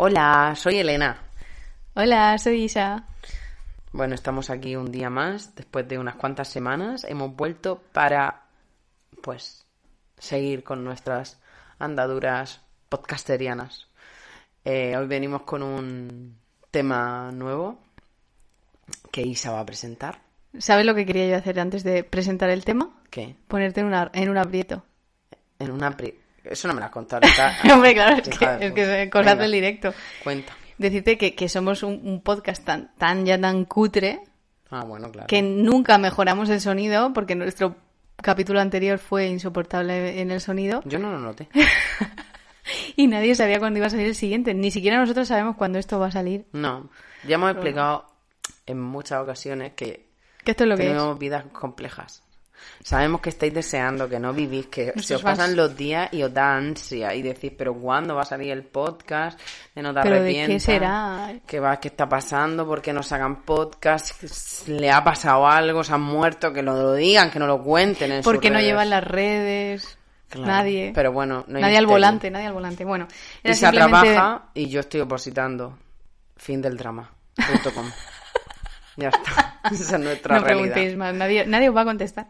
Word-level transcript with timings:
Hola, 0.00 0.54
soy 0.54 0.76
Elena. 0.78 1.20
Hola, 1.94 2.38
soy 2.38 2.62
Isa. 2.62 3.04
Bueno, 3.90 4.14
estamos 4.14 4.48
aquí 4.48 4.76
un 4.76 4.92
día 4.92 5.10
más, 5.10 5.56
después 5.56 5.88
de 5.88 5.98
unas 5.98 6.14
cuantas 6.14 6.46
semanas. 6.46 7.02
Hemos 7.02 7.34
vuelto 7.34 7.82
para, 7.92 8.44
pues, 9.24 9.66
seguir 10.16 10.62
con 10.62 10.84
nuestras 10.84 11.40
andaduras 11.80 12.60
podcasterianas. 12.88 13.88
Eh, 14.64 14.96
hoy 14.96 15.08
venimos 15.08 15.42
con 15.42 15.64
un 15.64 16.38
tema 16.70 17.32
nuevo 17.32 17.80
que 19.10 19.22
Isa 19.22 19.50
va 19.50 19.58
a 19.58 19.66
presentar. 19.66 20.20
¿Sabes 20.58 20.86
lo 20.86 20.94
que 20.94 21.06
quería 21.06 21.26
yo 21.26 21.36
hacer 21.36 21.58
antes 21.58 21.82
de 21.82 22.04
presentar 22.04 22.50
el 22.50 22.64
tema? 22.64 23.02
¿Qué? 23.10 23.34
Ponerte 23.48 23.80
en, 23.80 23.86
una, 23.86 24.12
en 24.14 24.28
un 24.28 24.38
aprieto. 24.38 24.84
En 25.58 25.72
una... 25.72 25.96
pri- 25.96 26.20
Eso 26.48 26.66
no 26.68 26.74
me 26.74 26.80
lo 26.80 26.86
has 26.86 26.92
contado. 26.92 27.22
Hombre, 27.72 27.94
claro, 27.94 28.16
es 28.16 28.28
que, 28.28 28.44
es 28.60 28.72
que 28.72 29.10
cosas 29.10 29.26
Venga, 29.32 29.42
del 29.42 29.52
directo. 29.52 29.94
Cuéntame. 30.24 30.58
Decirte 30.78 31.18
que, 31.18 31.34
que 31.34 31.48
somos 31.48 31.82
un, 31.82 32.00
un 32.04 32.22
podcast 32.22 32.64
tan, 32.64 32.94
tan 32.96 33.26
ya 33.26 33.38
tan 33.40 33.64
cutre 33.64 34.20
Ah, 34.70 34.84
bueno, 34.84 35.10
claro. 35.10 35.26
que 35.26 35.40
nunca 35.42 35.96
mejoramos 35.98 36.48
el 36.50 36.60
sonido 36.60 37.12
porque 37.14 37.34
nuestro 37.34 37.76
capítulo 38.16 38.60
anterior 38.60 38.98
fue 38.98 39.26
insoportable 39.26 40.20
en 40.20 40.30
el 40.30 40.40
sonido 40.42 40.82
Yo 40.84 40.98
no 40.98 41.10
lo 41.10 41.18
noté. 41.18 41.48
y 42.96 43.06
nadie 43.06 43.34
sabía 43.34 43.58
cuándo 43.58 43.78
iba 43.78 43.86
a 43.86 43.90
salir 43.90 44.06
el 44.06 44.14
siguiente. 44.14 44.54
Ni 44.54 44.70
siquiera 44.70 44.98
nosotros 44.98 45.28
sabemos 45.28 45.56
cuándo 45.56 45.78
esto 45.78 45.98
va 45.98 46.08
a 46.08 46.12
salir. 46.12 46.46
No. 46.52 46.90
Ya 47.26 47.36
hemos 47.36 47.50
explicado 47.50 48.06
en 48.66 48.78
muchas 48.80 49.22
ocasiones 49.22 49.72
que 49.74 50.08
Que 50.44 50.50
esto 50.52 50.64
es 50.64 50.68
lo 50.70 50.76
que 50.76 50.82
es. 50.84 50.88
tenemos 50.90 51.18
vidas 51.18 51.44
complejas. 51.52 52.22
Sabemos 52.82 53.20
que 53.20 53.30
estáis 53.30 53.52
deseando, 53.52 54.08
que 54.08 54.18
no 54.18 54.32
vivís, 54.32 54.66
que 54.66 54.92
se 55.00 55.16
os 55.16 55.22
pasan 55.22 55.56
los 55.56 55.76
días 55.76 56.08
y 56.12 56.22
os 56.22 56.32
da 56.32 56.54
ansia 56.54 57.14
y 57.14 57.22
decís, 57.22 57.52
pero 57.56 57.74
¿cuándo 57.74 58.14
va 58.14 58.22
a 58.22 58.24
salir 58.24 58.50
el 58.52 58.64
podcast? 58.64 59.38
De 59.74 59.82
no 59.82 59.92
te 59.92 60.00
Pero 60.02 60.22
¿de 60.22 60.46
qué 60.46 60.60
será? 60.60 61.32
¿Qué 61.46 61.60
va? 61.60 61.78
¿Qué 61.78 61.88
está 61.88 62.08
pasando? 62.08 62.66
¿Por 62.66 62.80
qué 62.80 62.92
no 62.92 63.02
sacan 63.02 63.42
podcast? 63.42 64.22
¿Le 64.68 64.90
ha 64.90 65.02
pasado 65.02 65.46
algo? 65.46 65.84
¿Se 65.84 65.92
han 65.92 66.02
muerto? 66.02 66.52
Que 66.52 66.62
lo 66.62 66.94
digan, 66.94 67.30
que 67.30 67.38
no 67.38 67.46
lo 67.46 67.62
cuenten 67.62 68.12
en 68.12 68.22
¿Por 68.22 68.40
qué 68.40 68.50
no 68.50 68.60
llevan 68.60 68.90
las 68.90 69.04
redes? 69.04 69.98
Claro. 70.28 70.46
Nadie. 70.46 70.92
Pero 70.94 71.12
bueno, 71.12 71.44
no 71.48 71.56
hay 71.56 71.62
nadie 71.62 71.78
al 71.78 71.86
volante, 71.86 72.30
nadie 72.30 72.46
al 72.46 72.52
volante. 72.52 72.84
Bueno, 72.84 73.08
era 73.42 73.54
Isa 73.54 73.70
simplemente- 73.70 74.12
trabaja 74.14 74.50
y 74.54 74.68
yo 74.68 74.80
estoy 74.80 75.00
opositando. 75.00 75.78
Fin 76.36 76.62
del 76.62 76.76
drama. 76.76 77.10
ya 78.98 79.08
está. 79.08 79.60
Esa 79.72 79.96
es 79.96 80.02
nuestra 80.02 80.38
no 80.38 80.44
realidad. 80.44 80.72
preguntéis 80.74 80.96
más, 80.98 81.14
nadie, 81.14 81.46
nadie 81.46 81.68
os 81.70 81.76
va 81.76 81.80
a 81.82 81.84
contestar. 81.86 82.26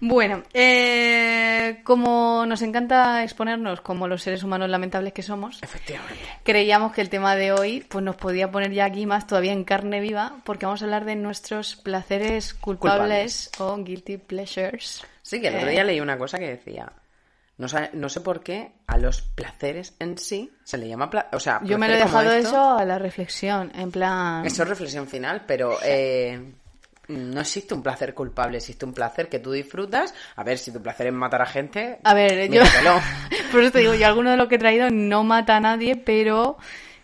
Bueno, 0.00 0.42
eh, 0.52 1.80
como 1.84 2.44
nos 2.46 2.60
encanta 2.62 3.22
exponernos 3.22 3.80
como 3.80 4.08
los 4.08 4.22
seres 4.22 4.42
humanos 4.42 4.68
lamentables 4.68 5.12
que 5.12 5.22
somos, 5.22 5.62
Efectivamente. 5.62 6.22
creíamos 6.42 6.92
que 6.92 7.00
el 7.02 7.08
tema 7.08 7.36
de 7.36 7.52
hoy 7.52 7.84
pues 7.88 8.04
nos 8.04 8.16
podía 8.16 8.50
poner 8.50 8.72
ya 8.72 8.84
aquí 8.86 9.06
más 9.06 9.26
todavía 9.26 9.52
en 9.52 9.64
carne 9.64 10.00
viva, 10.00 10.36
porque 10.44 10.66
vamos 10.66 10.82
a 10.82 10.86
hablar 10.86 11.04
de 11.04 11.14
nuestros 11.16 11.76
placeres 11.76 12.52
culpables, 12.54 13.50
o 13.58 13.76
guilty 13.76 14.16
pleasures. 14.18 15.04
Sí, 15.22 15.40
que 15.40 15.48
el 15.48 15.54
otro 15.56 15.68
Eh, 15.68 15.72
día 15.72 15.84
leí 15.84 16.00
una 16.00 16.18
cosa 16.18 16.38
que 16.38 16.48
decía. 16.48 16.90
No, 17.58 17.68
sa- 17.68 17.90
no 17.92 18.08
sé 18.08 18.20
por 18.22 18.42
qué 18.42 18.72
a 18.86 18.96
los 18.98 19.22
placeres 19.22 19.94
en 19.98 20.18
sí 20.18 20.50
se 20.64 20.78
le 20.78 20.88
llama. 20.88 21.10
pla- 21.10 21.28
o 21.32 21.38
sea, 21.40 21.60
Yo 21.62 21.78
me 21.78 21.86
lo 21.88 21.94
he 21.94 21.98
dejado 21.98 22.32
eso 22.32 22.78
a 22.78 22.84
la 22.84 22.98
reflexión, 22.98 23.70
en 23.74 23.90
plan... 23.90 24.44
Eso 24.46 24.62
es 24.62 24.68
reflexión 24.68 25.06
final, 25.06 25.44
pero 25.46 25.76
eh, 25.84 26.40
no 27.08 27.40
existe 27.40 27.74
un 27.74 27.82
placer 27.82 28.14
culpable, 28.14 28.56
existe 28.56 28.84
un 28.86 28.94
placer 28.94 29.28
que 29.28 29.38
tú 29.38 29.52
disfrutas. 29.52 30.14
A 30.34 30.42
ver, 30.44 30.56
si 30.58 30.72
tu 30.72 30.82
placer 30.82 31.08
es 31.08 31.12
matar 31.12 31.42
a 31.42 31.46
gente. 31.46 31.98
A 32.04 32.14
ver, 32.14 32.50
yo... 32.50 32.62
Por 33.52 33.62
eso 33.62 33.72
te 33.72 33.80
digo, 33.80 33.94
yo 33.94 34.06
alguno 34.06 34.30
de 34.30 34.36
los 34.38 34.48
que 34.48 34.54
he 34.54 34.58
traído 34.58 34.88
no 34.90 35.22
mata 35.22 35.56
a 35.56 35.60
nadie, 35.60 35.94
pero 35.96 36.56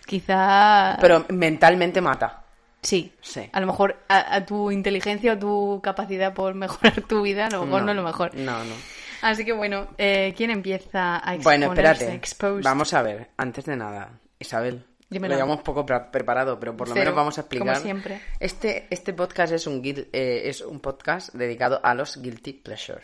quizá... 0.06 0.96
Pero 1.00 1.27
mentalmente 1.28 2.00
mata. 2.00 2.42
Sí. 2.83 3.12
Sí. 3.20 3.48
A 3.52 3.60
lo 3.60 3.66
mejor 3.66 3.98
a, 4.08 4.34
a 4.36 4.46
tu 4.46 4.70
inteligencia 4.70 5.34
o 5.34 5.38
tu 5.38 5.80
capacidad 5.83 6.33
por 6.33 6.55
mejorar 6.55 7.02
tu 7.02 7.22
vida, 7.22 7.46
a 7.46 7.50
lo 7.50 7.64
mejor 7.66 7.83
no, 7.83 7.90
es 7.90 7.96
lo 7.96 8.02
mejor. 8.02 8.34
No, 8.34 8.64
no. 8.64 8.74
Así 9.23 9.45
que 9.45 9.52
bueno, 9.52 9.89
eh, 9.98 10.34
¿quién 10.36 10.51
empieza 10.51 11.17
a 11.17 11.34
exponerse? 11.34 11.42
Bueno, 11.45 11.67
espérate. 11.73 12.14
Exposed? 12.14 12.64
Vamos 12.64 12.92
a 12.95 13.02
ver, 13.02 13.30
antes 13.36 13.64
de 13.64 13.77
nada, 13.77 14.18
Isabel. 14.39 14.84
Dímelo. 15.11 15.34
Lo 15.34 15.39
llevamos 15.40 15.62
poco 15.62 15.86
pre- 15.86 16.01
preparado, 16.12 16.61
pero 16.61 16.77
por 16.77 16.89
lo 16.89 16.95
Cero, 16.95 17.06
menos 17.06 17.17
vamos 17.17 17.39
a 17.39 17.40
explicar. 17.40 17.68
como 17.68 17.80
siempre. 17.80 18.20
Este, 18.40 18.86
este 18.90 19.14
podcast 19.14 19.52
es 19.55 19.67
un, 19.67 19.80
eh, 19.84 20.42
es 20.45 20.61
un 20.61 20.80
podcast 20.80 21.33
dedicado 21.34 21.80
a 21.83 21.95
los 21.95 22.20
guilty 22.20 22.52
pleasure. 22.52 23.01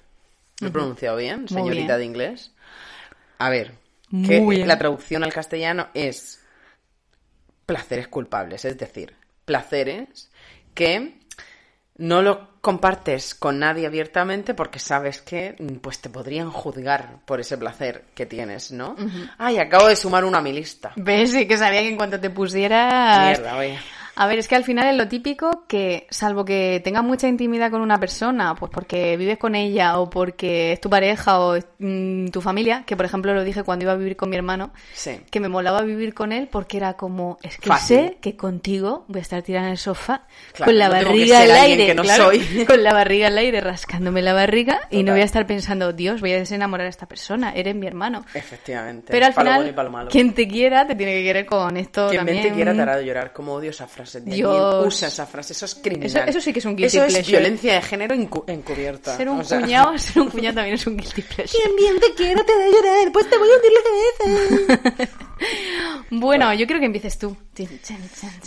¿Lo 0.61 0.69
he 0.69 0.71
pronunciado 0.71 1.17
bien, 1.17 1.49
señorita 1.49 1.97
bien. 1.97 1.99
de 1.99 2.05
inglés? 2.05 2.55
A 3.39 3.49
ver, 3.51 3.73
que 4.11 4.65
la 4.67 4.79
traducción 4.79 5.25
al 5.25 5.33
castellano 5.33 5.89
es 5.95 6.41
placeres 7.67 8.09
culpables, 8.09 8.65
es 8.65 8.77
decir, 8.79 9.17
placeres 9.47 10.31
que 10.75 11.19
no 11.97 12.23
lo 12.23 12.55
compartes 12.61 13.35
con 13.35 13.59
nadie 13.59 13.87
abiertamente 13.87 14.55
porque 14.55 14.79
sabes 14.79 15.21
que 15.21 15.55
mm, 15.59 15.77
pues 15.77 16.01
te 16.01 16.09
podrían 16.09 16.51
juzgar 16.51 17.19
por 17.25 17.41
ese 17.41 17.59
placer 17.59 18.05
que 18.15 18.27
tienes, 18.27 18.73
¿no? 18.73 18.97
Ay, 19.39 19.59
acabo 19.59 19.89
de 19.89 19.97
sumar 19.97 20.25
una 20.25 20.39
a 20.39 20.43
mi 20.43 20.53
lista. 20.53 20.93
¿Ves? 20.97 21.33
Sí 21.33 21.47
que 21.47 21.59
sabía 21.59 21.81
que 21.81 21.89
en 21.89 21.97
cuanto 21.97 22.19
te 22.19 22.31
pusieras... 22.31 23.39
Mierda, 23.39 23.57
oye. 23.57 23.79
A 24.17 24.27
ver, 24.27 24.39
es 24.39 24.47
que 24.49 24.55
al 24.55 24.65
final 24.65 24.89
es 24.89 24.97
lo 24.97 25.09
típico 25.09 25.65
que, 25.67 26.07
salvo 26.11 26.45
que 26.45 26.81
tengas 26.85 27.03
mucha 27.03 27.27
intimidad 27.27 27.71
con 27.71 27.81
una 27.81 27.99
persona, 27.99 28.55
pues 28.55 28.71
porque 28.73 29.17
vives 29.17 29.39
con 29.39 29.55
ella 29.55 29.99
o 29.99 30.09
porque 30.09 30.73
es 30.73 30.81
tu 30.81 30.89
pareja 30.89 31.41
o 31.41 31.57
es, 31.57 31.67
mm, 31.81 32.29
tu 32.29 32.41
familia, 32.41 32.85
que 32.87 32.97
por 32.97 33.07
ejemplo 33.07 33.35
lo 33.35 33.43
dije 33.43 33.65
cuando 33.65 33.85
iba 33.85 33.93
a 33.93 33.97
vivir 33.97 34.17
con 34.17 34.31
mi 34.31 34.37
hermano, 34.37 34.73
Sí. 34.93 35.21
que 35.31 35.41
me 35.41 35.49
molaba 35.49 35.83
vivir 35.83 36.15
con 36.15 36.33
él 36.33 36.49
porque 36.51 36.77
era 36.77 36.95
como, 36.95 37.39
es 37.43 37.59
que 37.59 37.69
Fácil. 37.69 37.97
sé 37.97 38.19
que 38.21 38.37
contigo 38.37 39.05
voy 39.09 39.19
a 39.19 39.23
estar 39.23 39.43
tirada 39.43 39.67
en 39.67 39.73
el 39.73 39.79
sofá 39.79 40.27
Claro, 40.53 40.71
con 40.71 40.79
la 40.79 40.87
no 40.89 40.95
barriga 40.95 41.41
al 41.41 41.51
aire, 41.51 41.87
que 41.87 41.95
no 41.95 42.03
claro, 42.03 42.25
soy. 42.27 42.65
con 42.69 42.83
la 42.85 42.93
barriga 42.93 43.27
al 43.27 43.39
aire 43.39 43.61
rascándome 43.61 44.23
la 44.23 44.33
barriga 44.33 44.83
y 44.91 44.99
no 44.99 45.03
Total. 45.07 45.15
voy 45.15 45.21
a 45.23 45.25
estar 45.25 45.47
pensando, 45.47 45.93
Dios, 45.93 46.21
voy 46.21 46.33
a 46.35 46.37
desenamorar 46.37 46.87
a 46.87 46.91
esta 46.91 47.07
persona, 47.07 47.53
eres 47.53 47.75
mi 47.75 47.87
hermano. 47.89 48.25
Efectivamente. 48.33 49.09
Pero 49.11 49.27
al 49.27 49.35
Palo 49.35 49.45
final, 49.47 49.59
bueno 49.61 49.71
y 49.71 49.75
palo 49.75 49.91
malo. 49.91 50.11
quien 50.11 50.35
te 50.35 50.47
quiera 50.47 50.87
te 50.87 50.95
tiene 50.95 51.15
que 51.15 51.23
querer 51.25 51.47
con 51.47 51.77
esto 51.77 52.07
Quien 52.09 52.19
también. 52.21 52.39
mente 52.43 52.55
quiera 52.55 52.73
te 52.75 52.81
hará 52.81 53.01
llorar. 53.03 53.33
Como 53.33 53.55
odio 53.55 53.71
esa 53.71 53.89
frase. 53.89 54.04
De 54.13 54.21
Dios. 54.21 54.87
usa 54.87 55.09
esa 55.09 55.27
frase. 55.27 55.53
Eso 55.53 55.65
es 55.67 55.75
criminal. 55.77 56.07
Eso- 56.07 56.19
eso 56.21 56.41
sí 56.41 56.53
que 56.53 56.59
es 56.61 56.65
un 56.65 56.77
guilty 56.77 56.97
Eso 56.97 57.05
es 57.07 57.13
pleasure. 57.15 57.39
violencia 57.39 57.75
de 57.75 57.83
género 57.83 58.15
encu- 58.15 58.45
encubierta. 58.47 59.17
Ser 59.17 59.29
un 59.29 59.41
O 59.41 59.45
sea, 59.45 59.61
cuñado, 59.61 59.99
ser 59.99 60.23
un 60.23 60.31
cuñado 60.31 60.55
también 60.57 60.75
es 60.77 60.87
un 60.87 60.97
guilty 60.97 61.23
pleasure. 61.23 61.49
Quien 61.63 61.77
bien 61.77 62.01
te 62.01 62.15
quiera 62.15 62.45
te 62.45 62.53
da 62.53 62.67
llorar. 62.67 63.13
Pues 63.13 63.29
te 63.31 63.37
voy 63.39 63.49
a 63.49 63.57
hundir 63.57 63.73
la 63.73 64.99
cabeza. 64.99 65.19
Bueno, 66.11 66.53
yo 66.55 66.67
creo 66.67 66.81
que 66.81 66.87
empieces 66.87 67.19
tú. 67.19 67.37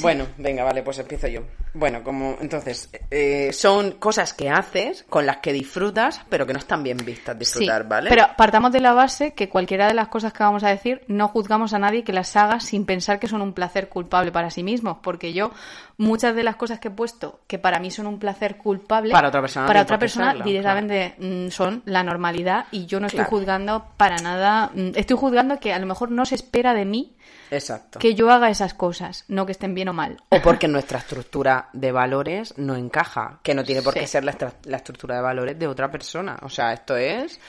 Bueno, 0.01 0.27
venga, 0.37 0.63
vale, 0.63 0.83
pues 0.83 0.99
empiezo 0.99 1.27
yo. 1.27 1.41
Bueno, 1.73 2.03
como 2.03 2.37
entonces, 2.41 2.89
eh, 3.11 3.51
son 3.53 3.91
cosas 3.93 4.33
que 4.33 4.49
haces 4.49 5.05
con 5.09 5.25
las 5.25 5.37
que 5.37 5.53
disfrutas, 5.53 6.21
pero 6.29 6.45
que 6.45 6.53
no 6.53 6.59
están 6.59 6.83
bien 6.83 6.97
vistas 6.97 7.37
disfrutar, 7.37 7.83
Sí, 7.83 7.87
¿vale? 7.87 8.09
Pero 8.09 8.25
partamos 8.37 8.71
de 8.71 8.81
la 8.81 8.93
base 8.93 9.33
que 9.33 9.47
cualquiera 9.49 9.87
de 9.87 9.93
las 9.93 10.07
cosas 10.07 10.33
que 10.33 10.43
vamos 10.43 10.63
a 10.63 10.69
decir 10.69 11.01
no 11.07 11.27
juzgamos 11.27 11.73
a 11.73 11.79
nadie 11.79 12.03
que 12.03 12.13
las 12.13 12.35
haga 12.35 12.59
sin 12.59 12.85
pensar 12.85 13.19
que 13.19 13.27
son 13.27 13.41
un 13.41 13.53
placer 13.53 13.89
culpable 13.89 14.31
para 14.31 14.49
sí 14.49 14.63
mismos, 14.63 14.97
porque 15.01 15.33
yo 15.33 15.51
muchas 15.97 16.35
de 16.35 16.43
las 16.43 16.55
cosas 16.55 16.79
que 16.79 16.89
he 16.89 16.91
puesto 16.91 17.39
que 17.47 17.57
para 17.59 17.79
mí 17.79 17.91
son 17.91 18.07
un 18.07 18.19
placer 18.19 18.57
culpable 18.57 19.11
Para 19.11 19.29
otra 19.29 19.41
persona 19.41 19.65
para 19.65 19.81
otra 19.81 19.97
persona 19.97 20.33
directamente 20.35 21.15
mm, 21.17 21.49
son 21.49 21.81
la 21.85 22.03
normalidad 22.03 22.65
y 22.71 22.85
yo 22.85 22.99
no 22.99 23.07
estoy 23.07 23.17
Claro. 23.17 23.29
juzgando 23.31 23.85
para 23.97 24.17
nada, 24.17 24.69
mm, 24.75 24.91
estoy 24.95 25.17
juzgando 25.17 25.59
que 25.59 25.73
a 25.73 25.79
lo 25.79 25.85
mejor 25.87 26.11
no 26.11 26.25
se 26.25 26.35
espera 26.35 26.73
de 26.77 26.85
mí 26.85 27.17
Exacto. 27.51 27.99
que 27.99 28.15
yo 28.15 28.31
haga 28.31 28.49
esas 28.49 28.73
cosas, 28.73 29.25
no 29.27 29.45
que 29.45 29.51
estén 29.51 29.73
bien 29.73 29.89
o 29.89 29.93
mal. 29.93 30.17
O 30.29 30.41
porque 30.41 30.67
nuestra 30.67 30.99
estructura 30.99 31.69
de 31.73 31.91
valores 31.91 32.53
no 32.57 32.75
encaja, 32.75 33.39
que 33.43 33.53
no 33.53 33.63
tiene 33.63 33.81
por 33.81 33.93
Sí. 33.93 33.99
qué 34.01 34.07
ser 34.07 34.23
la, 34.23 34.35
la 34.63 34.77
estructura 34.77 35.15
de 35.15 35.21
valores 35.21 35.57
de 35.59 35.67
otra 35.67 35.89
persona. 35.91 36.37
O 36.43 36.49
sea, 36.49 36.73
esto 36.73 36.95
es 36.95 37.39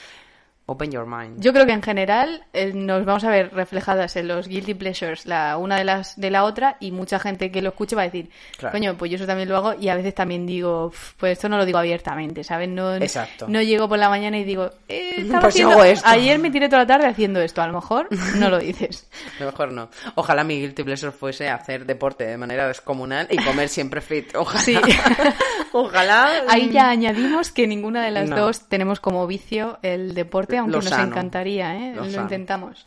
open 0.69 0.91
your 0.91 1.05
mind. 1.05 1.41
Yo 1.41 1.51
creo 1.53 1.65
que 1.65 1.71
en 1.73 1.81
general 1.81 2.43
eh, 2.53 2.71
nos 2.73 3.03
vamos 3.05 3.23
a 3.23 3.29
ver 3.29 3.51
reflejadas 3.53 4.15
en 4.15 4.27
los 4.27 4.47
guilty 4.47 4.73
pleasures 4.75 5.25
la 5.25 5.57
una 5.57 5.77
de 5.77 5.83
las 5.83 6.19
de 6.19 6.29
la 6.31 6.43
otra 6.43 6.77
y 6.79 6.91
mucha 6.91 7.19
gente 7.19 7.51
que 7.51 7.61
lo 7.61 7.69
escuche 7.69 7.95
va 7.95 8.03
a 8.03 8.05
decir, 8.05 8.29
Claro. 8.57 8.71
coño, 8.73 8.95
pues 8.97 9.09
yo 9.11 9.15
eso 9.15 9.25
también 9.25 9.49
lo 9.49 9.57
hago 9.57 9.73
y 9.79 9.89
a 9.89 9.95
veces 9.95 10.13
también 10.13 10.45
digo, 10.45 10.85
"Uf, 10.87 11.13
pues 11.17 11.33
esto 11.33 11.49
no 11.49 11.57
lo 11.57 11.65
digo 11.65 11.77
abiertamente, 11.79 12.43
¿sabes? 12.43 12.69
No, 12.69 12.95
Exacto. 12.95 13.45
no 13.47 13.61
llego 13.61 13.89
por 13.89 13.97
la 13.99 14.09
mañana 14.09 14.37
y 14.37 14.43
digo, 14.43 14.69
eh, 14.87 15.15
estaba 15.17 15.41
Pues 15.41 15.55
haciendo- 15.55 15.73
hago 15.73 15.83
esto. 15.85 16.07
ayer 16.07 16.37
me 16.39 16.51
tiré 16.51 16.67
toda 16.69 16.83
la 16.83 16.87
tarde 16.87 17.07
haciendo 17.07 17.41
esto, 17.41 17.61
a 17.61 17.67
lo 17.67 17.73
mejor 17.73 18.07
no 18.37 18.49
lo 18.49 18.59
dices. 18.59 19.09
A 19.39 19.43
lo 19.45 19.51
mejor 19.51 19.71
no. 19.71 19.89
Ojalá 20.15 20.43
mi 20.43 20.59
guilty 20.59 20.83
pleasure 20.83 21.11
fuese 21.11 21.49
hacer 21.49 21.85
deporte 21.85 22.25
de 22.25 22.37
manera 22.37 22.67
descomunal 22.67 23.27
y 23.31 23.37
comer 23.43 23.69
siempre 23.69 24.01
fit. 24.01 24.35
Ojalá. 24.35 24.59
Sí. 24.61 24.77
Ojalá. 25.71 26.43
Ahí 26.49 26.69
ya 26.69 26.89
añadimos 26.89 27.51
que 27.51 27.67
ninguna 27.67 28.03
de 28.03 28.11
las 28.11 28.29
No. 28.29 28.37
dos 28.37 28.67
tenemos 28.69 28.99
como 28.99 29.25
vicio 29.27 29.79
el 29.81 30.13
deporte, 30.13 30.58
aunque 30.59 30.71
Lo 30.73 30.81
nos 30.81 30.89
sano. 30.89 31.07
encantaría, 31.11 31.75
¿eh? 31.75 31.93
Lo 31.95 32.05
intentamos. 32.05 32.85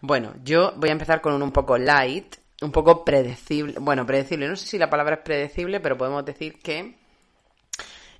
Bueno, 0.00 0.34
yo 0.44 0.72
voy 0.76 0.90
a 0.90 0.92
empezar 0.92 1.20
con 1.20 1.32
un 1.32 1.42
un 1.42 1.52
poco 1.52 1.78
light, 1.78 2.36
un 2.62 2.70
poco 2.72 3.04
predecible. 3.04 3.74
Bueno, 3.80 4.04
predecible, 4.06 4.48
no 4.48 4.56
sé 4.56 4.66
si 4.66 4.78
la 4.78 4.90
palabra 4.90 5.16
es 5.16 5.20
predecible, 5.22 5.80
pero 5.80 5.96
podemos 5.96 6.24
decir 6.24 6.58
que 6.60 6.94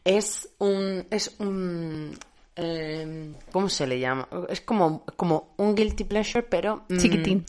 es 0.05 0.49
un. 0.59 1.07
Es 1.11 1.35
un. 1.39 2.17
eh, 2.57 3.33
¿Cómo 3.53 3.69
se 3.69 3.87
le 3.87 3.99
llama? 3.99 4.27
Es 4.49 4.61
como, 4.63 5.05
como 5.17 5.53
un 5.59 5.75
guilty 5.75 6.05
pleasure, 6.05 6.43
pero. 6.45 6.85
mm, 6.89 6.99
Chiquitín. 6.99 7.45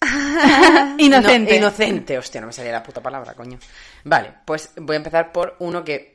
Inocente. 0.98 1.52
No, 1.52 1.56
inocente. 1.58 2.18
Hostia, 2.18 2.40
no 2.40 2.48
me 2.48 2.52
salía 2.52 2.72
la 2.72 2.82
puta 2.82 3.00
palabra, 3.00 3.34
coño. 3.34 3.58
Vale, 4.04 4.34
pues 4.44 4.72
voy 4.76 4.94
a 4.94 4.98
empezar 4.98 5.30
por 5.32 5.56
uno 5.60 5.84
que 5.84 6.11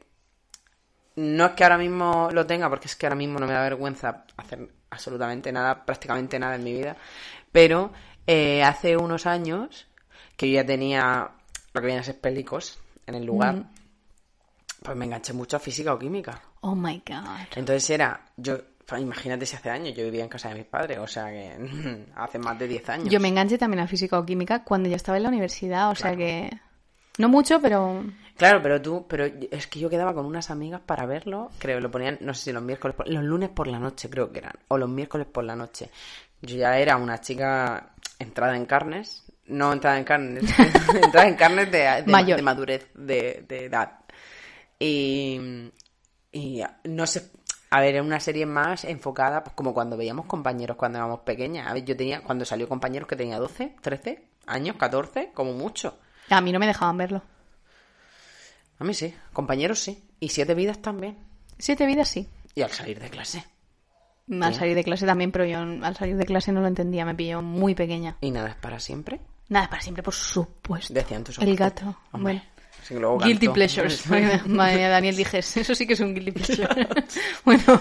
no 1.17 1.45
es 1.47 1.51
que 1.51 1.63
ahora 1.63 1.77
mismo 1.77 2.29
lo 2.31 2.45
tenga, 2.47 2.69
porque 2.69 2.87
es 2.87 2.95
que 2.95 3.05
ahora 3.05 3.15
mismo 3.15 3.39
no 3.39 3.45
me 3.47 3.53
da 3.53 3.61
vergüenza 3.61 4.23
hacer 4.37 4.69
absolutamente 4.89 5.51
nada, 5.51 5.83
prácticamente 5.85 6.39
nada 6.39 6.55
en 6.55 6.63
mi 6.63 6.71
vida, 6.73 6.95
pero 7.51 7.91
eh, 8.25 8.63
hace 8.63 8.95
unos 8.97 9.25
años 9.25 9.87
que 10.37 10.49
yo 10.49 10.55
ya 10.61 10.65
tenía 10.65 11.29
lo 11.73 11.81
que 11.81 11.87
viene 11.87 11.99
a 12.01 12.03
ser 12.03 12.19
pelicos 12.19 12.79
en 13.05 13.15
el 13.15 13.25
lugar, 13.25 13.55
Mm. 13.55 13.67
pues 14.83 14.95
me 14.97 15.05
enganché 15.05 15.33
mucho 15.33 15.57
a 15.57 15.59
física 15.59 15.93
o 15.93 15.99
química. 15.99 16.41
Oh 16.61 16.75
my 16.75 17.01
god. 17.05 17.47
Entonces 17.55 17.89
era, 17.89 18.19
yo, 18.37 18.57
pues, 18.85 19.01
imagínate 19.01 19.45
si 19.45 19.55
hace 19.55 19.69
años 19.69 19.95
yo 19.95 20.03
vivía 20.03 20.23
en 20.23 20.29
casa 20.29 20.49
de 20.49 20.55
mis 20.55 20.65
padres, 20.65 20.97
o 20.99 21.07
sea 21.07 21.25
que 21.27 22.05
hace 22.15 22.37
más 22.39 22.57
de 22.59 22.67
10 22.67 22.89
años. 22.89 23.09
Yo 23.09 23.19
me 23.19 23.27
enganché 23.27 23.57
también 23.57 23.81
a 23.81 23.87
física 23.87 24.17
o 24.19 24.25
química 24.25 24.63
cuando 24.63 24.87
ya 24.89 24.95
estaba 24.95 25.17
en 25.17 25.23
la 25.23 25.29
universidad, 25.29 25.89
o 25.91 25.95
sea 25.95 26.15
que. 26.15 26.51
No 27.17 27.29
mucho, 27.29 27.59
pero. 27.61 28.03
Claro, 28.35 28.61
pero 28.61 28.79
tú, 28.81 29.05
pero 29.07 29.25
es 29.25 29.65
que 29.67 29.79
yo 29.79 29.89
quedaba 29.89 30.13
con 30.13 30.25
unas 30.25 30.51
amigas 30.51 30.81
para 30.85 31.05
verlo, 31.07 31.49
creo, 31.57 31.79
lo 31.79 31.89
ponían, 31.89 32.19
no 32.21 32.35
sé 32.35 32.43
si 32.45 32.51
los 32.51 32.61
miércoles, 32.61 32.95
por- 32.95 33.09
los 33.09 33.23
lunes 33.23 33.49
por 33.49 33.65
la 33.67 33.79
noche 33.79 34.09
creo 34.11 34.31
que 34.31 34.37
eran, 34.39 34.53
o 34.67 34.77
los 34.77 34.87
miércoles 34.89 35.25
por 35.25 35.43
la 35.43 35.55
noche. 35.55 35.89
Yo 36.43 36.55
ya 36.55 36.77
era 36.77 36.97
una 36.97 37.19
chica 37.19 37.93
entrada 38.19 38.55
en 38.55 38.67
carnes, 38.67 39.23
no 39.47 39.73
entrada 39.73 39.97
en 39.97 40.03
carnes, 40.03 40.43
entrada 40.93 41.27
en 41.27 41.35
carnes 41.35 41.71
de, 41.71 41.79
de- 41.79 42.03
Mayor. 42.05 42.37
de 42.37 42.43
madurez, 42.43 42.87
de, 42.93 43.43
de 43.47 43.65
edad. 43.65 43.91
Y, 44.79 45.71
y 46.31 46.61
no 46.83 47.07
sé, 47.07 47.31
a 47.71 47.81
ver, 47.81 47.95
era 47.95 48.03
una 48.03 48.19
serie 48.19 48.45
más 48.45 48.83
enfocada, 48.85 49.43
pues 49.43 49.55
como 49.55 49.73
cuando 49.73 49.97
veíamos 49.97 50.27
compañeros 50.27 50.77
cuando 50.77 50.99
éramos 50.99 51.21
pequeñas. 51.21 51.67
A 51.67 51.73
ver, 51.73 51.85
yo 51.85 51.97
tenía, 51.97 52.21
cuando 52.21 52.45
salió 52.45 52.69
compañeros 52.69 53.07
que 53.07 53.15
tenía 53.15 53.39
12, 53.39 53.75
13 53.81 54.23
años, 54.45 54.75
14, 54.77 55.31
como 55.33 55.53
mucho. 55.53 55.97
A 56.29 56.41
mí 56.41 56.51
no 56.51 56.59
me 56.59 56.67
dejaban 56.67 56.97
verlo. 56.97 57.21
A 58.79 58.83
mí 58.83 58.93
sí, 58.93 59.13
compañeros 59.33 59.79
sí. 59.79 60.03
Y 60.19 60.29
siete 60.29 60.53
vidas 60.53 60.81
también. 60.81 61.17
Siete 61.57 61.85
vidas 61.85 62.09
sí. 62.09 62.27
Y 62.55 62.61
al 62.61 62.71
salir 62.71 62.99
de 62.99 63.09
clase. 63.09 63.43
Al 64.41 64.53
salir 64.53 64.75
de 64.75 64.83
clase 64.83 65.05
también, 65.05 65.31
pero 65.31 65.45
yo 65.45 65.59
al 65.59 65.95
salir 65.95 66.17
de 66.17 66.25
clase 66.25 66.51
no 66.51 66.59
lo 66.61 66.67
entendía, 66.67 67.05
me 67.05 67.15
pilló 67.15 67.41
muy 67.41 67.75
pequeña. 67.75 68.17
Y 68.19 68.31
nada 68.31 68.49
es 68.49 68.55
para 68.55 68.79
siempre. 68.79 69.21
Nada, 69.49 69.65
es 69.65 69.69
para 69.69 69.81
siempre, 69.81 70.03
por 70.03 70.13
supuesto. 70.13 70.93
Decían 70.93 71.23
tus 71.23 71.37
El 71.37 71.55
gato. 71.55 71.95
Hombre, 72.11 72.33
Bueno. 72.33 72.41
sí 72.83 72.93
luego 72.95 73.19
Guilty 73.19 73.47
pleasures. 73.49 74.05
Madre 74.47 74.75
mía, 74.75 74.89
Daniel 74.89 75.15
dijes, 75.15 75.55
eso 75.57 75.73
sí 75.73 75.87
que 75.87 75.93
es 75.93 75.99
un 76.01 76.13
guilty 76.13 76.31
pleasure. 76.31 76.67
bueno, 77.45 77.79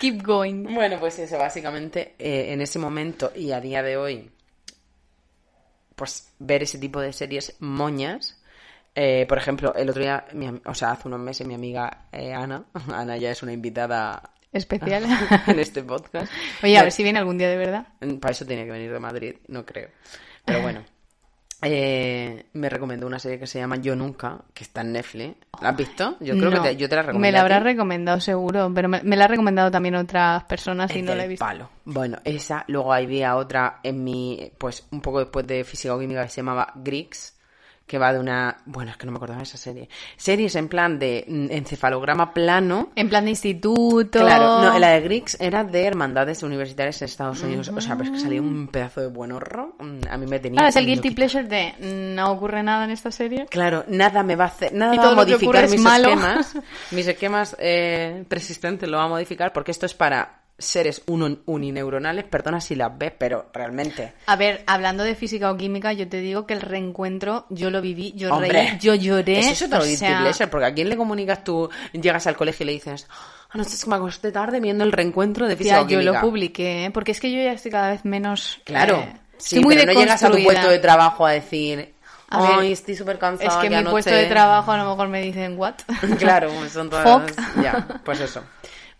keep 0.00 0.20
going. 0.22 0.64
Bueno, 0.74 0.98
pues 0.98 1.20
eso, 1.20 1.38
básicamente, 1.38 2.16
eh, 2.18 2.52
en 2.52 2.60
ese 2.60 2.80
momento 2.80 3.32
y 3.36 3.52
a 3.52 3.60
día 3.60 3.82
de 3.84 3.96
hoy, 3.96 4.30
pues 5.94 6.32
ver 6.38 6.62
ese 6.62 6.78
tipo 6.78 7.00
de 7.00 7.12
series 7.12 7.56
moñas. 7.60 8.40
eh, 8.94 9.26
por 9.28 9.38
ejemplo, 9.38 9.74
el 9.74 9.90
otro 9.90 10.02
día, 10.02 10.24
mi 10.34 10.48
o 10.64 10.74
sea, 10.74 10.92
hace 10.92 11.08
unos 11.08 11.20
meses, 11.20 11.46
mi 11.46 11.54
amiga 11.54 12.06
eh, 12.12 12.32
Ana, 12.32 12.64
Ana 12.92 13.16
ya 13.16 13.30
es 13.30 13.42
una 13.42 13.52
invitada 13.52 14.30
Especial. 14.52 15.04
en 15.48 15.58
este 15.58 15.82
podcast. 15.82 16.30
Oye, 16.62 16.78
a 16.78 16.82
ver 16.84 16.92
si 16.92 17.02
viene 17.02 17.18
algún 17.18 17.38
día 17.38 17.48
de 17.48 17.56
verdad. 17.56 17.88
Para 18.20 18.32
eso 18.32 18.46
tenía 18.46 18.64
que 18.64 18.70
venir 18.70 18.92
de 18.92 19.00
Madrid, 19.00 19.34
no 19.48 19.66
creo. 19.66 19.88
Pero 20.44 20.62
bueno. 20.62 20.84
Eh, 21.66 22.46
me 22.52 22.68
recomendó 22.68 23.06
una 23.06 23.18
serie 23.18 23.38
que 23.38 23.46
se 23.46 23.58
llama 23.58 23.76
Yo 23.76 23.96
Nunca, 23.96 24.38
que 24.52 24.64
está 24.64 24.82
en 24.82 24.92
Netflix. 24.92 25.36
¿La 25.62 25.70
has 25.70 25.76
visto? 25.76 26.16
Yo 26.20 26.36
creo 26.36 26.50
No. 26.50 26.62
que 26.62 26.68
te, 26.70 26.76
yo 26.76 26.88
te 26.88 26.96
la 26.96 27.02
recomiendo. 27.02 27.20
Me 27.26 27.32
la 27.32 27.40
habrás 27.40 27.62
recomendado 27.62 28.20
seguro, 28.20 28.70
pero 28.74 28.88
me, 28.88 29.02
me 29.02 29.16
la 29.16 29.24
ha 29.24 29.28
recomendado 29.28 29.70
también 29.70 29.94
otras 29.94 30.44
personas 30.44 30.94
y 30.94 31.02
no 31.02 31.14
la 31.14 31.24
he 31.24 31.28
visto. 31.28 31.44
Palo. 31.44 31.70
Bueno, 31.84 32.18
esa. 32.24 32.64
Luego 32.68 32.92
había 32.92 33.36
otra 33.36 33.80
en 33.82 34.04
mi. 34.04 34.50
Pues 34.58 34.86
un 34.90 35.00
poco 35.00 35.20
después 35.20 35.46
de 35.46 35.64
física 35.64 35.94
o 35.94 35.98
química 35.98 36.22
que 36.24 36.28
se 36.30 36.36
llamaba 36.42 36.72
Griggs. 36.76 37.33
Que 37.86 37.98
va 37.98 38.14
de 38.14 38.18
una. 38.18 38.56
Bueno, 38.64 38.90
es 38.92 38.96
que 38.96 39.04
no 39.04 39.12
me 39.12 39.16
acordaba 39.16 39.38
de 39.38 39.44
esa 39.44 39.58
serie. 39.58 39.90
Series 40.16 40.54
en 40.56 40.68
plan 40.68 40.98
de 40.98 41.24
mm, 41.28 41.46
encefalograma 41.50 42.32
plano. 42.32 42.90
En 42.96 43.10
plan 43.10 43.24
de 43.24 43.30
instituto. 43.30 44.20
Claro, 44.20 44.62
no, 44.62 44.78
la 44.78 44.88
de 44.90 45.00
Griggs 45.02 45.36
era 45.38 45.64
de 45.64 45.84
hermandades 45.84 46.42
universitarias 46.42 47.02
en 47.02 47.06
Estados 47.06 47.42
Unidos. 47.42 47.68
O 47.68 47.80
sea, 47.82 47.96
pero 47.96 48.04
es 48.04 48.10
que 48.16 48.20
salía 48.20 48.40
un 48.40 48.68
pedazo 48.68 49.02
de 49.02 49.08
buen 49.08 49.32
horror. 49.32 49.74
Mm, 49.78 50.00
A 50.10 50.16
mí 50.16 50.26
me 50.26 50.38
tenía. 50.38 50.56
Claro, 50.58 50.68
es 50.70 50.76
el 50.76 50.86
guilty 50.86 51.10
pleasure 51.10 51.44
de 51.44 51.74
no 52.16 52.32
ocurre 52.32 52.62
nada 52.62 52.84
en 52.84 52.90
esta 52.90 53.10
serie. 53.10 53.46
Claro, 53.50 53.84
nada 53.88 54.22
me 54.22 54.34
va 54.36 54.44
a 54.44 54.48
hacer, 54.48 54.72
nada 54.72 54.94
Y 54.94 54.98
va 54.98 55.10
a 55.10 55.14
modificar 55.14 55.68
mis 55.68 55.80
malo. 55.80 56.08
esquemas. 56.08 56.54
Mis 56.90 57.06
esquemas 57.06 57.54
eh, 57.58 58.24
persistentes 58.28 58.88
lo 58.88 58.96
va 58.96 59.04
a 59.04 59.08
modificar 59.08 59.52
porque 59.52 59.72
esto 59.72 59.84
es 59.86 59.94
para 59.94 60.43
seres 60.58 61.02
uno- 61.06 61.38
unineuronales. 61.46 62.24
Perdona 62.24 62.60
si 62.60 62.74
las 62.74 62.96
ves, 62.96 63.12
pero 63.18 63.50
realmente. 63.52 64.14
A 64.26 64.36
ver, 64.36 64.62
hablando 64.66 65.02
de 65.02 65.14
física 65.14 65.50
o 65.50 65.56
química, 65.56 65.92
yo 65.92 66.08
te 66.08 66.18
digo 66.20 66.46
que 66.46 66.54
el 66.54 66.60
reencuentro 66.60 67.46
yo 67.50 67.70
lo 67.70 67.80
viví, 67.80 68.12
yo 68.16 68.32
Hombre, 68.32 68.50
reí, 68.52 68.78
yo 68.80 68.94
lloré. 68.94 69.40
Eso 69.40 69.50
es 69.50 69.62
otro 69.62 69.80
o 69.80 69.82
guilty 69.84 69.98
sea, 70.32 70.50
porque 70.50 70.66
a 70.66 70.74
quién 70.74 70.88
le 70.88 70.96
comunicas 70.96 71.42
tú, 71.44 71.68
llegas 71.92 72.26
al 72.26 72.36
colegio 72.36 72.64
y 72.64 72.66
le 72.66 72.72
dices, 72.72 73.06
anoche 73.50 73.74
es 73.74 73.84
que 73.84 73.90
me 73.90 73.96
acosté 73.96 74.32
tarde 74.32 74.60
viendo 74.60 74.84
el 74.84 74.92
reencuentro 74.92 75.48
de 75.48 75.56
física 75.56 75.80
o 75.80 75.82
yo 75.82 75.98
química. 75.98 76.12
lo 76.12 76.20
publiqué, 76.20 76.84
¿eh? 76.86 76.90
porque 76.90 77.12
es 77.12 77.20
que 77.20 77.30
yo 77.32 77.38
ya 77.42 77.52
estoy 77.52 77.70
cada 77.70 77.90
vez 77.90 78.04
menos... 78.04 78.60
Claro. 78.64 78.98
eh, 78.98 79.12
sí, 79.38 79.60
muy 79.60 79.74
pero 79.76 79.92
no 79.92 79.98
llegas 80.00 80.22
a 80.22 80.30
tu 80.30 80.42
puesto 80.42 80.68
de 80.68 80.78
trabajo 80.78 81.26
a 81.26 81.32
decir, 81.32 81.94
A 82.28 82.40
ver, 82.42 82.50
ay, 82.60 82.72
estoy 82.72 82.94
súper 82.94 83.18
cansada. 83.18 83.48
Es 83.50 83.68
que 83.68 83.74
mi 83.76 83.82
puesto 83.90 84.10
anoche-". 84.10 84.22
de 84.22 84.26
trabajo 84.26 84.72
a 84.72 84.76
lo 84.78 84.90
mejor 84.90 85.08
me 85.08 85.20
dicen, 85.20 85.58
¿what? 85.58 85.74
claro, 86.18 86.50
son 86.68 86.90
todas. 86.90 87.32
Ya, 87.62 88.00
pues 88.04 88.20
eso. 88.20 88.42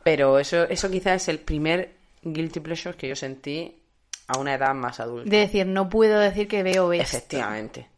Pero 0.05 0.39
eso, 0.39 0.65
eso 0.65 0.91
quizás 0.91 1.23
es 1.23 1.29
el 1.29 1.41
primer 1.41 1.97
guilty 2.23 2.61
pleasure 2.61 2.97
que 2.97 3.09
yo 3.09 3.17
sentí 3.17 3.83
a 4.29 4.39
una 4.39 4.55
edad 4.55 4.75
más 4.75 5.01
adulta. 5.01 5.29
De 5.29 5.39
decir, 5.39 5.67
no 5.67 5.89
puedo 5.89 6.19
decir 6.21 6.47
que 6.47 6.63
veo 6.63 6.93
esto. 6.93 7.17
Efectivamente. 7.17 7.89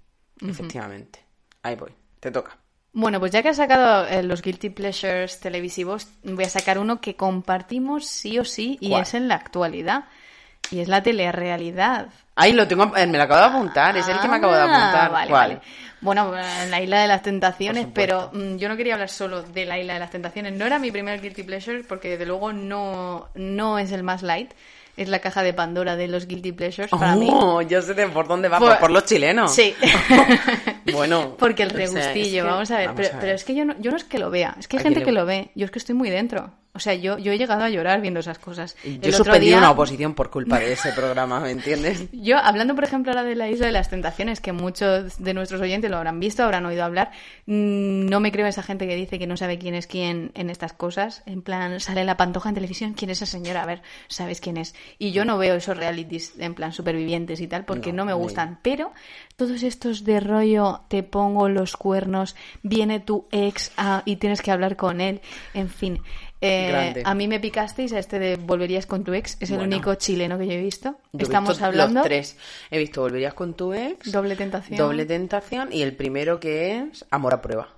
Efectivamente. 0.41 1.21
Ahí 1.63 1.75
voy. 1.77 1.93
Te 2.21 2.31
toca. 2.31 2.57
Bueno, 2.93 3.21
pues 3.21 3.31
ya 3.33 3.43
que 3.43 3.51
has 3.51 3.57
sacado 3.57 4.07
eh, 4.07 4.23
los 4.23 4.41
guilty 4.41 4.71
pleasures 4.71 5.39
televisivos, 5.41 6.09
voy 6.23 6.45
a 6.45 6.49
sacar 6.49 6.79
uno 6.79 7.01
que 7.01 7.15
compartimos 7.15 8.07
sí 8.07 8.39
o 8.39 8.45
sí 8.45 8.79
y 8.81 8.89
¿Cuál? 8.89 9.03
es 9.03 9.15
en 9.15 9.29
la 9.29 9.35
actualidad. 9.35 10.05
Y 10.71 10.81
es 10.81 10.89
la 10.89 11.03
telerealidad. 11.03 12.09
Ahí 12.37 12.53
lo 12.53 12.69
tengo, 12.69 12.95
eh, 12.97 13.07
me 13.07 13.17
lo 13.19 13.25
acabo 13.25 13.41
de 13.41 13.47
apuntar, 13.47 13.97
es 13.97 14.07
el 14.09 14.19
que 14.21 14.29
me 14.29 14.37
acabo 14.37 14.53
de 14.55 14.61
Ah, 14.61 14.65
apuntar. 14.65 15.11
Vale, 15.11 15.31
¿Cuál? 15.31 15.49
vale. 15.49 15.61
Bueno, 16.03 16.33
en 16.63 16.71
la 16.71 16.81
isla 16.83 17.01
de 17.01 17.09
las 17.09 17.23
tentaciones, 17.23 17.87
pero 17.93 18.31
mm, 18.33 18.57
yo 18.57 18.69
no 18.69 18.77
quería 18.77 18.93
hablar 18.95 19.09
solo 19.09 19.43
de 19.43 19.65
la 19.65 19.79
isla 19.79 19.95
de 19.95 20.01
las 20.01 20.11
tentaciones. 20.11 20.53
No 20.53 20.67
era 20.67 20.79
mi 20.79 20.91
primer 20.93 21.21
guilty 21.23 21.43
pleasure, 21.43 21.83
porque 21.85 22.11
desde 22.11 22.27
luego 22.27 22.53
no, 22.53 23.29
no 23.35 23.79
es 23.79 23.91
el 23.93 24.03
más 24.03 24.23
light. 24.23 24.53
Es 24.99 25.09
la 25.09 25.19
caja 25.19 25.43
de 25.43 25.53
Pandora 25.53 25.95
de 25.97 26.09
los 26.09 26.27
guilty 26.27 26.53
pleasures 26.53 26.91
para 26.91 27.17
mí. 27.17 27.29
Oh, 27.31 27.61
yo 27.61 27.83
sé 27.83 27.93
de 27.93 28.07
por 28.09 28.29
dónde 28.29 28.49
va, 28.49 28.59
Por- 28.59 28.79
por, 28.79 28.91
los 28.91 29.05
chilenos. 29.05 29.55
Sí. 29.55 29.75
Bueno. 30.93 31.37
Porque 31.39 31.65
el 31.65 31.71
o 31.71 31.75
sea, 31.75 31.85
es 31.85 31.93
regustillo, 31.95 32.45
que- 32.45 32.49
vamos 32.51 32.71
a 32.71 32.79
ver. 32.79 32.87
vamos 32.89 33.01
pero, 33.01 33.09
a 33.09 33.13
ver. 33.13 33.21
pero 33.21 33.35
es 33.35 33.45
que 33.45 33.55
yo 33.55 33.65
no, 33.65 33.75
yo 33.81 33.91
no 33.91 33.97
es 33.97 34.05
que 34.05 34.19
lo 34.19 34.31
vea, 34.31 34.55
es 34.59 34.69
que 34.69 34.77
hay 34.77 34.81
¿A 34.81 34.83
quién 34.83 34.95
gente 34.95 35.01
le- 35.01 35.07
que 35.07 35.13
lo 35.13 35.27
ve. 35.27 35.51
Yo 35.55 35.65
es 35.65 35.71
que 35.71 35.79
estoy 35.79 35.95
muy 35.95 36.11
dentro. 36.11 36.51
O 36.77 36.79
sea, 36.79 36.95
yo, 36.95 37.19
yo 37.19 37.33
he 37.33 37.39
llegado 37.39 37.65
a 37.65 37.69
llorar 37.71 38.01
viendo 38.01 38.21
esas 38.21 38.39
cosas. 38.39 38.77
Yo 38.85 38.91
El 39.03 39.13
suspendido 39.13 39.51
día- 39.51 39.59
una 39.59 39.71
oposición 39.73 40.15
por 40.15 40.31
culpa 40.31 40.59
de 40.59 40.73
ese 40.73 40.93
programa, 40.93 41.41
¿me 41.41 41.51
entiendes? 41.51 42.05
Yo, 42.13 42.39
hablando, 42.39 42.75
por 42.75 42.85
ejemplo, 42.85 43.13
ahora 43.13 43.25
de 43.25 43.35
la 43.35 43.49
Isla 43.49 43.67
de 43.67 43.73
las 43.73 43.91
Tentaciones, 43.91 44.41
que 44.41 44.53
muchos 44.53 45.19
de 45.23 45.35
nuestros 45.35 45.61
oyentes 45.61 45.91
lo 45.91 45.97
habrán 45.97 46.21
visto, 46.21 46.45
habrán 46.45 46.65
oído 46.67 46.85
hablar, 46.85 47.11
mm, 47.47 48.07
no 48.07 48.21
me 48.21 48.31
creo 48.33 48.47
esa 48.47 48.63
gente 48.63 48.87
que 48.87 48.95
dice 48.95 49.19
que 49.19 49.27
no 49.27 49.37
sabe 49.37 49.59
quién 49.59 49.75
es 49.75 49.87
quién 49.87 50.31
en 50.35 50.51
estas 50.51 50.73
cosas. 50.73 51.23
En 51.27 51.43
plan, 51.43 51.81
sale 51.81 52.05
la 52.05 52.17
pantoja 52.17 52.49
en 52.51 52.55
televisión, 52.55 52.93
¿quién 52.95 53.11
es 53.11 53.23
esa 53.23 53.27
señora? 53.33 53.63
A 53.63 53.67
ver, 53.67 53.83
¿sabes 54.09 54.41
quién 54.41 54.57
es? 54.57 54.75
Y 54.99 55.13
yo 55.13 55.25
no 55.25 55.39
veo 55.39 55.55
esos 55.55 55.77
realities 55.77 56.35
en 56.39 56.55
plan 56.55 56.73
supervivientes 56.73 57.41
y 57.41 57.49
tal, 57.49 57.65
porque 57.65 57.93
No, 57.93 57.99
no, 57.99 58.05
me 58.07 58.13
gustan. 58.13 58.59
Pero 58.63 58.93
todos 59.37 59.63
estos 59.63 60.05
de 60.05 60.21
rollo, 60.21 60.83
te 60.89 61.03
pongo 61.03 61.49
los 61.49 61.77
cuernos, 61.77 62.37
viene 62.63 63.01
tu 63.01 63.27
ex 63.31 63.73
ah, 63.77 64.03
y 64.05 64.17
tienes 64.17 64.43
que 64.43 64.51
hablar 64.51 64.77
con 64.77 65.01
él, 65.01 65.21
en 65.55 65.69
fin. 65.69 66.01
Eh, 66.41 67.03
a 67.05 67.15
mí 67.15 67.29
me 67.29 67.41
picasteis 67.41 67.93
a 67.95 67.99
este 67.99 68.19
de 68.19 68.37
Volverías 68.37 68.85
con 68.87 69.05
tu 69.05 69.15
ex, 69.15 69.37
es 69.41 69.51
el 69.51 69.57
Bueno. 69.57 69.75
único 69.75 69.95
chileno 69.95 70.39
que 70.39 70.47
yo 70.47 70.53
he 70.53 70.61
visto. 70.61 70.97
Yo 71.13 71.21
he 71.21 71.23
Estamos 71.23 71.51
visto 71.51 71.65
hablando. 71.65 72.01
Los 72.01 72.07
tres. 72.07 72.37
He 72.71 72.79
visto 72.79 73.01
Volverías 73.01 73.33
con 73.35 73.55
tu 73.55 73.73
ex. 73.73 74.13
Doble 74.13 74.37
tentación. 74.37 74.77
Doble 74.77 75.07
tentación. 75.07 75.73
Y 75.73 75.83
el 75.83 75.95
primero 75.97 76.39
que 76.39 76.79
es 76.79 77.05
Amor 77.11 77.35
a 77.35 77.41
prueba. 77.43 77.69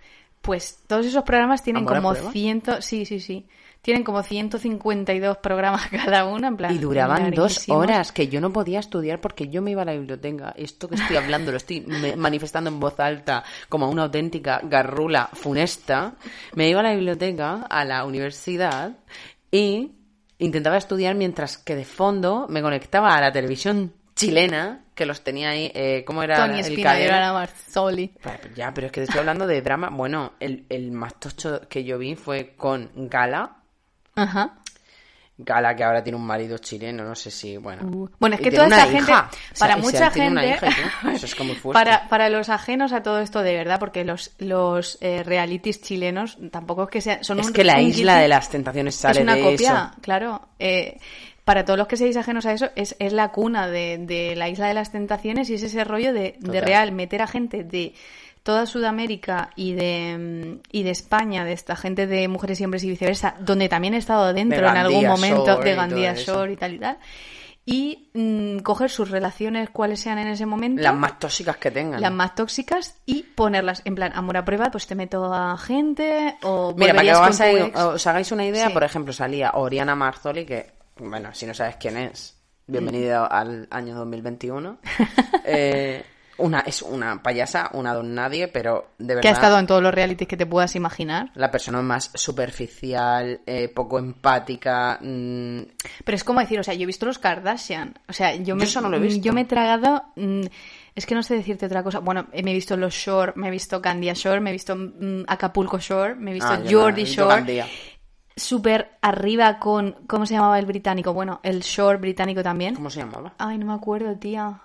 Pues 0.40 0.80
todos 0.86 1.06
esos 1.06 1.22
programas 1.24 1.62
tienen 1.62 1.82
¿Amor 1.84 1.96
a 1.96 2.00
como 2.02 2.32
ciento, 2.32 2.80
sí, 2.82 3.04
sí, 3.06 3.20
sí. 3.20 3.46
Tienen 3.82 4.04
como 4.04 4.22
152 4.22 5.38
programas 5.38 5.86
cada 5.90 6.24
uno, 6.24 6.48
en 6.48 6.56
plan. 6.56 6.74
Y 6.74 6.78
duraban 6.78 7.30
dos 7.30 7.68
horas, 7.68 8.12
que 8.12 8.28
yo 8.28 8.40
no 8.40 8.52
podía 8.52 8.80
estudiar 8.80 9.20
porque 9.20 9.48
yo 9.48 9.62
me 9.62 9.70
iba 9.70 9.82
a 9.82 9.84
la 9.84 9.92
biblioteca. 9.92 10.52
Esto 10.56 10.88
que 10.88 10.96
estoy 10.96 11.16
hablando 11.16 11.50
lo 11.50 11.56
estoy 11.56 11.86
manifestando 12.16 12.70
en 12.70 12.80
voz 12.80 12.98
alta 13.00 13.44
como 13.68 13.88
una 13.88 14.04
auténtica 14.04 14.60
garrula 14.62 15.28
funesta. 15.32 16.14
Me 16.54 16.68
iba 16.68 16.80
a 16.80 16.82
la 16.82 16.94
biblioteca, 16.94 17.66
a 17.68 17.84
la 17.84 18.04
universidad, 18.04 18.98
y 19.50 19.92
intentaba 20.38 20.76
estudiar 20.76 21.14
mientras 21.14 21.58
que 21.58 21.76
de 21.76 21.84
fondo 21.84 22.46
me 22.48 22.62
conectaba 22.62 23.16
a 23.16 23.20
la 23.20 23.32
televisión 23.32 23.92
chilena, 24.14 24.84
que 24.94 25.06
los 25.06 25.22
tenía 25.22 25.50
ahí, 25.50 25.70
eh, 25.74 26.02
¿cómo 26.04 26.22
era 26.22 26.36
Tony 26.44 26.60
el? 26.60 26.86
Ana 26.86 27.32
Marzoli. 27.32 28.12
Pues 28.20 28.36
Ya, 28.56 28.74
pero 28.74 28.88
es 28.88 28.92
que 28.92 29.02
estoy 29.02 29.20
hablando 29.20 29.46
de 29.46 29.62
drama. 29.62 29.90
Bueno, 29.90 30.32
el, 30.40 30.66
el 30.68 30.90
más 30.90 31.14
tocho 31.20 31.60
que 31.68 31.84
yo 31.84 31.98
vi 31.98 32.16
fue 32.16 32.54
con 32.56 32.90
Gala, 32.96 33.57
Ajá. 34.22 34.54
a 35.54 35.60
la 35.60 35.76
que 35.76 35.84
ahora 35.84 36.02
tiene 36.02 36.16
un 36.18 36.26
marido 36.26 36.58
chileno, 36.58 37.04
no 37.04 37.14
sé 37.14 37.30
si, 37.30 37.56
bueno. 37.56 37.82
Uh, 37.84 38.08
bueno, 38.18 38.34
es 38.36 38.42
que 38.42 38.50
toda 38.50 38.66
esa 38.66 38.86
gente, 38.86 39.12
hija. 39.12 39.30
para 39.58 39.76
O 39.76 39.82
sea, 39.82 39.90
mucha 39.90 40.10
gente, 40.10 40.48
hija. 40.48 40.68
Eso 41.12 41.26
es 41.26 41.34
como 41.36 41.54
para, 41.72 42.08
para 42.08 42.28
los 42.28 42.48
ajenos 42.48 42.92
a 42.92 43.02
todo 43.04 43.20
esto 43.20 43.42
de 43.42 43.54
verdad, 43.54 43.78
porque 43.78 44.04
los, 44.04 44.32
los 44.38 44.98
eh, 45.00 45.22
realities 45.22 45.80
chilenos 45.80 46.38
tampoco 46.50 46.82
es 46.84 46.88
que 46.90 47.00
sean, 47.00 47.22
son 47.22 47.38
Es 47.38 47.46
un- 47.46 47.52
que 47.52 47.62
la 47.64 47.80
isla 47.80 48.16
de 48.18 48.26
las 48.28 48.48
tentaciones 48.50 48.96
sale 48.96 49.20
es 49.20 49.22
una 49.22 49.36
de 49.36 49.42
copia, 49.42 49.90
eso. 49.92 50.00
claro. 50.02 50.48
Eh, 50.58 50.98
para 51.44 51.64
todos 51.64 51.78
los 51.78 51.86
que 51.88 51.96
seáis 51.96 52.16
ajenos 52.18 52.44
a 52.44 52.52
eso, 52.52 52.68
es, 52.76 52.94
es 52.98 53.12
la 53.14 53.30
cuna 53.32 53.68
de, 53.68 53.96
de 53.96 54.36
la 54.36 54.50
isla 54.50 54.66
de 54.68 54.74
las 54.74 54.92
tentaciones 54.92 55.48
y 55.48 55.54
es 55.54 55.62
ese 55.62 55.82
rollo 55.82 56.12
de, 56.12 56.34
de 56.40 56.60
real 56.60 56.92
meter 56.92 57.22
a 57.22 57.26
gente 57.26 57.64
de 57.64 57.94
toda 58.48 58.64
Sudamérica 58.64 59.50
y 59.56 59.74
de, 59.74 60.16
mm, 60.56 60.60
y 60.72 60.82
de 60.82 60.90
España, 60.90 61.44
de 61.44 61.52
esta 61.52 61.76
gente 61.76 62.06
de 62.06 62.28
mujeres 62.28 62.58
y 62.58 62.64
hombres 62.64 62.82
y 62.82 62.88
viceversa, 62.88 63.34
donde 63.40 63.68
también 63.68 63.92
he 63.92 63.98
estado 63.98 64.32
dentro 64.32 64.60
en 64.66 64.74
algún 64.78 65.06
momento 65.06 65.44
Shore 65.44 65.68
de 65.68 65.76
Gandía. 65.76 66.14
Shore 66.14 66.52
y 66.54 66.56
tal 66.56 66.72
y 66.72 66.78
tal. 66.78 66.98
Y 67.66 68.08
mm, 68.14 68.60
coger 68.60 68.88
sus 68.88 69.10
relaciones, 69.10 69.68
cuales 69.68 70.00
sean 70.00 70.16
en 70.16 70.28
ese 70.28 70.46
momento. 70.46 70.80
Las 70.80 70.94
más 70.94 71.18
tóxicas 71.18 71.58
que 71.58 71.70
tengan. 71.70 72.00
las 72.00 72.10
más 72.10 72.34
tóxicas 72.34 72.96
y 73.04 73.22
ponerlas 73.24 73.82
en 73.84 73.94
plan 73.94 74.12
amor 74.14 74.38
a 74.38 74.46
prueba, 74.46 74.70
pues 74.70 74.86
te 74.86 74.94
meto 74.94 75.30
a 75.34 75.58
gente 75.58 76.34
o 76.42 76.72
Mira, 76.74 76.94
para 76.94 77.02
que 77.02 77.12
os 77.14 77.40
hagáis, 77.42 77.58
ex. 77.66 77.76
os 77.78 78.06
hagáis 78.06 78.32
una 78.32 78.46
idea, 78.46 78.68
Sí. 78.68 78.72
por 78.72 78.82
ejemplo, 78.82 79.12
salía 79.12 79.50
Oriana 79.56 79.94
Marzoli, 79.94 80.46
que, 80.46 80.70
bueno, 80.96 81.34
si 81.34 81.44
no 81.44 81.52
sabes 81.52 81.76
quién 81.76 81.98
es, 81.98 82.34
bienvenido 82.66 83.24
Mm. 83.24 83.28
al 83.30 83.68
año 83.70 83.94
2021. 83.94 84.78
Eh, 85.44 86.02
una, 86.38 86.60
es 86.60 86.82
una 86.82 87.22
payasa, 87.22 87.70
una 87.74 87.94
don 87.94 88.14
nadie, 88.14 88.48
pero 88.48 88.92
de 88.98 89.14
verdad... 89.14 89.22
que 89.22 89.28
ha 89.28 89.32
estado 89.32 89.58
en 89.58 89.66
todos 89.66 89.82
los 89.82 89.92
realities 89.92 90.28
que 90.28 90.36
te 90.36 90.46
puedas 90.46 90.74
imaginar. 90.76 91.30
La 91.34 91.50
persona 91.50 91.82
más 91.82 92.10
superficial, 92.14 93.40
eh, 93.46 93.68
poco 93.68 93.98
empática. 93.98 94.98
mm, 95.00 95.60
Pero 96.04 96.16
es 96.16 96.24
como 96.24 96.40
decir, 96.40 96.58
o 96.58 96.64
sea, 96.64 96.74
yo 96.74 96.84
he 96.84 96.86
visto 96.86 97.06
los 97.06 97.18
Kardashian. 97.18 97.94
O 98.08 98.12
sea, 98.12 98.34
yo 98.34 98.56
me, 98.56 98.64
eso 98.64 98.80
no 98.80 98.88
lo 98.88 98.96
he 98.96 99.00
visto. 99.00 99.20
yo 99.22 99.32
me 99.32 99.42
he 99.42 99.44
tragado. 99.44 100.02
mm, 100.16 100.42
es 100.94 101.06
que 101.06 101.14
no 101.14 101.22
sé 101.22 101.36
decirte 101.36 101.66
otra 101.66 101.84
cosa. 101.84 102.00
Bueno, 102.00 102.26
me 102.32 102.50
he 102.50 102.54
visto 102.54 102.76
los 102.76 102.92
Shore, 102.92 103.32
me 103.36 103.48
he 103.48 103.50
visto 103.52 103.80
Candia 103.80 104.14
Shore, 104.14 104.40
me 104.40 104.50
he 104.50 104.52
visto 104.52 104.74
mm, 104.74 105.24
Acapulco 105.28 105.78
Shore, 105.78 106.16
me 106.16 106.32
he 106.32 106.34
visto 106.34 106.50
ah, 106.50 106.60
yo 106.64 106.80
Jordi 106.82 107.02
no, 107.02 107.08
yo 107.08 107.14
Shore. 107.14 107.34
Gandía. 107.36 107.66
Súper 108.34 108.98
arriba 109.00 109.58
con. 109.58 109.96
¿Cómo 110.06 110.26
se 110.26 110.34
llamaba 110.34 110.58
el 110.58 110.66
británico? 110.66 111.12
Bueno, 111.12 111.40
el 111.42 111.60
Shore 111.60 111.98
británico 111.98 112.42
también. 112.42 112.74
¿Cómo 112.74 112.90
se 112.90 113.00
llamaba? 113.00 113.34
Ay, 113.38 113.58
no 113.58 113.66
me 113.66 113.74
acuerdo, 113.74 114.16
tía. 114.16 114.60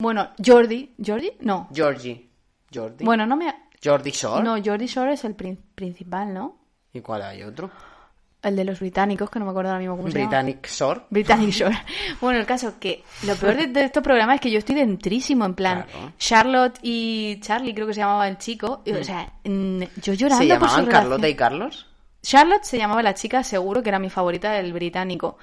Bueno, 0.00 0.30
Jordi. 0.44 0.94
¿Jordi? 1.04 1.30
No. 1.40 1.68
Georgie. 1.72 2.28
Jordi. 2.74 3.04
Bueno, 3.04 3.24
no 3.26 3.36
me. 3.36 3.54
Jordi 3.82 4.10
Shore. 4.10 4.42
No, 4.42 4.56
Jordi 4.62 4.86
Shore 4.86 5.12
es 5.12 5.24
el 5.24 5.34
prin- 5.36 5.58
principal, 5.74 6.34
¿no? 6.34 6.56
¿Y 6.92 7.00
cuál 7.00 7.22
hay 7.22 7.42
otro? 7.44 7.70
El 8.42 8.56
de 8.56 8.64
los 8.64 8.80
británicos, 8.80 9.28
que 9.30 9.38
no 9.38 9.44
me 9.44 9.50
acuerdo 9.50 9.70
ahora 9.70 9.78
mismo 9.80 9.96
cómo 9.98 10.10
se 10.10 10.14
llama. 10.18 10.28
Britannic 10.30 10.66
Shore. 10.66 11.00
Britannic 11.10 11.50
Shore. 11.50 11.78
Bueno, 12.20 12.40
el 12.40 12.46
caso 12.46 12.74
que 12.80 13.04
lo 13.26 13.36
peor 13.36 13.54
de, 13.56 13.66
de 13.68 13.84
estos 13.84 14.02
programas 14.02 14.36
es 14.36 14.40
que 14.40 14.50
yo 14.50 14.58
estoy 14.58 14.74
dentrísimo, 14.76 15.44
en 15.44 15.54
plan, 15.54 15.84
Claro. 15.90 16.12
Charlotte 16.18 16.78
y 16.82 17.38
Charlie, 17.40 17.74
creo 17.74 17.86
que 17.86 17.94
se 17.94 18.00
llamaba 18.00 18.26
el 18.28 18.38
chico, 18.38 18.82
y, 18.86 18.92
o 18.92 19.04
sea, 19.04 19.30
mm, 19.44 19.82
yo 20.02 20.14
llorando 20.14 20.42
¿Se 20.44 20.58
por 20.58 20.68
su 20.68 20.76
llamaban 20.76 20.86
Carlota 20.86 21.16
relación. 21.16 21.30
y 21.30 21.34
Carlos? 21.36 21.86
Charlotte 22.22 22.64
se 22.64 22.78
llamaba 22.78 23.02
la 23.02 23.14
chica, 23.14 23.42
seguro 23.42 23.82
que 23.82 23.88
era 23.88 23.98
mi 23.98 24.10
favorita 24.10 24.52
del 24.52 24.72
británico. 24.72 25.38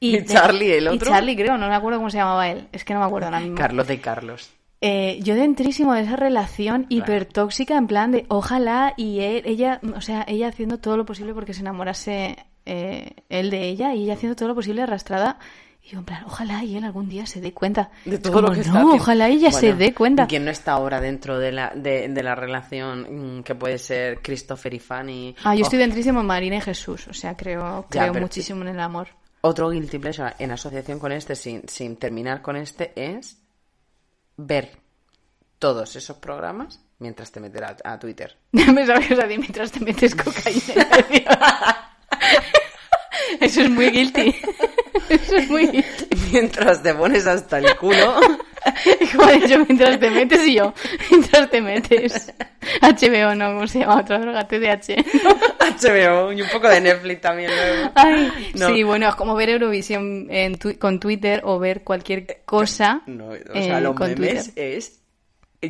¿Y 0.00 0.24
Charlie, 0.24 0.72
el 0.72 0.88
otro? 0.88 1.08
Y 1.08 1.12
Charlie, 1.12 1.36
creo, 1.36 1.58
no 1.58 1.68
me 1.68 1.74
acuerdo 1.74 1.98
cómo 1.98 2.10
se 2.10 2.18
llamaba 2.18 2.48
él. 2.48 2.68
Es 2.72 2.84
que 2.84 2.94
no 2.94 3.00
me 3.00 3.06
acuerdo 3.06 3.26
ahora 3.26 3.40
mismo. 3.40 3.56
Carlota 3.56 3.92
y 3.92 3.98
Carlos. 3.98 4.50
Eh, 4.80 5.18
yo 5.22 5.34
dentrísimo 5.34 5.94
de 5.94 6.02
esa 6.02 6.16
relación 6.16 6.86
hipertóxica, 6.90 7.76
en 7.76 7.86
plan 7.86 8.12
de 8.12 8.26
ojalá 8.28 8.92
y 8.96 9.20
él, 9.20 9.42
ella, 9.46 9.80
o 9.96 10.02
sea, 10.02 10.24
ella 10.28 10.48
haciendo 10.48 10.78
todo 10.78 10.98
lo 10.98 11.06
posible 11.06 11.32
porque 11.32 11.54
se 11.54 11.60
enamorase 11.60 12.36
eh, 12.66 13.12
él 13.30 13.48
de 13.48 13.68
ella 13.68 13.94
y 13.94 14.02
ella 14.02 14.12
haciendo 14.12 14.36
todo 14.36 14.48
lo 14.48 14.54
posible 14.54 14.82
arrastrada. 14.82 15.38
Y 15.86 15.90
yo 15.90 15.98
en 15.98 16.04
plan, 16.06 16.24
ojalá 16.24 16.64
y 16.64 16.76
él 16.76 16.84
algún 16.84 17.10
día 17.10 17.26
se 17.26 17.42
dé 17.42 17.52
cuenta. 17.52 17.90
De 18.06 18.18
todo 18.18 18.40
lo 18.40 18.48
que 18.52 18.56
no, 18.56 18.60
está 18.62 18.70
haciendo. 18.72 18.94
ojalá 18.94 19.28
ella 19.28 19.50
se 19.52 19.66
Bueno, 19.66 19.76
dé 19.78 19.92
cuenta. 19.94 20.26
¿Quién 20.26 20.46
no 20.46 20.50
está 20.50 20.72
ahora 20.72 20.98
dentro 20.98 21.38
de 21.38 21.52
la, 21.52 21.72
de, 21.74 22.08
de 22.08 22.22
la 22.22 22.34
relación 22.34 23.38
mm, 23.40 23.42
que 23.42 23.54
puede 23.54 23.76
ser 23.78 24.22
Christopher 24.22 24.72
y 24.72 24.78
Fanny? 24.78 25.36
Ah, 25.44 25.54
yo 25.54 25.62
estoy 25.62 25.78
dentrísimo 25.78 26.20
en 26.20 26.26
Marina 26.26 26.56
y 26.56 26.60
Jesús, 26.62 27.06
o 27.08 27.12
sea, 27.12 27.36
creo, 27.36 27.86
Ya, 27.90 28.00
creo 28.00 28.12
pero- 28.14 28.22
muchísimo 28.24 28.62
en 28.62 28.68
el 28.68 28.80
amor. 28.80 29.08
Otro 29.42 29.68
guilty 29.68 29.98
pleasure 29.98 30.32
en 30.38 30.52
asociación 30.52 30.98
con 30.98 31.12
este, 31.12 31.36
sin, 31.36 31.68
sin 31.68 31.96
terminar 31.98 32.40
con 32.40 32.56
este, 32.56 32.92
es 32.96 33.36
ver 34.38 34.78
todos 35.58 35.96
esos 35.96 36.16
programas 36.16 36.80
mientras 36.98 37.30
te 37.30 37.40
metes 37.40 37.60
a, 37.60 37.76
a 37.84 37.98
Twitter. 37.98 38.38
Me 38.52 38.86
sabes 38.86 39.18
a 39.18 39.28
ti 39.28 39.36
mientras 39.36 39.70
te 39.70 39.80
metes 39.80 40.14
cocaína. 40.14 40.86
Eso 43.40 43.60
es 43.60 43.68
muy 43.70 43.90
guilty. 43.90 44.34
Eso 45.08 45.36
es 45.36 45.50
muy 45.50 45.66
guilty. 45.68 46.06
Mientras 46.32 46.82
te 46.82 46.94
pones 46.94 47.26
hasta 47.26 47.58
el 47.58 47.76
culo. 47.76 48.14
He 49.28 49.40
dicho, 49.40 49.58
mientras 49.68 50.00
te 50.00 50.10
metes 50.10 50.46
y 50.46 50.54
yo, 50.54 50.72
mientras 51.10 51.50
te 51.50 51.60
metes. 51.60 52.32
HBO, 52.80 53.34
no, 53.34 53.46
¿cómo 53.52 53.66
se 53.66 53.80
llama? 53.80 54.00
Otra 54.00 54.18
droga, 54.18 54.48
TDH. 54.48 55.04
HBO 55.82 56.32
y 56.32 56.40
un 56.42 56.48
poco 56.48 56.68
de 56.68 56.80
Netflix 56.80 57.20
también 57.20 57.50
luego. 57.54 57.90
Ay, 57.94 58.32
No. 58.54 58.68
sí, 58.68 58.82
bueno, 58.82 59.08
es 59.08 59.14
como 59.16 59.34
ver 59.34 59.50
Eurovisión 59.50 60.28
en 60.30 60.56
tu- 60.58 60.78
con 60.78 60.98
Twitter 60.98 61.42
o 61.44 61.58
ver 61.58 61.82
cualquier 61.82 62.42
cosa 62.46 63.02
No, 63.06 63.28
o 63.28 63.34
sea, 63.52 63.78
eh, 63.78 63.80
los 63.82 63.94
memes 63.98 64.14
Twitter. 64.16 64.52
es... 64.56 65.00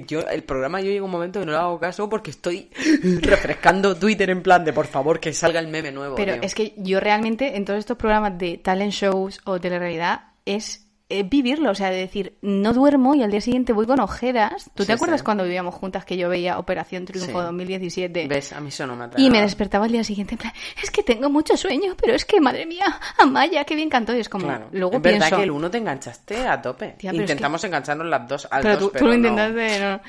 Yo, 0.06 0.20
el 0.20 0.42
programa 0.42 0.80
yo 0.80 0.90
llega 0.90 1.04
un 1.04 1.10
momento 1.10 1.40
que 1.40 1.46
no 1.46 1.52
le 1.52 1.58
hago 1.58 1.78
caso 1.78 2.08
porque 2.08 2.30
estoy 2.30 2.70
refrescando 3.20 3.96
Twitter 3.96 4.30
en 4.30 4.42
plan 4.42 4.64
de 4.64 4.72
por 4.72 4.86
favor 4.86 5.20
que 5.20 5.32
salga 5.32 5.60
el 5.60 5.68
meme 5.68 5.92
nuevo. 5.92 6.16
Pero 6.16 6.34
tío. 6.34 6.42
es 6.42 6.54
que 6.54 6.74
yo 6.76 7.00
realmente 7.00 7.56
en 7.56 7.64
todos 7.64 7.78
estos 7.78 7.96
programas 7.96 8.38
de 8.38 8.58
talent 8.58 8.92
shows 8.92 9.40
o 9.44 9.60
telerrealidad 9.60 10.32
es 10.44 10.83
eh, 11.10 11.22
vivirlo, 11.22 11.70
o 11.70 11.74
sea, 11.74 11.90
de 11.90 11.98
decir, 11.98 12.38
no 12.40 12.72
duermo 12.72 13.14
y 13.14 13.22
al 13.22 13.30
día 13.30 13.40
siguiente 13.42 13.72
voy 13.74 13.86
con 13.86 14.00
ojeras. 14.00 14.70
¿Tú 14.74 14.82
Sí, 14.84 14.86
te 14.88 14.92
acuerdas 14.94 15.20
sí. 15.20 15.24
cuando 15.24 15.44
vivíamos 15.44 15.74
juntas 15.74 16.04
que 16.06 16.16
yo 16.16 16.28
veía 16.30 16.58
Operación 16.58 17.04
Triunfo 17.04 17.38
Sí. 17.40 17.44
2017? 17.46 18.26
¿Ves? 18.26 18.52
A 18.54 18.60
mí 18.60 18.68
eso 18.68 18.86
no 18.86 18.96
me. 18.96 19.08
Y 19.18 19.28
me 19.30 19.40
despertaba 19.42 19.84
al 19.84 19.92
día 19.92 20.02
siguiente 20.02 20.34
en 20.34 20.38
plan, 20.38 20.52
es 20.82 20.90
que 20.90 21.02
tengo 21.02 21.28
mucho 21.28 21.56
sueño, 21.56 21.94
pero 22.00 22.14
es 22.14 22.24
que, 22.24 22.40
madre 22.40 22.64
mía, 22.66 22.86
Amaya, 23.18 23.64
qué 23.64 23.74
bien 23.74 23.90
cantó. 23.90 24.16
Y 24.16 24.20
es 24.20 24.28
como, 24.28 24.46
Claro. 24.46 24.68
luego 24.72 24.96
es 24.96 25.02
pienso... 25.02 25.20
verdad 25.20 25.36
que 25.38 25.44
el 25.44 25.50
uno 25.50 25.70
te 25.70 25.78
enganchaste 25.78 26.46
a 26.46 26.60
tope. 26.62 26.94
Tía, 26.98 27.10
pero 27.10 27.24
es 27.24 27.30
Intentamos 27.30 27.62
engancharnos 27.64 28.06
las 28.06 28.26
dos 28.26 28.48
al 28.50 28.62
pero 28.62 28.76
dos, 28.78 28.92
tú, 28.92 28.98
tú 29.00 29.04
lo 29.06 29.10
no. 29.10 29.28
intentaste, 29.28 29.80
no. 29.80 30.00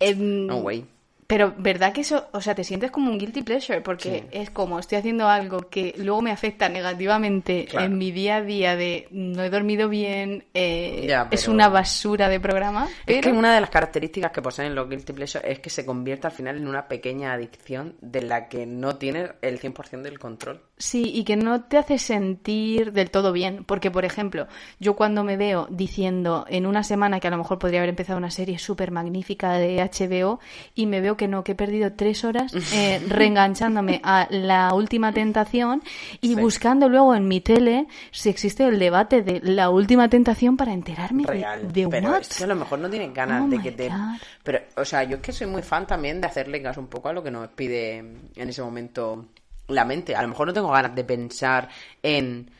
Em, 0.00 0.46
No, 0.46 0.56
güey. 0.62 0.84
Pero, 1.30 1.54
¿verdad 1.58 1.92
que 1.92 2.00
eso, 2.00 2.26
o 2.32 2.40
sea, 2.40 2.56
te 2.56 2.64
sientes 2.64 2.90
como 2.90 3.08
un 3.08 3.16
guilty 3.16 3.42
pleasure? 3.42 3.80
Porque 3.82 4.24
Sí. 4.28 4.28
es 4.32 4.50
como 4.50 4.80
estoy 4.80 4.98
haciendo 4.98 5.28
algo 5.28 5.60
que 5.70 5.94
luego 5.96 6.20
me 6.22 6.32
afecta 6.32 6.68
negativamente 6.68 7.66
Claro. 7.70 7.86
en 7.86 7.98
mi 7.98 8.10
día 8.10 8.36
a 8.38 8.42
día 8.42 8.74
de 8.74 9.06
no 9.12 9.44
he 9.44 9.48
dormido 9.48 9.88
bien, 9.88 10.44
eh, 10.54 11.06
Ya, 11.08 11.28
es 11.30 11.42
pero- 11.42 11.52
una 11.52 11.68
basura 11.68 12.28
de 12.28 12.40
programa. 12.40 12.88
Pero... 13.06 13.20
Es 13.20 13.24
que 13.26 13.32
una 13.32 13.54
de 13.54 13.60
las 13.60 13.70
características 13.70 14.32
que 14.32 14.42
poseen 14.42 14.74
los 14.74 14.88
guilty 14.90 15.12
pleasure 15.12 15.48
es 15.48 15.60
que 15.60 15.70
se 15.70 15.86
convierte 15.86 16.26
al 16.26 16.32
final 16.32 16.56
en 16.56 16.66
una 16.66 16.88
pequeña 16.88 17.32
adicción 17.32 17.94
de 18.00 18.22
la 18.22 18.48
que 18.48 18.66
no 18.66 18.96
tienes 18.96 19.30
el 19.40 19.60
100% 19.60 20.02
del 20.02 20.18
control. 20.18 20.60
Sí, 20.78 21.12
y 21.14 21.22
que 21.22 21.36
no 21.36 21.62
te 21.64 21.78
hace 21.78 21.98
sentir 21.98 22.92
del 22.92 23.10
todo 23.10 23.32
bien. 23.32 23.62
Porque, 23.64 23.90
por 23.92 24.04
ejemplo, 24.04 24.48
yo 24.80 24.96
cuando 24.96 25.22
me 25.24 25.36
veo 25.36 25.68
diciendo 25.70 26.44
en 26.48 26.66
una 26.66 26.82
semana 26.82 27.20
que 27.20 27.28
a 27.28 27.30
lo 27.30 27.36
mejor 27.36 27.58
podría 27.60 27.80
haber 27.80 27.90
empezado 27.90 28.18
una 28.18 28.30
serie 28.30 28.58
súper 28.58 28.90
magnífica 28.90 29.52
de 29.52 29.80
HBO 29.80 30.40
y 30.74 30.86
me 30.86 31.00
veo 31.00 31.16
que 31.20 31.28
no, 31.28 31.44
que 31.44 31.52
he 31.52 31.54
perdido 31.54 31.92
tres 31.92 32.24
horas 32.24 32.52
eh, 32.72 32.98
reenganchándome 33.08 34.00
a 34.02 34.26
la 34.30 34.72
última 34.74 35.12
tentación 35.12 35.82
y 36.22 36.28
Sí. 36.34 36.34
buscando 36.40 36.88
luego 36.88 37.14
en 37.14 37.28
mi 37.28 37.40
tele 37.42 37.86
si 38.10 38.30
existe 38.30 38.64
el 38.66 38.78
debate 38.78 39.20
de 39.22 39.40
la 39.42 39.68
última 39.68 40.08
tentación 40.08 40.56
para 40.56 40.72
enterarme 40.72 41.24
de- 41.24 41.32
Real. 41.32 41.72
de, 41.72 41.88
pero 41.88 42.10
what. 42.12 42.20
es 42.22 42.38
que 42.38 42.44
a 42.44 42.46
lo 42.46 42.56
mejor 42.56 42.78
no 42.78 42.88
tienes 42.88 43.12
ganas 43.12 43.42
Oh 43.44 43.48
de 43.48 43.58
que 43.60 43.72
te... 43.72 43.88
God. 43.88 43.96
Pero, 44.42 44.60
o 44.76 44.84
sea, 44.86 45.02
yo 45.04 45.16
es 45.16 45.22
que 45.22 45.32
soy 45.32 45.46
muy 45.46 45.60
fan 45.62 45.86
también 45.86 46.20
de 46.22 46.26
hacerle 46.26 46.62
caso 46.62 46.80
un 46.80 46.86
poco 46.88 47.10
a 47.10 47.12
lo 47.12 47.22
que 47.22 47.30
nos 47.30 47.48
pide 47.48 47.98
en 47.98 48.48
ese 48.48 48.62
momento 48.62 49.26
la 49.68 49.84
mente. 49.84 50.16
A 50.16 50.22
lo 50.22 50.28
mejor 50.28 50.46
no 50.46 50.52
tengo 50.54 50.70
ganas 50.70 50.94
de 50.94 51.04
pensar 51.04 51.68
en... 52.02 52.50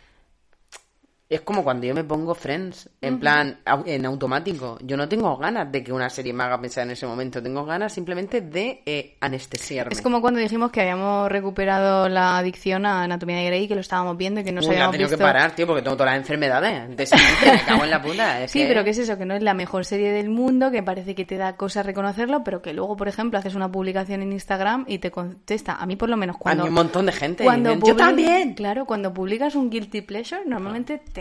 Es 1.30 1.42
como 1.42 1.62
cuando 1.62 1.86
yo 1.86 1.94
me 1.94 2.02
pongo 2.02 2.34
Friends, 2.34 2.90
en 3.00 3.20
plan, 3.20 3.60
en 3.86 4.04
automático. 4.04 4.78
Yo 4.82 4.96
no 4.96 5.08
tengo 5.08 5.36
ganas 5.36 5.70
de 5.70 5.84
que 5.84 5.92
una 5.92 6.10
serie 6.10 6.32
me 6.32 6.42
haga 6.42 6.60
pensar 6.60 6.82
en 6.82 6.90
ese 6.90 7.06
momento. 7.06 7.40
Tengo 7.40 7.64
ganas 7.64 7.92
simplemente 7.92 8.40
de 8.40 8.82
eh, 8.84 9.16
anestesiarme. 9.20 9.92
Es 9.92 10.02
como 10.02 10.20
cuando 10.20 10.40
dijimos 10.40 10.72
que 10.72 10.80
habíamos 10.80 11.30
recuperado 11.30 12.08
la 12.08 12.36
adicción 12.38 12.84
a 12.84 13.04
Anatomía 13.04 13.36
de 13.36 13.46
Grey, 13.46 13.68
que 13.68 13.76
lo 13.76 13.80
estábamos 13.80 14.16
viendo 14.16 14.40
y 14.40 14.42
que 14.42 14.50
habíamos 14.50 14.66
tenido 14.66 14.90
visto... 15.08 15.16
que 15.18 15.22
parar, 15.22 15.52
tío, 15.54 15.68
porque 15.68 15.82
tengo 15.82 15.96
todas 15.96 16.14
las 16.14 16.20
enfermedades. 16.20 16.96
De 16.96 17.06
siempre, 17.06 17.52
me 17.52 17.62
cago 17.62 17.84
en 17.84 17.90
la 17.90 18.02
puta. 18.02 18.42
Es 18.42 18.50
Sí, 18.50 18.62
que- 18.62 18.66
pero 18.66 18.82
¿qué 18.82 18.90
es 18.90 18.98
eso? 18.98 19.16
Que 19.16 19.24
no 19.24 19.34
es 19.34 19.42
la 19.44 19.54
mejor 19.54 19.84
serie 19.84 20.10
del 20.10 20.30
mundo, 20.30 20.72
que 20.72 20.82
parece 20.82 21.14
que 21.14 21.24
te 21.24 21.36
da 21.36 21.54
cosa 21.56 21.84
reconocerlo, 21.84 22.42
pero 22.42 22.60
que 22.60 22.72
luego, 22.72 22.96
por 22.96 23.06
ejemplo, 23.06 23.38
haces 23.38 23.54
una 23.54 23.70
publicación 23.70 24.20
en 24.22 24.32
Instagram 24.32 24.84
y 24.88 24.98
te 24.98 25.12
contesta. 25.12 25.76
A 25.76 25.86
mí, 25.86 25.94
por 25.94 26.08
lo 26.10 26.16
menos, 26.16 26.36
cuando. 26.38 26.64
A 26.64 26.66
mí 26.66 26.70
un 26.70 26.74
montón 26.74 27.06
de 27.06 27.12
gente. 27.12 27.44
Cuando 27.44 27.72
yo 27.78 27.94
también. 27.94 28.54
Claro, 28.54 28.84
cuando 28.84 29.14
publicas 29.14 29.54
un 29.54 29.70
Guilty 29.70 30.00
Pleasure, 30.02 30.42
normalmente 30.44 30.98
te, 31.12 31.19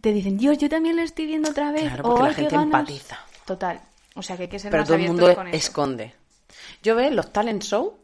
te 0.00 0.12
dicen, 0.12 0.36
Dios, 0.38 0.58
yo 0.58 0.68
también 0.68 0.96
lo 0.96 1.02
estoy 1.02 1.26
viendo 1.26 1.50
otra 1.50 1.72
vez. 1.72 1.82
Claro, 1.84 2.02
porque 2.04 2.22
la 2.22 2.28
"Ay, 2.28 2.34
qué 2.34 2.40
gente 2.42 2.56
ganas". 2.56 2.66
empatiza. 2.80 3.18
Total. 3.44 3.80
O 4.14 4.22
sea, 4.22 4.36
que 4.36 4.44
hay 4.44 4.48
que 4.48 4.58
ser 4.58 4.70
Pero 4.70 4.82
más 4.82 4.88
todo 4.88 4.96
el 4.98 5.06
mundo 5.06 5.34
con 5.34 5.46
eso. 5.48 5.56
esconde. 5.56 6.14
Yo 6.82 6.94
veo 6.96 7.10
los 7.10 7.32
talent 7.32 7.62
show, 7.62 7.96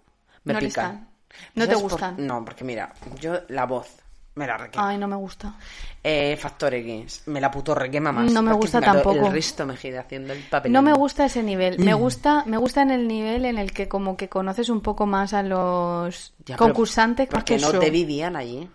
me 0.44 0.54
No 0.54 0.58
pican. 0.60 1.08
No 1.54 1.64
te 1.64 1.72
¿Sabes 1.74 1.82
por- 1.82 1.90
gustan. 1.92 2.14
No, 2.26 2.44
porque 2.44 2.64
mira, 2.64 2.92
yo 3.20 3.34
la 3.48 3.64
voz. 3.66 3.88
Me 4.34 4.46
la 4.46 4.56
requema. 4.56 4.88
Ay, 4.88 4.96
no 4.96 5.06
me 5.06 5.16
gusta. 5.16 5.54
Eh, 6.02 6.38
Factor 6.40 6.72
X. 6.72 7.24
Me 7.26 7.38
la 7.38 7.50
puto 7.50 7.74
requema 7.74 8.12
más. 8.12 8.32
No 8.32 8.40
me 8.40 8.54
gusta 8.54 8.80
tampoco. 8.80 9.26
El 9.26 9.30
resto 9.32 9.66
me 9.66 9.76
gira 9.76 10.00
haciendo 10.00 10.32
el 10.32 10.40
papel. 10.44 10.72
No 10.72 10.80
me 10.80 10.94
gusta 10.94 11.26
ese 11.26 11.42
nivel. 11.42 11.78
Mm. 11.78 11.84
Me 11.84 11.92
gusta, 11.92 12.42
me 12.46 12.56
gusta 12.56 12.80
en 12.80 12.92
el 12.92 13.06
nivel 13.06 13.44
en 13.44 13.58
el 13.58 13.72
que 13.72 13.88
como 13.88 14.16
que 14.16 14.30
conoces 14.30 14.70
un 14.70 14.80
poco 14.80 15.04
más 15.04 15.34
a 15.34 15.42
los 15.42 16.32
Ya, 16.46 16.56
concursantes 16.56 17.28
Porque 17.28 17.56
que 17.56 17.60
no 17.62 17.78
te 17.78 17.90
vivían 17.90 18.34
allí. 18.36 18.70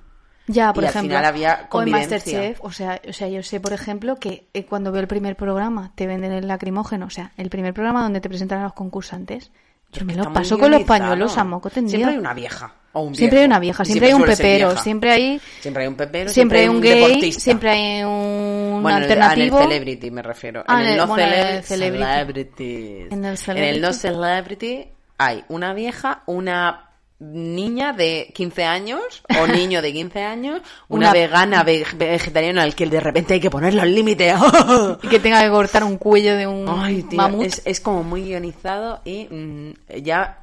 Ya, 0.47 0.71
por 0.73 0.83
y 0.83 0.87
al 0.87 0.91
ejemplo. 0.91 1.09
final 1.09 1.25
había 1.25 1.67
o 1.69 1.81
en. 1.81 1.91
Masterchef, 1.91 2.59
o 2.63 2.71
sea, 2.71 3.01
o 3.07 3.13
sea, 3.13 3.27
yo 3.27 3.43
sé, 3.43 3.59
por 3.59 3.73
ejemplo, 3.73 4.15
que 4.15 4.47
eh, 4.53 4.65
cuando 4.65 4.91
veo 4.91 5.01
el 5.01 5.07
primer 5.07 5.35
programa 5.35 5.91
te 5.95 6.07
venden 6.07 6.31
el 6.31 6.47
lacrimógeno, 6.47 7.05
o 7.07 7.09
sea, 7.09 7.31
el 7.37 7.49
primer 7.49 7.73
programa 7.73 8.01
donde 8.03 8.21
te 8.21 8.29
presentan 8.29 8.59
a 8.59 8.63
los 8.63 8.73
concursantes, 8.73 9.51
yo 9.91 10.05
me 10.05 10.15
lo 10.15 10.31
paso 10.33 10.57
con 10.57 10.71
los 10.71 10.83
pañuelos 10.83 11.37
a 11.37 11.43
moco 11.43 11.69
tendido. 11.69 11.97
Siempre 11.97 12.13
hay 12.13 12.17
una 12.19 12.33
vieja. 12.33 12.73
O 12.93 13.01
un 13.01 13.13
Siempre 13.15 13.39
hay 13.41 13.45
una 13.45 13.59
vieja, 13.59 13.85
siempre 13.85 14.07
hay 14.07 14.13
un 14.13 14.23
pepero, 14.23 14.75
siempre 14.77 15.11
hay 15.11 15.41
Siempre 15.59 15.83
hay 15.83 15.87
un 15.87 15.95
pepero. 15.95 16.29
siempre 16.31 16.59
hay 16.61 16.67
un 16.67 16.81
gay, 16.81 16.99
deportista. 16.99 17.41
siempre 17.41 17.69
hay 17.69 18.03
un 18.03 18.79
Bueno, 18.81 18.97
en 18.97 19.03
el- 19.03 19.11
alternativo. 19.11 19.57
en 19.57 19.63
el 19.63 19.69
celebrity 19.69 20.11
me 20.11 20.21
refiero. 20.23 20.63
Ah, 20.67 20.81
en 20.81 20.87
el 20.89 20.97
no 20.97 21.07
bueno, 21.07 21.23
cele- 21.23 21.61
celebrity. 21.61 23.07
En 23.11 23.25
el 23.25 23.31
En 23.31 23.37
celebrity. 23.37 23.75
el 23.75 23.81
no 23.81 23.93
celebrity 23.93 24.87
hay 25.17 25.43
una 25.49 25.73
vieja, 25.73 26.23
una 26.25 26.86
niña 27.19 27.93
de 27.93 28.31
15 28.33 28.63
años 28.65 29.01
o 29.41 29.47
niño 29.47 29.81
de 29.81 29.91
15 29.93 30.23
años, 30.23 30.61
una, 30.87 31.07
Una- 31.07 31.13
vegana 31.13 31.63
ve- 31.63 31.85
vegetariana 31.95 32.63
al 32.63 32.75
que 32.75 32.85
de 32.87 32.99
repente 32.99 33.33
hay 33.35 33.39
que 33.39 33.49
poner 33.49 33.73
los 33.73 33.85
límites. 33.87 34.35
Y 35.03 35.07
que 35.07 35.19
tenga 35.19 35.41
que 35.41 35.49
cortar 35.49 35.83
un 35.83 35.97
cuello 35.97 36.35
de 36.35 36.47
un 36.47 36.65
Ay, 36.69 37.03
tío, 37.03 37.17
mamut. 37.17 37.45
es, 37.45 37.61
es 37.65 37.79
como 37.79 38.03
muy 38.03 38.23
guionizado 38.23 39.01
y 39.05 39.25
mm, 39.29 39.73
ya 40.03 40.39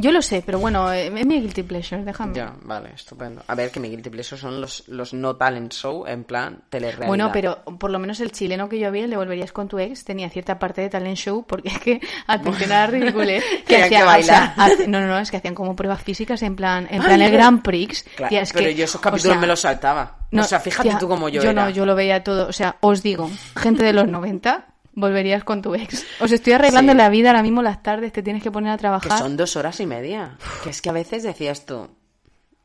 Yo 0.00 0.12
lo 0.12 0.22
sé, 0.22 0.44
pero 0.46 0.60
bueno, 0.60 0.92
eh, 0.92 1.08
es 1.08 1.26
mi 1.26 1.40
guilty 1.40 1.64
pleasure, 1.64 2.04
déjame. 2.04 2.32
Ya, 2.32 2.54
vale, 2.62 2.90
estupendo. 2.94 3.42
A 3.48 3.54
ver, 3.56 3.72
que 3.72 3.80
mi 3.80 3.88
guilty 3.90 4.10
pleasure 4.10 4.40
son 4.40 4.60
los, 4.60 4.84
los 4.86 5.12
no 5.12 5.34
talent 5.34 5.72
show, 5.72 6.06
en 6.06 6.22
plan 6.22 6.62
telerrealidad. 6.70 7.08
Bueno, 7.08 7.30
pero 7.32 7.64
por 7.80 7.90
lo 7.90 7.98
menos 7.98 8.20
el 8.20 8.30
chileno 8.30 8.68
que 8.68 8.78
yo 8.78 8.92
vi, 8.92 9.00
el 9.00 9.10
de 9.10 9.16
Volverías 9.16 9.50
con 9.50 9.66
tu 9.66 9.76
ex, 9.80 10.04
tenía 10.04 10.30
cierta 10.30 10.56
parte 10.60 10.82
de 10.82 10.88
talent 10.88 11.16
show, 11.16 11.44
porque 11.44 11.70
es 11.70 11.78
que 11.80 12.00
atención 12.28 12.70
a 12.70 12.74
la 12.82 12.86
ridiculez 12.86 13.42
que 13.66 13.74
que 13.74 13.82
hacían, 13.82 14.02
o 14.02 14.22
sea, 14.22 14.44
bailar. 14.46 14.54
hace- 14.56 14.86
no, 14.86 15.00
no, 15.00 15.08
no, 15.08 15.18
es 15.18 15.32
que 15.32 15.38
hacían 15.38 15.56
como 15.56 15.74
pruebas 15.74 16.00
físicas 16.00 16.42
en 16.42 16.54
plan, 16.54 16.86
en 16.90 17.02
plan 17.02 17.20
el 17.20 17.32
Grand 17.32 17.60
Prix. 17.62 18.04
Claro, 18.14 18.28
Tía, 18.28 18.42
es 18.42 18.52
pero 18.52 18.66
que, 18.66 18.74
yo 18.76 18.84
esos 18.84 19.00
o 19.00 19.00
capítulos 19.00 19.32
sea, 19.34 19.40
me 19.40 19.46
los 19.48 19.60
saltaba. 19.60 20.18
no, 20.30 20.42
o 20.42 20.44
sea, 20.44 20.60
fíjate 20.60 20.90
tía, 20.90 20.98
tú 20.98 21.08
como 21.08 21.28
yo, 21.28 21.42
Yo 21.42 21.50
era. 21.50 21.64
no, 21.64 21.70
yo 21.70 21.84
lo 21.84 21.96
veía 21.96 22.22
todo. 22.22 22.46
O 22.46 22.52
sea, 22.52 22.76
os 22.82 23.02
digo, 23.02 23.28
gente 23.56 23.82
de 23.82 23.92
los 23.92 24.06
90, 24.06 24.64
volverías 24.98 25.44
con 25.44 25.62
tu 25.62 25.74
ex. 25.74 26.04
Os 26.20 26.32
estoy 26.32 26.52
arreglando 26.54 26.92
Sí. 26.92 26.98
la 26.98 27.08
vida 27.08 27.30
ahora 27.30 27.42
mismo 27.42 27.62
las 27.62 27.82
tardes, 27.82 28.12
te 28.12 28.22
tienes 28.22 28.42
que 28.42 28.50
poner 28.50 28.72
a 28.72 28.76
Que 28.76 28.80
trabajar. 28.80 29.18
son 29.18 29.36
dos 29.36 29.56
horas 29.56 29.78
y 29.80 29.86
media. 29.86 30.36
Que 30.64 30.70
es 30.70 30.82
que 30.82 30.90
a 30.90 30.92
veces 30.92 31.22
decías 31.22 31.64
tú, 31.66 31.88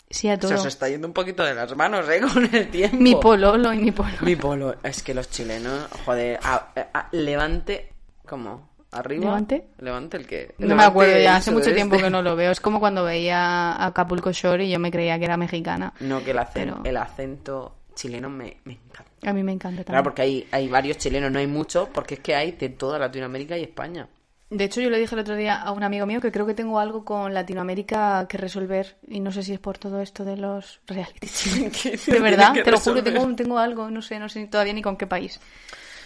Sí, 0.10 0.28
a 0.30 0.34
se 0.36 0.38
todo. 0.42 0.54
os 0.56 0.66
está 0.66 0.88
yendo 0.90 1.08
un 1.08 1.13
poquito 1.13 1.44
de 1.44 1.56
las 1.56 1.75
manos, 1.75 2.08
¿eh? 2.10 2.22
Con 2.34 2.48
el 2.54 2.70
tiempo. 2.70 2.98
Mi 2.98 3.16
pololo 3.16 3.74
y 3.74 3.80
mi 3.80 3.92
polo. 3.92 4.12
Mi 4.22 4.36
polo. 4.36 4.75
Es 4.84 5.02
que 5.02 5.13
los 5.13 5.30
chilenos, 5.30 5.88
joder, 6.06 6.40
a- 6.44 6.68
a- 6.94 7.08
levante, 7.12 7.94
¿cómo? 8.28 8.70
¿Arriba? 8.92 9.25
¿Levante? 9.25 9.70
Levante 9.80 10.18
el 10.18 10.28
que... 10.28 10.54
No 10.60 10.75
me 10.75 10.84
acuerdo 10.84 11.18
ya, 11.18 11.38
hace 11.38 11.50
mucho 11.50 11.74
tiempo 11.74 11.96
este. 11.96 12.06
que 12.06 12.12
no 12.12 12.22
lo 12.22 12.36
veo. 12.36 12.52
Es 12.52 12.60
como 12.62 12.80
cuando 12.80 13.04
veía 13.04 13.72
a 13.72 13.88
Acapulco 13.88 14.32
Shore 14.32 14.66
y 14.66 14.70
yo 14.70 14.78
me 14.78 14.92
creía 14.92 15.18
que 15.18 15.25
era 15.25 15.36
mexicana. 15.36 15.94
No, 16.00 16.24
que 16.24 16.30
el, 16.30 16.40
Pero- 16.54 16.82
el 16.84 16.98
acento 16.98 17.75
chileno 17.94 18.30
me, 18.30 18.58
me 18.66 18.74
encanta. 18.74 19.30
A 19.30 19.34
mí 19.34 19.44
me 19.44 19.52
encanta 19.52 19.84
también. 19.84 19.94
Claro, 19.94 20.04
porque 20.04 20.22
hay, 20.22 20.48
hay 20.52 20.68
varios 20.68 20.98
chilenos, 20.98 21.32
no 21.32 21.40
hay 21.40 21.48
muchos, 21.48 21.90
porque 21.90 22.16
es 22.16 22.20
que 22.20 22.36
hay 22.36 22.52
de 22.54 22.70
toda 22.70 23.00
Latinoamérica 23.00 23.58
y 23.58 23.64
España. 23.64 24.08
De 24.50 24.66
hecho, 24.66 24.82
yo 24.82 24.92
le 24.92 25.00
dije 25.00 25.16
el 25.16 25.22
otro 25.22 25.36
día 25.36 25.60
a 25.60 25.72
un 25.72 25.82
amigo 25.82 26.06
mío 26.06 26.22
que 26.22 26.32
creo 26.32 26.46
que 26.46 26.54
tengo 26.54 26.78
algo 26.78 27.04
con 27.04 27.34
Latinoamérica 27.34 28.28
que 28.30 28.38
resolver 28.38 28.98
y 29.08 29.20
no 29.20 29.32
sé 29.32 29.42
si 29.42 29.54
es 29.54 29.60
por 29.60 29.80
todo 29.80 30.00
esto 30.00 30.24
de 30.24 30.38
los 30.38 30.80
reality. 30.86 31.28
De 32.12 32.20
verdad, 32.20 32.54
te 32.54 32.70
lo 32.70 32.80
juro, 32.80 33.02
tengo, 33.02 33.36
tengo 33.36 33.58
algo, 33.58 33.90
no 33.90 34.02
sé, 34.04 34.20
no 34.20 34.30
sé 34.30 34.46
todavía 34.46 34.74
ni 34.74 34.84
con 34.84 34.96
qué 34.96 35.08
país. 35.08 35.40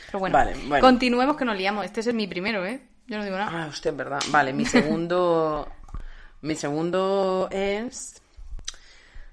Pero 0.06 0.20
bueno, 0.20 0.34
Vale, 0.34 0.54
bueno. 0.66 0.80
continuemos 0.82 1.36
que 1.36 1.44
nos 1.44 1.58
liamos. 1.58 1.84
Este 1.84 2.00
es 2.00 2.14
mi 2.14 2.28
primero, 2.28 2.66
¿eh? 2.66 2.80
Yo 3.08 3.18
no 3.18 3.26
digo 3.26 3.38
nada. 3.38 3.66
Ah, 3.66 3.68
usted, 3.68 3.94
verdad. 3.94 4.20
Vale, 4.30 4.54
mi 4.54 4.64
segundo. 4.66 5.68
mi 6.42 6.56
segundo 6.56 7.50
es. 7.52 8.22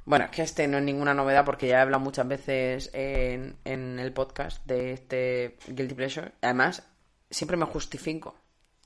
Bueno, 0.04 0.26
es 0.26 0.30
que 0.30 0.42
este 0.42 0.68
no 0.68 0.78
es 0.78 0.84
ninguna 0.84 1.14
novedad 1.14 1.44
porque 1.44 1.68
ya 1.68 1.78
he 1.78 1.80
hablado 1.80 2.02
muchas 2.04 2.28
veces 2.28 2.90
en, 2.92 3.56
en 3.64 3.98
el 3.98 4.12
podcast 4.12 4.64
de 4.66 4.92
este 4.92 5.56
Guilty 5.66 5.94
Pleasure. 5.94 6.32
Además, 6.42 6.82
siempre 7.30 7.56
me 7.56 7.64
justifico. 7.64 8.36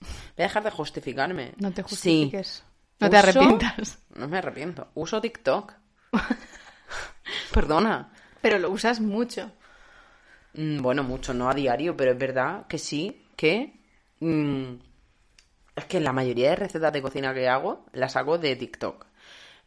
Voy 0.00 0.10
a 0.38 0.42
dejar 0.44 0.62
de 0.62 0.70
justificarme. 0.70 1.54
No 1.58 1.70
te 1.72 1.82
Sí. 1.82 1.88
justifiques. 1.88 2.64
No 3.00 3.10
te 3.10 3.16
Uso- 3.16 3.28
arrepientas. 3.28 3.98
No 4.14 4.28
me 4.28 4.38
arrepiento. 4.38 4.88
Uso 4.94 5.20
TikTok. 5.20 5.72
Perdona. 7.52 8.12
Pero 8.40 8.58
lo 8.58 8.70
usas 8.70 9.00
mucho. 9.00 9.50
Mm, 10.54 10.80
Bueno, 10.80 11.02
mucho, 11.02 11.34
no 11.34 11.50
a 11.50 11.54
diario, 11.54 11.96
pero 11.96 12.12
es 12.12 12.18
verdad 12.18 12.66
que 12.68 12.78
sí, 12.78 13.26
que... 13.36 13.80
mm, 14.20 14.74
es 15.76 15.84
que 15.86 16.00
la 16.00 16.12
mayoría 16.12 16.50
de 16.50 16.56
recetas 16.56 16.92
de 16.92 17.02
cocina 17.02 17.34
que 17.34 17.48
hago 17.48 17.86
las 17.92 18.16
hago 18.16 18.38
de 18.38 18.56
TikTok. 18.56 19.06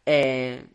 Eh, 0.05 0.65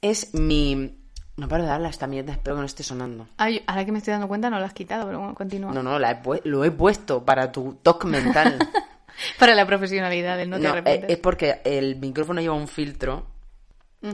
es 0.00 0.34
mi... 0.34 0.98
No 1.36 1.48
paro 1.48 1.64
de 1.64 1.68
darle 1.68 1.88
a 1.88 1.90
esta 1.90 2.06
mierda, 2.06 2.32
espero 2.32 2.56
que 2.56 2.60
no 2.60 2.66
esté 2.66 2.82
sonando. 2.82 3.28
Ay, 3.36 3.62
ahora 3.66 3.84
que 3.84 3.92
me 3.92 3.98
estoy 3.98 4.12
dando 4.12 4.26
cuenta 4.26 4.48
no 4.48 4.58
lo 4.58 4.64
has 4.64 4.72
quitado, 4.72 5.04
pero 5.06 5.18
bueno, 5.18 5.34
continúa. 5.34 5.70
No, 5.72 5.82
no, 5.82 5.98
la 5.98 6.12
he 6.12 6.40
lo 6.48 6.64
he 6.64 6.70
puesto 6.70 7.24
para 7.24 7.52
tu 7.52 7.74
toque 7.82 8.06
mental. 8.06 8.58
Para 9.38 9.54
la 9.54 9.66
profesionalidad 9.66 10.36
del 10.36 10.50
no 10.50 10.56
te 10.58 10.62
No, 10.64 10.68
eh, 10.68 10.72
arrepientes. 10.72 11.10
es 11.10 11.16
porque 11.18 11.60
el 11.64 11.96
micrófono 11.96 12.40
lleva 12.42 12.54
un 12.54 12.68
filtro 12.68 13.26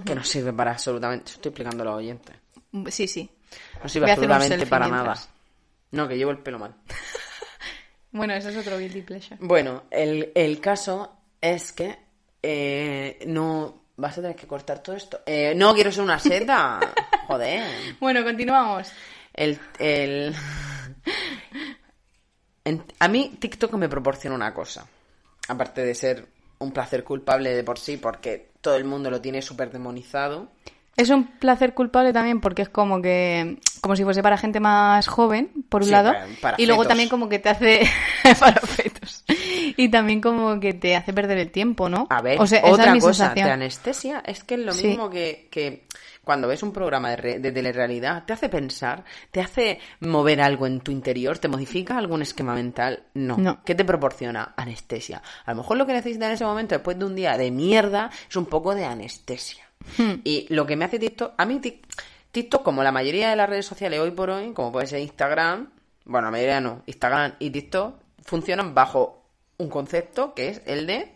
que 0.06 0.14
no 0.14 0.22
sirve 0.22 0.52
para 0.52 0.70
absolutamente... 0.72 1.32
Estoy 1.32 1.50
explicando 1.50 1.82
a 1.82 1.86
los 1.86 1.96
oyentes. 1.96 2.36
Sí, 2.88 3.08
sí. 3.08 3.28
No 3.82 3.88
sirve 3.88 4.10
absolutamente 4.12 4.64
para 4.66 4.86
mientras. 4.88 5.26
nada. 5.26 5.34
No, 5.90 6.08
que 6.08 6.16
llevo 6.16 6.30
el 6.30 6.38
pelo 6.38 6.58
mal. 6.58 6.74
Bueno, 8.12 8.34
eso 8.34 8.50
es 8.50 8.56
otro 8.58 8.78
guilty 8.78 9.00
pleasure. 9.02 9.36
Bueno, 9.40 9.84
el, 9.90 10.32
el 10.34 10.60
caso 10.60 11.16
es 11.40 11.72
que 11.72 11.98
eh, 12.42 13.24
no... 13.26 13.81
Vas 13.96 14.16
a 14.18 14.22
tener 14.22 14.36
que 14.36 14.46
cortar 14.46 14.78
todo 14.82 14.96
esto. 14.96 15.20
Eh, 15.26 15.52
no, 15.56 15.74
quiero 15.74 15.92
ser 15.92 16.02
una 16.02 16.18
seta. 16.18 16.80
Joder. 17.26 17.96
Bueno, 18.00 18.24
continuamos. 18.24 18.90
El, 19.34 19.58
el... 19.78 20.34
En- 22.64 22.84
a 22.98 23.08
mí 23.08 23.36
TikTok 23.38 23.72
me 23.74 23.88
proporciona 23.88 24.36
una 24.36 24.54
cosa. 24.54 24.86
Aparte 25.48 25.84
de 25.84 25.94
ser 25.94 26.26
un 26.58 26.72
placer 26.72 27.02
culpable 27.04 27.54
de 27.54 27.64
por 27.64 27.78
sí, 27.78 27.96
porque 27.96 28.50
todo 28.60 28.76
el 28.76 28.84
mundo 28.84 29.10
lo 29.10 29.20
tiene 29.20 29.42
súper 29.42 29.70
demonizado. 29.72 30.48
Es 30.96 31.08
un 31.10 31.26
placer 31.38 31.74
culpable 31.74 32.12
también 32.12 32.40
porque 32.40 32.62
es 32.62 32.68
como 32.68 33.00
que 33.00 33.58
como 33.80 33.96
si 33.96 34.04
fuese 34.04 34.22
para 34.22 34.36
gente 34.38 34.60
más 34.60 35.08
joven, 35.08 35.50
por 35.68 35.80
un 35.82 35.86
Sí, 35.86 35.90
lado, 35.92 36.12
para- 36.12 36.26
para 36.40 36.56
y 36.60 36.66
luego 36.66 36.84
también 36.86 37.08
como 37.08 37.28
que 37.28 37.38
te 37.40 37.48
hace 37.48 37.80
para 38.38 38.60
fetos. 38.60 39.01
Y 39.76 39.88
también 39.90 40.20
como 40.20 40.58
que 40.60 40.74
te 40.74 40.96
hace 40.96 41.12
perder 41.12 41.38
el 41.38 41.50
tiempo, 41.50 41.88
¿no? 41.88 42.06
A 42.10 42.22
ver, 42.22 42.40
o 42.40 42.46
sea, 42.46 42.60
esa 42.60 42.70
otra 42.70 42.86
es 42.86 42.92
mi 42.92 43.00
cosa, 43.00 43.12
sensación. 43.26 43.46
te 43.46 43.52
anestesia. 43.52 44.22
Es 44.26 44.44
que 44.44 44.54
es 44.54 44.60
lo 44.60 44.72
Sí. 44.72 44.88
mismo 44.88 45.10
que, 45.10 45.48
que 45.50 45.86
cuando 46.24 46.46
ves 46.48 46.62
un 46.62 46.72
programa 46.72 47.10
de, 47.10 47.16
re- 47.16 47.38
de 47.40 47.50
telerrealidad, 47.52 48.24
te 48.24 48.32
hace 48.32 48.48
pensar, 48.48 49.04
te 49.30 49.40
hace 49.40 49.80
mover 50.00 50.40
algo 50.40 50.66
en 50.66 50.80
tu 50.80 50.92
interior, 50.92 51.38
te 51.38 51.48
modifica 51.48 51.98
algún 51.98 52.22
esquema 52.22 52.54
mental. 52.54 53.02
No. 53.14 53.36
No. 53.38 53.62
¿Qué 53.64 53.74
te 53.74 53.84
proporciona? 53.84 54.54
Anestesia. 54.56 55.20
A 55.44 55.50
lo 55.52 55.58
mejor 55.58 55.76
lo 55.78 55.86
que 55.86 55.92
necesitas 55.94 56.26
en 56.28 56.32
ese 56.34 56.44
momento, 56.44 56.74
después 56.74 56.98
de 56.98 57.04
un 57.04 57.14
día 57.16 57.36
de 57.36 57.50
mierda, 57.50 58.10
es 58.28 58.36
un 58.36 58.46
poco 58.46 58.74
de 58.74 58.84
anestesia. 58.84 59.64
Hmm. 59.98 60.20
Y 60.22 60.46
lo 60.54 60.64
que 60.64 60.76
me 60.76 60.84
hace 60.84 60.98
TikTok, 61.00 61.32
a 61.36 61.44
mí 61.44 61.58
Tik- 61.60 61.80
TikTok, 62.30 62.62
como 62.62 62.82
la 62.84 62.92
mayoría 62.92 63.30
de 63.30 63.36
las 63.36 63.48
redes 63.48 63.66
sociales 63.66 63.98
hoy 63.98 64.12
por 64.12 64.30
hoy, 64.30 64.52
como 64.52 64.70
puede 64.70 64.86
ser 64.86 65.00
Instagram, 65.00 65.70
bueno, 66.04 66.26
la 66.26 66.30
mayoría 66.30 66.60
no, 66.60 66.82
Instagram 66.86 67.34
y 67.40 67.50
TikTok, 67.50 67.94
funcionan 68.24 68.74
bajo 68.74 69.21
un 69.58 69.68
concepto 69.68 70.34
que 70.34 70.48
es 70.48 70.62
el 70.66 70.86
de 70.86 71.14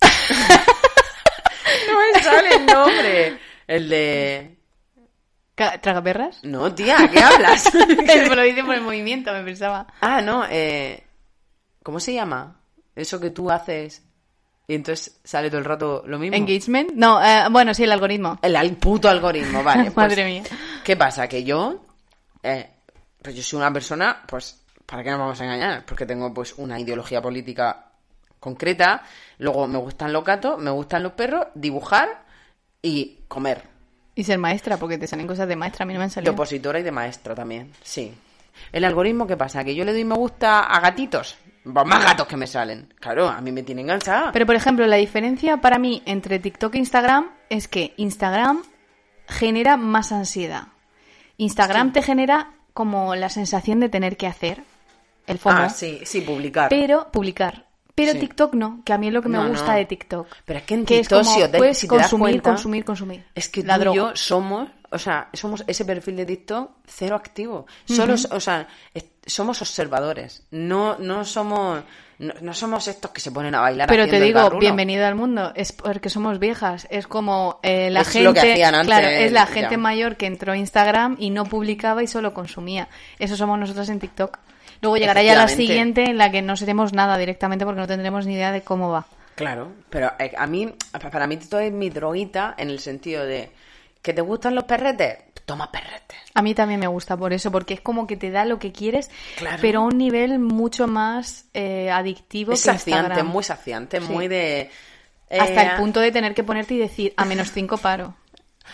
no 1.88 1.98
me 2.14 2.22
sale 2.22 2.54
el 2.56 2.66
nombre. 2.66 3.38
El 3.66 3.88
de. 3.88 4.58
¿Tragaperras? 5.54 6.44
No, 6.44 6.72
tía, 6.74 6.96
¿qué 7.12 7.20
hablas? 7.20 7.74
Me 7.74 8.34
lo 8.36 8.42
dice 8.42 8.62
por 8.62 8.74
el 8.74 8.80
movimiento, 8.80 9.32
me 9.32 9.42
pensaba. 9.42 9.86
ah, 10.00 10.20
no, 10.22 10.44
eh. 10.48 11.02
¿Cómo 11.82 11.98
se 12.00 12.14
llama? 12.14 12.60
Eso 12.94 13.18
que 13.20 13.30
tú 13.30 13.50
haces 13.50 14.02
y 14.66 14.74
entonces 14.74 15.18
sale 15.24 15.48
todo 15.48 15.58
el 15.58 15.64
rato 15.64 16.02
lo 16.06 16.18
mismo. 16.18 16.36
¿Engagement? 16.36 16.90
No, 16.92 17.22
eh, 17.24 17.44
bueno, 17.50 17.72
sí, 17.74 17.84
el 17.84 17.92
algoritmo. 17.92 18.38
El 18.42 18.54
al- 18.56 18.76
puto 18.76 19.08
algoritmo, 19.08 19.62
vale. 19.64 19.84
pues, 19.90 19.96
Madre 19.96 20.24
mía. 20.24 20.42
¿Qué 20.84 20.96
pasa? 20.96 21.26
Que 21.28 21.42
yo. 21.44 21.82
eh, 22.42 22.70
pues 23.22 23.34
yo 23.36 23.42
soy 23.42 23.58
una 23.58 23.72
persona, 23.72 24.22
pues. 24.26 24.62
¿Para 24.86 25.04
qué 25.04 25.10
nos 25.10 25.18
vamos 25.18 25.40
a 25.40 25.44
engañar? 25.44 25.84
Porque 25.84 26.06
tengo, 26.06 26.32
pues, 26.32 26.54
una 26.56 26.80
ideología 26.80 27.20
política 27.20 27.90
concreta. 28.40 29.02
Luego 29.38 29.66
me 29.66 29.78
gustan 29.78 30.12
los 30.12 30.24
gatos, 30.24 30.58
me 30.58 30.70
gustan 30.70 31.02
los 31.02 31.12
perros, 31.12 31.48
dibujar 31.54 32.24
y 32.80 33.18
comer. 33.28 33.64
Y 34.14 34.24
ser 34.24 34.38
maestra, 34.38 34.78
porque 34.78 34.96
te 34.96 35.06
salen 35.06 35.26
cosas 35.26 35.46
de 35.46 35.56
maestra, 35.56 35.82
a 35.84 35.86
mí 35.86 35.92
no 35.92 35.98
me 35.98 36.04
han 36.04 36.08
De 36.10 36.14
salido. 36.14 36.32
opositora 36.32 36.80
y 36.80 36.82
de 36.82 36.90
maestra 36.90 37.34
también, 37.34 37.70
sí. 37.82 38.14
El 38.72 38.84
algoritmo, 38.84 39.26
¿qué 39.26 39.36
pasa? 39.36 39.62
Que 39.62 39.74
yo 39.74 39.84
le 39.84 39.92
doy 39.92 40.04
me 40.04 40.16
gusta 40.16 40.60
a 40.60 40.80
gatitos, 40.80 41.36
Pues 41.62 41.86
más 41.86 42.02
gatos 42.02 42.26
que 42.26 42.36
me 42.36 42.46
salen. 42.46 42.92
Claro, 42.98 43.28
a 43.28 43.40
mí 43.40 43.52
me 43.52 43.62
tienen 43.62 43.84
enganchada. 43.84 44.32
Pero, 44.32 44.46
por 44.46 44.56
ejemplo, 44.56 44.86
la 44.86 44.96
diferencia 44.96 45.58
para 45.58 45.78
mí 45.78 46.02
entre 46.06 46.38
TikTok 46.38 46.74
e 46.74 46.78
Instagram 46.78 47.30
es 47.50 47.68
que 47.68 47.94
Instagram 47.98 48.62
genera 49.28 49.76
más 49.76 50.10
ansiedad. 50.12 50.68
Instagram 51.36 51.92
te 51.92 52.02
genera 52.02 52.52
como 52.78 53.16
la 53.16 53.28
sensación 53.28 53.80
de 53.80 53.88
tener 53.88 54.16
que 54.16 54.28
hacer 54.28 54.62
el 55.26 55.38
FOMO. 55.40 55.56
Ah, 55.58 55.68
sí, 55.68 55.98
sí, 56.04 56.20
publicar. 56.20 56.68
Pero, 56.68 57.10
publicar. 57.10 57.66
Pero 57.96 58.12
Sí. 58.12 58.20
TikTok 58.20 58.54
no, 58.54 58.82
que 58.84 58.92
a 58.92 58.98
mí 58.98 59.08
es 59.08 59.12
lo 59.12 59.20
que 59.20 59.28
me 59.28 59.38
No, 59.38 59.48
gusta 59.48 59.72
no. 59.72 59.78
de 59.78 59.84
TikTok. 59.84 60.28
Pero 60.44 60.58
es 60.60 60.64
que 60.64 60.74
en 60.74 60.84
que 60.86 60.98
TikTok, 61.00 61.20
es 61.22 61.26
como 61.28 61.50
puedes 61.58 61.78
si 61.78 61.88
te 61.88 61.96
das 61.96 62.02
consumir, 62.04 62.30
cuenta, 62.34 62.50
consumir, 62.50 62.84
consumir. 62.84 63.24
Es 63.34 63.48
que 63.48 63.62
tú 63.62 63.66
La 63.66 63.76
y 63.76 63.80
droga. 63.80 63.96
yo 63.96 64.10
somos, 64.14 64.68
o 64.92 64.98
sea, 65.00 65.28
somos 65.32 65.64
ese 65.66 65.84
perfil 65.84 66.14
de 66.18 66.26
TikTok 66.26 66.70
cero 66.86 67.16
activo. 67.16 67.66
Solo, 67.84 68.14
o 68.30 68.38
sea, 68.40 68.68
somos 69.26 69.60
observadores. 69.60 70.44
No, 70.52 70.96
no 71.00 71.24
somos, 71.24 71.82
no, 72.18 72.34
no 72.40 72.52
somos 72.54 72.88
estos 72.88 73.10
que 73.12 73.20
se 73.20 73.30
ponen 73.30 73.54
a 73.54 73.60
bailar. 73.60 73.88
Pero 73.88 74.08
te 74.08 74.20
digo, 74.20 74.40
garrulo. 74.40 74.60
bienvenido 74.60 75.06
al 75.06 75.14
mundo. 75.14 75.52
Es 75.54 75.72
porque 75.72 76.10
somos 76.10 76.38
viejas. 76.38 76.86
Es 76.90 77.06
como 77.06 77.60
eh, 77.62 77.90
la 77.90 78.00
Es 78.00 78.08
gente. 78.08 78.24
lo 78.24 78.34
que 78.34 78.52
hacían 78.52 78.74
antes, 78.74 78.86
claro, 78.88 79.08
es 79.08 79.32
la 79.32 79.46
ya. 79.46 79.52
gente 79.52 79.76
mayor 79.76 80.16
que 80.16 80.26
entró 80.26 80.52
a 80.52 80.56
Instagram 80.56 81.16
y 81.18 81.30
no 81.30 81.44
publicaba 81.44 82.02
y 82.02 82.06
solo 82.06 82.34
consumía. 82.34 82.88
Eso 83.18 83.36
somos 83.36 83.58
nosotros 83.58 83.88
en 83.88 84.00
TikTok. 84.00 84.38
Luego 84.80 84.96
llegará 84.96 85.22
ya 85.22 85.34
la 85.34 85.48
siguiente 85.48 86.04
en 86.04 86.18
la 86.18 86.30
que 86.30 86.42
no 86.42 86.56
seremos 86.56 86.92
nada 86.92 87.18
directamente 87.18 87.64
porque 87.64 87.80
no 87.80 87.86
tendremos 87.86 88.26
ni 88.26 88.34
idea 88.34 88.52
de 88.52 88.62
cómo 88.62 88.90
va. 88.90 89.06
Claro, 89.34 89.72
pero 89.90 90.12
eh, 90.18 90.32
a 90.36 90.46
mí, 90.48 90.72
para 91.12 91.26
mí 91.28 91.36
TikTok 91.36 91.60
es 91.60 91.72
mi 91.72 91.90
droguita 91.90 92.54
en 92.58 92.70
el 92.70 92.80
sentido 92.80 93.24
de 93.24 93.50
que 94.02 94.12
te 94.12 94.20
gustan 94.20 94.54
los 94.54 94.64
perretes, 94.64 95.18
toma 95.48 95.72
perretes. 95.72 96.16
A 96.34 96.42
mí 96.42 96.54
también 96.54 96.78
me 96.78 96.86
gusta 96.86 97.16
por 97.16 97.32
eso, 97.32 97.50
porque 97.50 97.74
es 97.74 97.80
como 97.80 98.06
que 98.06 98.16
te 98.16 98.30
da 98.30 98.44
lo 98.44 98.60
que 98.60 98.70
quieres, 98.70 99.10
Claro. 99.36 99.58
pero 99.60 99.80
a 99.80 99.84
un 99.86 99.98
nivel 99.98 100.38
mucho 100.38 100.86
más 100.86 101.46
eh, 101.54 101.90
adictivo 101.90 102.52
Es 102.52 102.60
que 102.62 102.70
saciante, 102.72 103.00
Instagram. 103.08 103.26
muy 103.26 103.42
saciante, 103.42 104.00
Sí. 104.00 104.06
muy 104.12 104.28
de... 104.28 104.70
Hasta 105.30 105.62
eh, 105.62 105.70
el 105.72 105.76
punto 105.76 106.00
de 106.00 106.12
tener 106.12 106.34
que 106.34 106.44
ponerte 106.44 106.74
y 106.74 106.78
decir, 106.78 107.12
a 107.16 107.24
menos 107.24 107.50
cinco 107.52 107.76
paro. 107.78 108.14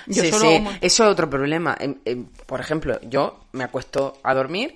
Yo 0.06 0.22
sí, 0.24 0.30
solo 0.30 0.48
sí, 0.50 0.54
como- 0.56 0.70
eso 0.80 1.04
es 1.04 1.10
otro 1.10 1.30
problema. 1.30 1.76
Em, 1.80 1.94
em, 2.04 2.26
por 2.46 2.60
ejemplo, 2.60 3.00
yo 3.02 3.40
me 3.52 3.64
acuesto 3.64 4.18
a 4.22 4.34
dormir, 4.34 4.74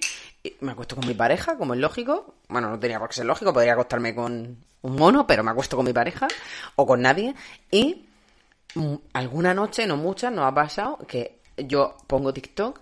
me 0.61 0.73
acuesto 0.73 0.95
con 0.97 1.07
mi 1.07 1.15
pareja, 1.15 1.59
como 1.59 1.75
es 1.75 1.81
lógico. 1.81 2.37
Bueno, 2.49 2.71
no 2.71 2.79
tenía 2.79 2.99
por 2.99 3.09
qué 3.09 3.17
ser 3.17 3.27
lógico, 3.27 3.53
podría 3.53 3.73
acostarme 3.75 4.15
con 4.15 4.57
un 4.83 4.97
mono, 4.97 5.27
pero 5.27 5.43
me 5.43 5.51
acuesto 5.51 5.77
con 5.77 5.85
mi 5.85 5.93
pareja 5.93 6.29
o 6.77 6.87
con 6.87 7.03
nadie. 7.03 7.35
Y 7.71 8.07
mm, 8.75 8.95
alguna 9.13 9.53
noche, 9.55 9.87
no 9.87 9.97
muchas, 9.97 10.33
nos 10.33 10.47
ha 10.47 10.55
pasado 10.55 10.99
que 11.07 11.38
yo 11.67 11.97
pongo 12.07 12.33
TikTok 12.33 12.81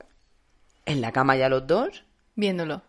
en 0.84 1.00
la 1.00 1.12
cama 1.12 1.36
ya 1.36 1.48
los 1.48 1.66
dos, 1.66 2.04
viéndolo. 2.34 2.82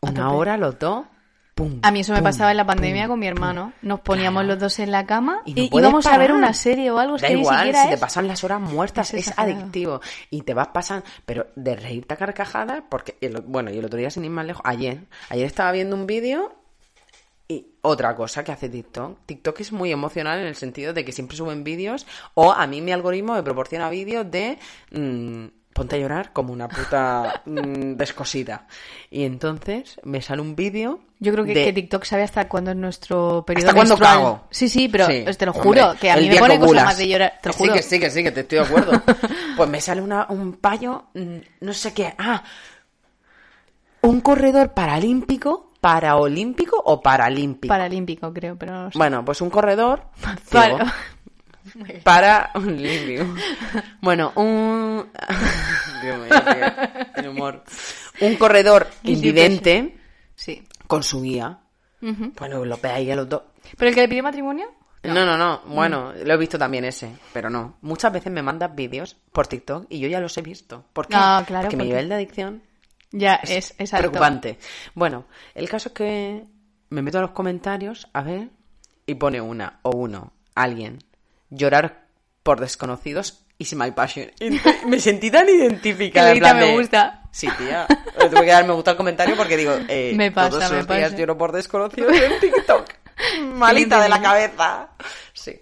Una 0.00 0.32
hora 0.32 0.56
los 0.56 0.78
dos. 0.78 1.06
Pum, 1.54 1.80
A 1.82 1.90
mí 1.90 2.00
eso 2.00 2.14
me 2.14 2.22
pasaba 2.22 2.50
en 2.50 2.56
la 2.56 2.64
pum, 2.64 2.68
pandemia 2.76 3.08
con 3.08 3.18
mi 3.18 3.26
hermano. 3.26 3.74
Nos 3.82 4.00
poníamos 4.00 4.40
Claro. 4.42 4.54
los 4.54 4.58
dos 4.58 4.78
en 4.78 4.90
la 4.90 5.04
cama 5.04 5.42
Y 5.44 5.52
no 5.54 5.78
íbamos 5.80 6.06
a 6.06 6.16
ver 6.16 6.32
una 6.32 6.54
serie 6.54 6.90
o 6.90 6.98
algo. 6.98 7.18
Da 7.18 7.28
que 7.28 7.34
ni 7.34 7.40
igual, 7.40 7.58
siquiera 7.58 7.82
si 7.84 7.90
te 7.90 7.98
pasan 7.98 8.26
las 8.26 8.42
horas 8.42 8.58
muertas, 8.60 9.12
es 9.12 9.36
adictivo. 9.38 10.00
Y 10.30 10.42
te 10.42 10.54
vas 10.54 10.68
pasando, 10.68 11.04
pero 11.26 11.48
de 11.54 11.76
reírte 11.76 12.14
a 12.14 12.16
carcajadas, 12.16 12.82
porque, 12.88 13.18
el- 13.20 13.42
bueno, 13.42 13.70
y 13.70 13.76
el 13.78 13.84
otro 13.84 13.98
día, 13.98 14.10
sin 14.10 14.24
ir 14.24 14.30
más 14.30 14.46
lejos, 14.46 14.62
ayer, 14.64 15.00
ayer 15.28 15.44
estaba 15.44 15.72
viendo 15.72 15.94
un 15.94 16.06
vídeo 16.06 16.54
y 17.52 17.66
otra 17.82 18.14
cosa 18.14 18.44
que 18.44 18.52
hace 18.52 18.68
TikTok. 18.68 19.18
TikTok 19.26 19.60
es 19.60 19.72
muy 19.72 19.90
emocional 19.92 20.38
en 20.40 20.46
el 20.46 20.54
sentido 20.54 20.92
de 20.92 21.04
que 21.04 21.12
siempre 21.12 21.36
suben 21.36 21.64
vídeos, 21.64 22.06
o 22.34 22.52
a 22.52 22.66
mí 22.66 22.80
mi 22.80 22.92
algoritmo 22.92 23.34
me 23.34 23.42
proporciona 23.42 23.90
vídeos 23.90 24.30
de... 24.30 24.58
mm, 24.92 25.46
ponte 25.72 25.96
a 25.96 25.98
llorar 25.98 26.32
como 26.34 26.52
una 26.52 26.68
puta 26.68 27.42
mm, 27.46 27.94
descosida. 27.96 28.66
Y 29.10 29.24
entonces 29.24 29.98
me 30.04 30.20
sale 30.20 30.42
un 30.42 30.54
vídeo. 30.54 31.00
Yo 31.18 31.32
creo 31.32 31.44
que, 31.44 31.54
de- 31.54 31.64
que 31.64 31.72
TikTok 31.72 32.04
sabe 32.04 32.24
hasta 32.24 32.46
cuándo 32.48 32.72
es 32.72 32.76
nuestro 32.76 33.42
periodo 33.46 33.68
¿Hasta 33.68 33.76
cuándo 33.76 33.96
cago? 33.96 34.44
Sí, 34.50 34.68
sí, 34.68 34.88
pero 34.88 35.06
Sí, 35.06 35.24
te 35.38 35.46
lo 35.46 35.52
hombre, 35.52 35.80
juro, 35.82 35.94
que 35.98 36.10
a 36.10 36.16
mí 36.16 36.28
me 36.28 36.38
pone 36.38 36.54
que 36.54 36.60
cosas 36.60 36.84
más 36.84 36.98
de 36.98 37.08
llorar. 37.08 37.38
Te 37.42 37.48
lo 37.48 37.52
juro. 37.54 37.72
Sí, 37.72 37.78
que 37.78 37.82
sí, 37.84 38.00
que 38.00 38.10
sí, 38.10 38.22
que 38.22 38.32
te 38.32 38.40
estoy 38.40 38.58
de 38.58 38.64
acuerdo. 38.64 39.02
pues 39.56 39.68
me 39.70 39.80
sale 39.80 40.02
una- 40.02 40.26
un 40.28 40.52
payo, 40.54 41.04
mm, 41.14 41.36
no 41.62 41.72
sé 41.72 41.94
qué. 41.94 42.12
Ah, 42.18 42.42
un 44.02 44.20
corredor 44.20 44.74
paralímpico, 44.74 45.71
paraolímpico 45.82 46.80
o 46.84 47.02
paralímpico. 47.02 47.68
Paralímpico, 47.72 48.32
creo, 48.32 48.56
pero 48.56 48.72
no 48.72 48.82
lo 48.84 48.90
sé. 48.92 48.96
Bueno, 48.98 49.24
pues 49.24 49.40
un 49.40 49.50
corredor 49.50 50.04
Para- 50.22 50.38
ciego, 50.78 50.90
un 52.54 52.76
limpio. 52.80 53.26
Bueno, 54.00 54.32
un 54.36 55.10
Dios 56.02 56.18
mío, 56.18 56.28
tío, 56.28 57.12
el 57.16 57.28
humor. 57.28 57.64
Un 58.20 58.36
corredor 58.36 58.86
invidente 59.02 59.98
Sí. 60.36 60.62
con 60.86 61.02
su 61.02 61.20
guía. 61.20 61.58
Ujú. 62.00 62.32
Bueno, 62.38 62.64
lo 62.64 62.78
a 63.12 63.16
los 63.16 63.28
dos. 63.28 63.42
¿Pero 63.76 63.88
el 63.88 63.94
que 63.94 64.02
le 64.02 64.08
pidió 64.08 64.22
matrimonio? 64.22 64.66
No, 65.02 65.26
no, 65.26 65.36
no. 65.36 65.62
Bueno, 65.66 66.12
lo 66.24 66.34
he 66.34 66.36
visto 66.36 66.56
también 66.58 66.84
ese, 66.84 67.10
pero 67.32 67.50
no. 67.50 67.76
Muchas 67.80 68.12
veces 68.12 68.32
me 68.32 68.40
mandas 68.42 68.72
vídeos 68.72 69.16
por 69.32 69.48
TikTok 69.48 69.86
y 69.88 69.98
yo 69.98 70.06
ya 70.08 70.20
los 70.20 70.36
he 70.38 70.42
visto. 70.42 70.84
¿Por 70.92 71.08
qué? 71.08 71.16
Ah, 71.18 71.42
claro, 71.44 71.62
Porque 71.64 71.76
mi 71.76 71.82
porque- 71.82 71.88
nivel 71.94 72.08
de 72.08 72.14
adicción 72.14 72.62
Ya, 73.12 73.34
es, 73.36 73.74
es 73.78 73.90
preocupante. 73.90 74.58
Bueno, 74.94 75.26
el 75.54 75.68
caso 75.68 75.90
es 75.90 75.94
que 75.94 76.44
me 76.90 77.02
meto 77.02 77.18
a 77.18 77.22
los 77.22 77.30
comentarios 77.32 78.08
a 78.12 78.22
ver 78.22 78.48
y 79.06 79.14
pone 79.14 79.40
una 79.40 79.80
o 79.82 79.90
uno, 79.90 80.32
alguien, 80.54 80.98
llorar 81.50 82.06
por 82.42 82.60
desconocidos 82.60 83.44
is 83.58 83.74
my 83.74 83.90
passion. 83.92 84.30
Y 84.40 84.50
me 84.88 84.98
sentí 84.98 85.30
tan 85.30 85.48
identificada. 85.48 86.34
Plan 86.34 86.56
me 86.58 86.66
de- 86.66 86.72
gusta. 86.74 87.18
Sí, 87.30 87.48
tía. 87.58 87.86
Le 88.18 88.28
tuve 88.28 88.40
que 88.42 88.50
dar 88.50 88.66
me 88.66 88.72
gusta 88.74 88.90
al 88.90 88.96
comentario 88.96 89.36
porque 89.36 89.56
digo, 89.56 89.72
eh, 89.88 90.12
Me 90.14 90.30
pasa, 90.32 90.50
todos 90.50 90.70
me 90.70 90.76
los 90.78 90.86
días 90.88 91.02
pasa. 91.10 91.16
lloro 91.16 91.38
por 91.38 91.52
desconocidos 91.52 92.14
en 92.14 92.40
TikTok. 92.40 92.86
Malita 93.54 94.00
de 94.02 94.08
la 94.08 94.20
cabeza. 94.20 94.88
Sí. 95.32 95.58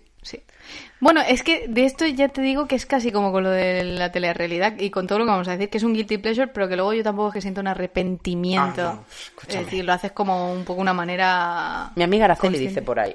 Bueno, 1.01 1.23
es 1.27 1.43
que 1.43 1.67
de 1.67 1.87
esto 1.87 2.07
ya 2.07 2.29
te 2.29 2.43
digo 2.43 2.67
que 2.69 2.75
es 2.77 2.85
casi 2.85 3.11
como 3.11 3.33
con 3.33 3.43
lo 3.45 3.51
de 3.51 3.85
la 3.85 4.13
telerrealidad 4.13 4.79
y 4.79 4.91
con 4.91 5.07
todo 5.07 5.19
lo 5.19 5.25
que 5.25 5.31
vamos 5.31 5.49
a 5.49 5.53
decir, 5.53 5.71
que 5.71 5.79
es 5.79 5.85
un 5.85 5.95
guilty 5.95 6.19
pleasure, 6.19 6.49
pero 6.49 6.69
que 6.69 6.77
luego 6.77 6.93
yo 6.93 7.03
tampoco 7.03 7.29
es 7.29 7.35
que 7.35 7.41
siento 7.41 7.61
un 7.63 7.69
arrepentimiento. 7.69 8.87
Ah, 8.87 8.95
no, 8.95 9.05
es 9.49 9.65
decir, 9.65 9.85
lo 9.85 9.95
haces 9.95 10.13
como 10.13 10.53
un 10.53 10.65
poco 10.65 10.81
una 10.83 10.93
manera... 10.93 11.91
Mi 11.97 12.03
amiga 12.05 12.27
Araceli 12.27 12.49
consciente. 12.49 12.69
dice 12.69 12.83
por 12.83 13.01
ahí. 13.01 13.15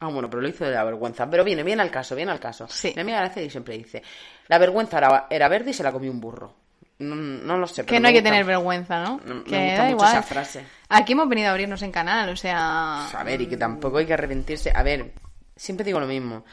Ah, 0.00 0.08
bueno, 0.08 0.28
pero 0.30 0.42
lo 0.42 0.48
hizo 0.48 0.64
de 0.64 0.70
la 0.72 0.84
vergüenza. 0.84 1.28
Pero 1.28 1.42
viene, 1.44 1.62
viene 1.64 1.82
al 1.82 1.90
caso, 1.90 2.14
viene 2.14 2.30
al 2.30 2.40
caso. 2.40 2.66
Sí. 2.68 2.92
Mi 2.94 3.02
amiga 3.02 3.18
Araceli 3.18 3.50
siempre 3.50 3.76
dice, 3.76 4.02
la 4.48 4.58
vergüenza 4.58 4.98
era, 4.98 5.26
era 5.30 5.48
verde 5.48 5.70
y 5.70 5.74
se 5.74 5.82
la 5.82 5.90
comió 5.92 6.10
un 6.10 6.20
burro. 6.20 6.54
No, 7.00 7.16
no 7.16 7.58
lo 7.58 7.66
sé. 7.66 7.82
Que 7.82 7.86
pero 7.88 7.98
no 7.98 8.02
me 8.02 8.08
hay 8.08 8.14
que 8.14 8.20
gusta. 8.20 8.30
tener 8.30 8.44
vergüenza, 8.46 9.02
¿no? 9.02 9.20
No- 9.24 9.34
me 9.36 9.44
que 9.44 9.56
gusta 9.58 9.74
da 9.76 9.82
mucho 9.84 9.90
igual. 9.90 10.12
esa 10.12 10.22
frase. 10.22 10.64
Aquí 10.88 11.12
hemos 11.14 11.28
venido 11.28 11.48
a 11.48 11.50
abrirnos 11.50 11.82
en 11.82 11.90
canal, 11.90 12.28
o 12.28 12.36
sea... 12.36 13.08
A 13.08 13.24
ver, 13.24 13.40
y 13.40 13.46
que 13.48 13.56
tampoco 13.56 13.98
hay 13.98 14.06
que 14.06 14.14
arrepentirse. 14.14 14.70
A 14.74 14.82
ver, 14.84 15.10
siempre 15.56 15.84
digo 15.84 16.00
lo 16.00 16.06
mismo. 16.06 16.44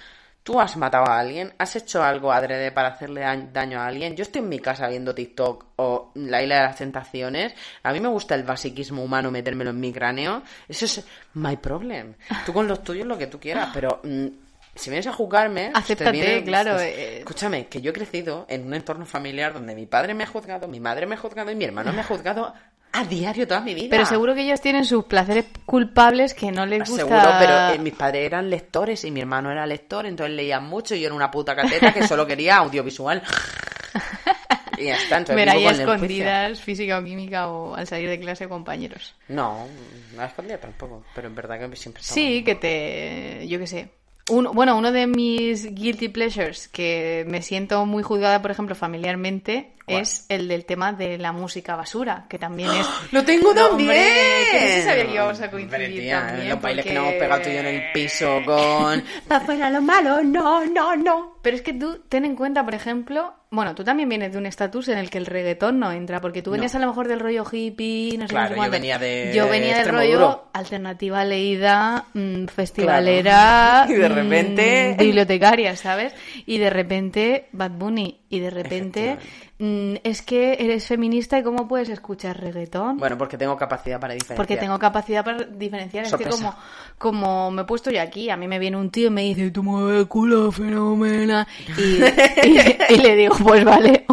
Tú 0.43 0.59
has 0.59 0.75
matado 0.75 1.05
a 1.07 1.19
alguien, 1.19 1.53
has 1.59 1.75
hecho 1.75 2.01
algo 2.03 2.31
adrede 2.31 2.71
para 2.71 2.87
hacerle 2.87 3.21
da- 3.21 3.35
daño 3.35 3.79
a 3.79 3.85
alguien. 3.85 4.15
Yo 4.15 4.23
estoy 4.23 4.41
en 4.41 4.49
mi 4.49 4.57
casa 4.57 4.87
viendo 4.87 5.13
TikTok 5.13 5.65
o 5.75 6.11
La 6.15 6.41
Isla 6.41 6.55
de 6.55 6.61
las 6.63 6.77
Tentaciones. 6.77 7.53
A 7.83 7.93
mí 7.93 7.99
me 7.99 8.07
gusta 8.07 8.33
el 8.33 8.41
basiquismo 8.43 9.03
humano, 9.03 9.29
metérmelo 9.29 9.69
en 9.69 9.79
mi 9.79 9.93
cráneo. 9.93 10.41
Eso 10.67 10.85
es 10.85 11.05
my 11.35 11.57
problem. 11.57 12.15
Tú 12.45 12.53
con 12.53 12.67
los 12.67 12.83
tuyos 12.83 13.05
lo 13.05 13.19
que 13.19 13.27
tú 13.27 13.39
quieras, 13.39 13.69
pero 13.71 13.99
mm, 14.03 14.25
si 14.73 14.89
vienes 14.89 15.05
a 15.05 15.13
juzgarme... 15.13 15.69
te 15.73 15.77
Acéptate, 15.77 16.11
viene- 16.11 16.43
claro, 16.43 16.71
pues, 16.73 16.87
eh. 16.87 17.17
Escúchame, 17.19 17.67
que 17.67 17.79
yo 17.81 17.91
he 17.91 17.93
crecido 17.93 18.47
en 18.49 18.65
un 18.65 18.73
entorno 18.73 19.05
familiar 19.05 19.53
donde 19.53 19.75
mi 19.75 19.85
padre 19.85 20.15
me 20.15 20.23
ha 20.23 20.27
juzgado, 20.27 20.67
mi 20.67 20.79
madre 20.79 21.05
me 21.05 21.13
ha 21.13 21.17
juzgado 21.19 21.51
y 21.51 21.55
mi 21.55 21.65
hermano 21.65 21.93
me 21.93 22.01
ha 22.01 22.03
juzgado 22.05 22.51
a 22.93 23.05
diario 23.05 23.47
toda 23.47 23.61
mi 23.61 23.73
vida. 23.73 23.87
Pero 23.89 24.05
seguro 24.05 24.35
que 24.35 24.41
ellos 24.41 24.61
tienen 24.61 24.85
sus 24.85 25.05
placeres 25.05 25.45
culpables 25.65 26.33
que 26.33 26.51
no 26.51 26.65
les 26.65 26.79
gusta... 26.79 27.03
Seguro, 27.03 27.29
pero 27.39 27.73
eh, 27.73 27.79
mis 27.79 27.93
padres 27.93 28.25
eran 28.25 28.49
lectores 28.49 29.03
y 29.05 29.11
mi 29.11 29.21
hermano 29.21 29.51
era 29.51 29.65
lector, 29.65 30.05
entonces 30.05 30.35
leían 30.35 30.65
mucho 30.65 30.95
y 30.95 31.01
yo 31.01 31.07
era 31.07 31.15
una 31.15 31.31
puta 31.31 31.55
cateta 31.55 31.93
que 31.93 32.05
solo 32.07 32.27
quería 32.27 32.57
audiovisual. 32.57 33.21
y 34.77 34.85
ya 34.85 34.95
está, 34.95 35.17
entonces 35.17 35.35
Ver 35.35 35.49
ahí 35.49 35.65
escondidas 35.65 36.59
física 36.59 36.99
o 36.99 37.03
química 37.03 37.47
o 37.47 37.75
al 37.75 37.87
salir 37.87 38.09
de 38.09 38.19
clase 38.19 38.49
compañeros. 38.49 39.15
No, 39.29 39.67
no 40.15 40.21
a 40.21 40.25
escondida 40.25 40.57
tampoco, 40.57 41.03
pero 41.15 41.27
en 41.27 41.35
verdad 41.35 41.69
que 41.69 41.75
siempre 41.75 42.03
Sí, 42.03 42.43
que 42.43 42.55
te... 42.55 43.47
yo 43.47 43.57
qué 43.59 43.67
sé. 43.67 43.89
Uno, 44.29 44.53
bueno, 44.53 44.77
uno 44.77 44.91
de 44.91 45.07
mis 45.07 45.73
guilty 45.73 46.09
pleasures 46.09 46.67
que 46.67 47.25
me 47.27 47.41
siento 47.41 47.85
muy 47.85 48.03
juzgada, 48.03 48.41
por 48.41 48.51
ejemplo, 48.51 48.75
familiarmente, 48.75 49.71
¿Cuál? 49.85 50.01
es 50.01 50.25
el 50.29 50.47
del 50.47 50.65
tema 50.65 50.93
de 50.93 51.17
la 51.17 51.31
música 51.31 51.75
basura, 51.75 52.25
que 52.29 52.37
también 52.37 52.69
es... 52.71 52.87
¡Lo 53.11 53.23
tengo 53.23 53.53
No, 53.53 53.69
también! 53.69 53.89
hombre, 53.89 54.05
que 54.51 54.59
no 54.61 54.67
se 54.67 54.83
sabía 54.83 55.05
que 55.07 55.13
íbamos 55.13 55.41
a 55.41 55.51
coincidir 55.51 55.85
Hombre, 55.85 56.01
tía, 56.01 56.27
también, 56.27 56.49
los 56.49 56.61
bailes 56.61 56.85
que 56.85 56.93
nos 56.93 57.03
hemos 57.03 57.15
pegado 57.15 57.41
tú 57.41 57.49
y 57.49 57.53
yo 57.53 57.59
en 57.59 57.65
el 57.67 57.91
piso 57.93 58.41
con... 58.45 59.03
¡Pa' 59.27 59.39
fuera 59.41 59.69
lo 59.69 59.81
malo! 59.81 60.23
¡No, 60.23 60.65
no, 60.65 60.95
no! 60.95 61.37
Pero 61.41 61.55
es 61.55 61.63
que 61.63 61.73
tú 61.73 61.99
ten 62.07 62.23
en 62.25 62.35
cuenta, 62.35 62.63
por 62.63 62.75
ejemplo, 62.75 63.33
bueno, 63.49 63.73
tú 63.73 63.83
también 63.83 64.07
vienes 64.07 64.31
de 64.31 64.37
un 64.37 64.45
estatus 64.45 64.87
en 64.89 64.99
el 64.99 65.09
que 65.09 65.17
el 65.17 65.25
reggaetón 65.25 65.79
no 65.79 65.91
entra, 65.91 66.21
porque 66.21 66.43
tú 66.43 66.51
venías 66.51 66.73
No. 66.73 66.77
a 66.77 66.81
lo 66.81 66.87
mejor 66.89 67.07
del 67.07 67.19
rollo 67.19 67.43
hippie, 67.51 68.15
no 68.19 68.27
sé 68.27 68.33
Claro, 68.33 68.55
yo 68.55 68.69
venía 68.69 68.99
de 68.99 69.31
Yo 69.33 69.49
venía 69.49 69.77
del 69.79 69.89
rollo 69.89 70.45
alternativa 70.53 71.25
leída, 71.25 72.05
mm, 72.13 72.45
festivalera, 72.45 73.85
Y 73.89 73.93
de 73.93 74.09
mm, 74.09 74.13
repente- 74.13 74.95
bibliotecaria, 74.99 75.75
¿sabes? 75.75 76.13
Y 76.45 76.59
de 76.59 76.69
repente 76.69 77.47
Bad 77.51 77.71
Bunny 77.71 78.20
Y 78.33 78.39
de 78.39 78.49
repente, 78.49 79.17
mm, 79.59 79.95
es 80.05 80.21
que 80.21 80.53
eres 80.59 80.87
feminista 80.87 81.37
y 81.37 81.43
cómo 81.43 81.67
puedes 81.67 81.89
escuchar 81.89 82.39
reggaetón. 82.39 82.97
Bueno, 82.97 83.17
porque 83.17 83.37
tengo 83.37 83.57
capacidad 83.57 83.99
para 83.99 84.13
diferenciar. 84.13 84.37
Porque 84.37 84.55
tengo 84.55 84.79
capacidad 84.79 85.25
para 85.25 85.43
diferenciar. 85.43 86.05
Es 86.05 86.15
que 86.15 86.23
como, 86.23 86.55
como 86.97 87.51
me 87.51 87.63
he 87.63 87.65
puesto 87.65 87.91
yo 87.91 88.01
aquí, 88.01 88.29
a 88.29 88.37
mí 88.37 88.47
me 88.47 88.57
viene 88.57 88.77
un 88.77 88.89
tío 88.89 89.07
y 89.07 89.09
me 89.09 89.23
dice, 89.23 89.51
tú 89.51 89.63
mueves 89.63 89.99
el 89.99 90.07
culo 90.07 90.49
fenómena. 90.51 91.45
Y, 91.77 91.81
y- 92.47 92.93
y 92.93 92.97
le 92.99 93.15
digo, 93.17 93.35
pues 93.43 93.65
vale, 93.65 94.05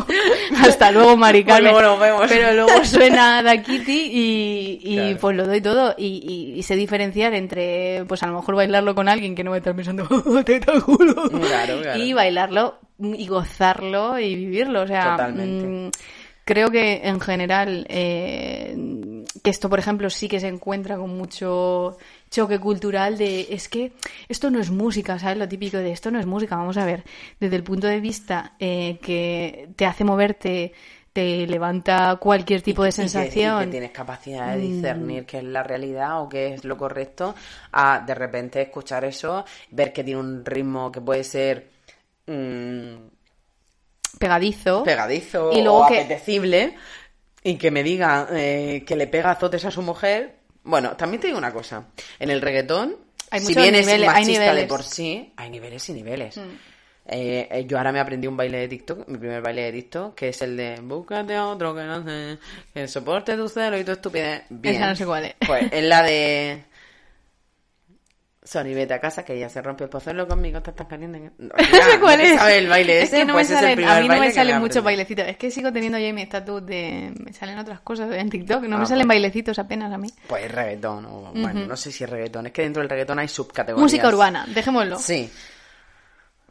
hasta 0.61 0.91
luego, 0.91 1.17
Mari 1.17 1.45
Pues 1.45 1.55
Carmen. 1.55 1.73
luego 1.73 1.89
nos 1.91 2.01
vemos. 2.01 2.25
Pero 2.29 2.53
luego 2.55 2.85
suena 2.85 3.41
Da 3.45 3.63
Kitty 3.63 3.93
y, 4.13 4.81
y 4.83 4.95
Claro. 4.97 5.19
pues 5.21 5.37
lo 5.37 5.47
doy 5.47 5.61
todo. 5.61 5.95
Y, 5.97 6.07
y- 6.55 6.59
y 6.59 6.63
sé 6.65 6.75
diferenciar 6.75 7.35
entre, 7.35 8.05
pues 8.09 8.23
a 8.25 8.27
lo 8.27 8.35
mejor 8.35 8.57
bailarlo 8.57 8.97
con 8.97 9.09
alguien 9.09 9.37
que 9.37 9.45
no 9.45 9.51
va 9.51 9.57
a 9.57 9.59
estar 9.59 9.77
pensando, 9.77 10.09
"Oh, 10.11 10.43
teta 10.43 10.73
culo. 10.81 11.15
Claro, 11.31 11.81
claro. 11.83 12.03
Y 12.03 12.13
bailarlo 12.13 12.81
y 12.99 13.27
gozarlo 13.27 14.19
y 14.19 14.35
vivirlo. 14.35 14.83
O 14.83 14.87
sea, 14.87 15.11
Totalmente. 15.13 15.67
mm, 15.67 15.91
creo 16.45 16.71
que 16.71 17.01
en 17.05 17.21
general 17.21 17.87
eh, 17.89 18.77
que 19.43 19.51
esto, 19.51 19.69
por 19.69 19.79
ejemplo, 19.79 20.11
sí 20.11 20.29
que 20.29 20.41
se 20.41 20.49
encuentra 20.49 20.97
con 20.97 21.17
mucho 21.17 21.97
choque 22.31 22.59
cultural 22.59 23.17
de 23.17 23.47
es 23.51 23.69
que 23.69 23.93
esto 24.29 24.51
no 24.51 24.59
es 24.61 24.71
música, 24.71 25.19
¿sabes? 25.19 25.39
Lo 25.39 25.49
típico 25.49 25.77
de 25.79 25.93
esto 25.93 26.11
no 26.11 26.19
es 26.19 26.27
música. 26.27 26.57
Vamos 26.57 26.77
a 26.77 26.85
ver, 26.85 27.05
desde 27.41 27.57
el 27.57 27.63
punto 27.63 27.87
de 27.87 28.01
vista 28.01 28.53
eh, 28.59 28.99
que 29.03 29.69
te 29.77 29.87
hace 29.87 30.05
moverte, 30.05 30.73
te 31.13 31.47
levanta 31.47 32.17
cualquier 32.21 32.63
tipo 32.63 32.83
de 32.83 32.91
Y 32.91 32.93
que- 32.93 33.01
y 33.01 33.05
que 33.05 33.09
sensación. 33.11 33.69
Mm. 33.69 33.71
tienes 33.71 33.91
capacidad 33.91 34.55
de 34.55 34.61
discernir 34.61 35.25
qué 35.27 35.39
es 35.39 35.45
la 35.45 35.63
realidad 35.63 36.23
o 36.23 36.29
qué 36.29 36.55
es 36.55 36.65
lo 36.65 36.77
correcto, 36.77 37.35
a 37.73 38.01
de 38.07 38.15
repente 38.15 38.61
escuchar 38.63 39.05
eso, 39.05 39.45
ver 39.71 39.93
que 39.93 40.05
tiene 40.05 40.21
un 40.21 40.45
ritmo 40.45 40.93
que 40.93 41.01
puede 41.01 41.25
ser 41.25 41.78
mm, 42.29 43.09
pegadizo. 44.19 44.83
pegadizo 44.85 45.53
Y 45.53 45.63
luego 45.63 45.85
o 45.85 45.89
que- 45.89 46.01
apetecible 46.01 46.75
y 47.43 47.57
que 47.57 47.71
me 47.71 47.83
diga 47.83 48.29
eh, 48.33 48.85
que 48.87 48.97
le 48.97 49.07
pega 49.07 49.31
azotes 49.31 49.65
a 49.65 49.71
su 49.71 49.83
mujer. 49.83 50.37
Bueno, 50.65 50.97
también 50.97 51.21
te 51.21 51.29
digo 51.29 51.39
una 51.39 51.53
cosa. 51.53 51.87
En 52.19 52.31
el 52.31 52.41
reggaetón, 52.41 52.97
Hay 53.31 53.41
si 53.41 53.55
bien 53.55 53.75
es 53.75 53.87
niveles, 53.87 54.09
hay 54.09 54.15
machista 54.25 54.55
de. 54.55 54.65
Mm. 54.65 54.69
por 54.69 54.83
sí, 54.83 55.33
hay 55.37 55.51
niveles 55.51 55.89
y 55.89 55.93
niveles. 55.93 56.37
Eh, 57.11 57.49
eh, 57.51 57.65
yo 57.67 57.79
ahora 57.79 57.91
me 57.91 58.01
aprendí 58.01 58.27
un 58.27 58.37
baile 58.37 58.59
de 58.59 58.69
TikTok, 58.69 59.09
mi 59.09 59.17
primer 59.17 59.41
baile 59.41 59.63
de 59.63 59.73
TikTok, 59.73 60.15
que 60.15 60.29
es 60.29 60.43
el 60.43 60.59
de 60.59 60.79
búscate 60.83 61.35
a 61.37 61.47
otro 61.47 61.75
que 61.75 61.83
no 61.85 62.05
sé, 62.05 62.37
que 62.75 62.87
soporte 62.87 63.35
tu 63.35 63.49
celo 63.49 63.79
y 63.79 63.85
tu 63.85 63.93
estupidez. 63.93 64.43
Bien. 64.51 64.75
Esa 64.77 64.91
no 64.91 64.97
sé 64.97 65.07
cuál 65.07 65.25
es. 65.25 65.35
Pues 65.47 65.73
es 65.73 65.85
la 65.85 66.03
de 66.03 66.65
Sony, 68.49 68.73
vete 68.75 68.95
a 68.95 69.01
casa 69.01 69.25
que 69.25 69.39
ya 69.39 69.49
se 69.51 69.61
rompe 69.61 69.85
el 69.85 69.91
pozuelo 69.91 70.27
conmigo, 70.27 70.63
te 70.63 70.71
estás 70.71 70.87
caliente. 70.87 71.21
que- 71.21 71.31
No, 71.39 71.51
sé 71.93 72.01
cuál 72.01 72.17
¿no 72.19 72.25
te 72.25 72.31
es. 72.33 72.39
sabes 72.39 72.55
el 72.57 72.69
baile 72.69 72.99
es 72.99 73.05
ese? 73.09 73.17
que 73.19 73.25
no 73.27 73.35
Pues 73.35 73.51
me 73.51 73.57
salen, 73.57 73.85
a 73.85 74.01
mí 74.01 74.09
no 74.09 74.19
me 74.21 74.31
salen 74.33 74.59
muchos 74.61 74.83
bailecitos. 74.83 75.27
Es 75.29 75.37
que 75.37 75.51
sigo 75.51 75.71
teniendo 75.73 75.99
yo 75.99 76.15
mi 76.15 76.23
estatus 76.23 76.65
de... 76.65 77.13
Me 77.23 77.33
salen 77.35 77.59
otras 77.59 77.81
cosas 77.81 78.11
en 78.15 78.31
TikTok. 78.31 78.63
No 78.65 78.77
Ah, 78.77 78.81
me 78.81 78.87
salen 78.87 79.07
pues. 79.07 79.17
bailecitos 79.17 79.59
apenas 79.59 79.93
a 79.93 79.99
mí. 79.99 80.09
Pues 80.27 80.51
reggaetón, 80.51 81.05
o 81.05 81.33
bueno, 81.35 81.67
no 81.67 81.77
sé 81.77 81.93
si 81.93 82.05
es 82.05 82.11
reggaetón, 82.11 82.47
es 82.47 82.53
que 82.53 82.63
dentro 82.63 82.81
del 82.81 82.89
reggaetón 82.89 83.19
hay 83.19 83.29
subcategorías. 83.29 83.83
Música 83.83 84.09
urbana, 84.09 84.47
dejémoslo. 84.49 84.99
Sí. 84.99 85.31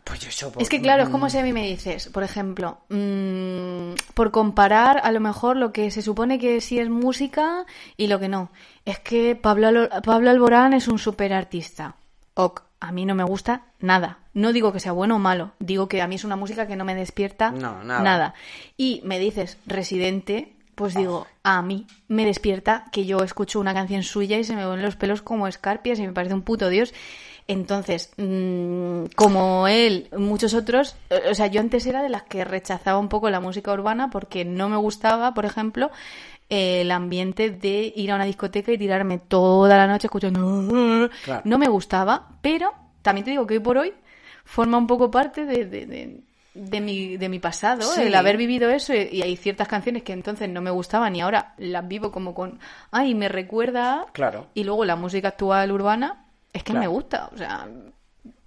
Pues 0.08 0.20
yo 0.40 0.52
Es 0.60 0.70
que 0.70 0.82
claro, 0.82 1.04
es 1.04 1.10
como 1.10 1.30
si 1.30 1.38
a 1.38 1.44
mí 1.44 1.52
me 1.54 1.64
dices, 1.68 2.08
por 2.10 2.24
ejemplo, 2.24 2.80
mm, 2.90 3.94
por 4.14 4.32
comparar 4.32 5.02
a 5.04 5.12
lo 5.12 5.20
mejor 5.20 5.58
lo 5.58 5.72
que 5.74 5.92
se 5.92 6.02
supone 6.02 6.40
que 6.40 6.62
sí 6.62 6.80
es 6.80 6.90
música 6.90 7.66
y 7.98 8.08
lo 8.08 8.20
que 8.20 8.30
no. 8.30 8.50
Es 8.86 9.00
que 9.00 9.36
Pablo, 9.36 9.68
Alo- 9.68 9.90
Pablo 10.04 10.30
Alborán 10.30 10.74
es 10.74 10.88
un 10.88 11.00
super 11.00 11.34
artista. 11.34 11.96
Ok, 12.36 12.62
a 12.80 12.92
mí 12.92 13.06
no 13.06 13.16
me 13.16 13.24
gusta 13.24 13.64
nada. 13.80 14.20
No 14.34 14.54
digo 14.54 14.72
que 14.72 14.80
sea 14.80 14.92
bueno 14.92 15.16
o 15.16 15.20
malo, 15.20 15.52
digo 15.60 15.88
que 15.90 16.02
a 16.02 16.08
mí 16.08 16.16
es 16.16 16.24
una 16.24 16.36
música 16.36 16.68
que 16.68 16.76
no 16.76 16.86
me 16.86 16.96
despierta 16.96 17.52
No, 17.52 17.84
nada. 18.04 18.34
Y 18.78 19.02
me 19.04 19.20
dices 19.20 19.58
residente, 19.66 20.54
pues 20.76 20.94
digo, 20.94 21.26
a 21.44 21.62
mí 21.64 21.88
me 22.08 22.24
despierta 22.24 22.86
que 22.92 23.06
yo 23.06 23.24
escucho 23.24 23.60
una 23.60 23.74
canción 23.74 24.04
suya 24.04 24.38
y 24.38 24.44
se 24.44 24.56
me 24.56 24.66
ven 24.66 24.84
los 24.84 24.96
pelos 24.96 25.24
como 25.24 25.48
escarpias 25.48 25.98
y 26.00 26.06
me 26.06 26.14
parece 26.14 26.36
un 26.36 26.44
puto 26.44 26.70
dios. 26.70 26.94
Entonces, 27.48 28.12
mm, 28.18 29.06
como 29.16 29.68
él, 29.68 30.10
muchos 30.18 30.54
otros, 30.54 30.96
eh, 31.10 31.22
o 31.32 31.34
sea, 31.36 31.48
yo 31.48 31.62
antes 31.62 31.86
era 31.86 32.02
de 32.04 32.10
las 32.10 32.24
que 32.24 32.44
rechazaba 32.44 33.00
un 33.00 33.08
poco 33.10 33.30
la 33.30 33.40
música 33.40 33.72
urbana 33.72 34.10
porque 34.10 34.44
no 34.44 34.68
me 34.70 34.76
gustaba, 34.78 35.34
por 35.34 35.46
ejemplo, 35.46 35.90
eh, 36.50 36.82
el 36.82 36.92
ambiente 36.92 37.50
de 37.50 37.94
ir 37.96 38.12
a 38.12 38.16
una 38.16 38.26
discoteca 38.26 38.72
y 38.72 38.78
tirarme 38.78 39.18
toda 39.18 39.78
la 39.78 39.88
noche 39.88 40.08
escuchando. 40.08 41.10
Claro. 41.24 41.42
No 41.46 41.58
me 41.58 41.68
gustaba, 41.70 42.28
pero 42.42 42.74
también 43.02 43.24
te 43.26 43.32
digo 43.32 43.48
que 43.48 43.56
hoy 43.56 43.60
por 43.62 43.78
hoy 43.78 43.94
forma 44.44 44.78
un 44.78 44.88
poco 44.88 45.10
parte 45.12 45.46
de, 45.46 45.66
de, 45.66 45.86
de- 45.86 46.22
de 46.54 46.82
mi, 46.82 47.18
de 47.18 47.30
mi 47.30 47.38
pasado, 47.38 47.84
Sí. 47.84 48.02
el 48.02 48.16
haber 48.16 48.36
vivido 48.36 48.70
eso 48.72 48.92
y, 48.92 49.10
y 49.12 49.22
hay 49.22 49.38
ciertas 49.38 49.68
canciones 49.68 50.02
que 50.02 50.12
entonces 50.12 50.50
no 50.50 50.60
me 50.60 50.72
gustaban 50.72 51.16
y 51.16 51.22
ahora 51.22 51.54
las 51.60 51.88
vivo 51.88 52.12
como 52.12 52.34
con, 52.34 52.60
ay, 52.92 53.14
me 53.14 53.30
recuerda. 53.30 54.02
a-". 54.02 54.06
Claro. 54.12 54.48
Y 54.56 54.64
luego 54.64 54.84
la 54.84 54.96
música 54.96 55.28
actual 55.30 55.72
urbana 55.72 56.24
es 56.58 56.64
que 56.64 56.74
Claro. 56.74 56.82
me 56.82 56.88
gusta, 56.88 57.30
o 57.34 57.38
sea, 57.38 57.68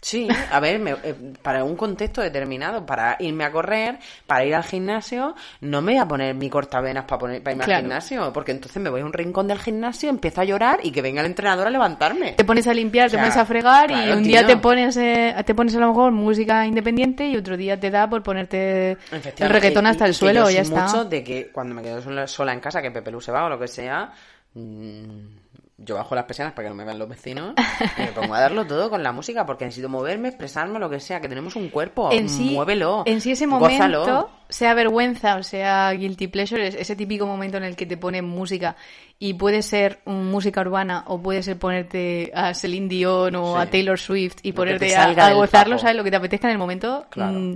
Sí, 0.03 0.29
a 0.51 0.61
ver, 0.61 0.79
me- 0.79 0.93
eh, 0.93 1.15
para 1.43 1.63
un 1.63 1.77
contexto 1.77 2.23
determinado, 2.23 2.87
para 2.87 3.17
irme 3.21 3.45
a 3.45 3.53
correr, 3.53 3.99
para 4.27 4.45
ir 4.47 4.55
al 4.55 4.65
gimnasio, 4.65 5.35
no 5.61 5.83
me 5.83 5.93
voy 5.93 6.01
a 6.01 6.09
poner 6.09 6.35
mi 6.35 6.49
cortavenas 6.49 7.05
para, 7.05 7.19
poner, 7.19 7.43
para 7.43 7.53
irme 7.53 7.65
Claro. 7.65 7.77
al 7.79 7.83
gimnasio, 7.83 8.33
porque 8.33 8.53
entonces 8.53 8.81
me 8.83 8.89
voy 8.89 9.03
a 9.03 9.05
un 9.05 9.13
rincón 9.13 9.47
del 9.47 9.59
gimnasio, 9.59 10.09
empiezo 10.09 10.41
a 10.41 10.45
llorar 10.45 10.81
y 10.83 10.91
que 10.91 11.03
venga 11.03 11.21
el 11.21 11.27
entrenador 11.27 11.67
a 11.67 11.71
levantarme. 11.71 12.33
te 12.33 12.45
pones 12.47 12.67
a 12.67 12.73
limpiar, 12.73 13.09
O 13.09 13.11
sea, 13.11 13.19
te 13.19 13.23
pones 13.25 13.37
a 13.37 13.45
fregar 13.45 13.91
y 13.91 14.11
un 14.11 14.23
día 14.23 14.47
te 14.47 14.57
pones 14.57 14.97
eh, 14.97 15.35
te 15.45 15.55
pones 15.55 15.75
a 15.77 15.81
lo 15.81 15.89
mejor 15.89 16.13
música 16.13 16.65
independiente 16.67 17.27
y 17.29 17.37
otro 17.37 17.59
día 17.59 17.79
te 17.79 17.91
da 17.91 18.09
por 18.09 18.23
ponerte 18.23 18.93
el 19.13 19.51
reggaetón 19.51 19.87
hasta 19.87 20.07
el 20.07 20.13
que 20.13 20.19
suelo, 20.19 20.45
yo 20.45 20.51
ya 20.51 20.65
soy 20.65 20.73
está. 20.75 20.87
mucho 20.87 21.05
de 21.05 21.23
que 21.23 21.51
cuando 21.53 21.75
me 21.75 21.83
quedo 21.83 22.01
sola, 22.01 22.27
sola 22.27 22.55
en 22.55 22.61
casa, 22.61 22.81
que 22.81 22.91
Pepe 22.91 23.11
Lu 23.11 23.21
se 23.21 23.33
va 23.33 23.45
o 23.45 23.49
lo 23.51 23.59
que 23.59 23.69
sea, 23.69 24.11
mm, 24.55 25.11
yo 25.83 25.95
bajo 25.95 26.15
las 26.15 26.25
persianas 26.25 26.53
para 26.53 26.65
que 26.67 26.69
no 26.71 26.75
me 26.75 26.85
vean 26.85 26.99
los 26.99 27.09
vecinos 27.09 27.55
y 27.97 28.03
me 28.03 28.09
pongo 28.09 28.35
a 28.35 28.41
darlo 28.41 28.67
todo 28.67 28.91
con 28.91 29.03
la 29.03 29.13
música 29.13 29.47
porque 29.47 29.65
necesito 29.65 29.89
moverme, 29.89 30.29
expresarme, 30.29 30.79
lo 30.79 30.91
que 30.91 31.01
sea, 31.01 31.21
que 31.23 31.29
tenemos 31.29 31.57
un 31.57 31.71
cuerpo, 31.71 32.11
en 32.13 32.29
sí, 32.29 32.51
muévelo, 32.55 33.03
en 33.07 33.21
sí 33.23 33.33
ese 33.33 33.47
gózalo. 33.47 34.01
momento, 34.01 34.31
sea 34.51 34.75
vergüenza 34.75 35.37
o 35.37 35.43
sea 35.43 35.91
guilty 35.93 36.27
pleasure, 36.29 36.67
es 36.67 36.75
ese 36.75 36.97
típico 36.97 37.27
momento 37.27 37.57
en 37.57 37.65
el 37.65 37.77
que 37.77 37.87
te 37.87 37.97
ponen 37.97 38.27
música 38.27 38.77
y 39.19 39.35
puede 39.35 39.63
ser 39.63 40.01
un 40.05 40.31
música 40.31 40.61
urbana 40.61 41.05
o 41.07 41.21
puede 41.23 41.43
ser 41.43 41.59
ponerte 41.59 42.31
a 42.35 42.53
Celine 42.53 42.89
Dion 42.89 43.35
o 43.37 43.55
Sí. 43.57 43.61
a 43.63 43.71
Taylor 43.71 43.99
Swift 43.99 44.37
y 44.43 44.51
Lo 44.51 44.57
ponerte 44.57 44.87
te 44.89 44.97
a, 44.97 45.05
a 45.05 45.33
gozarlo. 45.33 45.79
¿sabes? 45.79 45.97
Lo 45.97 46.05
que 46.05 46.11
te 46.11 46.17
apetezca 46.17 46.47
en 46.49 46.53
el 46.53 46.59
momento. 46.59 47.07
Claro. 47.11 47.33
mm, 47.39 47.55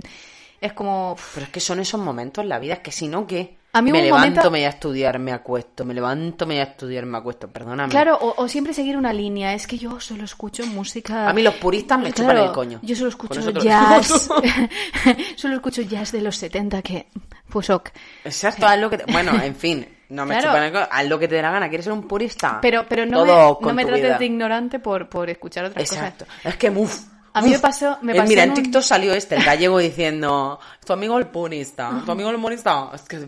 es 0.61 0.73
como... 0.73 1.15
Pero 1.33 1.45
es 1.45 1.51
que 1.51 1.59
son 1.59 1.79
esos 1.79 1.99
momentos 2.01 2.41
en 2.43 2.49
la 2.49 2.57
vida, 2.59 2.73
es 2.75 2.79
que 2.79 2.91
si 2.91 3.07
no, 3.07 3.27
¿qué? 3.27 3.57
A 3.77 3.81
mí 3.81 3.91
me 3.91 3.99
un 3.99 4.05
levanto, 4.05 4.27
momento- 4.29 4.51
me 4.51 4.59
voy 4.59 4.65
a 4.65 4.69
estudiar, 4.69 5.19
me 5.19 5.31
acuesto, 5.33 5.83
me 5.85 5.93
levanto, 5.93 6.45
me 6.45 6.53
voy 6.55 6.61
a 6.61 6.63
estudiar, 6.63 7.05
me 7.05 7.17
acuesto, 7.17 7.47
perdóname. 7.49 7.89
Claro, 7.91 8.17
o, 8.19 8.41
o 8.41 8.47
siempre 8.47 8.73
seguir 8.73 8.95
una 8.97 9.11
línea. 9.11 9.53
Es 9.53 9.67
que 9.67 9.77
yo 9.77 9.99
solo 9.99 10.23
escucho 10.23 10.65
música. 10.65 11.29
A 11.29 11.33
mí 11.33 11.43
los 11.43 11.55
puristas 11.55 11.99
me 11.99 12.11
chupan 12.13 12.37
el 12.37 12.51
coño. 12.51 12.79
Yo 12.81 12.95
solo 12.95 13.09
escucho 13.09 13.51
jazz. 13.51 14.29
solo 15.35 15.55
escucho 15.55 15.81
jazz 15.81 16.11
de 16.11 16.21
los 16.21 16.37
70 16.37 16.81
que. 16.81 17.07
Pues 17.49 17.69
ok. 17.69 17.89
Exacto, 18.23 18.65
haz 18.67 18.79
lo 18.79 18.89
que 18.89 18.97
te... 18.97 19.11
Bueno, 19.11 19.31
en 19.41 19.55
fin, 19.55 19.87
no 20.09 20.25
me 20.25 20.35
Claro. 20.35 20.49
chupan 20.49 20.63
el 20.63 20.71
coño, 20.73 20.87
haz 20.91 21.07
lo 21.07 21.19
que 21.19 21.27
te 21.27 21.35
dé 21.35 21.41
la 21.41 21.51
gana, 21.51 21.69
¿quieres 21.69 21.83
ser 21.85 21.93
un 21.93 22.07
purista? 22.07 22.59
Pero, 22.61 22.85
pero 22.89 23.05
no 23.05 23.23
Todo 23.25 23.59
me, 23.73 23.83
no 23.83 23.87
trates 23.89 24.03
vida. 24.05 24.17
de 24.17 24.25
ignorante 24.25 24.79
por, 24.79 25.07
por 25.09 25.29
escuchar 25.29 25.65
otras 25.65 25.89
Exacto. 25.91 26.25
cosas. 26.25 26.45
Es 26.45 26.55
que 26.57 26.71
muf. 26.71 26.97
A 27.33 27.41
mí 27.41 27.49
me 27.49 27.59
pasó- 27.59 27.97
me 28.01 28.15
pasó 28.15 28.27
Mira, 28.29 28.43
en 28.43 28.53
TikTok 28.53 28.81
salió 28.81 29.13
este, 29.13 29.35
el 29.35 29.43
gallego 29.43 29.77
diciendo, 29.79 30.57
tu 30.85 30.93
amigo 30.93 31.17
el 31.19 31.27
purista, 31.27 32.01
tu 32.05 32.11
amigo 32.13 32.29
el 32.29 32.35
humorista. 32.37 32.89
Es 32.93 33.01
que 33.01 33.27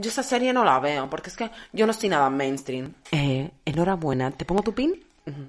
yo 0.00 0.10
esa 0.10 0.22
serie 0.22 0.52
no 0.52 0.64
la 0.64 0.80
veo, 0.80 1.08
porque 1.10 1.30
es 1.30 1.36
que 1.36 1.50
yo 1.72 1.86
no 1.86 1.92
estoy 1.92 2.08
nada 2.08 2.30
mainstream. 2.30 2.94
Eh, 3.12 3.50
enhorabuena, 3.64 4.30
¿te 4.30 4.44
pongo 4.44 4.62
tu 4.62 4.72
pin? 4.74 4.94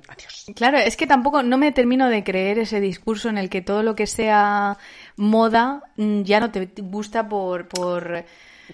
Adiós. 0.09 0.45
Claro, 0.55 0.77
es 0.77 0.95
que 0.95 1.07
tampoco 1.07 1.41
no 1.41 1.57
me 1.57 1.71
termino 1.71 2.07
de 2.09 2.23
creer 2.23 2.59
ese 2.59 2.79
discurso 2.79 3.29
en 3.29 3.37
el 3.37 3.49
que 3.49 3.61
todo 3.61 3.81
lo 3.81 3.95
que 3.95 4.05
sea 4.05 4.77
moda 5.15 5.81
mm, 5.95 6.21
ya 6.21 6.39
no 6.39 6.51
te 6.51 6.69
gusta 6.81 7.27
por. 7.27 7.67
por 7.67 8.25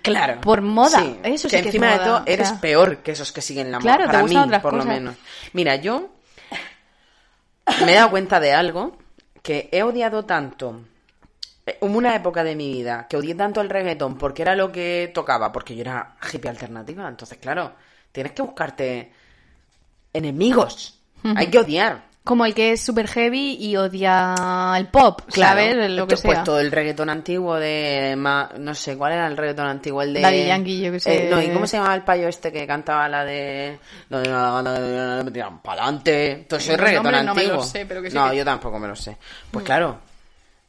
Claro. 0.01 0.41
Por 0.41 0.61
moda. 0.61 0.99
Sí, 0.99 1.17
Eso 1.23 1.47
que 1.47 1.57
sí 1.57 1.63
que 1.63 1.69
es 1.69 1.75
encima 1.75 1.87
de 1.91 1.95
moda, 1.97 2.05
todo 2.05 2.17
o 2.17 2.23
eres 2.25 2.49
sea. 2.49 2.59
peor 2.59 2.97
que 2.97 3.11
esos 3.11 3.31
que 3.31 3.41
siguen 3.41 3.71
la 3.71 3.79
moda. 3.79 3.95
Claro, 3.95 4.11
Para 4.11 4.23
mí, 4.23 4.35
otras 4.35 4.61
por 4.61 4.73
lo 4.73 4.85
menos. 4.85 5.15
Mira, 5.53 5.75
yo 5.77 6.09
me 7.85 7.91
he 7.91 7.95
dado 7.95 8.09
cuenta 8.09 8.39
de 8.39 8.53
algo 8.53 8.97
que 9.41 9.69
he 9.71 9.83
odiado 9.83 10.25
tanto. 10.25 10.81
Eh, 11.67 11.77
Hubo 11.81 11.97
una 11.97 12.15
época 12.15 12.43
de 12.43 12.55
mi 12.55 12.71
vida 12.71 13.05
que 13.09 13.17
odié 13.17 13.35
tanto 13.35 13.59
el 13.61 13.69
reggaetón 13.69 14.17
porque 14.17 14.41
era 14.41 14.55
lo 14.55 14.71
que 14.71 15.11
tocaba, 15.13 15.51
porque 15.51 15.75
yo 15.75 15.81
era 15.81 16.15
hippie 16.33 16.49
alternativa. 16.49 17.07
Entonces, 17.07 17.37
claro, 17.39 17.73
tienes 18.11 18.31
que 18.31 18.41
buscarte 18.41 19.11
enemigos. 20.13 20.99
Hay 21.35 21.47
que 21.47 21.59
odiar. 21.59 22.07
Como 22.23 22.45
el 22.45 22.53
que 22.53 22.73
es 22.73 22.81
super 22.81 23.07
heavy 23.07 23.55
y 23.57 23.77
odia 23.77 24.35
el 24.77 24.87
pop, 24.87 25.21
Claro. 25.31 25.61
¿sabes? 25.61 25.89
Lo 25.91 26.05
que 26.07 26.15
Pues 26.17 26.35
sea. 26.35 26.43
todo 26.43 26.59
el 26.59 26.71
reggaetón 26.73 27.09
antiguo 27.09 27.55
de... 27.55 28.15
no 28.17 28.75
sé, 28.75 28.97
¿cuál 28.97 29.13
era 29.13 29.27
el 29.27 29.37
reggaetón 29.37 29.67
antiguo? 29.67 30.01
El 30.01 30.13
de... 30.13 30.21
Daddy 30.21 30.45
Yankee, 30.45 30.81
yo 30.81 30.91
qué 30.91 30.99
sé. 30.99 31.27
Eh, 31.27 31.29
no, 31.29 31.41
¿y 31.41 31.49
cómo 31.51 31.65
se 31.67 31.77
llamaba 31.77 31.95
el 31.95 32.03
payo 32.03 32.27
este 32.27 32.51
que 32.51 32.67
cantaba 32.67 33.07
la 33.07 33.23
de... 33.23 33.79
Donde 34.09 35.23
me 35.23 35.31
tiran 35.31 35.61
pa'lante? 35.61 36.45
Todo 36.49 36.59
eso 36.59 36.73
es 36.73 36.77
Los 36.77 36.81
reggaetón 36.85 37.03
nombres 37.05 37.23
no 37.25 37.33
me 37.33 37.41
antiguo. 37.41 37.55
los 37.61 37.69
sé, 37.69 37.85
pero 37.85 38.01
que 38.01 38.11
sí 38.11 38.17
No, 38.17 38.29
que- 38.29 38.37
yo 38.37 38.43
tampoco 38.45 38.77
me 38.77 38.87
lo 38.89 38.95
sé. 38.97 39.17
Pues 39.49 39.63
claro, 39.63 39.97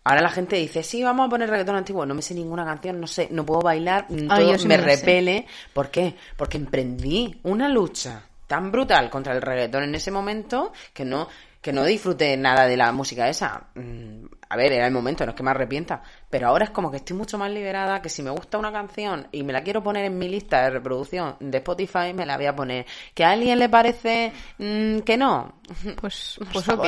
Ahora 0.09 0.23
la 0.23 0.31
gente 0.31 0.57
dice, 0.57 0.83
sí, 0.83 1.03
vamos 1.03 1.27
a 1.27 1.29
poner 1.29 1.51
reggaetón 1.51 1.77
antiguo. 1.77 2.07
No 2.07 2.15
me 2.15 2.23
sé 2.23 2.33
ninguna 2.33 2.65
canción, 2.65 2.99
no 2.99 3.07
sé, 3.07 3.29
no 3.31 3.45
puedo 3.45 3.61
bailar, 3.61 4.07
Ay, 4.09 4.27
todo 4.27 4.59
sí 4.59 4.67
me 4.67 4.79
me 4.79 4.83
repele. 4.83 5.47
¿Por 5.75 5.91
qué? 5.91 6.15
Porque 6.35 6.57
emprendí 6.57 7.39
una 7.43 7.69
lucha 7.69 8.23
tan 8.47 8.73
brutal 8.73 9.11
contra 9.11 9.35
el 9.35 9.43
reggaetón 9.43 9.83
en 9.83 9.95
ese 9.95 10.11
momento 10.11 10.73
que 10.95 11.05
no, 11.05 11.29
que 11.69 11.73
no 11.75 11.85
disfruté 11.85 12.35
nada 12.39 12.67
de 12.67 12.79
la 12.79 12.91
música 12.93 13.29
esa. 13.29 13.65
Mm, 13.75 14.25
A 14.51 14.57
ver, 14.57 14.73
era 14.73 14.87
el 14.87 14.93
momento, 14.95 15.27
no 15.27 15.33
es 15.33 15.37
que 15.37 15.43
me 15.43 15.51
arrepienta. 15.51 16.03
Pero 16.31 16.49
ahora 16.49 16.65
es 16.65 16.71
como 16.71 16.91
que 16.91 16.97
estoy 16.97 17.15
mucho 17.15 17.37
más 17.37 17.51
liberada, 17.51 18.01
que 18.01 18.09
si 18.09 18.23
me 18.23 18.31
gusta 18.31 18.57
una 18.57 18.73
canción 18.73 19.29
y 19.31 19.43
me 19.43 19.53
la 19.53 19.63
quiero 19.63 19.83
poner 19.83 20.07
en 20.07 20.17
mi 20.17 20.27
lista 20.27 20.63
de 20.63 20.71
reproducción 20.71 21.37
de 21.41 21.59
Spotify, 21.59 22.15
me 22.15 22.25
la 22.25 22.39
voy 22.39 22.47
a 22.47 22.57
poner. 22.57 22.87
Que 23.13 23.25
a 23.27 23.33
alguien 23.33 23.59
le 23.59 23.69
parece 23.69 24.33
mm, 24.57 25.01
que 25.01 25.19
no. 25.19 25.61
Pues, 26.01 26.39
pues 26.53 26.67
ok. 26.67 26.83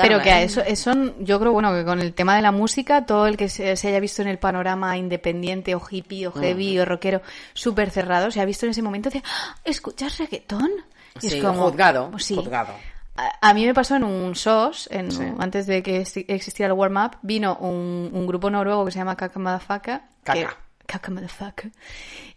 Pero 0.00 0.22
que 0.22 0.30
a 0.30 0.40
eso, 0.42 0.60
eso, 0.60 0.92
yo 1.18 1.40
creo, 1.40 1.50
bueno, 1.50 1.72
que 1.74 1.84
con 1.84 1.98
el 2.00 2.14
tema 2.14 2.36
de 2.36 2.42
la 2.42 2.52
música, 2.52 3.04
todo 3.04 3.26
el 3.26 3.36
que 3.36 3.48
se, 3.48 3.74
se 3.74 3.88
haya 3.88 3.98
visto 3.98 4.22
en 4.22 4.28
el 4.28 4.38
panorama 4.38 4.96
independiente 4.96 5.74
o 5.74 5.82
hippie 5.90 6.28
o 6.28 6.32
heavy 6.32 6.78
o 6.78 6.84
rockero 6.84 7.22
súper 7.54 7.90
cerrado, 7.90 8.30
se 8.30 8.40
ha 8.40 8.44
visto 8.44 8.66
en 8.66 8.70
ese 8.70 8.82
momento 8.82 9.10
de, 9.10 9.20
"Ah, 9.24 9.56
¿escuchas 9.64 10.16
reggaetón? 10.18 10.70
Y 11.20 11.28
Sí, 11.28 11.40
juzgado, 11.40 12.12
pues 12.12 12.24
sí. 12.24 12.36
juzgado. 12.36 12.72
A, 13.16 13.50
a 13.50 13.54
mí 13.54 13.66
me 13.66 13.74
pasó 13.74 13.96
en 13.96 14.04
un 14.04 14.34
SOS, 14.34 14.88
en, 14.92 15.10
Sí. 15.12 15.24
antes 15.38 15.66
de 15.66 15.82
que 15.82 15.98
existiera 15.98 16.72
el 16.72 16.78
warm-up, 16.78 17.16
vino 17.22 17.56
un, 17.56 18.10
un 18.12 18.26
grupo 18.26 18.50
noruego 18.50 18.84
que 18.84 18.92
se 18.92 18.98
llama 18.98 19.16
Kaka 19.16 19.38
Madafaka. 19.38 20.08
Kaka. 20.22 20.56
Kaka 20.86 21.10
Madafaka. 21.10 21.68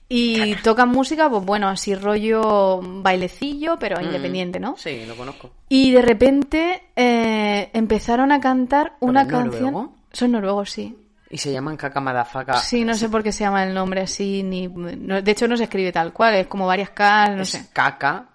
Y 0.09 0.55
tocan 0.57 0.89
música, 0.89 1.29
pues 1.29 1.43
bueno, 1.43 1.69
así 1.69 1.95
rollo 1.95 2.79
bailecillo, 2.83 3.77
pero 3.79 3.99
independiente, 4.01 4.59
¿no? 4.59 4.73
Mm. 4.73 4.77
Sí, 4.77 5.05
lo 5.07 5.15
conozco. 5.15 5.49
Y 5.69 5.91
de 5.91 6.01
repente 6.01 6.83
eh, 6.95 7.69
empezaron 7.73 8.31
a 8.31 8.39
cantar 8.39 8.93
una 8.99 9.25
canción. 9.27 9.71
noruego? 9.73 9.93
Son 10.12 10.31
noruegos, 10.31 10.69
sí. 10.71 10.95
Y 11.31 11.38
se 11.39 11.51
llaman 11.51 11.77
Kakamadafaka. 11.77 12.57
Sí, 12.57 12.83
no 12.83 12.93
sé 12.93 13.09
por 13.09 13.23
qué 13.23 13.31
se 13.31 13.43
llama 13.43 13.63
el 13.63 13.73
nombre 13.73 14.01
así, 14.01 14.43
ni 14.43 14.67
no- 14.67 15.19
de 15.21 15.31
hecho 15.31 15.47
no 15.47 15.57
se 15.57 15.63
escribe 15.63 15.91
tal 15.91 16.13
cual, 16.13 16.36
es 16.36 16.45
como 16.47 16.67
varias 16.67 16.91
K, 16.91 17.29
no 17.29 17.41
es 17.41 17.49
sé. 17.49 17.65
Kaka, 17.73 18.27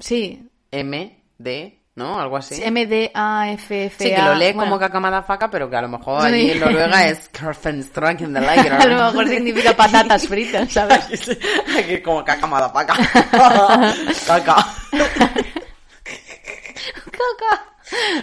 Sí, 0.00 0.50
M, 0.70 1.18
D, 1.38 1.78
¿no? 1.94 2.18
Algo 2.18 2.36
así. 2.36 2.62
M 2.62 2.86
D 2.86 3.10
A 3.14 3.50
F. 3.52 3.92
Sí, 3.98 4.10
que 4.10 4.22
lo 4.22 4.34
lees 4.34 4.54
bueno, 4.54 4.70
como 4.70 4.80
Kakamadafaka, 4.80 5.50
pero 5.50 5.68
que 5.68 5.76
a 5.76 5.82
lo 5.82 5.88
mejor 5.88 6.24
allí 6.24 6.50
en 6.50 6.60
Noruega 6.60 7.06
es 7.06 7.28
Karfenstrang 7.28 8.20
in 8.22 8.32
the 8.32 8.40
Light. 8.40 8.66
a 8.70 8.86
lo 8.86 9.04
mejor 9.04 9.28
significa 9.28 9.74
patatas 9.74 10.26
fritas, 10.26 10.72
¿sabes? 10.72 11.28
Aquí 11.76 11.94
es 11.94 12.00
como 12.00 12.24
Kakamadafaka. 12.24 12.94
Kaka. 14.26 14.66
Caca. 17.12 17.68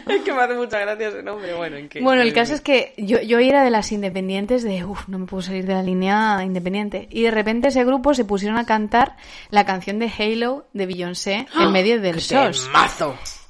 Es 0.08 0.24
que 0.24 0.34
me 0.34 0.42
hace 0.42 0.56
mucha 0.56 0.80
gracia 0.80 1.10
ese 1.10 1.22
nombre. 1.22 1.54
Bueno, 1.54 1.78
¿en 1.78 1.90
qué? 1.90 2.02
Bueno, 2.02 2.24
el 2.24 2.34
caso 2.34 2.56
es 2.56 2.62
que 2.62 2.94
yo, 2.98 3.22
yo 3.22 3.38
era 3.38 3.64
de 3.64 3.70
las 3.70 3.92
independientes 3.92 4.64
de, 4.64 4.84
uff, 4.84 5.08
no 5.08 5.20
me 5.20 5.28
puedo 5.28 5.44
salir 5.44 5.68
de 5.68 5.74
la 5.74 5.84
línea 5.84 6.40
independiente. 6.44 7.08
Y 7.12 7.22
de 7.22 7.32
repente 7.32 7.68
ese 7.68 7.86
grupo 7.86 8.16
se 8.16 8.26
pusieron 8.26 8.58
a 8.58 8.66
cantar 8.66 9.16
la 9.52 9.66
canción 9.66 10.00
de 10.00 10.12
Halo 10.18 10.68
de 10.74 10.88
Beyoncé 10.88 11.48
en 11.56 11.72
medio 11.72 12.02
del 12.02 12.16
¡Qué 12.16 12.22
SOS. 12.22 12.68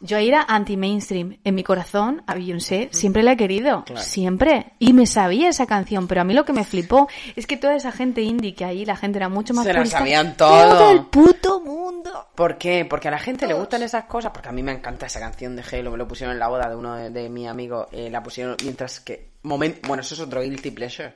Yo 0.02 0.18
era 0.18 0.46
anti-mainstream. 0.48 1.38
En 1.44 1.56
mi 1.56 1.64
corazón, 1.64 2.24
a 2.28 2.34
Beyoncé 2.36 2.90
siempre 2.92 3.24
la 3.24 3.34
he 3.34 3.38
querido. 3.38 3.84
Claro. 3.86 4.02
Siempre. 4.02 4.74
Y 4.80 4.94
me 4.94 5.06
sabía 5.06 5.50
esa 5.50 5.66
canción. 5.66 6.08
Pero 6.08 6.22
a 6.22 6.24
mí 6.24 6.34
lo 6.34 6.46
que 6.46 6.54
me 6.54 6.64
flipó 6.64 7.08
es 7.36 7.46
que 7.48 7.58
toda 7.58 7.76
esa 7.76 7.92
gente 7.92 8.22
indie 8.22 8.56
que 8.56 8.66
ahí, 8.66 8.86
la 8.86 8.96
gente 8.96 9.18
era 9.18 9.30
mucho 9.30 9.54
más 9.54 9.66
Se 9.66 9.74
la 9.74 9.86
sabían 9.86 10.38
todo. 10.38 10.78
Todo 10.78 10.92
el 10.92 11.06
puto 11.06 11.60
mundo. 11.62 12.28
¿Por 12.36 12.58
qué? 12.58 12.86
Porque 12.86 13.08
a 13.08 13.12
la 13.12 13.20
gente 13.20 13.48
le 13.48 13.54
gustan 13.54 13.84
esas 13.84 14.06
cosas. 14.06 14.32
Porque 14.32 14.50
a 14.50 14.52
mí 14.52 14.64
me 14.64 14.72
encanta 14.72 15.06
esa 15.08 15.20
canción 15.20 15.56
de 15.56 15.64
Halo. 15.70 15.92
Me 15.92 15.98
lo 15.98 16.08
pusieron 16.08 16.34
en 16.34 16.40
la 16.40 16.48
boda 16.48 16.70
de 16.70 16.76
uno 16.76 16.96
de, 16.96 17.10
de 17.10 17.30
mis 17.30 17.48
amigos. 17.48 17.88
eh, 17.92 18.10
la 18.10 18.24
pusieron 18.24 18.56
mientras 18.64 19.00
que. 19.00 19.30
Moment... 19.44 19.86
Bueno, 19.88 20.02
eso 20.02 20.16
es 20.16 20.22
otro 20.22 20.42
guilty 20.42 20.72
pleasure. 20.72 21.14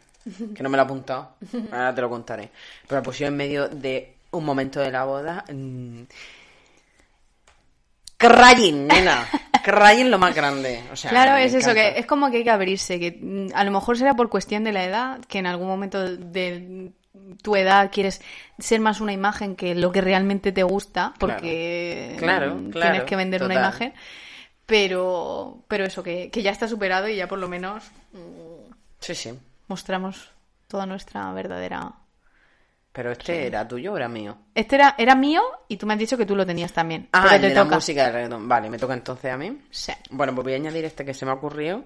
Que 0.56 0.64
no 0.64 0.70
me 0.70 0.78
lo 0.78 0.84
he 0.84 0.86
apuntado. 0.86 1.36
Ahora 1.72 1.94
te 1.94 2.02
lo 2.02 2.10
contaré. 2.10 2.50
Pero 2.88 3.00
la 3.00 3.04
pusieron 3.04 3.34
en 3.34 3.38
medio 3.38 3.68
de 3.68 4.16
un 4.32 4.46
momento 4.46 4.80
de 4.80 4.90
la 4.92 5.04
boda. 5.04 5.44
mm, 5.52 6.02
Crying, 8.28 8.88
nena. 8.88 9.28
Crying 9.64 10.10
lo 10.12 10.20
más 10.20 10.36
grande. 10.36 10.82
O 10.92 10.96
sea, 10.96 11.10
Claro, 11.12 11.38
es 11.38 11.54
eso, 11.54 11.74
que 11.74 11.98
es 11.98 12.06
como 12.06 12.30
que 12.30 12.38
hay 12.38 12.44
que 12.44 12.52
abrirse, 12.52 13.00
que 13.00 13.18
mm, 13.20 13.48
a 13.56 13.64
lo 13.64 13.72
mejor 13.72 13.98
será 13.98 14.14
por 14.16 14.30
cuestión 14.30 14.64
de 14.64 14.74
la 14.74 14.84
edad, 14.84 15.20
que 15.28 15.40
en 15.40 15.48
algún 15.48 15.68
momento 15.68 16.04
de 16.18 16.92
tu 17.42 17.56
edad 17.56 17.90
quieres 17.92 18.22
ser 18.60 18.80
más 18.80 19.00
una 19.00 19.14
imagen 19.14 19.56
que 19.56 19.76
lo 19.76 19.92
que 19.92 20.02
realmente 20.02 20.52
te 20.52 20.64
gusta, 20.64 21.14
porque 21.20 22.16
Claro, 22.20 22.56
mm, 22.56 22.70
claro, 22.72 22.92
tienes 22.92 23.10
que 23.10 23.16
vender 23.16 23.44
una 23.44 23.54
imagen, 23.56 23.94
pero, 24.66 25.60
pero 25.68 25.86
eso, 25.86 26.04
que, 26.04 26.30
que 26.30 26.42
ya 26.42 26.52
está 26.52 26.68
superado 26.68 27.08
y 27.08 27.16
ya 27.16 27.28
por 27.28 27.40
lo 27.40 27.48
menos 27.48 27.84
Sí, 29.00 29.16
sí. 29.16 29.32
mostramos 29.68 30.30
toda 30.68 30.86
nuestra 30.86 31.32
verdadera... 31.34 31.94
Pero 32.94 33.12
este 33.12 33.48
era 33.48 33.68
tuyo 33.68 33.94
o 33.94 33.98
era 33.98 34.08
mío. 34.08 34.38
Este 34.54 34.76
era, 34.76 34.94
era 35.00 35.16
mío 35.16 35.42
y 35.68 35.78
tú 35.78 35.88
me 35.88 35.94
has 35.94 36.00
dicho 36.00 36.16
que 36.16 36.28
tú 36.28 36.36
lo 36.36 36.46
tenías 36.46 36.72
también. 36.72 37.10
Ah, 37.12 37.36
el 37.36 37.42
te 37.42 37.50
de 37.50 37.56
la 37.56 37.64
música 37.66 38.06
de 38.06 38.12
reggaetón. 38.12 38.48
Vale, 38.48 38.70
me 38.70 38.78
toca 38.78 38.94
entonces 38.94 39.32
a 39.32 39.38
mí. 39.38 39.62
Sí. 39.72 39.92
Bueno, 40.12 40.36
pues 40.36 40.44
voy 40.44 40.54
a 40.54 40.58
añadir 40.58 40.86
este 40.86 41.04
que 41.04 41.16
se 41.16 41.26
me 41.26 41.32
ha 41.32 41.34
ocurrido, 41.34 41.84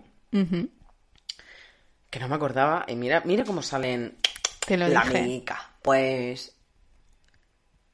que 2.10 2.20
no 2.20 2.28
me 2.28 2.36
acordaba. 2.36 2.84
Y 2.90 2.96
mira, 2.98 3.22
mira 3.24 3.46
cómo 3.46 3.62
salen 3.62 4.18
Te 4.66 4.76
lo 4.76 4.90
la 4.90 5.02
dije. 5.06 5.22
mica. 5.22 5.70
Pues 5.82 6.54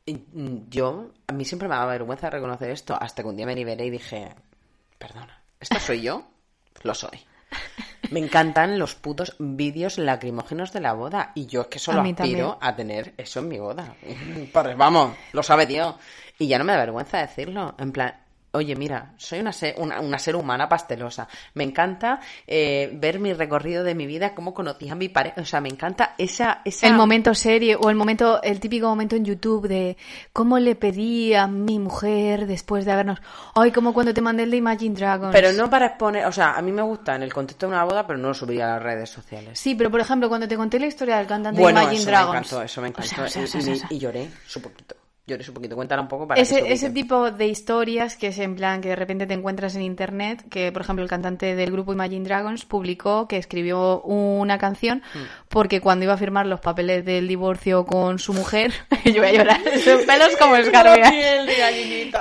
mm, 0.08 0.69
yo, 0.69 1.12
a 1.28 1.34
mí 1.34 1.45
siempre 1.45 1.67
me 1.67 1.76
daba 1.76 1.91
vergüenza 1.91 2.32
reconocer 2.32 2.71
esto, 2.71 2.97
hasta 2.99 3.21
que 3.21 3.30
un 3.30 3.38
día 3.38 3.45
me 3.45 3.54
liberé 3.56 3.86
y 3.86 3.89
dije, 3.91 4.34
perdona, 4.97 5.39
¿esto 5.60 5.80
soy 5.80 6.02
yo? 6.02 6.28
Lo 6.82 6.95
soy. 6.95 7.19
Me 8.13 8.19
encantan 8.19 8.78
los 8.78 8.93
putos 8.93 9.36
vídeos 9.39 9.97
lacrimógenos 9.97 10.71
de 10.71 10.80
la 10.82 10.93
boda. 10.93 11.32
Y 11.34 11.47
yo 11.47 11.62
es 11.62 11.67
que 11.67 11.80
solo 11.80 12.02
A 12.02 12.04
aspiro 12.04 12.49
también. 12.52 12.58
a 12.62 12.76
tener 12.76 13.13
eso 13.17 13.39
en 13.39 13.47
mi 13.47 13.58
boda. 13.58 13.95
Pues 14.54 14.78
vamos, 14.78 15.15
lo 15.32 15.41
sabe 15.41 15.65
Dios. 15.65 15.95
Y 16.38 16.47
ya 16.47 16.60
no 16.60 16.63
me 16.63 16.73
da 16.73 16.78
vergüenza 16.78 17.17
decirlo. 17.17 17.73
En 17.80 17.91
plan, 17.91 18.13
oye, 18.53 18.75
mira, 18.75 19.13
soy 19.17 19.39
una 19.39 19.51
ser, 19.51 19.75
una, 19.77 19.99
una 19.99 20.19
ser 20.19 20.35
humana 20.35 20.69
pastelosa. 20.69 21.27
Me 21.55 21.63
encanta 21.63 22.19
eh, 22.45 22.91
ver 22.93 23.19
mi 23.19 23.33
recorrido 23.33 23.83
de 23.83 23.95
mi 23.95 24.05
vida, 24.05 24.35
cómo 24.35 24.53
conocí 24.53 24.87
a 24.89 24.95
mi 24.95 25.09
pareja. 25.09 25.41
O 25.41 25.45
sea, 25.45 25.59
me 25.59 25.69
encanta 25.69 26.13
esa... 26.17 26.61
esa... 26.63 26.87
El 26.87 26.93
momento 26.93 27.33
serie 27.33 27.75
o 27.75 27.89
el 27.89 27.95
momento, 27.95 28.41
el 28.43 28.59
típico 28.59 28.87
momento 28.87 29.15
en 29.15 29.25
YouTube 29.25 29.67
de 29.67 29.97
cómo 30.31 30.59
le 30.59 30.75
pedí 30.75 31.33
a 31.33 31.47
mi 31.47 31.79
mujer 31.79 32.45
después 32.45 32.85
de 32.85 32.91
habernos. 32.91 33.19
Ay, 33.55 33.71
como 33.71 33.93
cuando 33.93 34.13
te 34.13 34.21
mandé 34.21 34.43
el 34.43 34.51
de 34.51 34.57
Imagine 34.57 34.95
Dragons. 34.95 35.31
Pero 35.33 35.51
no 35.53 35.69
para 35.69 35.87
exponer... 35.87 36.25
O 36.27 36.31
sea, 36.31 36.53
a 36.53 36.61
mí 36.61 36.71
me 36.71 36.83
gusta 36.83 37.15
en 37.15 37.23
el 37.23 37.33
contexto 37.33 37.65
de 37.65 37.73
una 37.73 37.83
boda, 37.83 38.05
pero 38.05 38.19
no 38.19 38.27
lo 38.29 38.33
subiría 38.35 38.65
a 38.67 38.75
las 38.75 38.83
redes 38.83 39.09
sociales. 39.09 39.59
Sí, 39.59 39.73
pero 39.75 39.89
por 39.89 39.99
ejemplo, 39.99 40.29
cuando 40.29 40.47
te 40.47 40.55
conté 40.55 40.79
la 40.79 40.85
historia 40.85 41.17
del 41.17 41.27
cantante 41.27 41.59
Bueno, 41.59 41.79
de 41.79 41.83
Imagine 41.85 42.01
eso 42.01 42.09
Dragons. 42.11 42.33
me 42.33 42.37
encantó, 42.39 42.61
eso 42.61 42.81
me 42.81 42.87
O 42.87 42.89
encantó. 42.89 43.09
sea, 43.09 43.23
o 43.23 43.27
sea, 43.27 43.41
y, 43.41 43.45
o 43.45 43.47
sea, 43.47 43.59
o 43.59 43.73
y- 43.73 43.77
sea. 43.79 43.87
y 43.89 43.97
lloré 43.99 44.29
su 44.45 44.61
poquito. 44.61 44.95
Lloré 45.25 45.41
su 45.43 45.53
poquito. 45.53 45.75
Cuéntala 45.77 46.01
un 46.01 46.09
poco 46.09 46.27
para 46.27 46.38
que 46.38 46.43
se 46.45 46.57
Ese, 46.59 46.73
ese 46.73 46.86
ubiquen. 46.88 46.93
tipo 46.93 47.31
de 47.31 47.47
historias 47.47 48.17
que 48.17 48.27
es 48.27 48.39
en 48.39 48.55
plan 48.57 48.81
que 48.81 48.89
de 48.89 48.97
repente 48.97 49.25
te 49.25 49.33
encuentras 49.33 49.73
en 49.75 49.81
internet, 49.81 50.43
que 50.49 50.69
por 50.73 50.81
ejemplo 50.81 51.01
el 51.01 51.09
cantante 51.09 51.55
del 51.55 51.71
grupo 51.71 51.93
Imagine 51.93 52.25
Dragons 52.25 52.65
publicó 52.65 53.25
que 53.27 53.38
escribió 53.38 54.01
una 54.01 54.57
canción 54.57 55.01
Hmm. 55.13 55.19
porque 55.47 55.79
cuando 55.79 56.03
iba 56.03 56.13
a 56.13 56.17
firmar 56.17 56.45
los 56.45 56.59
papeles 56.59 57.05
del 57.05 57.27
divorcio 57.29 57.86
con 57.86 58.19
su 58.19 58.33
mujer, 58.33 58.73
yo 59.05 59.21
voy 59.21 59.27
a 59.27 59.31
llorar, 59.33 59.62
sus 59.79 60.01
pelos 60.03 60.36
como 60.38 60.55
escarpias. 60.57 61.13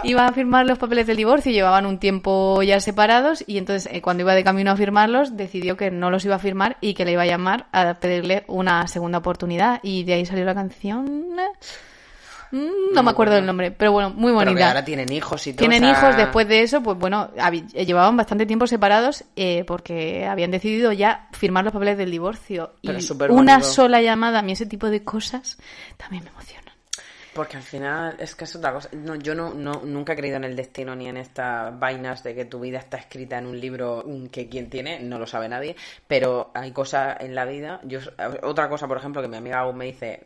Iba 0.05 0.27
a 0.27 0.33
firmar 0.33 0.67
los 0.67 0.79
papeles 0.79 1.07
del 1.09 1.17
divorcio, 1.17 1.51
llevaban 1.51 1.87
un 1.87 1.99
tiempo 1.99 2.63
ya 2.63 2.79
separados 2.79 3.43
y 3.49 3.59
entonces 3.59 3.93
eh, 3.93 4.01
cuando 4.01 4.23
iba 4.23 4.35
de 4.37 4.45
camino 4.45 4.71
a 4.71 4.77
firmarlos 4.77 5.37
decidió 5.37 5.77
que 5.77 5.91
no 5.91 6.11
los 6.11 6.25
iba 6.25 6.37
a 6.37 6.39
firmar 6.39 6.77
y 6.81 6.95
que 6.95 7.05
le 7.05 7.13
iba 7.13 7.23
a 7.23 7.27
llamar 7.27 7.67
a 7.73 7.95
pedirle 7.95 8.45
una 8.47 8.87
segunda 8.87 9.19
oportunidad 9.19 9.81
y 9.83 10.05
de 10.05 10.15
ahí 10.15 10.25
salió 10.27 10.45
la 10.45 10.55
canción. 10.55 11.35
Mm, 12.53 12.93
No 12.95 13.03
me 13.03 13.11
acuerdo 13.11 13.35
del 13.35 13.47
nombre, 13.47 13.71
pero 13.71 13.93
bueno, 13.93 14.11
muy 14.11 14.31
Pero 14.31 14.39
que 14.41 14.45
bonita. 14.47 14.69
ahora 14.69 14.85
tienen 14.85 15.11
hijos 15.11 15.47
y 15.47 15.53
todo. 15.55 15.67
Tienen 15.69 15.85
o 15.85 15.95
sea, 15.95 15.99
hijos 15.99 16.17
después 16.19 16.47
de 16.47 16.63
eso, 16.63 16.83
pues 16.83 16.99
bueno, 16.99 17.31
llevaban 17.75 18.17
bastante 18.17 18.47
tiempo 18.47 18.67
separados 18.67 19.25
eh, 19.37 19.65
porque 19.67 20.27
habían 20.27 20.51
decidido 20.51 20.93
ya 20.93 21.29
firmar 21.33 21.65
los 21.65 21.73
papeles 21.73 21.97
del 21.99 22.11
divorcio. 22.11 22.75
Pero 22.83 22.99
y 22.99 23.33
una 23.33 23.55
bonito. 23.55 23.61
sola 23.63 24.03
llamada, 24.03 24.41
a 24.41 24.43
mí 24.43 24.53
ese 24.53 24.67
tipo 24.67 24.89
de 24.91 25.03
cosas 25.03 25.57
también 25.97 26.25
me 26.25 26.31
emocionan. 26.31 26.63
Porque 27.35 27.57
al 27.57 27.63
final 27.63 28.17
es 28.19 28.35
que 28.35 28.45
es 28.45 28.55
otra 28.57 28.75
cosa. 28.75 28.91
No, 28.93 29.15
yo 29.15 29.35
no, 29.35 29.55
no, 29.55 29.81
nunca 29.87 30.13
he 30.13 30.17
creído 30.17 30.37
en 30.37 30.45
el 30.45 30.55
destino 30.55 30.95
ni 30.95 31.09
en 31.09 31.17
estas 31.17 31.79
vainas 31.81 32.23
de 32.23 32.35
que 32.35 32.45
tu 32.45 32.61
vida 32.61 32.79
está 32.79 32.99
escrita 32.99 33.39
en 33.39 33.47
un 33.47 33.59
libro 33.59 34.05
mm, 34.07 34.27
que 34.27 34.51
quien 34.51 34.69
tiene 34.69 35.01
no 35.01 35.19
lo 35.19 35.27
sabe 35.27 35.49
nadie. 35.49 35.75
Pero 36.07 36.51
hay 36.53 36.73
cosas 36.73 37.17
en 37.21 37.35
la 37.35 37.47
vida. 37.47 37.81
Yo 37.85 38.01
Otra 38.43 38.69
cosa, 38.69 38.87
por 38.87 38.99
ejemplo, 38.99 39.23
que 39.23 39.29
mi 39.29 39.39
amiga 39.39 39.61
aún 39.61 39.79
me 39.79 39.87
dice. 39.87 40.21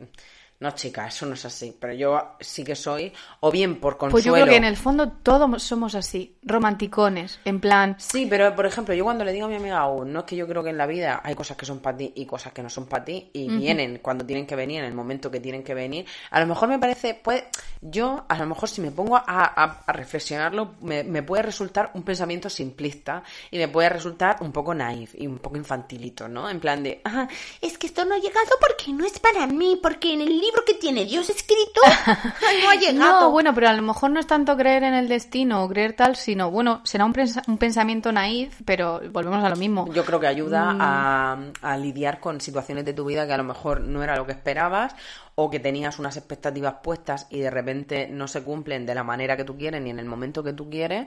No, 0.59 0.71
chica, 0.71 1.05
eso 1.05 1.27
no 1.27 1.35
es 1.35 1.45
así. 1.45 1.75
Pero 1.79 1.93
yo 1.93 2.19
sí 2.39 2.63
que 2.63 2.75
soy, 2.75 3.13
o 3.41 3.51
bien 3.51 3.79
por 3.79 3.97
consuelo. 3.97 4.11
Pues 4.11 4.25
yo 4.25 4.33
creo 4.33 4.45
que 4.47 4.55
en 4.55 4.63
el 4.63 4.75
fondo 4.75 5.11
todos 5.11 5.61
somos 5.61 5.93
así, 5.93 6.35
romanticones, 6.41 7.39
en 7.45 7.59
plan, 7.59 7.95
Sí, 7.99 8.25
pero 8.27 8.55
por 8.55 8.65
ejemplo, 8.65 8.95
yo 8.95 9.03
cuando 9.03 9.23
le 9.23 9.33
digo 9.33 9.45
a 9.45 9.49
mi 9.49 9.55
amiga 9.55 9.77
aún, 9.77 10.11
no 10.11 10.19
es 10.19 10.25
que 10.25 10.35
yo 10.35 10.47
creo 10.47 10.63
que 10.63 10.71
en 10.71 10.77
la 10.77 10.87
vida 10.87 11.21
hay 11.23 11.35
cosas 11.35 11.57
que 11.57 11.65
son 11.65 11.79
para 11.79 11.97
ti 11.97 12.11
y 12.15 12.25
cosas 12.25 12.53
que 12.53 12.63
no 12.63 12.69
son 12.69 12.87
para 12.87 13.05
ti 13.05 13.29
y 13.33 13.47
vienen 13.49 13.99
cuando 14.01 14.25
tienen 14.25 14.47
que 14.47 14.55
venir, 14.55 14.79
en 14.79 14.85
el 14.85 14.93
momento 14.93 15.29
que 15.29 15.39
tienen 15.39 15.63
que 15.63 15.75
venir. 15.75 16.07
A 16.31 16.39
lo 16.39 16.47
mejor 16.47 16.69
me 16.69 16.79
parece, 16.79 17.13
pues, 17.13 17.43
yo 17.81 18.25
a 18.27 18.37
lo 18.37 18.45
mejor 18.47 18.69
si 18.69 18.81
me 18.81 18.91
pongo 18.91 19.15
a, 19.15 19.23
a- 19.27 19.83
a 19.85 19.91
reflexionarlo, 19.93 20.75
me, 20.81 21.03
me 21.03 21.23
puede 21.23 21.43
resultar 21.43 21.91
un 21.93 22.03
pensamiento 22.03 22.49
simplista 22.49 23.23
y 23.51 23.57
me 23.57 23.67
puede 23.67 23.89
resultar 23.89 24.37
un 24.41 24.51
poco 24.51 24.73
naif 24.73 25.13
y 25.15 25.27
un 25.27 25.39
poco 25.39 25.57
infantilito, 25.57 26.27
¿no? 26.27 26.49
En 26.49 26.59
plan 26.59 26.81
de, 26.83 27.01
ah, 27.05 27.27
es 27.61 27.77
que 27.77 27.87
esto 27.87 28.03
no 28.05 28.15
ha 28.15 28.19
llegado 28.19 28.49
porque 28.59 28.91
no 28.93 29.05
es 29.05 29.19
para 29.19 29.45
mí, 29.47 29.79
porque 29.81 30.13
en 30.13 30.21
el 30.21 30.39
libro 30.39 30.63
que 30.65 30.73
tiene 30.73 31.05
Dios 31.05 31.29
escrito 31.29 31.81
no 32.63 32.69
ha 32.69 32.75
llegado. 32.75 33.21
No, 33.21 33.31
bueno, 33.31 33.53
pero 33.53 33.69
a 33.69 33.73
lo 33.73 33.81
mejor 33.81 34.11
no 34.11 34.19
es 34.19 34.27
tanto 34.27 34.55
creer 34.57 34.83
en 34.83 34.93
el 34.93 35.07
destino 35.07 35.63
o 35.63 35.69
creer 35.69 35.93
tal, 35.93 36.15
sino, 36.15 36.49
bueno, 36.51 36.81
será 36.83 37.05
un, 37.05 37.13
un 37.47 37.57
pensamiento 37.57 38.11
naif, 38.11 38.61
pero 38.65 39.01
volvemos 39.11 39.43
a 39.43 39.49
lo 39.49 39.55
mismo. 39.55 39.91
Yo 39.93 40.03
creo 40.05 40.19
que 40.19 40.27
ayuda 40.27 40.73
Mm. 40.73 40.81
a, 40.81 41.37
a 41.61 41.77
lidiar 41.77 42.19
con 42.19 42.41
situaciones 42.41 42.85
de 42.85 42.93
tu 42.93 43.05
vida 43.05 43.25
que 43.27 43.33
a 43.33 43.37
lo 43.37 43.43
mejor 43.43 43.81
no 43.81 44.03
era 44.03 44.15
lo 44.15 44.25
que 44.25 44.31
esperabas 44.31 44.95
o 45.39 45.49
que 45.51 45.59
tenías 45.59 45.99
unas 45.99 46.17
expectativas 46.17 46.75
puestas 46.81 47.27
y 47.29 47.39
de 47.41 47.51
repente 47.51 48.07
no 48.07 48.27
se 48.27 48.41
cumplen 48.43 48.87
de 48.87 48.95
la 48.95 49.03
manera 49.03 49.37
que 49.37 49.43
tú 49.43 49.55
quieres 49.55 49.81
ni 49.81 49.91
en 49.91 49.99
el 49.99 50.05
momento 50.05 50.43
que 50.43 50.53
tú 50.53 50.67
quieres 50.67 51.05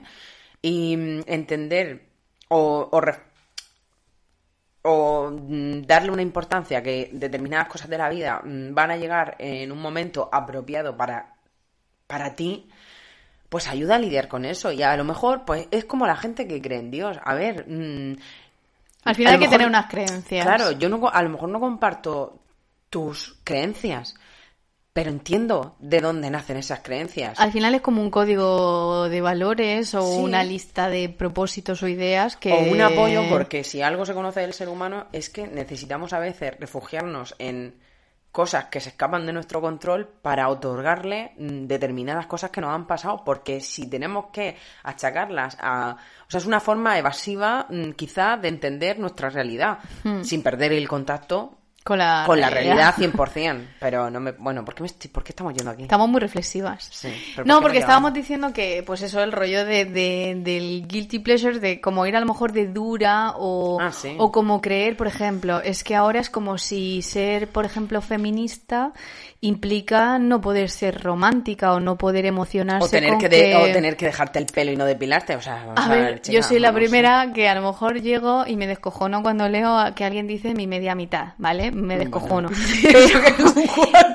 y 0.61 0.95
mm, 0.95 1.21
entender 1.27 2.05
o, 2.47 2.89
o 4.83 5.29
mm, 5.31 5.81
darle 5.83 6.11
una 6.11 6.21
importancia 6.21 6.81
que 6.81 7.09
determinadas 7.13 7.67
cosas 7.67 7.89
de 7.89 7.97
la 7.97 8.09
vida 8.09 8.41
mm, 8.43 8.73
van 8.73 8.91
a 8.91 8.97
llegar 8.97 9.35
en 9.39 9.71
un 9.71 9.79
momento 9.81 10.29
apropiado 10.31 10.95
para, 10.97 11.33
para 12.07 12.33
ti, 12.35 12.69
pues 13.49 13.67
ayuda 13.67 13.95
a 13.95 13.99
lidiar 13.99 14.27
con 14.27 14.45
eso. 14.45 14.71
Y 14.71 14.81
a 14.81 14.95
lo 14.97 15.03
mejor, 15.03 15.43
pues 15.45 15.67
es 15.71 15.85
como 15.85 16.07
la 16.07 16.15
gente 16.15 16.47
que 16.47 16.61
cree 16.61 16.79
en 16.79 16.89
Dios. 16.89 17.17
A 17.23 17.33
ver, 17.35 17.65
Al 17.67 19.15
final 19.15 19.33
a 19.33 19.35
hay 19.35 19.39
que 19.39 19.39
mejor- 19.39 19.49
tener 19.49 19.67
unas 19.67 19.87
creencias. 19.87 20.45
Claro, 20.45 20.71
yo 20.71 20.89
no, 20.89 21.09
a 21.09 21.21
lo 21.21 21.29
mejor 21.29 21.49
no 21.49 21.59
comparto 21.59 22.39
tus 22.91 23.39
creencias, 23.43 24.13
pero 24.93 25.09
entiendo 25.09 25.75
de 25.79 26.01
dónde 26.01 26.29
nacen 26.29 26.57
esas 26.57 26.81
creencias. 26.81 27.39
Al 27.39 27.53
final 27.53 27.73
es 27.73 27.81
como 27.81 28.01
un 28.01 28.11
código 28.11 29.07
de 29.07 29.21
valores 29.21 29.95
o 29.95 30.01
Sí. 30.01 30.17
una 30.19 30.43
lista 30.43 30.89
de 30.89 31.07
propósitos 31.09 31.81
o 31.81 31.87
ideas 31.87 32.35
que... 32.35 32.51
O 32.51 32.59
un 32.71 32.81
apoyo, 32.81 33.23
porque 33.29 33.63
si 33.63 33.81
algo 33.81 34.05
se 34.05 34.13
conoce 34.13 34.41
del 34.41 34.53
ser 34.53 34.67
humano 34.69 35.07
es 35.13 35.29
que 35.29 35.47
necesitamos 35.47 36.11
a 36.11 36.19
veces 36.19 36.59
refugiarnos 36.59 37.33
en 37.39 37.73
cosas 38.33 38.65
que 38.65 38.81
se 38.81 38.89
escapan 38.89 39.25
de 39.25 39.33
nuestro 39.33 39.61
control 39.61 40.07
para 40.21 40.49
otorgarle 40.49 41.31
mm, 41.37 41.67
determinadas 41.67 42.27
cosas 42.27 42.49
que 42.49 42.59
nos 42.61 42.73
han 42.73 42.85
pasado, 42.87 43.23
porque 43.23 43.61
si 43.61 43.89
tenemos 43.89 44.25
que 44.33 44.57
achacarlas 44.83 45.57
a... 45.61 45.95
O 46.27 46.31
sea, 46.31 46.39
es 46.39 46.45
una 46.45 46.59
forma 46.59 46.97
evasiva 46.97 47.65
mm, 47.69 47.91
quizá 47.91 48.35
de 48.35 48.49
entender 48.49 48.99
nuestra 48.99 49.29
realidad, 49.29 49.79
sin 50.23 50.43
perder 50.43 50.73
el 50.73 50.87
contacto 50.89 51.57
Con 51.83 51.97
la, 51.97 52.23
con 52.27 52.39
la 52.39 52.49
realidad 52.51 52.93
100%. 52.95 53.67
Pero 53.79 54.11
no 54.11 54.19
me... 54.19 54.33
Bueno, 54.33 54.63
¿por 54.63 54.75
qué, 54.75 54.83
me 54.83 54.87
estoy- 54.87 55.09
¿por 55.09 55.23
qué 55.23 55.31
estamos 55.31 55.53
yendo 55.55 55.71
aquí? 55.71 55.81
Estamos 55.83 56.07
muy 56.07 56.19
reflexivas. 56.21 56.87
Sí, 56.91 57.07
pero 57.35 57.37
¿por 57.37 57.47
no, 57.47 57.59
porque 57.61 57.79
estábamos 57.79 58.13
diciendo 58.13 58.53
que, 58.53 58.83
pues 58.85 59.01
eso, 59.01 59.21
el 59.23 59.31
rollo 59.31 59.65
de, 59.65 59.85
de- 59.85 60.35
del 60.37 60.85
guilty 60.87 61.19
pleasure, 61.19 61.59
de 61.59 61.81
como 61.81 62.05
ir 62.05 62.15
a 62.15 62.19
lo 62.19 62.27
mejor 62.27 62.51
de 62.51 62.67
dura 62.67 63.33
o, 63.35 63.79
Ah, 63.81 63.91
sí. 63.91 64.15
o 64.19 64.31
como 64.31 64.61
creer, 64.61 64.95
por 64.95 65.07
ejemplo, 65.07 65.59
es 65.61 65.83
que 65.83 65.95
ahora 65.95 66.19
es 66.19 66.29
como 66.29 66.59
si 66.59 67.01
ser, 67.01 67.47
por 67.47 67.65
ejemplo, 67.65 67.99
feminista 68.01 68.93
implica 69.43 70.19
no 70.19 70.39
poder 70.39 70.69
ser 70.69 71.01
romántica 71.01 71.73
o 71.73 71.79
no 71.79 71.97
poder 71.97 72.25
emocionarse 72.27 72.85
O 72.85 72.89
tener 72.89 73.09
con 73.11 73.19
que, 73.19 73.29
de- 73.29 73.55
o 73.55 73.71
tener 73.71 73.97
que 73.97 74.05
dejarte 74.05 74.37
el 74.37 74.45
pelo 74.45 74.71
y 74.71 74.75
no 74.77 74.85
depilarte. 74.85 75.35
O 75.35 75.41
sea, 75.41 75.65
vamos 75.65 75.73
A 75.83 75.89
ver, 75.89 76.21
chica, 76.21 76.37
yo 76.37 76.43
soy 76.43 76.59
la 76.59 76.71
primera 76.71 77.31
que 77.33 77.49
a 77.49 77.55
lo 77.55 77.61
mejor 77.63 78.01
llego 78.01 78.45
y 78.45 78.55
me 78.55 78.67
descojono 78.67 79.23
cuando 79.23 79.49
leo 79.49 79.75
a- 79.77 79.95
que 79.95 80.05
alguien 80.05 80.27
dice 80.27 80.53
mi 80.53 80.67
media 80.67 80.93
mitad, 80.93 81.29
¿vale? 81.39 81.70
Me 81.71 81.97
descojono. 81.97 82.49
Pero- 82.83 83.53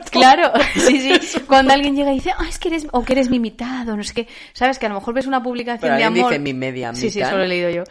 claro, 0.11 0.53
sí, 0.75 1.01
sí. 1.21 1.41
Cuando 1.47 1.73
alguien 1.73 1.95
llega 1.97 2.13
y 2.13 2.17
dice, 2.17 2.33
ah, 2.37 2.47
es 2.49 2.59
que 2.59 2.69
eres, 2.69 2.87
o 2.93 3.03
que 3.05 3.13
eres 3.15 3.31
mi 3.31 3.39
mitad, 3.39 3.89
o 3.89 3.97
no 3.97 4.03
sé 4.05 4.15
qué. 4.15 4.29
Sabes 4.53 4.79
que 4.79 4.87
a 4.87 4.89
lo 4.89 4.95
mejor 4.97 5.15
ves 5.15 5.27
una 5.27 5.43
publicación 5.43 5.81
Pero 5.81 5.97
de 5.97 6.05
amor. 6.05 6.31
dice 6.31 6.39
mi 6.39 6.55
media 6.55 6.95
Sí, 6.95 7.11
sí, 7.11 7.19
mitad. 7.19 7.29
eso 7.31 7.39
lo 7.39 7.45
he 7.45 7.49
leído 7.49 7.71
yo. 7.71 7.85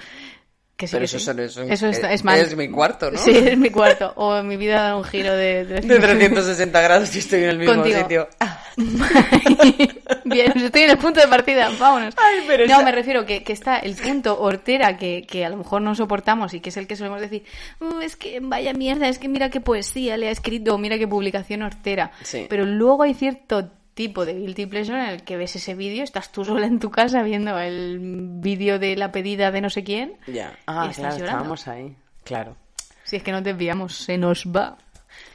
Que 0.78 0.88
sí, 0.88 0.92
Pero 0.92 1.02
que 1.04 1.06
eso 1.06 1.18
sí. 1.20 1.42
es 1.42 1.58
Eso 1.58 1.88
es 1.88 2.24
mal. 2.26 2.38
es 2.38 2.54
mi 2.58 2.68
cuarto, 2.70 3.10
¿no? 3.10 3.18
Sí, 3.18 3.32
es 3.32 3.58
mi 3.58 3.70
cuarto. 3.70 4.12
O 4.18 4.44
mi 4.44 4.58
vida 4.58 4.82
da 4.82 4.98
un 4.98 5.06
giro 5.06 5.34
de... 5.34 5.64
De 5.64 5.80
360 6.00 6.82
grados 6.82 7.16
y 7.16 7.20
estoy 7.20 7.44
en 7.44 7.50
el 7.52 7.60
mismo 7.60 7.76
Contigo. 7.76 8.00
sitio. 8.00 8.28
Bien, 10.26 10.52
estoy 10.58 10.82
en 10.84 10.90
el 10.92 10.98
punto 10.98 11.22
de 11.22 11.28
partida, 11.28 11.70
vámonos. 11.80 12.14
Ay, 12.18 12.44
pero 12.48 12.66
no, 12.68 12.74
esa- 12.76 12.84
me 12.84 12.92
refiero 12.92 13.26
que, 13.26 13.44
que 13.44 13.54
está 13.54 13.78
el 13.78 13.96
punto 13.96 14.40
hortera 14.42 14.98
que, 14.98 15.26
que 15.28 15.46
a 15.46 15.50
lo 15.50 15.58
mejor 15.58 15.82
no 15.82 15.96
soportamos 15.96 16.54
y 16.54 16.60
que 16.60 16.70
es 16.70 16.78
el 16.78 16.88
que 16.88 16.96
solemos 16.96 17.22
decir, 17.22 17.44
"Mm, 17.80 18.02
es 18.02 18.16
que 18.16 18.40
vaya 18.42 18.74
mierda, 18.74 19.08
es 19.08 19.18
que 19.20 19.30
mira 19.30 19.50
qué 19.50 19.62
poesía 19.62 20.18
le 20.18 20.28
ha 20.28 20.32
escrito, 20.32 20.76
o 20.76 20.78
mira 20.78 20.98
qué 20.98 21.08
publicación 21.08 21.62
hortera. 21.62 22.12
Sí. 22.24 22.48
Pero 22.50 22.66
luego 22.66 23.04
hay 23.04 23.14
cierto 23.14 23.72
tipo 23.96 24.26
de 24.26 24.36
guilty 24.36 24.68
pleasure 24.68 25.02
en 25.02 25.10
el 25.10 25.24
que 25.24 25.38
ves 25.38 25.56
ese 25.56 25.74
vídeo, 25.74 26.04
estás 26.04 26.32
tú 26.32 26.46
sola 26.46 26.68
en 26.68 26.80
tu 26.80 26.92
casa 26.92 27.24
viendo 27.24 27.58
el 27.58 27.98
vídeo 28.02 28.78
de 28.78 28.96
la 28.96 29.12
pedida 29.12 29.50
de 29.52 29.62
no 29.62 29.70
sé 29.72 29.84
quién. 29.84 30.14
Ya. 30.28 30.56
Ah, 30.68 30.84
Y 30.86 30.92
estás 30.92 31.16
claro, 31.16 31.18
llorando. 31.18 31.26
estábamos 31.56 31.68
ahí. 31.68 31.96
Claro. 32.24 32.56
Si 33.04 33.16
es 33.16 33.24
que 33.24 33.32
nos 33.32 33.44
desviamos, 33.44 33.96
se 33.98 34.18
nos 34.18 34.46
va. 34.46 34.78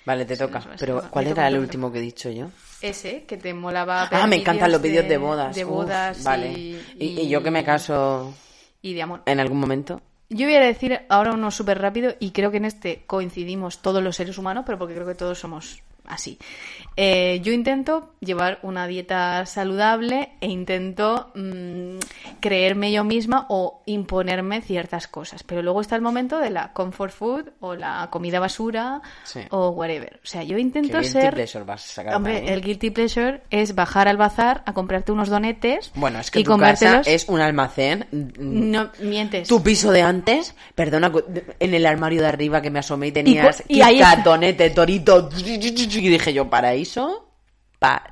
Vale, 0.04 0.24
te 0.24 0.36
toca. 0.36 0.62
Pero. 0.78 1.02
¿cuál 1.11 1.26
era 1.28 1.48
el 1.48 1.58
último 1.58 1.90
que 1.90 1.98
he 1.98 2.02
dicho 2.02 2.30
yo? 2.30 2.48
Ese, 2.82 3.24
que 3.24 3.36
te 3.36 3.52
molaba 3.54 4.08
Ah, 4.11 4.26
me 4.26 4.36
encantan 4.36 4.72
los 4.72 4.80
vídeos 4.80 5.04
de, 5.04 5.11
de 5.11 5.16
bodas. 5.18 5.54
De 5.56 5.64
Uf, 5.64 5.70
bodas 5.70 6.22
vale. 6.24 6.52
y, 6.52 6.80
Y, 6.98 7.20
y 7.20 7.28
yo 7.28 7.42
que 7.42 7.50
me 7.50 7.64
caso 7.64 8.34
y 8.82 8.94
de 8.94 9.02
amor. 9.02 9.22
en 9.26 9.40
algún 9.40 9.58
momento. 9.61 10.00
Yo 10.28 10.46
voy 10.46 10.54
a 10.56 10.61
decir 10.61 11.00
ahora 11.08 11.32
uno 11.32 11.50
súper 11.50 11.78
rápido 11.80 12.14
y 12.20 12.30
creo 12.30 12.50
que 12.50 12.58
en 12.58 12.64
este 12.66 13.02
coincidimos 13.06 13.78
todos 13.82 14.02
los 14.02 14.16
seres 14.16 14.38
humanos, 14.38 14.64
pero 14.66 14.78
porque 14.78 14.94
creo 14.94 15.06
que 15.06 15.14
todos 15.14 15.38
somos 15.38 15.82
así. 16.06 16.38
Eh, 17.03 17.40
yo 17.42 17.53
intento 17.55 18.12
llevar 18.20 18.59
una 18.62 18.86
dieta 18.86 19.46
saludable 19.46 20.32
e 20.42 20.48
intento 20.48 21.30
mm, 21.34 21.96
creerme 22.40 22.92
yo 22.92 23.05
misma 23.05 23.46
o 23.48 23.80
imponerme 23.86 24.61
ciertas 24.61 25.09
cosas. 25.09 25.42
Pero 25.42 25.62
luego 25.62 25.80
está 25.80 25.96
el 25.96 26.03
momento 26.03 26.38
de 26.38 26.51
la 26.51 26.74
comfort 26.74 27.11
food 27.14 27.44
o 27.61 27.74
la 27.74 28.07
comida 28.11 28.38
basura 28.38 29.01
Sí. 29.24 29.40
o 29.48 29.70
whatever. 29.70 30.20
O 30.22 30.26
sea, 30.26 30.42
yo 30.42 30.57
¿Qué 30.57 30.61
intento 30.61 30.98
guilty 30.98 31.11
ser... 31.11 31.32
pleasure 31.32 31.64
vas 31.64 31.84
a 31.84 31.88
sacar 31.94 32.14
Hombre, 32.16 32.36
ahí? 32.36 32.48
el 32.48 32.61
guilty 32.61 32.90
pleasure 32.90 33.40
es 33.48 33.74
bajar 33.74 34.07
al 34.07 34.18
bazar 34.18 34.62
a 34.66 34.74
comprarte 34.74 35.11
unos 35.11 35.30
donetes 35.30 35.92
Bueno, 35.94 36.20
es 36.20 36.30
que 36.30 36.40
y 36.40 36.44
tu 36.44 36.59
casa 36.59 37.01
es 37.07 37.26
un 37.30 37.40
almacén. 37.40 38.07
mm, 38.12 38.70
No, 38.70 38.90
mientes. 39.01 39.48
Tu 39.48 39.62
piso 39.62 39.90
de 39.90 40.03
antes, 40.03 40.55
perdona, 40.74 41.11
en 41.61 41.72
el 41.72 41.86
armario 41.86 42.20
de 42.20 42.28
arriba 42.28 42.61
que 42.61 42.68
me 42.70 42.80
asomé 42.80 43.07
y 43.07 43.12
tenías 43.12 43.62
y 43.68 43.80
ahí 43.80 43.94
Kit 43.94 44.03
Kat, 44.03 44.18
está. 44.18 44.30
Donete, 44.30 44.68
Torito, 44.68 45.30
y 45.38 45.57
dije 46.11 46.34
yo, 46.34 46.51
¿paraíso? 46.51 46.89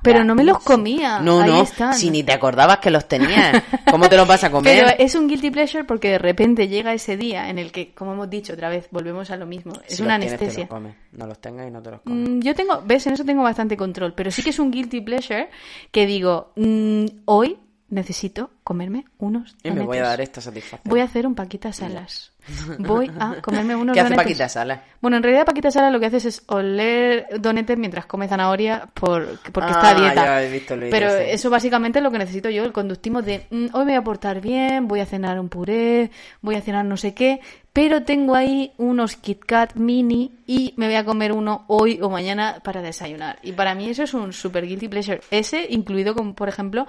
Pero 0.03 0.25
no 0.25 0.35
me 0.35 0.45
los 0.45 0.61
comía, 0.61 1.19
No, 1.21 1.41
ahí 1.43 1.51
no, 1.51 1.63
están. 1.63 1.93
si 1.93 2.09
ni 2.09 2.23
te 2.23 2.33
acordabas 2.33 2.79
que 2.79 2.91
los 2.91 3.07
tenías. 3.07 3.63
¿Cómo 3.91 4.09
te 4.09 4.17
los 4.17 4.27
vas 4.27 4.43
a 4.45 4.51
comer? 4.51 4.83
Pero 4.87 4.97
es 5.05 5.15
un 5.15 5.29
guilty 5.29 5.51
pleasure 5.51 5.85
porque 5.85 6.09
de 6.09 6.19
repente 6.19 6.69
llega 6.69 6.95
ese 6.95 7.19
día 7.19 7.51
en 7.51 7.59
el 7.59 7.71
que, 7.71 7.93
como 7.93 8.15
hemos 8.15 8.31
dicho 8.31 8.55
otra 8.55 8.71
vez, 8.71 8.89
volvemos 8.91 9.31
a 9.31 9.37
lo 9.37 9.45
mismo. 9.45 9.75
Es 9.87 9.97
Si 9.97 10.03
una 10.03 10.17
los 10.17 10.23
tienes, 10.27 10.39
te 10.39 10.45
anestesia. 10.47 10.65
los 10.65 10.71
comes. 10.71 10.95
No 11.13 11.27
los 11.27 11.39
tengas 11.39 11.69
y 11.69 11.71
no 11.71 11.83
te 11.83 11.91
los 11.91 12.01
comes. 12.01 12.31
Mm, 12.31 12.41
Yo 12.41 12.55
tengo, 12.55 12.83
ves, 12.87 13.07
en 13.09 13.13
eso 13.13 13.25
tengo 13.27 13.43
bastante 13.43 13.77
control, 13.77 14.15
pero 14.15 14.31
sí 14.31 14.43
que 14.43 14.51
es 14.51 14.59
un 14.59 14.71
guilty 14.71 15.03
pleasure 15.03 15.51
que 15.91 16.07
digo, 16.07 16.53
mm, 16.57 17.05
hoy 17.27 17.59
necesito 17.91 18.51
comerme 18.69 19.07
unos 19.19 19.57
y 19.63 19.71
me 19.71 19.81
voy 19.81 19.97
a 19.97 20.01
donetes. 20.03 20.09
dar 20.11 20.21
esta 20.21 20.41
satisfacción. 20.43 20.91
Voy 20.91 21.01
a 21.01 21.05
hacer 21.05 21.27
un 21.27 21.35
Paquita 21.35 21.73
Salas. 21.73 22.33
Voy 22.79 23.11
a 23.19 23.41
comerme 23.43 23.75
unos 23.77 23.95
¿Qué 23.95 24.01
hace 24.01 24.11
donetes. 24.11 24.25
Paquita 24.27 24.49
Salas? 24.49 24.81
Bueno, 25.01 25.17
en 25.17 25.23
realidad 25.23 25.47
Paquita 25.47 25.71
Salas 25.71 25.91
lo 25.91 25.99
que 26.01 26.07
haces 26.07 26.25
es 26.27 26.43
oler 26.49 27.27
donetes 27.41 27.79
mientras 27.79 28.05
come 28.05 28.29
zanahoria 28.29 28.89
por, 28.93 29.39
porque 29.53 29.71
Ah, 29.73 29.81
está 29.83 29.89
a 29.91 29.95
dieta. 30.01 30.25
ya 30.25 30.43
he 30.43 30.51
visto 30.53 30.75
el 30.75 30.81
vídeo, 30.81 30.91
Pero 30.93 31.11
sí. 31.11 31.17
eso 31.31 31.49
básicamente 31.51 31.99
es 31.99 32.03
lo 32.03 32.11
que 32.11 32.19
necesito 32.19 32.51
yo, 32.51 32.63
el 32.65 32.73
conductismo 32.73 33.23
de 33.23 33.47
mm, 33.51 33.67
hoy 33.73 33.85
me 33.87 33.93
voy 33.93 33.95
a 33.95 34.03
portar 34.05 34.41
bien, 34.43 34.87
voy 34.89 35.01
a 35.01 35.07
cenar 35.07 35.41
un 35.41 35.49
puré, 35.49 36.11
voy 36.43 36.57
a 36.57 36.61
cenar 36.61 36.85
no 36.85 36.97
sé 36.99 37.15
qué, 37.15 37.41
pero 37.73 38.03
tengo 38.03 38.35
ahí 38.35 38.73
unos 38.79 39.15
Kit 39.17 39.45
Kat 39.45 39.75
mini 39.77 40.33
y 40.47 40.73
me 40.77 40.87
voy 40.87 40.97
a 40.97 41.05
comer 41.05 41.33
uno 41.33 41.65
hoy 41.69 42.01
o 42.03 42.09
mañana 42.11 42.61
para 42.65 42.83
desayunar. 42.83 43.39
Y 43.43 43.53
para 43.53 43.75
mí 43.77 43.89
eso 43.89 44.03
es 44.03 44.15
un 44.15 44.33
super 44.33 44.67
guilty 44.67 44.89
pleasure. 44.89 45.21
Ese 45.31 45.67
incluido 45.71 46.15
con, 46.15 46.35
por 46.35 46.49
ejemplo, 46.49 46.87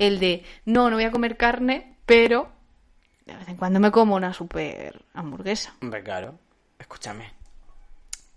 el 0.00 0.18
de 0.18 0.42
no, 0.64 0.90
no 0.90 0.96
voy 0.96 1.04
a 1.04 1.10
comer 1.12 1.21
carne, 1.36 1.96
pero 2.06 2.48
de 3.26 3.36
vez 3.36 3.48
en 3.48 3.56
cuando 3.56 3.80
me 3.80 3.90
como 3.90 4.14
una 4.16 4.32
super 4.34 5.04
hamburguesa. 5.14 5.74
Hombre, 5.80 6.02
claro. 6.02 6.34
Escúchame. 6.78 7.30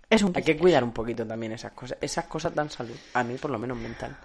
Es 0.09 0.21
un 0.21 0.31
Hay 0.35 0.43
que 0.43 0.55
cuidar 0.57 0.83
un 0.83 0.91
poquito 0.91 1.25
también 1.25 1.51
esas 1.53 1.71
cosas. 1.71 1.97
Esas 1.99 2.25
cosas 2.25 2.53
dan 2.53 2.69
salud. 2.69 2.95
A 3.15 3.23
mí, 3.23 3.35
por 3.35 3.49
lo 3.51 3.57
menos, 3.59 3.77
mental. 3.77 4.15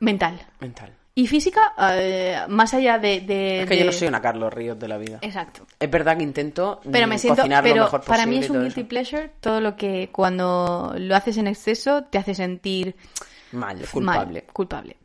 mental. 0.00 0.40
Mental. 0.60 0.92
Y 1.14 1.26
física, 1.26 1.72
eh, 1.92 2.40
más 2.48 2.74
allá 2.74 2.98
de, 2.98 3.20
de- 3.22 3.62
Es 3.62 3.68
que 3.68 3.74
de- 3.74 3.80
yo 3.80 3.86
no 3.86 3.92
soy 3.92 4.08
una 4.08 4.20
Carlos 4.20 4.52
Ríos 4.52 4.78
de 4.78 4.88
la 4.88 4.98
vida. 4.98 5.18
Exacto. 5.22 5.66
Es 5.80 5.90
verdad 5.90 6.16
que 6.18 6.22
intento 6.22 6.80
Pero 6.90 7.06
me 7.06 7.18
siento, 7.18 7.40
cocinar 7.42 7.62
pero 7.62 7.76
lo 7.76 7.82
mejor 7.84 8.02
para 8.04 8.26
mí 8.26 8.36
posible 8.36 8.44
es 8.44 8.50
un 8.50 8.62
guilty 8.64 8.80
eso. 8.80 8.88
pleasure 8.88 9.32
todo 9.40 9.60
lo 9.62 9.76
que 9.76 10.10
cuando 10.12 10.94
lo 10.98 11.16
haces 11.16 11.38
en 11.38 11.46
exceso 11.46 12.04
te 12.04 12.18
hace 12.18 12.34
sentir 12.34 12.96
Mal, 13.52 13.78
mal, 14.00 14.44
culpable. 14.52 14.96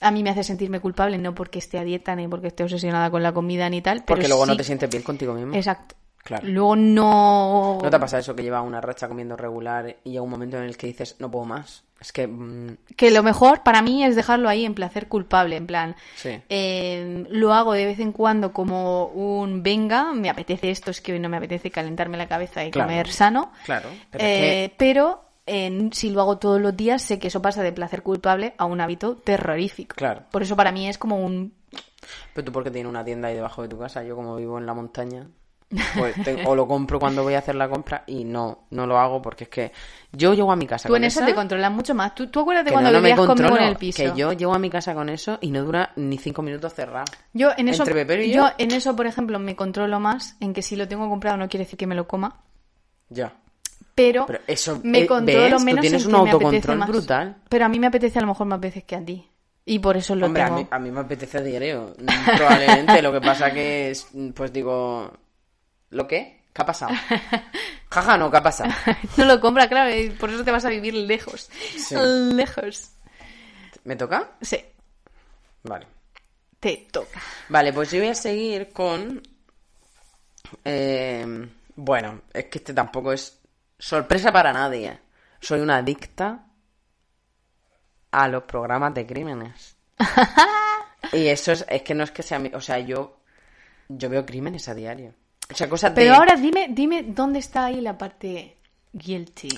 A 0.00 0.10
mí 0.10 0.22
me 0.22 0.30
hace 0.30 0.44
sentirme 0.44 0.80
culpable 0.80 1.18
no 1.18 1.34
porque 1.34 1.58
esté 1.58 1.78
a 1.78 1.84
dieta 1.84 2.14
ni 2.14 2.28
porque 2.28 2.48
esté 2.48 2.62
obsesionada 2.62 3.10
con 3.10 3.22
la 3.22 3.32
comida 3.32 3.68
ni 3.68 3.82
tal, 3.82 3.98
pero 3.98 4.06
Porque 4.16 4.28
luego 4.28 4.46
no 4.46 4.56
te 4.56 4.64
sientes 4.64 4.88
bien 4.90 5.02
contigo 5.02 5.34
mismo. 5.34 5.54
Exacto. 5.54 5.96
Claro. 6.22 6.46
Luego 6.46 6.76
no... 6.76 7.78
¿No 7.82 7.90
te 7.90 7.98
pasa 7.98 8.18
eso 8.18 8.36
que 8.36 8.42
lleva 8.42 8.60
una 8.60 8.80
racha 8.80 9.08
comiendo 9.08 9.36
regular 9.36 9.96
y 10.04 10.10
llega 10.10 10.22
un 10.22 10.28
momento 10.30 10.58
en 10.58 10.64
el 10.64 10.76
que 10.76 10.86
dices, 10.88 11.16
no 11.20 11.30
puedo 11.30 11.46
más? 11.46 11.84
Es 12.00 12.12
que... 12.12 12.26
mm, 12.26 12.76
Que 12.96 13.10
lo 13.10 13.22
mejor 13.22 13.62
para 13.62 13.80
mí 13.82 14.04
es 14.04 14.14
dejarlo 14.14 14.48
ahí 14.48 14.64
en 14.66 14.74
placer 14.74 15.08
culpable, 15.08 15.56
en 15.56 15.66
plan... 15.66 15.96
sí. 16.16 16.38
eh, 16.48 17.24
lo 17.30 17.54
hago 17.54 17.72
de 17.72 17.86
vez 17.86 17.98
en 18.00 18.12
cuando 18.12 18.52
como 18.52 19.06
un 19.06 19.62
venga, 19.62 20.12
me 20.12 20.28
apetece 20.28 20.70
esto, 20.70 20.90
es 20.90 21.00
que 21.00 21.12
hoy 21.14 21.18
no 21.18 21.28
me 21.30 21.38
apetece 21.38 21.70
calentarme 21.70 22.18
la 22.18 22.28
cabeza 22.28 22.64
y 22.64 22.70
Claro. 22.70 22.88
comer 22.88 23.08
sano. 23.08 23.50
Claro. 23.64 23.88
Pero 24.10 24.24
es 24.24 24.70
pero 24.76 25.24
eh, 25.48 25.88
si 25.92 26.10
lo 26.10 26.20
hago 26.20 26.38
todos 26.38 26.60
los 26.60 26.76
días, 26.76 27.02
sé 27.02 27.18
que 27.18 27.28
eso 27.28 27.42
pasa 27.42 27.62
de 27.62 27.72
placer 27.72 28.02
culpable 28.02 28.54
a 28.58 28.64
un 28.66 28.80
hábito 28.80 29.16
terrorífico. 29.16 29.96
Claro. 29.96 30.22
Por 30.30 30.42
eso 30.42 30.54
para 30.56 30.70
mí 30.72 30.88
es 30.88 30.98
como 30.98 31.16
un... 31.16 31.54
Pero 32.34 32.44
tú 32.44 32.52
porque 32.52 32.70
tienes 32.70 32.88
una 32.88 33.04
tienda 33.04 33.28
ahí 33.28 33.34
debajo 33.34 33.62
de 33.62 33.68
tu 33.68 33.78
casa, 33.78 34.02
yo 34.04 34.14
como 34.14 34.36
vivo 34.36 34.58
en 34.58 34.66
la 34.66 34.72
montaña, 34.74 35.26
pues 35.98 36.14
te- 36.22 36.46
o 36.46 36.54
lo 36.54 36.66
compro 36.66 36.98
cuando 36.98 37.22
voy 37.22 37.34
a 37.34 37.40
hacer 37.40 37.54
la 37.54 37.68
compra 37.68 38.04
y 38.06 38.24
no, 38.24 38.60
no 38.70 38.86
lo 38.86 38.98
hago 38.98 39.20
porque 39.20 39.44
es 39.44 39.50
que 39.50 39.72
yo 40.12 40.32
llego 40.32 40.50
a 40.50 40.56
mi 40.56 40.66
casa 40.66 40.88
Tú 40.88 40.94
con 40.94 41.02
en 41.02 41.08
eso 41.08 41.18
esa, 41.20 41.26
te 41.26 41.34
controlas 41.34 41.70
mucho 41.70 41.94
más. 41.94 42.14
¿Tú, 42.14 42.28
tú 42.28 42.40
acuérdate 42.40 42.70
cuando 42.72 42.90
no, 42.90 42.96
no 42.96 43.02
me 43.02 43.08
vivías 43.10 43.26
conmigo 43.26 43.48
controlo, 43.48 43.62
en 43.62 43.68
el 43.68 43.76
piso? 43.76 44.02
que 44.02 44.12
yo 44.18 44.32
llego 44.32 44.54
a 44.54 44.58
mi 44.58 44.70
casa 44.70 44.94
con 44.94 45.08
eso 45.10 45.36
y 45.42 45.50
no 45.50 45.62
dura 45.64 45.92
ni 45.96 46.16
cinco 46.16 46.40
minutos 46.40 46.72
cerrado. 46.72 47.04
Yo 47.34 47.50
en 47.58 47.68
eso, 47.68 47.82
Entre 47.86 48.24
y 48.26 48.30
yo 48.32 48.44
yo. 48.48 48.50
en 48.56 48.70
eso, 48.70 48.96
por 48.96 49.06
ejemplo, 49.06 49.38
me 49.38 49.54
controlo 49.56 50.00
más 50.00 50.36
en 50.40 50.54
que 50.54 50.62
si 50.62 50.74
lo 50.76 50.88
tengo 50.88 51.06
comprado 51.10 51.36
no 51.36 51.48
quiere 51.48 51.64
decir 51.64 51.78
que 51.78 51.86
me 51.86 51.94
lo 51.94 52.06
coma, 52.08 52.40
Ya. 53.10 53.34
Pero, 53.98 54.26
Pero 54.26 54.38
eso, 54.46 54.80
me 54.84 55.00
eh, 55.00 55.06
controlo 55.08 55.40
¿ves? 55.40 55.54
Tú 55.58 55.64
menos 55.64 55.80
tienes 55.80 56.04
en 56.04 56.14
un 56.14 56.24
que 56.24 56.30
autocontrol 56.30 56.78
brutal. 56.86 57.36
Pero 57.48 57.64
a 57.64 57.68
mí 57.68 57.80
me 57.80 57.88
apetece 57.88 58.20
a 58.20 58.22
lo 58.22 58.28
mejor 58.28 58.46
más 58.46 58.60
veces 58.60 58.84
que 58.84 58.94
a 58.94 59.04
ti. 59.04 59.28
Y 59.64 59.80
por 59.80 59.96
eso 59.96 60.14
lo 60.14 60.26
Hombre, 60.26 60.42
a 60.44 60.50
mí, 60.50 60.66
a 60.70 60.78
mí 60.78 60.92
me 60.92 61.00
apetece 61.00 61.42
diario, 61.42 61.96
mm, 61.98 62.06
probablemente. 62.36 63.02
lo 63.02 63.12
que 63.12 63.20
pasa 63.20 63.52
que 63.52 63.90
es, 63.90 64.06
pues 64.36 64.52
digo, 64.52 65.12
¿lo 65.90 66.06
qué? 66.06 66.42
¿Qué 66.52 66.62
ha 66.62 66.64
pasado? 66.64 66.94
Jaja, 67.90 68.16
no, 68.16 68.30
¿qué 68.30 68.36
ha 68.36 68.42
pasado? 68.42 68.70
no 69.16 69.24
lo 69.24 69.40
compra, 69.40 69.68
claro, 69.68 69.92
y 69.92 70.10
por 70.10 70.30
eso 70.30 70.44
te 70.44 70.52
vas 70.52 70.64
a 70.64 70.70
vivir 70.70 70.94
lejos. 70.94 71.50
Sí. 71.76 71.96
Lejos. 71.96 72.92
¿Me 73.82 73.96
toca? 73.96 74.30
Sí, 74.40 74.64
Vale. 75.64 75.88
te 76.60 76.86
toca. 76.92 77.20
Vale, 77.48 77.72
pues 77.72 77.90
yo 77.90 77.98
voy 77.98 78.10
a 78.10 78.14
seguir 78.14 78.68
con... 78.72 79.20
eh, 80.64 81.48
bueno, 81.74 82.20
es 82.32 82.44
que 82.44 82.58
este 82.58 82.72
tampoco 82.72 83.12
es 83.12 83.37
sorpresa 83.78 84.32
para 84.32 84.52
nadie. 84.52 84.98
Soy 85.40 85.60
una 85.60 85.76
adicta 85.78 86.44
a 88.10 88.28
los 88.28 88.42
programas 88.44 88.94
de 88.94 89.06
crímenes. 89.06 89.76
y 91.12 91.26
eso 91.26 91.52
es, 91.52 91.64
es 91.68 91.82
que 91.82 91.94
no 91.94 92.04
es 92.04 92.10
que 92.10 92.22
sea... 92.22 92.38
mi- 92.38 92.54
O 92.54 92.60
sea, 92.60 92.78
yo, 92.78 93.20
yo 93.88 94.08
veo 94.08 94.24
crímenes 94.26 94.68
a 94.68 94.74
diario. 94.74 95.14
O 95.50 95.54
sea, 95.54 95.68
cosas 95.68 95.94
de... 95.94 96.02
Pero 96.02 96.14
ahora 96.14 96.34
dime, 96.36 96.68
dime 96.70 97.02
dónde 97.04 97.38
está 97.38 97.66
ahí 97.66 97.80
la 97.80 97.96
parte 97.96 98.56
guilty. 98.92 99.48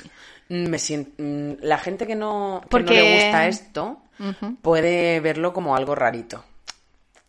Me 0.48 0.78
siento, 0.78 1.14
la 1.62 1.78
gente 1.78 2.06
que 2.06 2.16
no, 2.16 2.60
que 2.62 2.68
Porque- 2.68 2.94
no 2.96 3.00
le 3.02 3.14
gusta 3.24 3.46
esto 3.46 4.02
puede 4.60 5.20
verlo 5.20 5.52
como 5.52 5.74
algo 5.76 5.94
rarito. 5.94 6.44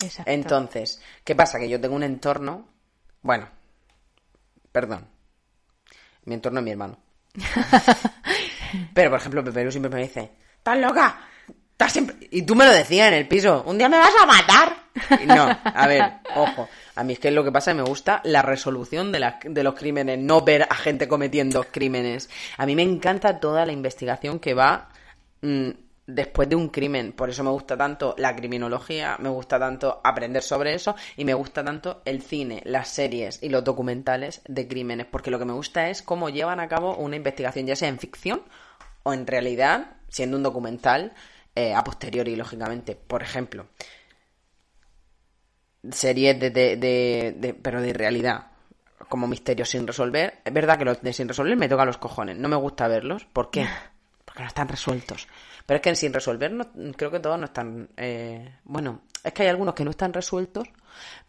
Exacto. 0.03 0.29
Entonces, 0.31 1.01
¿qué 1.23 1.35
pasa? 1.35 1.57
Que 1.59 1.69
yo 1.69 1.79
tengo 1.79 1.95
un 1.95 2.03
entorno. 2.03 2.67
Bueno, 3.21 3.47
perdón. 4.71 5.07
Mi 6.25 6.35
entorno 6.35 6.59
es 6.59 6.65
mi 6.65 6.71
hermano. 6.71 6.97
Pero, 8.93 9.09
por 9.09 9.19
ejemplo, 9.19 9.43
Pepe 9.43 9.71
siempre 9.71 9.91
me 9.91 10.01
dice: 10.01 10.31
¿Estás 10.57 10.77
loca? 10.77 11.19
¿Estás 11.71 11.91
siempre... 11.93 12.15
Y 12.31 12.43
tú 12.43 12.55
me 12.55 12.65
lo 12.65 12.71
decías 12.71 13.07
en 13.07 13.15
el 13.15 13.27
piso: 13.27 13.63
¿Un 13.65 13.77
día 13.77 13.89
me 13.89 13.97
vas 13.97 14.13
a 14.21 14.25
matar? 14.25 14.77
Y 15.23 15.25
no, 15.25 15.47
a 15.63 15.87
ver, 15.87 16.03
ojo. 16.35 16.67
A 16.95 17.03
mí 17.03 17.13
es 17.13 17.19
que 17.19 17.31
lo 17.31 17.43
que 17.43 17.51
pasa 17.51 17.71
es 17.71 17.77
que 17.77 17.83
me 17.83 17.89
gusta 17.89 18.21
la 18.25 18.41
resolución 18.41 19.11
de, 19.11 19.19
la- 19.19 19.39
de 19.43 19.63
los 19.63 19.73
crímenes, 19.75 20.19
no 20.19 20.41
ver 20.41 20.63
a 20.69 20.75
gente 20.75 21.07
cometiendo 21.07 21.63
crímenes. 21.71 22.29
A 22.57 22.65
mí 22.65 22.75
me 22.75 22.83
encanta 22.83 23.39
toda 23.39 23.65
la 23.65 23.71
investigación 23.71 24.39
que 24.39 24.53
va 24.53 24.89
mm, 25.41 25.69
después 26.15 26.47
de 26.49 26.55
un 26.55 26.69
crimen. 26.69 27.11
Por 27.13 27.29
eso 27.29 27.43
me 27.43 27.49
gusta 27.49 27.75
tanto 27.77 28.15
la 28.17 28.35
criminología, 28.35 29.17
me 29.19 29.29
gusta 29.29 29.57
tanto 29.59 30.01
aprender 30.03 30.43
sobre 30.43 30.73
eso 30.73 30.95
y 31.17 31.25
me 31.25 31.33
gusta 31.33 31.63
tanto 31.63 32.01
el 32.05 32.21
cine, 32.21 32.61
las 32.65 32.89
series 32.89 33.41
y 33.41 33.49
los 33.49 33.63
documentales 33.63 34.41
de 34.47 34.67
crímenes. 34.67 35.07
Porque 35.07 35.31
lo 35.31 35.39
que 35.39 35.45
me 35.45 35.53
gusta 35.53 35.89
es 35.89 36.01
cómo 36.01 36.29
llevan 36.29 36.59
a 36.59 36.67
cabo 36.67 36.95
una 36.95 37.15
investigación, 37.15 37.65
ya 37.65 37.75
sea 37.75 37.89
en 37.89 37.99
ficción 37.99 38.43
o 39.03 39.13
en 39.13 39.25
realidad, 39.27 39.95
siendo 40.09 40.37
un 40.37 40.43
documental 40.43 41.13
eh, 41.55 41.73
a 41.73 41.83
posteriori, 41.83 42.35
lógicamente. 42.35 42.95
Por 42.95 43.23
ejemplo, 43.23 43.67
series 45.91 46.39
de, 46.39 46.49
de, 46.51 46.75
de- 46.77 47.33
de- 47.37 47.53
pero 47.53 47.81
de 47.81 47.93
realidad 47.93 48.47
como 49.09 49.27
misterios 49.27 49.69
sin 49.69 49.87
resolver 49.87 50.39
es 50.45 50.53
verdad 50.53 50.77
que 50.77 50.85
los 50.85 51.01
de 51.01 51.11
sin 51.11 51.27
resolver 51.27 51.57
me 51.57 51.67
tocan 51.67 51.87
los 51.87 51.97
cojones 51.97 52.37
no 52.37 52.47
me 52.47 52.55
gusta 52.55 52.87
verlos 52.87 53.25
¿por 53.25 53.49
qué? 53.49 53.67
porque 54.25 54.41
no 54.43 54.47
están 54.47 54.67
resueltos 54.67 55.27
pero 55.65 55.75
es 55.77 55.81
que 55.81 55.89
en 55.89 55.95
sin 55.95 56.13
resolver 56.13 56.51
no- 56.51 56.67
creo 56.95 57.11
que 57.11 57.19
todos 57.19 57.37
no 57.39 57.45
están 57.45 57.89
eh, 57.97 58.55
bueno 58.63 59.01
es 59.23 59.33
que 59.33 59.43
hay 59.43 59.49
algunos 59.49 59.73
que 59.75 59.83
no 59.85 59.91
están 59.91 60.13
resueltos 60.13 60.67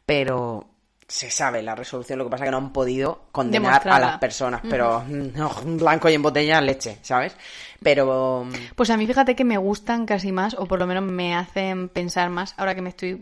pero 0.06 0.68
se 1.08 1.30
sabe 1.30 1.62
la 1.62 1.74
resolución 1.74 2.18
lo 2.18 2.24
que 2.24 2.30
pasa 2.30 2.44
es 2.44 2.48
que 2.48 2.52
no 2.52 2.56
han 2.56 2.72
podido 2.72 3.26
condenar 3.32 3.86
a 3.86 3.98
las 4.00 4.18
personas 4.18 4.62
pero 4.68 5.04
mm, 5.06 5.76
blanco 5.76 6.08
y 6.08 6.14
en 6.14 6.22
botella 6.22 6.60
leche 6.60 6.98
¿sabes? 7.02 7.36
pero 7.82 8.46
Pues 8.76 8.88
a 8.90 8.96
mí 8.96 9.06
fíjate 9.06 9.34
que 9.36 9.44
me 9.44 9.58
gustan 9.58 10.06
casi 10.06 10.30
más, 10.32 10.54
o 10.54 10.66
por 10.66 10.78
lo 10.78 10.86
menos 10.86 11.02
me 11.02 11.34
hacen 11.34 11.88
pensar 11.88 12.30
más, 12.30 12.54
ahora 12.56 12.74
que 12.74 12.80
me 12.80 12.88
estoy 12.90 13.20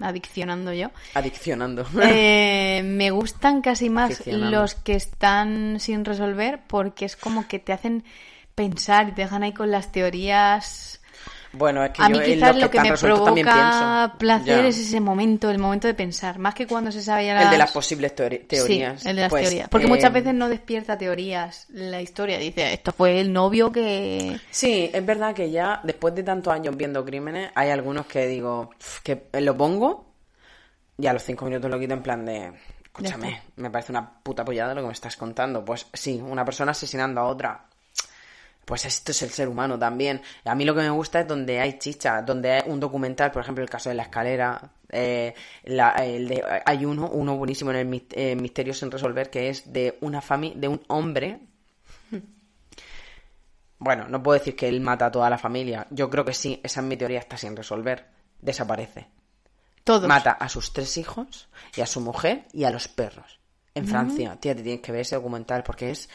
adiccionando 0.00 0.72
yo. 0.72 0.90
adiccionando 1.14 1.86
Eh, 2.02 2.82
me 2.84 3.10
gustan 3.10 3.62
casi 3.62 3.88
más 3.88 4.26
los 4.26 4.74
que 4.74 4.94
están 4.94 5.78
sin 5.80 6.04
resolver 6.04 6.60
porque 6.66 7.04
es 7.04 7.16
como 7.16 7.46
que 7.48 7.58
te 7.58 7.72
hacen 7.72 8.04
pensar 8.58 9.08
y 9.08 9.12
te 9.12 9.22
dejan 9.22 9.42
ahí 9.44 9.52
con 9.52 9.70
las 9.70 9.90
teorías. 9.92 11.00
bueno 11.52 11.82
es 11.84 11.92
que 11.92 12.02
A 12.02 12.08
yo 12.08 12.16
mí 12.18 12.18
en 12.18 12.34
quizás 12.34 12.56
lo 12.56 12.70
que 12.70 12.80
me 12.80 12.92
provoca 12.92 14.14
placer 14.18 14.62
Ya. 14.62 14.68
es 14.68 14.78
ese 14.78 15.00
momento, 15.00 15.48
el 15.50 15.58
momento 15.58 15.86
de 15.86 15.94
pensar, 15.94 16.38
más 16.38 16.54
que 16.54 16.66
cuando 16.66 16.92
se 16.92 17.00
sabe 17.02 17.26
ya 17.26 17.42
El 17.42 17.50
de 17.50 17.56
las- 17.58 17.72
posibles 17.72 18.14
teorías. 18.14 19.00
Sí, 19.02 19.08
el 19.08 19.16
de 19.16 19.22
las 19.22 19.30
Pues, 19.30 19.42
teorías. 19.44 19.68
Porque 19.68 19.86
eh, 19.86 19.90
muchas 19.90 20.12
veces 20.12 20.34
no 20.34 20.48
despierta 20.48 20.98
teorías 20.98 21.66
la 21.70 22.00
historia. 22.02 22.38
Dice, 22.38 22.74
esto 22.74 22.92
fue 22.92 23.20
el 23.20 23.32
novio 23.32 23.72
que... 23.72 24.38
Sí, 24.50 24.90
es 24.92 25.06
verdad 25.06 25.34
que 25.34 25.50
ya 25.50 25.80
después 25.84 26.14
de 26.14 26.22
tantos 26.22 26.52
años 26.52 26.76
viendo 26.76 27.04
crímenes, 27.04 27.50
hay 27.54 27.70
algunos 27.70 28.04
que 28.06 28.26
digo 28.26 28.70
"Pf, 28.76 29.00
que 29.30 29.40
lo 29.40 29.56
pongo 29.56 30.04
y 30.98 31.06
a 31.06 31.12
los 31.12 31.22
cinco 31.22 31.44
minutos 31.46 31.70
lo 31.70 31.78
quito 31.78 31.94
en 31.94 32.02
plan 32.02 32.26
de. 32.26 32.52
Escúchame, 32.84 33.40
me 33.56 33.70
parece 33.70 33.92
una 33.92 34.04
puta 34.22 34.44
pollada 34.44 34.74
lo 34.74 34.80
que 34.80 34.88
me 34.88 34.92
estás 34.92 35.16
contando. 35.16 35.64
Pues 35.64 35.86
sí, 35.92 36.20
una 36.20 36.44
persona 36.44 36.72
asesinando 36.72 37.20
a 37.20 37.24
otra. 37.26 37.64
Pues 38.68 38.84
esto 38.84 39.12
es 39.12 39.22
el 39.22 39.30
ser 39.30 39.48
humano 39.48 39.78
también. 39.78 40.20
A 40.44 40.54
mí 40.54 40.66
lo 40.66 40.74
que 40.74 40.82
me 40.82 40.90
gusta 40.90 41.20
es 41.20 41.26
donde 41.26 41.58
hay 41.58 41.78
chicha, 41.78 42.20
donde 42.20 42.52
hay 42.52 42.62
un 42.66 42.78
documental, 42.78 43.30
por 43.30 43.40
ejemplo, 43.40 43.64
el 43.64 43.70
caso 43.70 43.88
de 43.88 43.94
la 43.94 44.02
escalera. 44.02 44.60
eh, 44.90 45.34
la- 45.64 45.90
el 46.04 46.28
de- 46.28 46.42
hay 46.64 46.84
uno, 46.86 47.08
uno 47.10 47.36
buenísimo 47.36 47.70
en 47.72 47.76
el 47.76 48.06
eh, 48.12 48.34
Misterio 48.36 48.72
sin 48.74 48.90
resolver, 48.90 49.28
que 49.30 49.48
es 49.50 49.70
de 49.72 49.96
una 50.02 50.20
familia, 50.22 50.58
de 50.60 50.68
un 50.68 50.80
hombre 50.88 51.40
bueno, 53.78 54.08
no 54.08 54.22
puedo 54.22 54.38
decir 54.38 54.56
que 54.56 54.68
él 54.68 54.80
mata 54.80 55.06
a 55.06 55.10
toda 55.12 55.30
la 55.30 55.38
familia. 55.38 55.86
Yo 55.90 56.10
creo 56.10 56.24
que 56.24 56.34
sí, 56.34 56.60
esa 56.64 56.80
es 56.80 56.86
mi 56.86 56.96
teoría, 56.96 57.20
está 57.20 57.36
sin 57.36 57.56
resolver. 57.56 58.06
Desaparece. 58.40 59.06
Todos. 59.84 60.08
Mata 60.08 60.32
a 60.32 60.48
sus 60.48 60.72
tres 60.72 60.96
hijos 60.96 61.48
y 61.76 61.80
a 61.80 61.86
su 61.86 62.00
mujer 62.00 62.44
y 62.52 62.64
a 62.64 62.70
los 62.70 62.88
perros. 62.88 63.38
En 63.74 63.86
Francia. 63.86 64.36
Tía, 64.40 64.56
te 64.56 64.62
tienes 64.62 64.82
que 64.82 64.90
ver 64.90 65.02
ese 65.02 65.14
documental 65.14 65.62
porque 65.62 65.90
es 65.92 66.08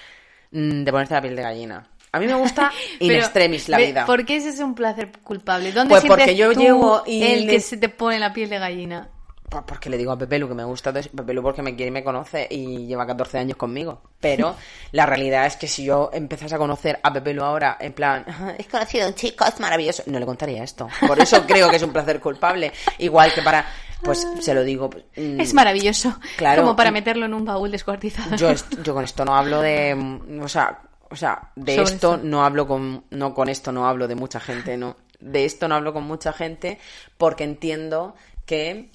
mm, 0.51 0.83
de 0.83 0.91
ponerte 0.91 1.13
la 1.13 1.21
piel 1.21 1.35
de 1.37 1.41
gallina. 1.41 1.87
A 2.13 2.19
mí 2.19 2.27
me 2.27 2.35
gusta 2.35 2.71
in 2.99 3.07
Pero, 3.09 3.19
extremis 3.23 3.67
la 3.69 3.77
vida. 3.77 4.05
¿Por 4.05 4.23
qué 4.25 4.37
ese 4.37 4.49
es 4.49 4.59
un 4.59 4.73
placer 4.75 5.11
culpable? 5.23 5.71
¿Dónde 5.71 5.89
Pues 5.89 6.01
sientes 6.03 6.25
porque 6.25 6.35
yo 6.35 6.53
tú 6.53 6.59
llego 6.61 7.03
y 7.05 7.23
el 7.23 7.45
le- 7.47 7.53
que 7.53 7.59
se 7.59 7.75
te 7.77 7.89
pone 7.89 8.19
la 8.19 8.31
piel 8.31 8.49
de 8.49 8.59
gallina? 8.59 9.09
Pues 9.49 9.65
porque 9.67 9.87
le 9.87 9.97
digo 9.97 10.11
a 10.11 10.17
Pepe 10.17 10.39
Lu 10.39 10.47
que 10.47 10.55
me 10.55 10.63
gusta. 10.63 10.91
Pepe 10.91 11.31
Lu 11.33 11.43
porque 11.43 11.61
me 11.61 11.75
quiere 11.75 11.89
y 11.89 11.91
me 11.91 12.03
conoce 12.03 12.47
y 12.49 12.87
lleva 12.87 13.05
14 13.05 13.37
años 13.37 13.55
conmigo. 13.55 14.01
Pero 14.19 14.55
la 14.93 15.05
realidad 15.05 15.45
es 15.45 15.57
que 15.57 15.67
si 15.67 15.83
yo 15.85 16.09
empezase 16.11 16.55
a 16.55 16.57
conocer 16.57 16.99
a 17.03 17.13
Pepe 17.13 17.33
Lu 17.35 17.43
ahora, 17.43 17.77
en 17.79 17.93
plan, 17.93 18.25
"Ah, 18.27 18.53
he 18.57 18.63
conocido 18.65 19.05
a 19.05 19.09
un 19.09 19.13
chico, 19.13 19.45
es 19.45 19.59
maravilloso, 19.59 20.01
no 20.07 20.19
le 20.19 20.25
contaría 20.25 20.63
esto. 20.63 20.87
Por 21.05 21.19
eso 21.19 21.43
creo 21.47 21.69
que 21.69 21.75
es 21.75 21.83
un 21.83 21.93
placer 21.93 22.19
culpable. 22.19 22.71
Igual 22.97 23.31
que 23.31 23.43
para, 23.43 23.63
pues 24.01 24.27
se 24.39 24.55
lo 24.55 24.63
digo. 24.63 24.89
mm, 25.17 25.39
Es 25.39 25.53
maravilloso. 25.53 26.17
Claro. 26.35 26.63
Como 26.63 26.75
para 26.75 26.89
meterlo 26.89 27.25
en 27.27 27.35
un 27.35 27.45
baúl 27.45 27.69
descuartizado. 27.69 28.35
yo, 28.35 28.53
yo 28.83 28.93
con 28.95 29.03
esto 29.03 29.23
no 29.23 29.35
hablo 29.35 29.61
de. 29.61 29.93
mm, 29.93 30.41
O 30.41 30.47
sea, 30.47 30.79
o 31.13 31.15
sea 31.15 31.51
de 31.55 31.75
Sobre 31.75 31.93
esto 31.93 32.17
no 32.17 32.43
hablo 32.43 32.67
con. 32.67 33.05
No 33.11 33.35
con 33.35 33.47
esto 33.47 33.71
no 33.71 33.87
hablo 33.87 34.07
de 34.07 34.15
mucha 34.15 34.39
gente, 34.39 34.77
no. 34.77 34.97
De 35.19 35.45
esto 35.45 35.67
no 35.67 35.75
hablo 35.75 35.93
con 35.93 36.03
mucha 36.03 36.33
gente 36.33 36.79
porque 37.17 37.43
entiendo 37.43 38.15
que 38.47 38.89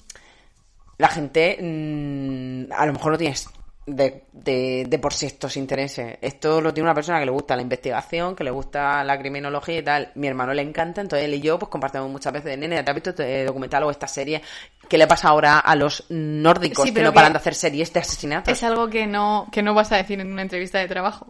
la 0.97 1.07
gente 1.07 1.57
mm, 1.61 2.73
a 2.73 2.85
lo 2.85 2.93
mejor 2.93 3.13
no 3.13 3.17
tienes 3.17 3.47
de, 3.85 4.25
de, 4.33 4.85
de 4.87 4.99
por 4.99 5.13
sí 5.13 5.27
estos 5.27 5.55
intereses. 5.55 6.17
Esto 6.21 6.59
lo 6.59 6.73
tiene 6.73 6.87
una 6.87 6.93
persona 6.93 7.19
que 7.19 7.25
le 7.25 7.31
gusta 7.31 7.55
la 7.55 7.61
investigación, 7.61 8.35
que 8.35 8.43
le 8.43 8.51
gusta 8.51 9.01
la 9.05 9.17
criminología 9.17 9.79
y 9.79 9.83
tal. 9.83 10.11
Mi 10.15 10.27
hermano 10.27 10.53
le 10.53 10.61
encanta, 10.61 10.99
entonces 10.99 11.25
él 11.25 11.33
y 11.33 11.39
yo 11.39 11.57
pues 11.57 11.69
compartimos 11.69 12.09
muchas 12.09 12.33
veces 12.33 12.51
de 12.51 12.57
nene, 12.57 12.83
¿te 12.83 12.91
has 12.91 12.95
visto 12.95 13.11
este 13.11 13.45
documental 13.45 13.83
o 13.83 13.91
esta 13.91 14.07
serie? 14.07 14.41
¿Qué 14.89 14.97
le 14.97 15.07
pasa 15.07 15.29
ahora 15.29 15.59
a 15.59 15.73
los 15.75 16.03
nórdicos 16.09 16.85
Sí, 16.85 16.93
que 16.93 17.01
no 17.01 17.13
paran 17.13 17.31
de 17.31 17.37
hacer 17.37 17.55
series 17.55 17.93
de 17.93 18.01
asesinatos? 18.01 18.51
Es 18.51 18.61
algo 18.63 18.89
que 18.89 19.07
no, 19.07 19.47
que 19.53 19.63
no 19.63 19.73
vas 19.73 19.93
a 19.93 19.95
decir 19.95 20.19
en 20.19 20.33
una 20.33 20.41
entrevista 20.41 20.79
de 20.79 20.87
trabajo. 20.89 21.27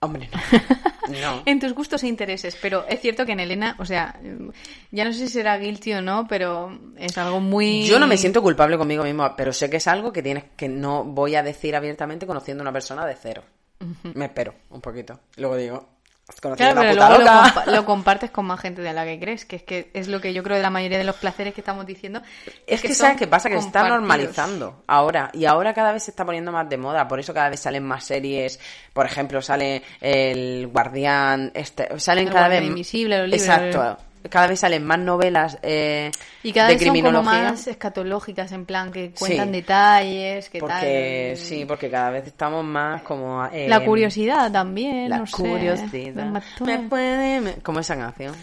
Hombre, 0.00 0.28
no. 0.32 0.40
No. 1.08 1.42
En 1.46 1.58
tus 1.58 1.72
gustos 1.72 2.02
e 2.02 2.06
intereses, 2.06 2.54
pero 2.60 2.84
es 2.86 3.00
cierto 3.00 3.24
que 3.24 3.32
en 3.32 3.40
Elena, 3.40 3.76
o 3.78 3.86
sea, 3.86 4.20
ya 4.90 5.04
no 5.06 5.12
sé 5.14 5.20
si 5.20 5.28
será 5.28 5.56
guilty 5.56 5.94
o 5.94 6.02
no, 6.02 6.26
pero 6.28 6.78
es 6.98 7.16
algo 7.16 7.40
muy... 7.40 7.86
Yo 7.86 7.98
no 7.98 8.06
me 8.06 8.18
siento 8.18 8.42
culpable 8.42 8.76
conmigo 8.76 9.04
mismo, 9.04 9.34
pero 9.34 9.54
sé 9.54 9.70
que 9.70 9.78
es 9.78 9.88
algo 9.88 10.12
que 10.12 10.22
tienes 10.22 10.44
que 10.54 10.68
no 10.68 11.04
voy 11.04 11.34
a 11.34 11.42
decir 11.42 11.74
abiertamente 11.74 12.26
conociendo 12.26 12.60
a 12.60 12.64
una 12.64 12.74
persona 12.74 13.06
de 13.06 13.16
cero. 13.16 13.42
Me 14.14 14.26
espero 14.26 14.54
un 14.68 14.82
poquito. 14.82 15.18
Luego 15.36 15.56
digo, 15.56 15.88
Claro, 16.56 16.80
pero 16.80 16.94
luego 16.94 17.12
lo, 17.14 17.18
loca. 17.20 17.42
compa- 17.54 17.66
lo 17.66 17.84
compartes 17.84 18.30
con 18.30 18.44
más 18.46 18.60
gente 18.60 18.82
de 18.82 18.92
la 18.92 19.04
que 19.04 19.18
crees, 19.18 19.44
que 19.44 19.56
es 19.56 19.62
que 19.62 19.90
es 19.94 20.08
lo 20.08 20.20
que 20.20 20.32
yo 20.34 20.42
creo 20.42 20.56
de 20.56 20.62
la 20.62 20.70
mayoría 20.70 20.98
de 20.98 21.04
los 21.04 21.16
placeres 21.16 21.54
que 21.54 21.60
estamos 21.62 21.86
diciendo. 21.86 22.20
Es 22.66 22.82
que, 22.82 22.88
son 22.88 22.96
¿sabes 22.96 23.16
qué 23.16 23.26
pasa? 23.26 23.48
Que 23.48 23.60
se 23.60 23.66
está 23.66 23.88
normalizando 23.88 24.82
ahora. 24.86 25.30
Y 25.32 25.46
ahora 25.46 25.72
cada 25.74 25.92
vez 25.92 26.02
se 26.04 26.10
está 26.10 26.24
poniendo 26.24 26.52
más 26.52 26.68
de 26.68 26.76
moda. 26.76 27.08
Por 27.08 27.18
eso 27.18 27.32
cada 27.32 27.48
vez 27.48 27.60
salen 27.60 27.84
más 27.84 28.04
series. 28.04 28.60
Por 28.92 29.06
ejemplo, 29.06 29.40
sale 29.42 29.82
el 30.00 30.68
Guardián. 30.68 31.50
Este, 31.54 31.98
salen 31.98 32.28
El 32.28 32.32
cada 32.32 32.46
Guardián 32.46 32.62
vez. 32.64 32.70
Invisible, 32.70 33.18
los 33.18 33.28
libros. 33.28 33.42
Exacto. 33.48 33.98
Cada 34.30 34.46
vez 34.48 34.60
salen 34.60 34.84
más 34.84 34.98
novelas 34.98 35.58
eh, 35.62 36.10
Y 36.42 36.52
cada 36.52 36.68
de 36.68 36.74
vez 36.74 36.82
son 36.82 36.88
como 36.88 37.02
criminología. 37.02 37.50
más 37.50 37.66
escatológicas, 37.66 38.52
en 38.52 38.64
plan 38.66 38.90
que 38.92 39.12
cuentan 39.12 39.46
Sí. 39.48 39.52
detalles, 39.52 40.48
que 40.50 40.58
porque, 40.60 41.34
tal. 41.36 41.44
sí, 41.44 41.64
porque 41.64 41.90
cada 41.90 42.10
vez 42.10 42.26
estamos 42.26 42.64
más 42.64 43.02
como. 43.02 43.44
eh, 43.46 43.68
La 43.68 43.84
curiosidad 43.84 44.50
también, 44.52 45.08
La 45.10 45.18
no 45.18 45.26
sé. 45.26 45.32
curiosidad. 45.36 46.24
Mató. 46.26 46.64
Me 46.64 46.78
puede. 46.80 47.40
me- 47.40 47.54
¿Cómo 47.56 47.80
esa 47.80 47.96
canción? 47.96 48.34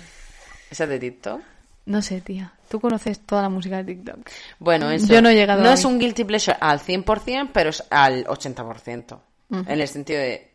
¿Esa 0.72 0.84
es 0.86 0.90
de 0.90 1.00
TikTok? 1.00 1.42
No 1.86 2.02
sé, 2.02 2.22
tía. 2.22 2.52
Tú 2.68 2.80
conoces 2.82 3.20
toda 3.20 3.44
la 3.44 3.50
música 3.50 3.78
de 3.84 3.94
TikTok. 3.94 4.18
Bueno, 4.58 4.90
eso. 4.90 5.06
Yo 5.08 5.22
no 5.22 5.30
he 5.30 5.36
llegado 5.36 5.62
No 5.62 5.70
a 5.70 5.74
es 5.74 5.86
un 5.86 6.00
guilty 6.00 6.24
pleasure 6.24 6.58
al 6.60 6.80
100%, 6.80 7.50
pero 7.54 7.70
es 7.70 7.84
al 7.92 8.26
80%. 8.26 9.20
En 9.52 9.80
el 9.80 9.88
sentido 9.88 10.20
de. 10.20 10.52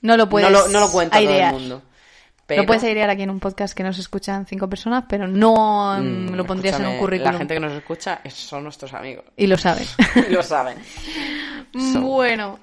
No 0.00 0.16
lo 0.16 0.28
puedes 0.28 0.50
no, 0.50 0.58
lo, 0.58 0.68
no 0.68 0.80
lo 0.80 0.90
cuenta 0.90 1.18
todo 1.20 1.30
el 1.30 1.50
mundo. 1.52 1.82
Pero, 2.46 2.62
Lo 2.62 2.66
puedes 2.66 2.84
airear 2.84 3.08
aquí 3.08 3.22
en 3.22 3.30
un 3.30 3.40
podcast 3.40 3.74
que 3.74 3.82
nos 3.82 3.98
escuchan 3.98 4.44
cinco 4.46 4.68
personas, 4.68 5.04
pero 5.08 5.26
no 5.26 5.96
mm, 5.98 6.02
mm, 6.32 6.34
lo 6.34 6.44
pondrías 6.46 6.78
en 6.78 6.86
un 6.86 6.98
currículum. 6.98 7.32
La 7.32 7.38
gente 7.38 7.54
que 7.54 7.60
nos 7.60 7.72
escucha 7.72 8.20
es- 8.22 8.34
son 8.34 8.64
nuestros 8.64 8.92
amigos. 8.92 9.24
Y 9.36 9.46
lo 9.46 9.56
saben. 9.56 9.86
Y 10.28 10.32
lo 10.32 10.42
saben. 10.42 10.76
So. 11.92 12.00
bueno, 12.02 12.60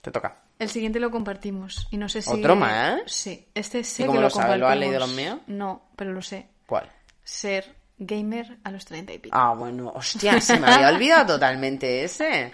Te 0.00 0.10
toca. 0.10 0.38
el 0.58 0.70
siguiente 0.70 0.98
lo 0.98 1.10
compartimos. 1.10 1.88
Y 1.90 1.98
no 1.98 2.08
sé 2.08 2.22
si... 2.22 2.30
¿Otro 2.30 2.56
más? 2.56 3.00
Sí. 3.06 3.46
Este 3.54 3.84
sé 3.84 4.04
¿Y 4.04 4.06
cómo 4.06 4.18
que 4.18 4.22
lo 4.22 4.26
lo 4.28 4.30
sabes? 4.30 4.58
¿Lo 4.58 4.66
has 4.68 4.78
leído 4.78 4.98
los 4.98 5.12
míos? 5.12 5.40
No, 5.46 5.82
pero 5.94 6.12
lo 6.12 6.22
sé. 6.22 6.48
¿Cuál? 6.66 6.90
Ser 7.22 7.75
gamer 7.98 8.58
a 8.62 8.70
los 8.70 8.84
treinta 8.84 9.12
y 9.12 9.18
pico. 9.18 9.36
Ah, 9.38 9.54
bueno, 9.54 9.90
hostia, 9.94 10.38
se 10.40 10.58
me 10.60 10.66
había 10.70 10.88
olvidado 10.88 11.26
totalmente 11.34 12.04
ese. 12.04 12.52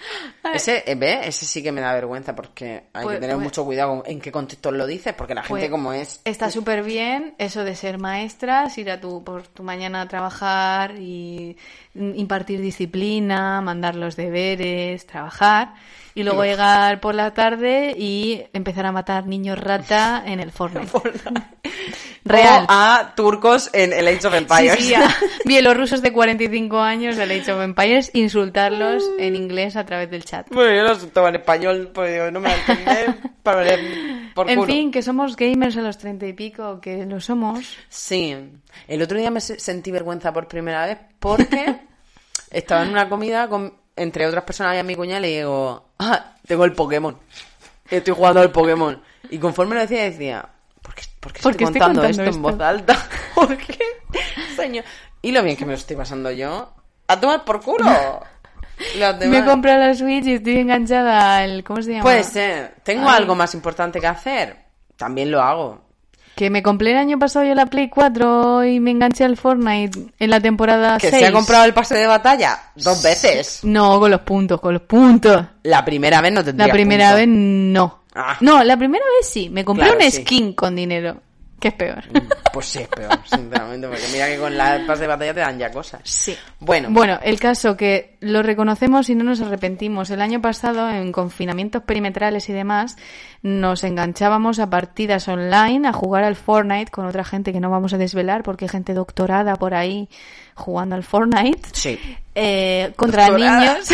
Ese, 0.55 0.85
eh, 0.87 0.95
¿ve? 0.95 1.21
Ese 1.27 1.47
sí 1.47 1.63
que 1.63 1.73
me 1.73 1.81
da 1.81 1.93
vergüenza 1.95 2.35
porque 2.37 2.85
hay 2.93 3.03
Pues- 3.03 3.17
que 3.17 3.21
tener 3.21 3.37
pues- 3.37 3.45
mucho 3.45 3.65
cuidado 3.65 4.03
en 4.07 4.21
qué 4.21 4.31
contexto 4.31 4.71
lo 4.71 4.87
dices, 4.87 5.15
porque 5.15 5.35
la 5.35 5.43
gente 5.43 5.63
Pues, 5.63 5.71
como 5.71 5.93
es... 5.93 6.21
Está 6.25 6.51
súper 6.51 6.83
bien 6.85 7.35
eso 7.39 7.65
de 7.65 7.75
ser 7.75 7.99
maestras, 7.99 8.79
ir 8.79 8.91
a 8.91 9.01
tu, 9.01 9.25
por 9.25 9.47
tu 9.49 9.63
mañana 9.65 10.03
a 10.03 10.09
trabajar 10.09 10.95
y 10.99 11.57
impartir 11.95 12.61
disciplina, 12.61 13.61
mandar 13.61 13.95
los 13.97 14.17
deberes, 14.17 15.07
trabajar. 15.07 15.75
Y 16.15 16.25
luego 16.25 16.45
llegar 16.45 17.01
por 17.01 17.15
la 17.15 17.33
tarde 17.33 17.95
y 17.97 18.43
empezar 18.53 18.85
a 18.85 18.93
matar 18.93 19.27
niños 19.27 19.59
rata 19.59 20.23
en 20.27 20.41
el 20.41 20.53
Fortnite. 20.53 20.91
Real. 22.25 22.65
O 22.65 22.67
a 22.69 23.15
turcos 23.17 23.71
en 23.73 23.93
el 23.93 24.07
Age 24.07 24.27
of 24.27 24.33
Sí, 24.35 24.39
Empires. 24.39 24.85
sí, 24.85 24.95
a 24.95 25.09
bielorrusos 25.45 26.03
de 26.03 26.13
45 26.13 26.79
años 26.81 27.17
del 27.17 27.31
Age 27.33 27.51
of 27.53 27.63
Empires, 27.63 28.11
insultarlos 28.15 29.03
en 29.19 29.35
inglés 29.37 29.75
a 29.77 29.85
través 29.85 30.11
del 30.11 30.25
chat. 30.25 30.47
Bueno, 30.51 30.75
yo 30.75 30.83
lo 30.83 30.95
siento 30.95 31.27
en 31.27 31.35
español, 31.37 31.91
digo, 31.95 32.31
no 32.31 32.41
me 32.41 32.49
va 32.49 32.55
a 32.55 32.59
entender, 32.59 33.17
para 33.43 33.65
por 34.35 34.49
En 34.51 34.59
culo. 34.61 34.73
fin, 34.73 34.91
que 34.93 35.03
somos 35.03 35.35
gamers 35.35 35.77
a 35.77 35.81
los 35.83 35.99
30 35.99 36.27
y 36.27 36.33
pico, 36.33 36.81
que 36.81 37.07
lo 37.07 37.21
somos. 37.21 37.77
Sí. 37.89 38.37
El 38.89 39.03
otro 39.03 39.19
día 39.19 39.31
me 39.31 39.41
se- 39.41 39.59
sentí 39.61 39.91
vergüenza 39.91 40.33
por 40.33 40.49
primera 40.49 40.87
vez 40.87 40.99
porque 41.19 41.81
estaba 42.51 42.83
en 42.83 42.91
una 42.91 43.09
comida 43.09 43.49
con, 43.49 43.75
entre 43.97 44.27
otras 44.27 44.45
personas 44.45 44.75
y 44.75 44.79
a 44.79 44.83
mi 44.83 44.95
cuñada 44.97 45.21
y 45.21 45.23
le 45.23 45.37
digo, 45.39 45.91
ah, 45.99 46.35
tengo 46.47 46.65
el 46.65 46.73
Pokémon. 46.73 47.19
Estoy 47.91 48.15
jugando 48.15 48.41
al 48.41 48.51
Pokémon. 48.53 49.01
Y 49.31 49.39
conforme 49.39 49.75
lo 49.75 49.81
decía, 49.83 50.05
decía, 50.05 50.49
¿por 50.81 50.95
qué, 50.95 51.03
por 51.21 51.33
qué 51.33 51.43
¿Por 51.43 51.53
estoy 51.53 51.69
contando, 51.69 52.05
esto, 52.05 52.23
en 52.25 52.43
voz 52.43 52.61
alta? 52.61 52.97
¿Por 53.35 53.57
qué? 53.57 53.79
Señor. 54.57 54.85
Y 55.21 55.33
lo 55.33 55.43
bien 55.43 55.57
que 55.57 55.65
me 55.65 55.73
lo 55.73 55.79
estoy 55.79 55.97
pasando 55.97 56.31
yo. 56.31 56.73
¡A 57.09 57.21
tomar 57.21 57.45
por 57.45 57.61
culo! 57.63 57.85
Me 59.29 59.39
he 59.39 59.45
comprado 59.45 59.79
la 59.79 59.95
Switch 59.95 60.25
y 60.27 60.35
estoy 60.35 60.59
enganchada 60.59 61.39
al... 61.39 61.63
¿Cómo 61.63 61.81
se 61.83 61.91
llama? 61.93 62.03
Puede 62.03 62.25
ser. 62.25 62.75
¿Tengo 62.83 63.09
Ay. 63.09 63.17
algo 63.19 63.35
más 63.37 63.55
importante 63.55 64.01
que 64.01 64.07
hacer? 64.09 64.57
También 64.97 65.31
lo 65.31 65.41
hago. 65.41 65.83
Que 66.35 66.49
me 66.51 66.63
compré 66.63 66.93
el 66.93 66.97
año 66.97 67.19
pasado 67.19 67.45
yo 67.45 67.55
la 67.55 67.67
Play 67.67 67.89
4 67.89 68.65
y 68.65 68.81
me 68.81 68.91
enganché 68.91 69.25
al 69.25 69.37
Fortnite 69.37 69.99
en 70.19 70.31
la 70.31 70.41
temporada 70.41 70.97
Que 70.99 71.11
6. 71.11 71.21
se 71.23 71.27
ha 71.29 71.33
comprado 71.33 71.65
el 71.65 71.75
pase 71.75 71.95
de 71.97 72.07
batalla 72.07 72.59
dos 72.75 73.03
veces. 73.03 73.61
No, 73.65 74.01
con 74.01 74.11
los 74.11 74.21
puntos, 74.23 74.61
con 74.61 74.73
los 74.73 74.83
puntos. 74.83 75.45
La 75.63 75.85
primera 75.85 76.21
vez 76.21 76.33
no 76.33 76.43
tendría 76.43 76.67
La 76.69 76.73
primera 76.73 77.05
punto. 77.11 77.17
vez 77.19 77.29
no. 77.29 77.99
Ah. 78.15 78.37
No, 78.41 78.63
la 78.65 78.77
primera 78.77 79.05
vez 79.19 79.29
sí. 79.29 79.49
Me 79.51 79.65
compré 79.65 79.87
Claro, 79.87 80.05
un 80.05 80.11
sí. 80.11 80.23
skin 80.23 80.53
con 80.55 80.75
dinero. 80.77 81.17
Que 81.63 81.69
es 81.69 81.75
peor. 81.75 82.03
Pues 82.53 82.67
sí, 82.67 82.81
es 82.81 82.89
peor, 82.89 83.17
sinceramente, 83.25 83.87
porque 83.87 84.03
mira 84.13 84.27
que 84.27 84.37
con 84.37 84.57
la 84.59 84.83
pase 84.85 85.03
de 85.03 85.07
batalla 85.07 85.33
te 85.33 85.39
dan 85.39 85.61
ya 85.61 85.71
cosas. 85.71 86.01
Sí. 86.03 86.37
Bueno, 86.59 86.89
Bueno, 86.91 87.21
el 87.23 87.39
caso 87.39 87.77
que 87.77 88.17
lo 88.19 88.43
reconocemos 88.43 89.09
y 89.09 89.15
no 89.15 89.23
nos 89.23 89.41
arrepentimos. 89.41 90.11
El 90.11 90.23
año 90.23 90.41
pasado, 90.43 90.91
en 90.91 91.13
confinamientos 91.13 91.85
perimetrales 91.85 92.49
y 92.49 92.53
demás, 92.53 92.97
nos 93.43 93.85
enganchábamos 93.85 94.59
a 94.59 94.69
partidas 94.71 95.29
online 95.29 95.87
a 95.87 95.93
jugar 95.93 96.25
al 96.25 96.35
Fortnite 96.35 96.91
con 96.91 97.07
otra 97.07 97.23
gente 97.23 97.53
que 97.53 97.61
no 97.61 97.71
vamos 97.71 97.95
a 97.95 97.99
desvelar 97.99 98.43
porque 98.43 98.65
hay 98.65 98.69
gente 98.71 98.93
doctorada 98.93 99.55
por 99.55 99.75
ahí 99.75 100.09
jugando 100.57 100.97
al 100.97 101.05
Fortnite. 101.05 101.69
sí. 101.75 101.97
Eh, 102.35 102.93
contra 102.97 103.29
Doctorada. 103.29 103.61
niños, 103.61 103.89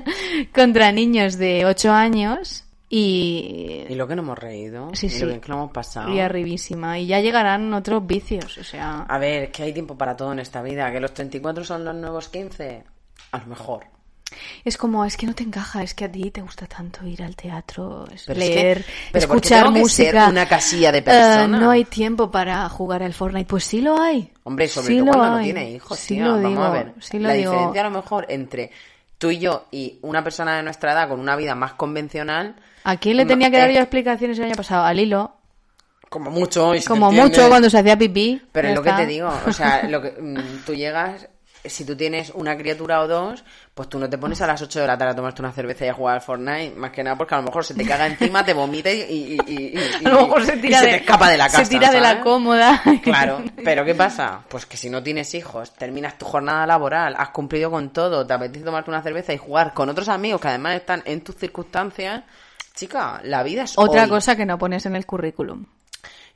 contra 0.54 0.90
niños 0.92 1.36
de 1.36 1.66
8 1.66 1.92
años 1.92 2.64
y, 2.92 3.86
Y 3.88 3.94
lo 3.94 4.06
que 4.08 4.16
nos 4.16 4.24
hemos 4.24 4.38
reído, 4.38 4.90
Sí, 4.94 5.06
y 5.06 5.10
sí. 5.10 5.20
lo 5.20 5.28
bien 5.28 5.40
que 5.40 5.48
lo 5.48 5.54
hemos 5.54 5.70
pasado. 5.70 6.12
y 6.12 6.18
arribísima. 6.20 6.98
Y 6.98 7.06
ya 7.06 7.20
llegarán 7.20 7.72
otros 7.72 8.04
vicios, 8.06 8.58
o 8.58 8.64
sea... 8.64 9.02
A 9.08 9.18
ver, 9.18 9.50
que 9.52 9.62
hay 9.62 9.72
tiempo 9.72 9.96
para 9.96 10.16
todo 10.16 10.32
en 10.32 10.40
esta 10.40 10.60
vida, 10.60 10.90
que 10.90 10.98
los 11.00 11.14
34 11.14 11.64
son 11.64 11.84
los 11.84 11.94
nuevos 11.94 12.28
15. 12.28 12.82
A 13.32 13.38
lo 13.38 13.46
mejor. 13.46 13.84
Es 14.64 14.76
como, 14.76 15.04
es 15.04 15.16
que 15.16 15.26
no 15.26 15.34
te 15.34 15.42
encaja, 15.42 15.82
es 15.82 15.92
que 15.94 16.04
a 16.04 16.10
ti 16.12 16.30
te 16.30 16.40
gusta 16.40 16.66
tanto 16.66 17.04
ir 17.06 17.22
al 17.22 17.34
teatro, 17.34 18.04
Pero 18.06 18.14
es 18.16 18.24
que- 18.26 18.34
leer, 18.34 18.84
pero 19.12 19.26
¿por 19.28 19.40
qué 19.40 19.46
escuchar 19.48 19.62
tengo 19.64 19.74
que 19.74 19.80
música. 19.80 20.20
ser 20.24 20.30
una 20.30 20.46
casilla 20.48 20.92
de 20.92 20.98
Eh, 20.98 21.02
persona? 21.02 21.46
no 21.58 21.70
hay 21.70 21.84
tiempo 21.84 22.30
para 22.30 22.68
jugar 22.68 23.02
al 23.04 23.12
Fortnite. 23.12 23.46
Pues 23.48 23.64
sí 23.64 23.80
lo 23.80 24.00
hay. 24.00 24.32
Hombre, 24.44 24.68
sobre 24.68 24.86
Sí 24.88 24.98
todo 24.98 25.06
cuando 25.06 25.30
no 25.30 25.36
hay. 25.36 25.44
tiene 25.44 25.70
hijos, 25.72 25.98
Sí 25.98 26.14
tía. 26.14 26.24
lo 26.26 26.34
Vamos 26.34 26.48
digo, 26.50 26.62
a 26.64 26.70
ver. 26.70 26.92
sí 27.00 27.18
lo 27.18 27.28
la 27.28 27.34
digo. 27.34 27.50
diferencia 27.52 27.80
a 27.80 27.84
lo 27.84 27.90
mejor 27.90 28.26
entre 28.28 28.70
tú 29.18 29.30
y 29.30 29.38
yo 29.38 29.66
y 29.72 29.98
una 30.02 30.22
persona 30.24 30.56
de 30.56 30.62
nuestra 30.62 30.92
edad 30.92 31.08
con 31.08 31.18
una 31.20 31.34
vida 31.36 31.54
más 31.56 31.74
convencional, 31.74 32.54
¿A 32.84 32.96
quién 32.96 33.16
le 33.16 33.26
tenía 33.26 33.50
que 33.50 33.58
dar 33.58 33.70
eh, 33.70 33.74
yo 33.74 33.80
explicaciones 33.80 34.38
el 34.38 34.44
año 34.46 34.54
pasado? 34.56 34.84
Al 34.84 34.98
hilo. 34.98 35.36
como 36.08 36.30
mucho, 36.30 36.74
y 36.74 36.80
si 36.80 36.86
Como 36.86 37.06
entiendes- 37.10 37.38
mucho 37.38 37.48
cuando 37.48 37.70
se 37.70 37.78
hacía 37.78 37.96
pipí. 37.96 38.42
Pero 38.52 38.68
es 38.68 38.74
lo 38.74 38.82
que 38.82 38.88
está. 38.88 39.00
te 39.02 39.06
digo, 39.06 39.32
o 39.46 39.52
sea, 39.52 39.82
lo 39.88 40.02
que, 40.02 40.10
mm, 40.20 40.64
tú 40.66 40.74
llegas, 40.74 41.28
si 41.64 41.84
tú 41.84 41.94
tienes 41.94 42.30
una 42.34 42.56
criatura 42.56 43.00
o 43.02 43.06
dos, 43.06 43.44
pues 43.74 43.88
tú 43.90 43.98
no 43.98 44.08
te 44.08 44.16
pones 44.18 44.40
a 44.40 44.46
las 44.46 44.60
8 44.62 44.80
de 44.80 44.86
la 44.86 44.96
tarde 44.98 45.12
a 45.12 45.14
tomarte 45.16 45.42
una 45.42 45.52
cerveza 45.52 45.84
y 45.84 45.88
a 45.88 45.94
jugar 45.94 46.14
al 46.16 46.20
Fortnite, 46.22 46.72
más 46.74 46.90
que 46.90 47.04
nada 47.04 47.16
porque 47.16 47.34
a 47.34 47.38
lo 47.38 47.44
mejor 47.44 47.64
se 47.66 47.74
te 47.74 47.84
caga 47.86 48.06
encima, 48.06 48.42
te 48.44 48.54
vomita 48.54 48.90
y, 48.90 49.02
y, 49.02 49.38
y- 49.46 49.54
y- 49.54 49.78
y- 50.00 50.04
A 50.06 50.08
lo 50.08 50.22
mejor 50.22 50.44
se 50.46 50.56
y 50.56 50.60
tira, 50.62 50.78
se 50.80 50.86
de, 50.86 50.90
te 50.92 50.96
escapa 51.00 51.28
de 51.30 51.36
la 51.36 51.44
casa. 51.48 51.64
Se 51.64 51.70
tira 51.70 51.90
de 51.92 52.00
la 52.00 52.08
¿sabes? 52.08 52.24
cómoda. 52.24 52.82
Claro, 53.02 53.42
pero 53.62 53.84
¿qué 53.84 53.94
pasa? 53.94 54.40
Pues 54.48 54.64
que 54.66 54.76
si 54.78 54.88
no 54.90 55.02
tienes 55.02 55.32
hijos, 55.34 55.72
terminas 55.74 56.16
tu 56.18 56.24
jornada 56.24 56.66
laboral, 56.66 57.14
has 57.18 57.28
cumplido 57.28 57.70
con 57.70 57.90
todo, 57.90 58.26
te 58.26 58.32
apetece 58.32 58.64
tomarte 58.64 58.90
una 58.90 59.02
cerveza 59.02 59.32
y 59.34 59.36
jugar 59.36 59.74
con 59.74 59.88
otros 59.90 60.08
amigos 60.08 60.40
que 60.40 60.48
además 60.48 60.74
están 60.76 61.02
en 61.04 61.20
tus 61.20 61.36
circunstancias, 61.36 62.22
chica, 62.74 63.20
la 63.24 63.42
vida 63.42 63.62
es 63.64 63.74
Otra 63.76 64.04
hoy. 64.04 64.08
cosa 64.08 64.36
que 64.36 64.46
no 64.46 64.58
pones 64.58 64.86
en 64.86 64.96
el 64.96 65.06
currículum. 65.06 65.64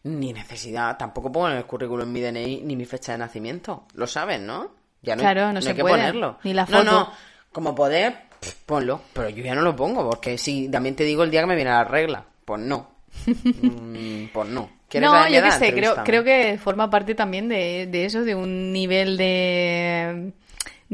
Ni 0.05 0.33
necesidad, 0.33 0.97
tampoco 0.99 1.33
pongo 1.33 1.49
en 1.51 1.57
el 1.57 1.65
currículum 1.65 2.11
mi 2.11 2.21
DNI 2.21 2.61
ni 2.63 2.77
mi 2.77 2.85
fecha 2.85 3.13
de 3.13 3.19
nacimiento, 3.19 3.85
lo 3.95 4.07
saben, 4.07 4.47
¿no? 4.47 4.71
Ya 5.03 5.17
no, 5.17 5.23
Claro, 5.23 5.51
no 5.53 5.59
hay 5.59 5.63
se 5.65 5.75
que 5.75 5.81
puede, 5.83 5.95
ponerlo. 5.97 6.39
ni 6.45 6.53
la 6.53 6.63
No, 6.67 6.79
foto. 6.79 6.85
no, 6.85 7.13
como 7.53 7.75
poder, 7.75 8.25
pff, 8.41 8.55
ponlo, 8.67 9.01
pero 9.15 9.31
yo 9.31 9.43
ya 9.43 9.55
no 9.55 9.63
lo 9.63 9.75
pongo, 9.75 10.09
porque 10.09 10.37
si 10.37 10.69
también 10.69 10.95
te 10.97 11.05
digo 11.05 11.23
el 11.23 11.31
día 11.31 11.41
que 11.41 11.47
me 11.47 11.57
viene 11.57 11.71
la 11.71 11.85
regla, 11.85 12.25
pues 12.45 12.61
no. 12.61 12.91
Mm, 13.27 14.27
pues 14.33 14.49
no. 14.49 14.69
¿Quieres 14.89 15.11
No, 15.11 15.29
yo 15.29 15.43
qué 15.43 15.51
sé, 15.53 15.73
creo, 15.73 15.95
creo 16.05 16.23
que 16.25 16.59
forma 16.63 16.91
parte 16.91 17.15
también 17.15 17.49
de, 17.49 17.87
de 17.91 18.05
eso, 18.05 18.23
de 18.23 18.35
un 18.35 18.73
nivel 18.73 19.17
de, 19.17 20.33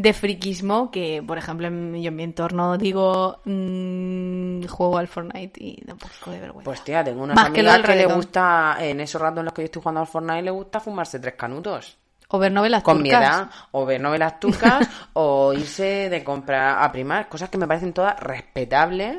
de 0.01 0.13
friquismo 0.13 0.91
que, 0.91 1.23
por 1.27 1.39
ejemplo, 1.39 1.67
en, 1.67 1.95
yo 2.03 2.09
en 2.09 2.17
mi 2.17 2.23
entorno 2.23 2.79
digo 2.79 3.41
mm, 3.45 4.65
juego 4.67 4.99
al 4.99 5.09
Fortnite 5.09 5.63
y 5.63 5.83
da 5.85 5.93
un 5.95 5.99
poco 5.99 6.31
de 6.31 6.41
vergüenza. 6.41 6.65
Pues 6.65 6.83
tía, 6.83 7.05
tengo 7.05 7.23
unas 7.23 7.37
Más 7.37 7.51
que 7.51 7.61
amigas 7.61 7.75
del 7.75 7.87
que, 7.87 7.95
le 7.97 8.07
gusta, 8.07 8.77
en 8.81 9.01
esos 9.01 9.21
ratos 9.21 9.39
en 9.41 9.45
los 9.47 9.55
que 9.55 9.63
yo 9.63 9.67
estoy 9.67 9.83
jugando 9.83 10.01
al 10.01 10.07
Fortnite, 10.07 10.43
le 10.43 10.51
gusta 10.51 10.81
fumarse 10.81 11.19
tres 11.19 11.35
canutos. 11.35 11.97
O 12.29 12.39
ver 12.39 12.53
novelas 12.53 12.83
Con 12.83 13.03
mi 13.03 13.11
turcas. 13.11 13.25
edad, 13.25 13.51
o 13.73 13.85
ver 13.85 14.01
novelas 14.01 14.39
turcas, 14.39 14.89
o 15.15 15.53
irse 15.53 16.09
de 16.09 16.23
comprar 16.23 16.83
a 16.83 16.93
primar, 16.93 17.29
cosas 17.29 17.49
que 17.49 17.59
me 17.59 17.67
parecen 17.67 17.93
todas 17.93 18.19
respetables. 18.21 19.19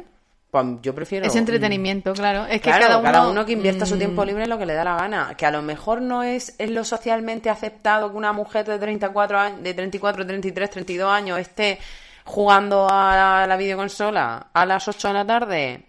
Pues 0.51 0.65
yo 0.81 0.93
prefiero... 0.93 1.25
Es 1.25 1.35
entretenimiento, 1.37 2.11
claro. 2.11 2.45
Es 2.45 2.61
que 2.61 2.69
Claro, 2.69 3.01
cada 3.01 3.27
uno, 3.29 3.45
que 3.45 3.53
invierta 3.53 3.85
su 3.85 3.95
mm, 3.95 3.99
tiempo 3.99 4.25
libre 4.25 4.43
en 4.43 4.49
lo 4.49 4.57
que 4.57 4.65
le 4.65 4.73
da 4.73 4.83
la 4.83 4.97
gana. 4.97 5.33
Que 5.37 5.45
a 5.45 5.51
lo 5.51 5.61
mejor 5.61 6.01
no 6.01 6.23
es, 6.23 6.55
es 6.57 6.69
lo 6.69 6.83
socialmente 6.83 7.49
aceptado 7.49 8.11
que 8.11 8.17
una 8.17 8.33
mujer 8.33 8.65
de 8.65 8.77
34 8.77 9.39
años, 9.39 9.63
de 9.63 9.73
34, 9.73 10.27
33, 10.27 10.69
32 10.69 11.09
años 11.09 11.39
esté 11.39 11.79
jugando 12.25 12.87
a 12.91 13.45
la 13.47 13.55
videoconsola 13.57 14.47
a 14.53 14.65
las 14.65 14.85
8 14.89 15.07
de 15.07 15.13
la 15.13 15.25
tarde. 15.25 15.85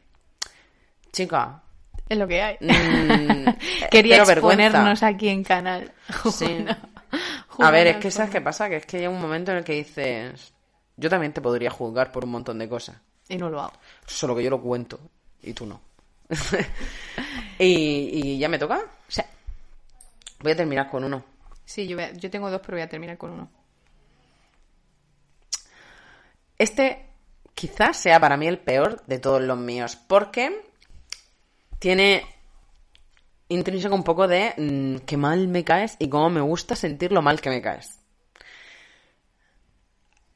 Chica, 1.12 1.60
Es 2.08 2.16
lo 2.16 2.28
que 2.28 2.40
hay. 2.42 2.56
mm, 2.60 3.44
Quería 3.90 4.24
vergüenza. 4.24 4.64
exponernos 4.64 5.02
aquí 5.02 5.28
en 5.28 5.42
canal. 5.42 5.92
Sí. 6.30 6.64
A 7.58 7.70
ver, 7.70 7.88
es 7.88 7.96
que 7.96 8.10
¿sabes 8.10 8.30
qué 8.30 8.40
pasa? 8.40 8.68
Que 8.68 8.76
es 8.76 8.86
que 8.86 8.98
llega 8.98 9.10
un 9.10 9.20
momento 9.20 9.50
en 9.50 9.58
el 9.58 9.64
que 9.64 9.74
dices, 9.74 10.54
yo 10.96 11.10
también 11.10 11.32
te 11.32 11.42
podría 11.42 11.70
juzgar 11.70 12.10
por 12.12 12.24
un 12.24 12.30
montón 12.30 12.58
de 12.58 12.68
cosas. 12.68 12.96
Y 13.28 13.36
no 13.38 13.48
lo 13.50 13.60
hago. 13.60 13.72
Solo 14.06 14.34
que 14.36 14.42
yo 14.42 14.50
lo 14.50 14.60
cuento 14.60 14.98
y 15.42 15.52
tú 15.52 15.66
no. 15.66 15.80
y, 17.58 18.34
y 18.34 18.38
ya 18.38 18.48
me 18.48 18.58
toca. 18.58 18.78
O 18.78 19.10
sea, 19.10 19.26
Voy 20.40 20.52
a 20.52 20.56
terminar 20.56 20.90
con 20.90 21.04
uno. 21.04 21.24
sí, 21.64 21.86
yo, 21.86 21.96
voy 21.96 22.04
a- 22.04 22.12
yo 22.12 22.30
tengo 22.30 22.50
dos, 22.50 22.60
pero 22.60 22.74
voy 22.76 22.82
a 22.82 22.88
terminar 22.88 23.16
con 23.16 23.30
uno. 23.30 23.48
Este 26.58 27.06
quizás 27.54 27.96
sea 27.96 28.18
para 28.20 28.36
mí 28.36 28.46
el 28.46 28.58
peor 28.58 29.02
de 29.06 29.18
todos 29.18 29.40
los 29.42 29.58
míos, 29.58 29.96
porque 29.96 30.64
tiene 31.78 32.24
intrínseco 33.48 33.94
un 33.94 34.04
poco 34.04 34.26
de 34.26 34.54
mm, 34.56 35.04
qué 35.06 35.16
mal 35.16 35.48
me 35.48 35.64
caes 35.64 35.96
y 35.98 36.08
cómo 36.08 36.30
me 36.30 36.40
gusta 36.40 36.74
sentir 36.76 37.12
lo 37.12 37.22
mal 37.22 37.40
que 37.40 37.50
me 37.50 37.62
caes. 37.62 37.98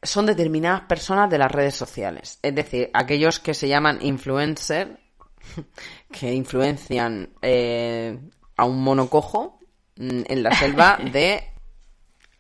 Son 0.03 0.27
determinadas 0.27 0.83
personas 0.83 1.31
de 1.31 1.39
las 1.39 1.51
redes 1.51 1.75
sociales, 1.75 2.39
es 2.43 2.55
decir, 2.55 2.91
aquellos 2.93 3.41
que 3.41 3.55
se 3.55 3.69
llaman 3.69 3.99
influencer, 4.03 5.01
que 6.13 6.33
influencian 6.33 7.31
eh, 7.43 8.19
a 8.57 8.65
un 8.65 8.83
mono 8.83 9.09
cojo 9.09 9.59
mm, 9.97 10.23
en 10.27 10.43
la 10.43 10.53
selva 10.53 10.99
de 11.13 11.45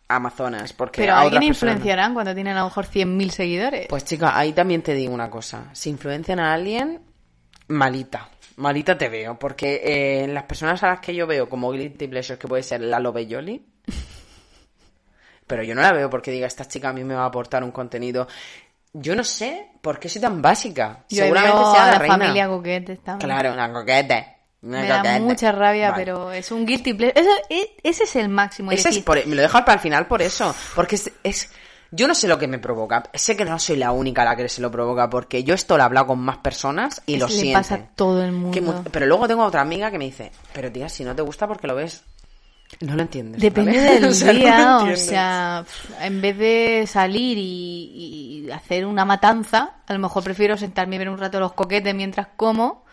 Amazonas. 0.09 0.72
Porque 0.72 1.02
Pero 1.02 1.14
a 1.14 1.20
alguien 1.20 1.40
no. 1.40 1.48
influenciarán 1.48 2.14
cuando 2.14 2.34
tienen 2.34 2.57
a 2.57 2.61
lo 2.61 2.66
mejor 2.66 2.86
100.000 2.86 3.30
seguidores. 3.30 3.86
Pues 3.88 4.04
chica, 4.04 4.38
ahí 4.38 4.52
también 4.52 4.82
te 4.82 4.94
digo 4.94 5.12
una 5.12 5.30
cosa. 5.30 5.70
Si 5.72 5.90
influencian 5.90 6.38
a 6.38 6.52
alguien, 6.52 7.02
malita. 7.68 8.30
Malita 8.57 8.96
te 8.96 9.09
veo. 9.09 9.38
Porque 9.38 9.82
eh, 9.84 10.28
las 10.28 10.44
personas 10.44 10.82
a 10.82 10.88
las 10.88 11.00
que 11.00 11.14
yo 11.14 11.26
veo 11.26 11.48
como 11.48 11.72
guilty 11.72 12.07
pleasure, 12.07 12.38
que 12.38 12.48
puede 12.48 12.62
ser 12.62 12.82
la 12.82 13.00
Loveyoli, 13.00 13.66
pero 15.47 15.62
yo 15.62 15.74
no 15.74 15.82
la 15.82 15.92
veo 15.92 16.09
porque 16.11 16.30
diga, 16.30 16.47
esta 16.47 16.66
chica 16.66 16.88
a 16.88 16.92
mí 16.92 17.05
me 17.05 17.14
va 17.14 17.22
a 17.22 17.26
aportar 17.26 17.62
un 17.64 17.70
contenido. 17.72 18.26
Yo 18.92 19.14
no 19.14 19.24
sé 19.24 19.68
por 19.82 19.99
qué 19.99 20.09
soy 20.09 20.22
tan 20.22 20.40
básica. 20.40 21.05
yo 21.09 21.22
Seguramente 21.22 21.57
veo 21.57 21.72
sea 21.72 21.82
a 21.82 21.86
la, 21.86 21.92
la 21.92 21.99
reina. 21.99 22.18
familia 22.18 22.49
Coquete. 22.49 22.97
también. 22.97 23.28
Claro, 23.30 23.53
una 23.53 23.72
coquete. 23.72 24.32
Una 24.62 24.80
Me 24.80 24.88
da 24.88 24.97
coquete. 24.99 25.20
mucha 25.20 25.53
rabia, 25.53 25.90
Vale. 25.90 26.05
pero 26.05 26.32
es 26.32 26.51
un 26.51 26.64
guilty 26.66 26.94
pleasure. 26.94 27.20
Eso- 27.20 27.70
ese 27.82 28.05
es 28.05 28.16
el 28.16 28.28
máximo. 28.30 28.72
es 28.72 28.80
Ese 28.80 28.88
es 28.99 29.05
por- 29.05 29.24
me 29.26 29.36
lo 29.36 29.42
dejo 29.42 29.59
para 29.61 29.74
el 29.74 29.80
final 29.80 30.07
por 30.07 30.22
eso. 30.22 30.55
Porque 30.74 30.97
es, 30.97 31.12
es- 31.22 31.51
Yo 31.92 32.09
no 32.09 32.14
sé 32.16 32.26
lo 32.26 32.36
que 32.36 32.49
me 32.49 32.59
provoca. 32.59 33.05
Sé 33.14 33.36
que 33.36 33.44
no 33.44 33.59
soy 33.61 33.76
la 33.76 33.92
única 33.92 34.22
a 34.22 34.24
la 34.24 34.34
que 34.34 34.49
se 34.49 34.61
lo 34.61 34.72
provoca. 34.72 35.09
Porque 35.09 35.44
yo 35.44 35.55
esto 35.55 35.76
lo 35.76 35.82
he 35.82 35.86
hablado 35.86 36.09
con 36.09 36.18
más 36.18 36.38
personas 36.38 37.01
y 37.07 37.14
Es- 37.14 37.20
lo 37.20 37.28
sienten. 37.28 37.53
pasa 37.53 37.74
a 37.76 37.86
todo 37.94 38.24
el 38.24 38.32
mundo. 38.32 38.51
Que 38.82 38.90
pero 38.90 39.07
luego 39.07 39.28
tengo 39.28 39.44
otra 39.44 39.61
amiga 39.61 39.90
que 39.92 39.99
me 39.99 40.07
dice: 40.07 40.32
Pero 40.53 40.72
tía, 40.72 40.88
si 40.88 41.05
no 41.05 41.14
te 41.14 41.22
gusta 41.22 41.47
porque 41.47 41.66
lo 41.68 41.76
ves. 41.76 42.03
No 42.81 42.97
lo 42.97 43.03
entiendes. 43.03 43.41
Depende 43.41 43.77
¿vale? 43.77 44.01
del 44.01 44.05
O 44.05 44.12
sea, 44.12 44.27
no 44.27 44.33
lo 44.33 44.39
día, 44.39 44.79
o 44.93 44.97
sea, 44.97 45.64
en 46.01 46.21
vez 46.21 46.37
de 46.37 46.85
salir 46.87 47.39
y, 47.39 48.45
y 48.47 48.51
hacer 48.51 48.85
una 48.87 49.05
matanza, 49.05 49.77
a 49.87 49.93
lo 49.93 49.99
mejor 49.99 50.23
prefiero 50.25 50.57
sentarme 50.57 50.97
y 50.97 50.99
ver 50.99 51.09
un 51.09 51.19
rato 51.19 51.41
los 51.41 51.53
coquetes 51.53 51.95
mientras 51.95 52.29
como 52.37 52.85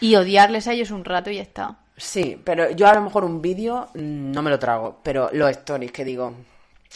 y 0.00 0.14
odiarles 0.16 0.66
a 0.68 0.72
ellos 0.72 0.90
un 0.90 1.04
rato 1.04 1.30
y 1.30 1.36
ya 1.36 1.42
está. 1.42 1.78
Sí, 1.96 2.40
pero 2.44 2.70
yo 2.70 2.86
a 2.86 2.94
lo 2.94 3.02
mejor 3.02 3.24
un 3.24 3.40
vídeo 3.40 3.88
mm, 3.94 4.32
no 4.32 4.42
me 4.42 4.50
lo 4.50 4.58
trago. 4.58 5.00
Pero 5.02 5.30
los 5.32 5.50
stories 5.50 5.92
que 5.92 6.04
digo: 6.04 6.34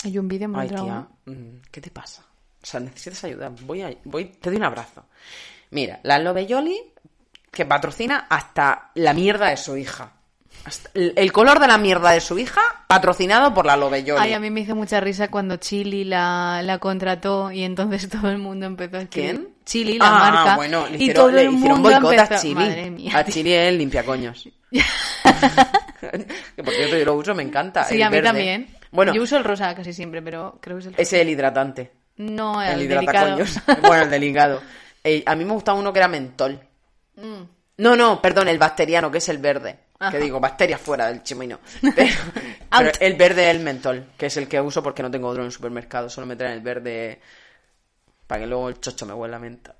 Hay 0.04 0.18
un 0.18 0.28
vídeo 0.28 0.48
me 0.48 0.56
lo 0.56 0.60
Ay, 0.60 0.68
trago. 0.68 0.84
tía, 0.84 1.06
mm, 1.26 1.62
¿qué 1.70 1.80
te 1.80 1.90
pasa? 1.90 2.22
O 2.62 2.66
sea, 2.66 2.80
necesitas 2.80 3.24
ayuda. 3.24 3.50
Voy 3.62 3.82
a, 3.82 3.94
voy, 4.04 4.26
te 4.26 4.50
doy 4.50 4.58
un 4.58 4.64
abrazo. 4.64 5.04
Mira, 5.70 6.00
la 6.02 6.18
Loveyoli 6.18 6.92
que 7.50 7.64
patrocina 7.64 8.26
hasta 8.28 8.90
la 8.94 9.14
mierda 9.14 9.48
de 9.48 9.56
su 9.56 9.76
hija. 9.76 10.12
El, 10.94 11.32
color 11.32 11.58
de 11.58 11.66
la 11.66 11.78
mierda 11.78 12.10
de 12.10 12.20
su 12.20 12.38
hija 12.38 12.60
patrocinado 12.86 13.54
por 13.54 13.64
la 13.66 13.76
Loveyoli. 13.76 14.20
Ay, 14.22 14.32
a 14.34 14.40
mí 14.40 14.50
me 14.50 14.60
hizo 14.60 14.74
mucha 14.76 15.00
risa 15.00 15.28
cuando 15.28 15.56
Chili 15.56 16.04
la, 16.04 16.60
la 16.62 16.78
contrató 16.78 17.50
y 17.50 17.62
entonces 17.64 18.08
todo 18.10 18.30
el 18.30 18.38
mundo 18.38 18.66
empezó 18.66 18.98
a 18.98 19.00
escribir. 19.02 19.30
¿Quién? 19.30 19.48
Chili, 19.64 19.98
la 19.98 20.08
ah, 20.08 20.30
marca. 20.32 20.56
bueno, 20.56 20.86
le 20.86 20.92
y 20.92 20.94
hicieron, 21.02 21.14
todo 21.14 21.30
le 21.32 21.42
el 21.42 21.52
hicieron 21.54 21.80
mundo 21.80 22.00
boicot 22.00 22.18
a 22.18 22.22
empezó- 22.24 22.42
Chili. 22.42 22.54
Madre 22.54 22.90
mía. 22.90 23.12
A 23.16 23.24
Chili 23.24 23.52
es 23.52 23.74
limpiacoños. 23.74 24.48
que 26.56 26.62
por 26.64 26.74
cierto 26.74 26.96
yo 26.98 27.04
lo 27.04 27.14
uso, 27.14 27.34
me 27.34 27.42
encanta. 27.42 27.84
Sí, 27.84 27.96
el 27.96 28.02
a 28.02 28.10
mí 28.10 28.16
verde. 28.16 28.28
también. 28.28 28.76
Bueno, 28.92 29.14
Yo 29.14 29.22
uso 29.22 29.36
el 29.36 29.44
rosa 29.44 29.74
casi 29.74 29.92
siempre, 29.92 30.20
pero 30.22 30.58
creo 30.60 30.76
que 30.76 30.80
es 30.80 30.86
el 30.86 30.92
rosa. 30.94 31.02
ese 31.02 31.16
es 31.16 31.22
el 31.22 31.28
hidratante. 31.30 31.92
No, 32.16 32.60
El, 32.62 32.80
el, 32.82 32.88
delicado. 32.88 33.38
bueno, 33.82 34.02
el 34.04 34.10
delicado. 34.10 34.60
Eh, 35.02 35.22
a 35.24 35.34
mí 35.36 35.44
me 35.44 35.52
gustaba 35.52 35.78
uno 35.78 35.92
que 35.92 36.00
era 36.00 36.08
mentol. 36.08 36.60
Mm. 37.16 37.42
No, 37.78 37.96
no, 37.96 38.20
perdón, 38.20 38.48
el 38.48 38.58
bacteriano, 38.58 39.10
que 39.10 39.18
es 39.18 39.28
el 39.28 39.38
verde. 39.38 39.78
Ajá. 40.00 40.10
Que 40.10 40.18
digo, 40.18 40.40
bacterias 40.40 40.80
fuera 40.80 41.06
del 41.06 41.22
chimino. 41.22 41.60
Pero, 41.80 42.90
el 42.98 43.14
verde 43.14 43.48
es 43.48 43.56
el 43.56 43.62
mentol, 43.62 44.06
que 44.16 44.26
es 44.26 44.36
el 44.36 44.48
que 44.48 44.60
uso 44.60 44.82
porque 44.82 45.02
no 45.02 45.10
tengo 45.10 45.28
otro 45.28 45.42
en 45.42 45.46
el 45.46 45.52
supermercado. 45.52 46.10
Solo 46.10 46.26
me 46.26 46.36
traen 46.36 46.54
el 46.54 46.60
verde 46.60 47.20
para 48.26 48.42
que 48.42 48.46
luego 48.46 48.68
el 48.68 48.80
chocho 48.80 49.06
me 49.06 49.12
huela 49.12 49.36
a 49.36 49.40
menta. 49.40 49.76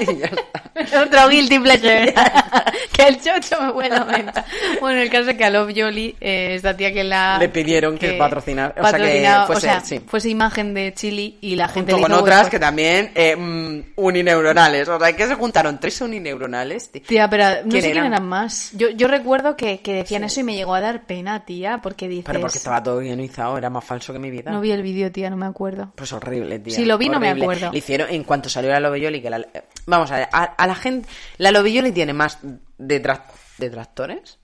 Y 0.00 0.16
ya 0.18 0.26
está. 0.26 1.02
Otro 1.02 1.28
guilty 1.28 1.58
pleasure. 1.58 2.14
que 2.92 3.02
el 3.08 3.20
chocho 3.20 3.60
me 3.62 3.70
huele 3.70 3.96
a 3.96 4.04
menta. 4.04 4.44
Bueno, 4.80 5.00
el 5.00 5.10
caso 5.10 5.30
es 5.30 5.36
que 5.36 5.44
a 5.44 5.50
Love 5.50 5.72
Jolly, 5.76 6.14
eh, 6.20 6.54
esta 6.54 6.76
tía 6.76 6.92
que 6.92 7.02
la... 7.04 7.38
Le 7.38 7.48
pidieron 7.48 7.96
que 7.98 8.18
patrocinar- 8.18 8.74
o 8.78 8.86
sea, 8.86 8.98
que 8.98 9.24
fuese- 9.24 9.56
o 9.56 9.60
sea, 9.60 9.80
sí. 9.80 10.00
fuese 10.06 10.28
imagen 10.28 10.74
de 10.74 10.92
Chili 10.94 11.38
y 11.40 11.56
la 11.56 11.68
gente 11.68 11.92
Junto 11.92 11.96
le 11.96 12.02
con 12.02 12.12
hizo 12.12 12.20
otras 12.22 12.36
boicot. 12.42 12.50
que 12.50 12.58
también 12.58 13.10
eh, 13.14 13.36
mm, 13.36 13.80
unineuronales. 13.96 14.88
O 14.88 14.98
sea, 14.98 15.12
que 15.14 15.26
se 15.26 15.34
juntaron 15.34 15.78
tres 15.80 16.00
unineuronales. 16.00 16.90
tío. 16.92 17.02
Tía, 17.06 17.28
pero 17.30 17.44
no 17.64 17.70
¿Quién 17.70 17.82
sé 17.82 17.92
quién 17.92 18.04
eran? 18.04 18.24
más. 18.26 18.70
Yo, 18.74 18.90
yo 18.90 19.08
recuerdo 19.08 19.56
que, 19.56 19.78
que 19.80 19.94
decían 19.94 20.24
eso 20.24 20.40
y 20.40 20.44
me 20.44 20.54
llegó 20.54 20.74
a 20.74 20.80
dar 20.80 21.04
pena, 21.06 21.44
tía, 21.44 21.80
porque 21.82 22.08
dices... 22.08 22.24
Pero 22.26 22.40
porque 22.40 22.58
estaba 22.58 22.82
todo 22.82 22.98
guionizado, 22.98 23.56
era 23.58 23.70
más 23.70 23.84
falso 23.84 24.12
que 24.12 24.18
mi 24.18 24.30
vida. 24.30 24.50
No 24.50 24.60
vi 24.60 24.70
el 24.72 24.82
vídeo, 24.82 25.10
tía, 25.10 25.30
no 25.30 25.36
me 25.36 25.46
acuerdo. 25.46 25.92
Pues 25.94 26.12
horrible, 26.12 26.58
tía. 26.58 26.74
Si 26.74 26.84
lo 26.84 26.98
vi, 26.98 27.08
no 27.08 27.18
me 27.20 27.28
horrible. 27.30 27.44
acuerdo. 27.44 27.72
Le 27.72 27.78
hicieron, 27.78 28.08
en 28.10 28.24
cuanto 28.24 28.48
salió 28.48 28.70
la 28.70 28.80
Lovelloli, 28.80 29.20
que 29.22 29.30
la... 29.30 29.45
Vamos 29.86 30.10
a 30.10 30.16
ver, 30.16 30.28
a, 30.32 30.42
a 30.44 30.66
la 30.66 30.74
gente... 30.74 31.08
La 31.38 31.50
Lovelloli 31.52 31.92
tiene 31.92 32.12
más 32.12 32.38
detra- 32.78 33.24
detractores 33.58 34.38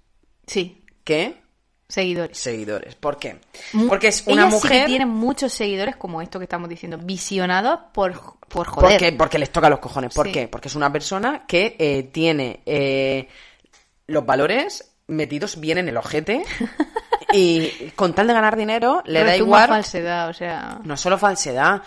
Sí, 0.47 0.85
que 1.05 1.41
seguidores. 1.89 2.39
seguidores. 2.39 2.95
¿Por 2.95 3.19
qué? 3.19 3.39
Porque 3.89 4.09
es 4.09 4.23
una 4.27 4.43
Ella 4.43 4.51
sí 4.51 4.57
mujer... 4.57 4.81
que 4.83 4.87
tiene 4.87 5.07
muchos 5.07 5.53
seguidores 5.53 5.97
como 5.97 6.23
esto 6.23 6.39
que 6.39 6.45
estamos 6.45 6.69
diciendo, 6.69 6.99
visionados 6.99 7.81
por, 7.93 8.13
por 8.49 8.67
joder. 8.67 8.91
¿Por 8.91 8.99
qué? 8.99 9.13
Porque 9.13 9.39
les 9.39 9.51
toca 9.51 9.69
los 9.69 9.79
cojones. 9.81 10.15
¿Por 10.15 10.27
Sí. 10.27 10.33
qué? 10.33 10.49
Porque 10.49 10.69
es 10.69 10.75
una 10.75 10.93
persona 10.93 11.45
que 11.47 11.77
eh, 11.79 12.05
tiene 12.05 12.63
eh, 12.67 13.29
los 14.07 14.25
valores 14.25 14.89
metidos 15.09 15.59
bien 15.61 15.79
en 15.79 15.89
el 15.89 15.97
ojete 15.97 16.43
y 17.33 17.91
con 17.97 18.15
tal 18.15 18.27
de 18.27 18.33
ganar 18.35 18.57
dinero 18.57 19.03
le 19.07 19.25
da 19.25 19.37
igual... 19.37 19.69
falsedad, 19.69 20.29
o 20.29 20.33
sea... 20.33 20.81
No 20.85 20.97
solo 20.97 21.19
falsedad, 21.19 21.83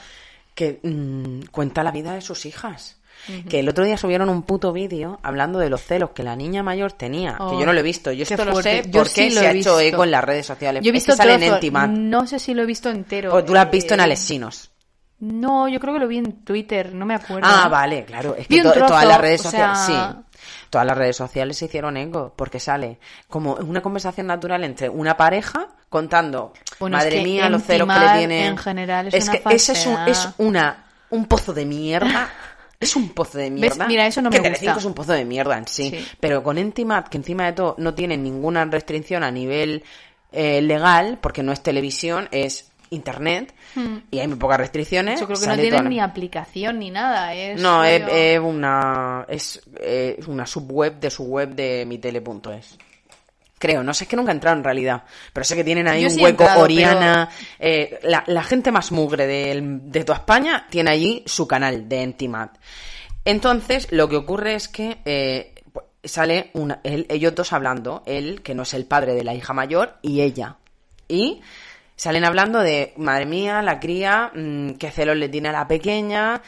que 0.54 0.80
mm, 0.84 1.46
cuenta 1.52 1.84
la 1.84 1.92
vida 1.92 2.14
de 2.14 2.22
sus 2.22 2.46
hijas. 2.46 2.95
Que 3.50 3.60
el 3.60 3.70
otro 3.70 3.84
día 3.86 3.98
subieron 3.98 4.30
un 4.30 4.44
puto 4.44 4.72
vídeo 4.74 5.20
hablando 5.24 5.60
de 5.60 5.70
los 5.70 5.82
celos 5.82 6.12
que 6.12 6.24
la 6.24 6.36
niña 6.36 6.64
mayor 6.64 6.92
tenía. 6.94 7.38
que 7.38 7.44
Oh, 7.44 7.60
yo 7.60 7.66
no 7.66 7.74
lo 7.74 7.80
he 7.80 7.84
visto. 7.84 8.12
Yo 8.12 8.24
esto 8.24 8.46
lo 8.46 8.62
sé 8.62 8.84
porque 8.92 9.10
sí 9.10 9.30
lo 9.30 9.40
se 9.42 9.46
he 9.46 9.48
ha 9.48 9.52
hecho 9.52 9.80
eco 9.80 10.04
en 10.04 10.12
las 10.12 10.24
redes 10.24 10.46
sociales. 10.46 10.84
Yo 10.84 10.90
he 10.92 10.96
Es 10.98 11.06
visto 11.08 11.22
que 11.22 11.34
en. 11.34 12.10
No 12.10 12.28
sé 12.28 12.40
si 12.40 12.54
lo 12.54 12.64
he 12.64 12.66
visto 12.66 12.90
entero. 12.90 13.34
O 13.34 13.44
tú 13.44 13.54
lo 13.54 13.60
has 13.60 13.72
visto 13.72 13.94
en 13.94 14.00
Eh, 14.00 14.04
Alesinos. 14.04 14.72
No, 15.20 15.68
yo 15.70 15.80
creo 15.80 15.94
que 15.94 16.00
lo 16.02 16.08
vi 16.08 16.18
en 16.18 16.44
Twitter, 16.44 16.94
no 16.94 17.06
me 17.06 17.16
acuerdo. 17.16 17.48
Ah, 17.50 17.68
vale, 17.70 18.04
claro. 18.04 18.36
Es 18.38 18.48
que 18.48 18.56
un 18.58 18.64
to- 18.64 18.72
trozo, 18.74 18.88
todas 18.88 19.06
las 19.08 19.22
redes 19.22 19.40
o 19.40 19.44
sociales, 19.44 19.78
sea- 19.80 20.12
sí. 20.12 20.40
Todas 20.70 20.86
las 20.88 20.98
redes 20.98 21.16
sociales 21.16 21.58
se 21.58 21.66
hicieron 21.66 21.96
eco, 21.96 22.34
porque 22.36 22.60
sale 22.60 23.00
como 23.30 23.54
una 23.56 23.82
conversación 23.82 24.28
natural 24.28 24.64
entre 24.66 24.90
una 24.90 25.16
pareja 25.16 25.68
contando, 25.90 26.52
Bueno, 26.80 26.98
es 26.98 27.04
madre 27.06 27.18
que 27.20 27.24
mía, 27.24 27.50
los 27.50 27.64
celos 27.64 27.88
que 27.88 27.94
le 27.94 28.00
intimar 28.00 28.18
tiene. 28.18 28.46
en 28.48 28.58
general 28.58 29.08
es 29.12 29.24
una 29.30 29.38
que 29.40 29.56
ese 29.56 29.72
es, 29.72 29.86
un, 29.86 29.98
es 30.08 30.28
una, 30.38 30.86
un 31.12 31.26
pozo 31.28 31.54
de 31.54 31.66
mierda. 31.66 32.30
Es 32.80 32.96
un 32.96 33.10
pozo 33.10 33.38
de 33.38 33.50
mierda. 33.50 33.88
Mira, 33.88 34.06
eso 34.06 34.22
no 34.22 34.30
que 34.30 34.38
me 34.40 34.44
Telecinco 34.44 34.74
gusta. 34.74 34.80
es 34.80 34.86
un 34.86 34.94
pozo 34.94 35.14
de 35.14 35.26
mierda 35.26 35.58
en 35.58 35.68
sí. 35.68 35.90
Sí. 35.90 36.06
Pero 36.20 36.44
con 36.44 36.58
Entimat, 36.58 37.08
que 37.08 37.18
encima 37.18 37.46
de 37.46 37.54
todo 37.54 37.76
no 37.78 37.94
tiene 37.94 38.18
ninguna 38.18 38.66
restricción 38.66 39.24
a 39.24 39.32
nivel 39.32 39.84
eh, 40.32 40.62
legal, 40.62 41.18
porque 41.22 41.42
no 41.44 41.52
es 41.54 41.62
televisión, 41.64 42.28
es 42.32 42.70
internet 42.92 43.54
y 44.12 44.20
hay 44.20 44.28
muy 44.28 44.38
pocas 44.38 44.58
restricciones. 44.60 45.20
Yo 45.20 45.26
creo 45.26 45.40
que 45.40 45.48
no 45.48 45.56
tienen 45.58 45.90
ni 45.90 46.00
aplicación 46.00 46.80
ni 46.80 46.92
nada. 46.92 47.34
Es 47.34 47.60
No, 47.62 47.84
es, 47.84 48.02
rollo- 48.02 48.14
es 48.14 48.40
una 48.40 49.26
es, 49.28 49.62
eh, 49.80 50.20
una 50.28 50.46
subweb 50.46 51.00
de 51.00 51.10
su 51.10 51.24
web 51.24 51.50
de 51.56 51.84
mitele.es. 51.88 52.78
Creo, 53.58 53.84
no 53.84 53.94
sé, 53.94 54.04
es 54.04 54.10
que 54.10 54.16
nunca 54.18 54.32
he 54.32 54.36
entrado 54.36 54.58
en 54.58 54.64
realidad. 54.64 55.04
Pero 55.32 55.44
sé 55.46 55.56
que 55.56 55.64
tienen 55.64 55.88
ahí 55.88 56.02
Yo 56.02 56.10
un 56.10 56.14
sí 56.16 56.22
hueco, 56.22 56.44
entrado, 56.44 56.64
Oriana. 56.64 57.30
eh, 57.58 58.00
la, 58.04 58.24
la 58.28 58.44
gente 58.44 58.72
más 58.72 58.92
mugre 58.92 59.26
del- 59.26 59.90
de, 59.92 60.04
toda 60.04 60.20
España 60.20 60.68
tiene 60.70 60.92
allí 60.92 61.24
su 61.26 61.48
canal 61.48 61.88
de 61.88 62.02
Entimat. 62.02 62.58
Entonces, 63.24 63.88
lo 63.92 64.08
que 64.10 64.18
ocurre 64.18 64.56
es 64.56 64.68
que 64.68 64.98
eh, 65.06 65.54
sale 66.04 66.52
una, 66.54 66.80
él- 66.84 67.06
ellos 67.10 67.34
dos 67.34 67.54
hablando. 67.54 68.04
Él, 68.06 68.42
que 68.44 68.54
no 68.54 68.64
es 68.64 68.74
el 68.74 68.86
padre 68.86 69.14
de 69.14 69.24
la 69.24 69.34
hija 69.34 69.54
mayor, 69.54 69.96
y 70.02 70.22
ella. 70.22 70.58
Y 71.08 71.42
salen 71.96 72.26
hablando 72.26 72.60
de, 72.60 72.94
madre 72.98 73.26
mía, 73.26 73.62
la 73.62 73.80
cría, 73.80 74.32
mm, 74.36 74.72
qué 74.72 74.92
celos 74.92 75.16
le 75.18 75.30
tiene 75.30 75.50
a 75.50 75.54
la 75.54 75.68
pequeña. 75.68 76.42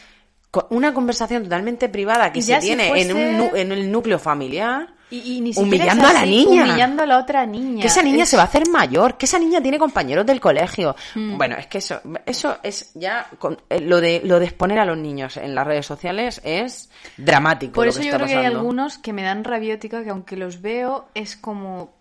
Una 0.71 0.93
conversación 0.93 1.43
totalmente 1.43 1.87
privada 1.89 2.31
que 2.33 2.41
se 2.41 2.59
si 2.59 2.67
tiene 2.67 3.01
en, 3.01 3.15
un, 3.15 3.55
en 3.55 3.71
el 3.71 3.91
núcleo 3.91 4.19
familiar. 4.19 4.89
Y, 5.09 5.37
y 5.37 5.41
ni 5.41 5.53
humillando 5.55 6.05
a 6.05 6.11
la 6.13 6.25
niña. 6.25 6.63
Humillando 6.65 7.03
a 7.03 7.05
la 7.05 7.17
otra 7.19 7.45
niña. 7.45 7.81
Que 7.81 7.87
esa 7.87 8.03
niña 8.03 8.23
Es- 8.23 8.29
se 8.29 8.35
va 8.35 8.43
a 8.43 8.45
hacer 8.47 8.67
mayor, 8.69 9.17
que 9.17 9.25
esa 9.25 9.39
niña 9.39 9.61
tiene 9.61 9.79
compañeros 9.79 10.25
del 10.25 10.41
colegio. 10.41 10.95
Mm. 11.15 11.37
Bueno, 11.37 11.55
es 11.55 11.67
que 11.67 11.77
eso, 11.77 12.01
eso 12.25 12.57
es 12.61 12.91
ya 12.93 13.25
con- 13.39 13.57
eh, 13.69 13.79
lo 13.79 14.01
de 14.01 14.21
lo 14.25 14.39
de 14.39 14.45
exponer 14.45 14.79
a 14.79 14.85
los 14.85 14.97
niños 14.97 15.37
en 15.37 15.55
las 15.55 15.65
redes 15.65 15.85
sociales 15.85 16.41
es 16.43 16.89
dramático. 17.15 17.73
Por 17.73 17.85
lo 17.85 17.91
eso 17.91 17.99
que 17.99 18.05
yo 18.07 18.11
está 18.11 18.25
creo 18.25 18.27
que 18.27 18.45
hay 18.45 18.53
algunos 18.53 18.97
que 18.97 19.13
me 19.13 19.23
dan 19.23 19.43
rabiótica 19.45 20.03
que 20.03 20.09
aunque 20.09 20.35
los 20.35 20.61
veo 20.61 21.07
es 21.13 21.37
como... 21.37 21.91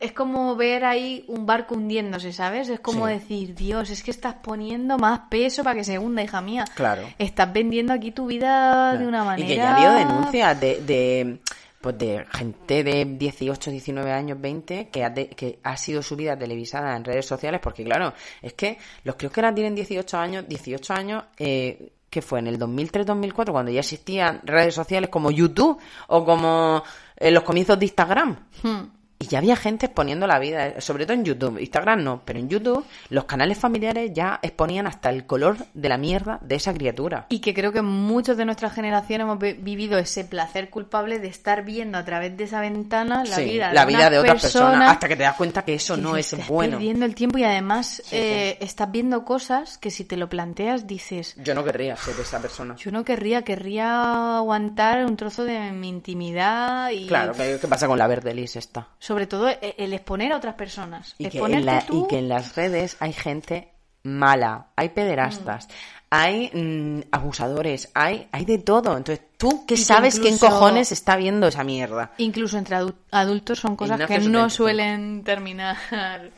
es 0.00 0.12
como 0.12 0.54
ver 0.56 0.84
ahí 0.84 1.24
un 1.28 1.46
barco 1.46 1.74
hundiéndose, 1.74 2.32
¿sabes? 2.32 2.68
Es 2.68 2.80
como 2.80 3.06
Sí. 3.06 3.12
decir, 3.14 3.54
Dios, 3.54 3.88
es 3.90 4.02
que 4.02 4.10
estás 4.10 4.34
poniendo 4.42 4.98
más 4.98 5.20
peso 5.30 5.62
para 5.64 5.76
que 5.76 5.84
se 5.84 5.98
hunda, 5.98 6.22
hija 6.22 6.40
mía. 6.40 6.64
Claro. 6.74 7.02
Estás 7.18 7.52
vendiendo 7.52 7.92
aquí 7.92 8.10
tu 8.12 8.26
vida 8.26 8.96
de 8.96 9.06
una 9.06 9.24
manera... 9.24 9.44
Y 9.46 9.48
que 9.48 9.56
ya 9.56 9.70
ha 9.72 9.76
habido 9.76 9.92
denuncias 9.94 10.60
de, 10.60 10.80
de, 10.82 11.38
pues 11.80 11.96
de 11.98 12.26
gente 12.32 12.84
de 12.84 13.04
18, 13.06 13.70
19 13.70 14.12
años, 14.12 14.40
20, 14.40 14.88
que 14.88 15.02
ha, 15.04 15.10
de- 15.10 15.28
que 15.28 15.58
ha 15.62 15.76
sido 15.76 16.02
subida 16.02 16.36
televisada 16.38 16.94
en 16.96 17.04
redes 17.04 17.24
sociales, 17.26 17.60
porque 17.62 17.84
claro, 17.84 18.12
es 18.42 18.52
que 18.54 18.76
los 19.04 19.16
que 19.16 19.26
ahora 19.34 19.54
tienen 19.54 19.74
18 19.74 20.18
años, 20.18 20.44
18 20.46 20.92
años, 20.92 21.24
eh, 21.38 21.90
que 22.10 22.22
fue 22.22 22.38
en 22.38 22.46
el 22.46 22.58
2003-2004, 22.58 23.50
cuando 23.50 23.70
ya 23.72 23.80
existían 23.80 24.40
redes 24.44 24.74
sociales 24.74 25.10
como 25.10 25.30
YouTube 25.32 25.78
o 26.08 26.24
como 26.24 26.82
eh, 27.16 27.30
los 27.32 27.42
comienzos 27.42 27.76
de 27.78 27.86
Instagram. 27.86 28.36
Hmm. 28.62 28.80
Y 29.24 29.26
ya 29.26 29.38
había 29.38 29.56
gente 29.56 29.86
exponiendo 29.86 30.26
la 30.26 30.38
vida, 30.38 30.80
sobre 30.82 31.06
todo 31.06 31.14
en 31.14 31.24
YouTube. 31.24 31.58
Instagram 31.58 32.02
no, 32.04 32.20
pero 32.24 32.38
en 32.38 32.48
YouTube 32.50 32.84
los 33.08 33.24
canales 33.24 33.56
familiares 33.58 34.10
ya 34.12 34.38
exponían 34.42 34.86
hasta 34.86 35.08
el 35.08 35.24
color 35.24 35.56
de 35.72 35.88
la 35.88 35.96
mierda 35.96 36.38
de 36.42 36.56
esa 36.56 36.74
criatura. 36.74 37.24
Y 37.30 37.38
que 37.38 37.54
creo 37.54 37.72
que 37.72 37.80
muchos 37.80 38.36
de 38.36 38.44
nuestra 38.44 38.68
generación 38.68 39.22
hemos 39.22 39.38
vi- 39.38 39.54
vivido 39.54 39.98
ese 39.98 40.24
placer 40.24 40.68
culpable 40.68 41.18
de 41.20 41.28
estar 41.28 41.64
viendo 41.64 41.96
a 41.96 42.04
través 42.04 42.36
de 42.36 42.44
esa 42.44 42.60
ventana 42.60 43.24
la 43.24 43.36
Sí, 43.36 43.44
vida 43.44 43.68
de, 43.68 43.74
la 43.74 43.84
vida 43.86 43.98
una 43.98 44.10
de 44.10 44.18
otras 44.18 44.42
personas, 44.42 44.68
persona 44.70 44.90
hasta 44.90 45.08
que 45.08 45.16
te 45.16 45.22
das 45.22 45.36
cuenta 45.36 45.62
que 45.64 45.74
eso 45.74 45.94
que 45.96 46.02
no 46.02 46.16
es 46.16 46.28
"Te 46.30 46.36
bueno. 46.36 46.64
Estás 46.72 46.78
perdiendo 46.78 47.06
el 47.06 47.14
tiempo 47.14 47.38
y 47.38 47.44
además 47.44 48.02
Sí, 48.04 48.16
eh, 48.16 48.58
estás 48.60 48.90
viendo 48.90 49.24
cosas 49.24 49.78
que 49.78 49.90
si 49.90 50.04
te 50.04 50.16
lo 50.18 50.28
planteas 50.28 50.86
dices, 50.86 51.34
Yo 51.42 51.54
no 51.54 51.64
querría 51.64 51.96
ser 51.96 52.14
esa 52.20 52.40
persona. 52.40 52.74
yo 52.76 52.90
no 52.92 53.04
querría, 53.04 53.42
querría 53.42 54.36
aguantar 54.38 55.04
un 55.06 55.16
trozo 55.16 55.44
de 55.44 55.72
mi 55.72 55.88
intimidad 55.88 56.90
y 56.90 57.06
Claro, 57.06 57.32
¿qué, 57.32 57.58
qué 57.60 57.68
pasa 57.68 57.86
con 57.86 57.98
la 57.98 58.06
verdelis 58.06 58.56
esta? 58.56 58.88
Sobre 59.14 59.26
todo 59.28 59.48
e- 59.48 59.76
el 59.78 59.92
exponer 59.92 60.32
a 60.32 60.36
otras 60.38 60.54
personas. 60.56 61.14
Y 61.18 61.28
que, 61.28 61.38
en 61.38 61.64
la- 61.64 61.86
tú, 61.86 62.04
y 62.04 62.08
que 62.08 62.18
en 62.18 62.28
las 62.28 62.56
redes 62.56 62.96
hay 62.98 63.12
gente 63.12 63.68
mala, 64.02 64.66
hay 64.76 64.88
pederastas, 64.88 65.68
hay 66.10 66.50
mm, 66.52 67.02
abusadores, 67.12 67.90
hay, 67.94 68.26
hay 68.32 68.44
de 68.44 68.58
todo. 68.58 68.96
Entonces, 68.96 69.24
¿tú 69.38 69.64
qué 69.66 69.76
sabes 69.76 70.18
quién 70.18 70.34
incluso- 70.34 70.52
cojones 70.52 70.90
está 70.90 71.16
viendo 71.16 71.46
esa 71.46 71.62
mierda? 71.62 72.10
incluso 72.18 72.58
entre 72.58 72.76
adu- 72.76 72.94
adultos 73.12 73.60
son 73.60 73.76
cosas 73.76 74.00
no 74.00 74.06
que 74.08 74.18
no 74.18 74.50
suelen- 74.50 75.22
terminar 75.22 75.76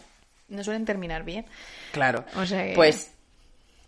no 0.48 0.62
suelen 0.62 0.84
terminar 0.84 1.24
bien. 1.24 1.46
Claro. 1.92 2.24
O 2.36 2.44
sea 2.44 2.62
que- 2.66 2.74
Pues 2.74 3.10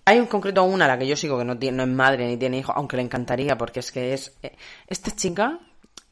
hay 0.07 0.19
un 0.19 0.27
concreto 0.27 0.65
una 0.65 0.87
a 0.87 0.89
la 0.89 0.99
que 0.99 1.07
yo 1.07 1.15
sigo 1.17 1.37
que 1.39 1.45
no, 1.45 1.59
tiene, 1.59 1.77
no 1.77 1.83
es 1.83 1.89
madre 1.91 2.27
ni 2.27 2.39
tiene 2.39 2.59
hijo, 2.59 2.73
aunque 2.75 2.97
le 2.97 3.03
encantaría 3.03 3.59
porque 3.59 3.81
es 3.81 3.93
que 3.93 4.15
es... 4.15 4.33
eh, 4.43 4.57
Esta 4.87 5.15
chica, 5.15 5.59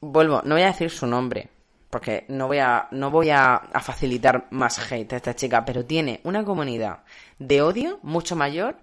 vuelvo, 0.01 0.43
no 0.45 0.55
voy 0.55 0.63
a 0.63 0.67
decir 0.67 0.91
su 0.91 1.07
nombre, 1.07 1.49
porque 1.91 2.25
no 2.29 2.47
voy 2.47 2.59
a, 2.59 2.89
no 2.91 3.11
voy 3.11 3.31
a, 3.31 3.55
a 3.55 3.81
facilitar 3.81 4.47
más 4.51 4.79
hate 4.91 5.13
a 5.13 5.17
esta 5.17 5.35
chica, 5.35 5.65
pero 5.65 5.85
tiene 5.85 6.21
una 6.25 6.45
comunidad 6.45 7.01
de 7.39 7.63
odio 7.63 7.99
mucho 8.03 8.37
mayor 8.37 8.77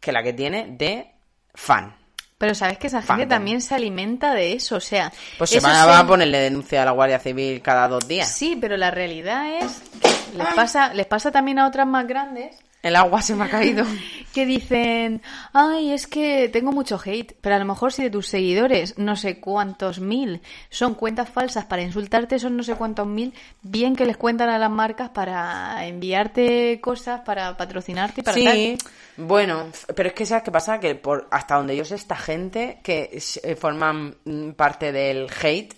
que 0.00 0.12
la 0.12 0.22
que 0.22 0.32
tiene 0.32 0.66
de 0.76 1.12
fan. 1.54 1.94
Pero 2.38 2.54
sabes 2.54 2.76
que 2.76 2.88
esa 2.88 3.00
gente 3.00 3.26
también 3.26 3.62
se 3.62 3.74
alimenta 3.74 4.34
de 4.34 4.52
eso, 4.52 4.76
o 4.76 4.80
sea, 4.80 5.10
Pues 5.38 5.50
se 5.50 5.60
van 5.60 5.88
a, 5.88 6.06
ponerle 6.06 6.38
denuncia 6.38 6.82
a 6.82 6.84
la 6.84 6.90
Guardia 6.90 7.18
Civil 7.18 7.62
cada 7.62 7.88
dos 7.88 8.06
días. 8.06 8.30
Sí, 8.30 8.58
pero 8.60 8.76
la 8.76 8.90
realidad 8.90 9.62
es 9.62 9.82
que 10.02 10.36
les 10.36 10.54
pasa, 10.54 10.92
les 10.92 11.06
pasa 11.06 11.30
también 11.30 11.58
a 11.58 11.66
otras 11.66 11.86
más 11.86 12.06
grandes 12.06 12.54
El 12.86 12.96
agua 12.96 13.20
se 13.22 13.34
me 13.34 13.44
ha 13.44 13.50
caído. 13.50 13.84
que 14.36 14.44
dicen, 14.44 15.22
ay, 15.54 15.92
es 15.92 16.06
que 16.06 16.50
tengo 16.50 16.70
mucho 16.70 17.00
hate, 17.02 17.34
pero 17.40 17.54
a 17.54 17.58
lo 17.58 17.64
mejor 17.64 17.92
si 17.92 18.02
de 18.02 18.10
tus 18.10 18.28
seguidores 18.28 18.98
no 18.98 19.16
sé 19.16 19.40
cuántos 19.40 19.98
mil 19.98 20.42
son 20.68 20.92
cuentas 20.92 21.30
falsas 21.30 21.64
para 21.64 21.80
insultarte, 21.80 22.38
son 22.38 22.54
no 22.54 22.62
sé 22.62 22.74
cuántos 22.74 23.06
mil, 23.06 23.32
bien 23.62 23.96
que 23.96 24.04
les 24.04 24.18
cuentan 24.18 24.50
a 24.50 24.58
las 24.58 24.70
marcas 24.70 25.08
para 25.08 25.86
enviarte 25.86 26.80
cosas, 26.82 27.22
para 27.22 27.56
patrocinarte 27.56 28.20
y 28.20 28.24
para 28.24 28.34
Sí, 28.34 28.76
tal. 28.78 29.26
bueno, 29.26 29.68
pero 29.94 30.10
es 30.10 30.14
que 30.14 30.26
sabes 30.26 30.44
qué 30.44 30.50
pasa 30.52 30.78
que 30.80 30.94
por 30.94 31.28
hasta 31.30 31.54
donde 31.56 31.74
yo 31.74 31.86
sé 31.86 31.94
esta 31.94 32.16
gente 32.16 32.78
que 32.82 33.18
eh, 33.42 33.56
forman 33.56 34.16
mm, 34.26 34.50
parte 34.50 34.92
del 34.92 35.28
hate, 35.42 35.74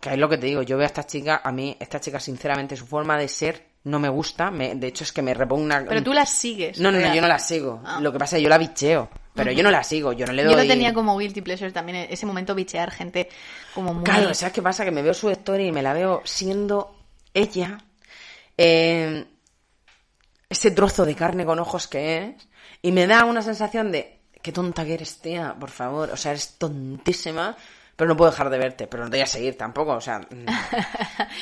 que 0.00 0.08
es 0.08 0.18
lo 0.18 0.30
que 0.30 0.38
te 0.38 0.46
digo, 0.46 0.62
yo 0.62 0.78
veo 0.78 0.84
a 0.84 0.86
esta 0.86 1.04
chica, 1.04 1.42
a 1.44 1.52
mí 1.52 1.76
esta 1.78 2.00
chica 2.00 2.18
sinceramente 2.18 2.76
su 2.76 2.86
forma 2.86 3.18
de 3.18 3.28
ser 3.28 3.73
no 3.84 3.98
me 3.98 4.08
gusta, 4.08 4.50
me, 4.50 4.74
de 4.74 4.86
hecho 4.86 5.04
es 5.04 5.12
que 5.12 5.22
me 5.22 5.34
repugna. 5.34 5.84
Pero 5.86 6.02
tú 6.02 6.12
las 6.12 6.30
sigues. 6.30 6.80
No, 6.80 6.90
no, 6.90 6.98
no, 6.98 7.14
yo 7.14 7.20
no 7.20 7.28
la 7.28 7.38
sigo. 7.38 7.82
Ah. 7.84 8.00
Lo 8.00 8.12
que 8.12 8.18
pasa 8.18 8.36
es 8.36 8.40
que 8.40 8.44
yo 8.44 8.48
la 8.48 8.58
bicheo, 8.58 9.10
pero 9.34 9.52
yo 9.52 9.62
no 9.62 9.70
la 9.70 9.84
sigo, 9.84 10.12
yo 10.12 10.26
no 10.26 10.32
le 10.32 10.42
doy 10.44 10.52
Yo 10.52 10.58
lo 10.58 10.66
tenía 10.66 10.94
como 10.94 11.18
guilty 11.18 11.42
pleasure 11.42 11.70
también, 11.70 12.06
ese 12.10 12.24
momento 12.24 12.54
bichear 12.54 12.90
gente 12.90 13.28
como 13.74 13.92
muy... 13.92 14.04
Claro, 14.04 14.32
¿sabes 14.32 14.54
qué 14.54 14.62
pasa? 14.62 14.84
Que 14.84 14.90
me 14.90 15.02
veo 15.02 15.12
su 15.12 15.28
story 15.30 15.66
y 15.66 15.72
me 15.72 15.82
la 15.82 15.92
veo 15.92 16.22
siendo 16.24 16.96
ella, 17.34 17.78
eh, 18.56 19.26
ese 20.48 20.70
trozo 20.70 21.04
de 21.04 21.14
carne 21.14 21.44
con 21.44 21.58
ojos 21.58 21.86
que 21.86 22.24
es, 22.24 22.48
y 22.80 22.90
me 22.92 23.06
da 23.06 23.24
una 23.24 23.42
sensación 23.42 23.92
de, 23.92 24.20
qué 24.40 24.52
tonta 24.52 24.84
que 24.84 24.94
eres, 24.94 25.18
tía, 25.18 25.54
por 25.58 25.70
favor, 25.70 26.10
o 26.10 26.16
sea, 26.16 26.30
eres 26.30 26.54
tontísima, 26.56 27.56
pero 27.96 28.08
no 28.08 28.16
puedo 28.16 28.30
dejar 28.30 28.50
de 28.50 28.58
verte, 28.58 28.86
pero 28.86 29.04
no 29.04 29.10
te 29.10 29.16
voy 29.16 29.22
a 29.22 29.26
seguir 29.26 29.56
tampoco, 29.56 29.92
o 29.92 30.00
sea, 30.00 30.18
mm. 30.18 30.46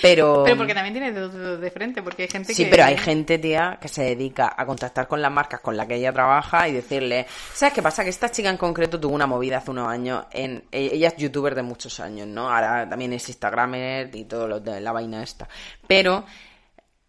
pero... 0.03 0.42
Pero 0.44 0.57
porque 0.57 0.74
también 0.74 0.94
tiene 0.94 1.12
dos 1.12 1.32
dedos 1.32 1.61
de 1.61 1.70
frente, 1.70 2.03
porque 2.03 2.22
hay 2.22 2.28
gente 2.28 2.55
Sí, 2.55 2.64
que... 2.64 2.70
pero 2.70 2.84
hay 2.84 2.96
gente, 2.96 3.38
tía, 3.38 3.78
que 3.80 3.88
se 3.88 4.03
dedica 4.03 4.55
a 4.57 4.66
contactar 4.66 5.09
con 5.09 5.22
las 5.22 5.30
marcas 5.32 5.61
con 5.61 5.76
las 5.76 5.86
que 5.86 5.94
ella 5.96 6.12
trabaja 6.12 6.68
y 6.68 6.72
decirle, 6.72 7.26
¿sabes 7.55 7.72
qué 7.74 7.82
pasa? 7.82 8.05
Que 8.05 8.11
esta 8.11 8.30
chica 8.30 8.50
en 8.50 8.57
concreto 8.57 9.00
tuvo 9.00 9.14
una 9.14 9.26
movida 9.26 9.59
hace 9.59 9.70
unos 9.70 9.88
años, 9.88 10.26
en, 10.32 10.64
e- 10.70 10.90
ella 10.94 11.09
es 11.09 11.16
youtuber 11.16 11.55
de 11.55 11.62
muchos 11.62 12.00
años, 12.00 12.26
¿no? 12.26 12.50
Ahora 12.50 12.88
también 12.88 13.12
es 13.12 13.28
instagramer 13.28 14.14
y 14.14 14.24
todo 14.24 14.46
lo 14.48 14.61
de 14.61 14.80
la 14.80 14.92
vaina 14.92 15.22
esta. 15.22 15.48
Pero 15.86 16.24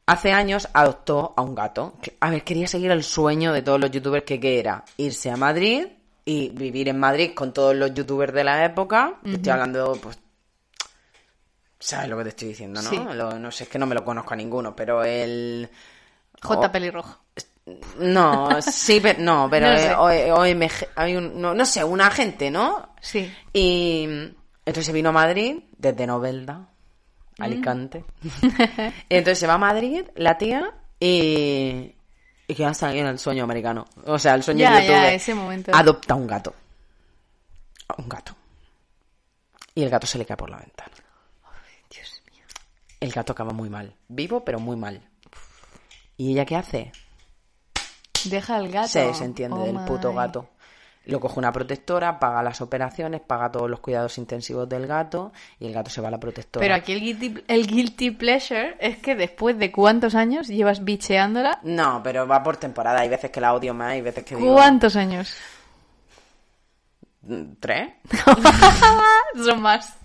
hace 0.05 0.31
años 0.31 0.67
adoptó 0.73 1.33
a 1.35 1.41
un 1.41 1.55
gato. 1.55 1.95
A 2.19 2.29
ver, 2.29 2.43
quería 2.43 2.67
seguir 2.67 2.91
el 2.91 3.03
sueño 3.03 3.51
de 3.53 3.61
todos 3.61 3.79
los 3.79 3.91
youtubers 3.91 4.23
que, 4.25 4.39
que 4.39 4.59
era 4.59 4.83
irse 4.97 5.29
a 5.31 5.37
Madrid 5.37 5.87
y 6.25 6.49
vivir 6.49 6.89
en 6.89 6.99
Madrid 6.99 7.31
con 7.33 7.53
todos 7.53 7.75
los 7.75 7.93
youtubers 7.93 8.33
de 8.33 8.43
la 8.43 8.63
época. 8.65 9.19
Estoy 9.25 9.51
hablando, 9.51 9.97
pues, 10.01 10.17
¿Sabes 11.79 12.09
lo 12.09 12.17
que 12.17 12.23
te 12.23 12.29
estoy 12.29 12.47
diciendo, 12.49 12.81
no? 12.81 12.89
Sí. 12.89 12.97
Lo- 13.13 13.37
no 13.37 13.51
sé, 13.51 13.65
es 13.65 13.69
que 13.69 13.77
no 13.77 13.85
me 13.85 13.93
lo 13.95 14.05
conozco 14.05 14.33
a 14.33 14.37
ninguno, 14.37 14.73
pero 14.73 15.03
el... 15.03 15.69
J. 16.41 16.67
o- 16.67 16.71
pelirrojo. 16.71 17.19
No, 17.99 18.61
sí, 18.61 18.99
pero, 19.01 19.19
no, 19.21 19.49
pero 19.51 19.67
No 19.67 19.73
eh, 19.73 19.79
sé. 19.79 19.93
O- 19.93 20.35
OMG, 20.39 20.71
hay 20.95 21.15
un, 21.17 21.41
no, 21.41 21.53
no 21.53 21.65
sé, 21.65 21.83
un 21.83 21.99
agente, 21.99 22.49
¿no? 22.49 22.95
Sí. 23.01 23.29
Y 23.51 24.03
entonces 24.65 24.85
se 24.85 24.93
vino 24.93 25.09
a 25.09 25.11
Madrid 25.11 25.57
desde 25.77 26.07
Novelda, 26.07 26.69
Alicante. 27.39 28.05
y 29.09 29.15
entonces 29.15 29.39
se 29.39 29.47
va 29.47 29.55
a 29.55 29.57
Madrid, 29.57 30.05
la 30.15 30.37
tía, 30.37 30.73
y, 31.01 31.93
y 32.47 32.55
que 32.55 32.65
hasta 32.65 32.93
en 32.93 33.05
el 33.07 33.19
sueño 33.19 33.43
americano. 33.43 33.85
O 34.05 34.19
sea, 34.19 34.35
el 34.35 34.43
sueño 34.43 34.59
Ya, 34.61 35.13
ese 35.13 35.33
momento. 35.33 35.71
Adopta 35.73 36.15
un 36.15 36.27
gato. 36.27 36.53
Un 37.97 38.09
gato. 38.09 38.35
Y 39.75 39.83
el 39.83 39.89
gato 39.89 40.05
se 40.07 40.17
le 40.17 40.25
cae 40.25 40.37
por 40.37 40.49
la 40.49 40.57
ventana. 40.57 40.91
Dios 41.89 42.21
mío. 42.31 42.43
El 42.99 43.11
gato 43.11 43.33
acaba 43.33 43.51
muy 43.53 43.69
mal. 43.69 43.95
Vivo, 44.07 44.43
pero 44.43 44.59
muy 44.59 44.75
mal. 44.75 45.01
¿Y 46.17 46.31
ella 46.33 46.45
qué 46.45 46.55
hace? 46.55 46.91
Deja 48.25 48.55
al 48.55 48.69
gato. 48.69 48.87
Se 48.87 49.05
desentiende 49.07 49.57
Oh 49.59 49.63
del 49.65 49.79
puto 49.85 50.09
my. 50.11 50.15
gato. 50.17 50.49
Lo 51.05 51.19
coge 51.19 51.37
una 51.37 51.51
protectora, 51.51 52.17
paga 52.17 52.41
las 52.41 52.61
operaciones, 52.61 53.19
paga 53.19 53.51
todos 53.51 53.69
los 53.69 53.81
cuidados 53.81 54.17
intensivos 54.17 54.69
del 54.69 54.87
gato 54.87 55.33
y 55.59 55.65
el 55.67 55.73
gato 55.73 55.89
se 55.89 55.99
va 55.99 56.07
a 56.07 56.11
la 56.11 56.19
protectora. 56.19 56.63
Pero 56.63 56.75
aquí 56.75 56.93
el 56.93 57.01
guilty, 57.01 57.43
el 57.47 57.67
guilty 57.67 58.11
pleasure 58.11 58.77
es 58.79 58.97
que 58.99 59.13
después 59.15 59.57
de 59.59 59.69
cuántos 59.71 60.15
años 60.15 60.47
llevas 60.47 60.83
bicheándola. 60.85 61.59
No, 61.63 61.99
pero 62.01 62.25
va 62.25 62.41
por 62.41 62.55
temporada. 62.55 63.01
Hay 63.01 63.09
veces 63.09 63.31
que 63.31 63.41
la 63.41 63.53
odio 63.53 63.73
más, 63.73 63.91
hay 63.91 64.01
veces 64.01 64.23
que 64.23 64.35
digo... 64.37 64.53
¿Cuántos 64.53 64.95
años? 64.95 65.35
¿Tres? 67.59 67.89
Son 69.45 69.61
más. 69.61 69.95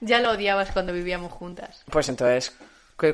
Ya 0.00 0.20
lo 0.20 0.30
odiabas 0.32 0.70
cuando 0.70 0.92
vivíamos 0.92 1.32
juntas. 1.32 1.82
Pues 1.90 2.08
entonces, 2.08 2.50
¿qué- 2.50 2.64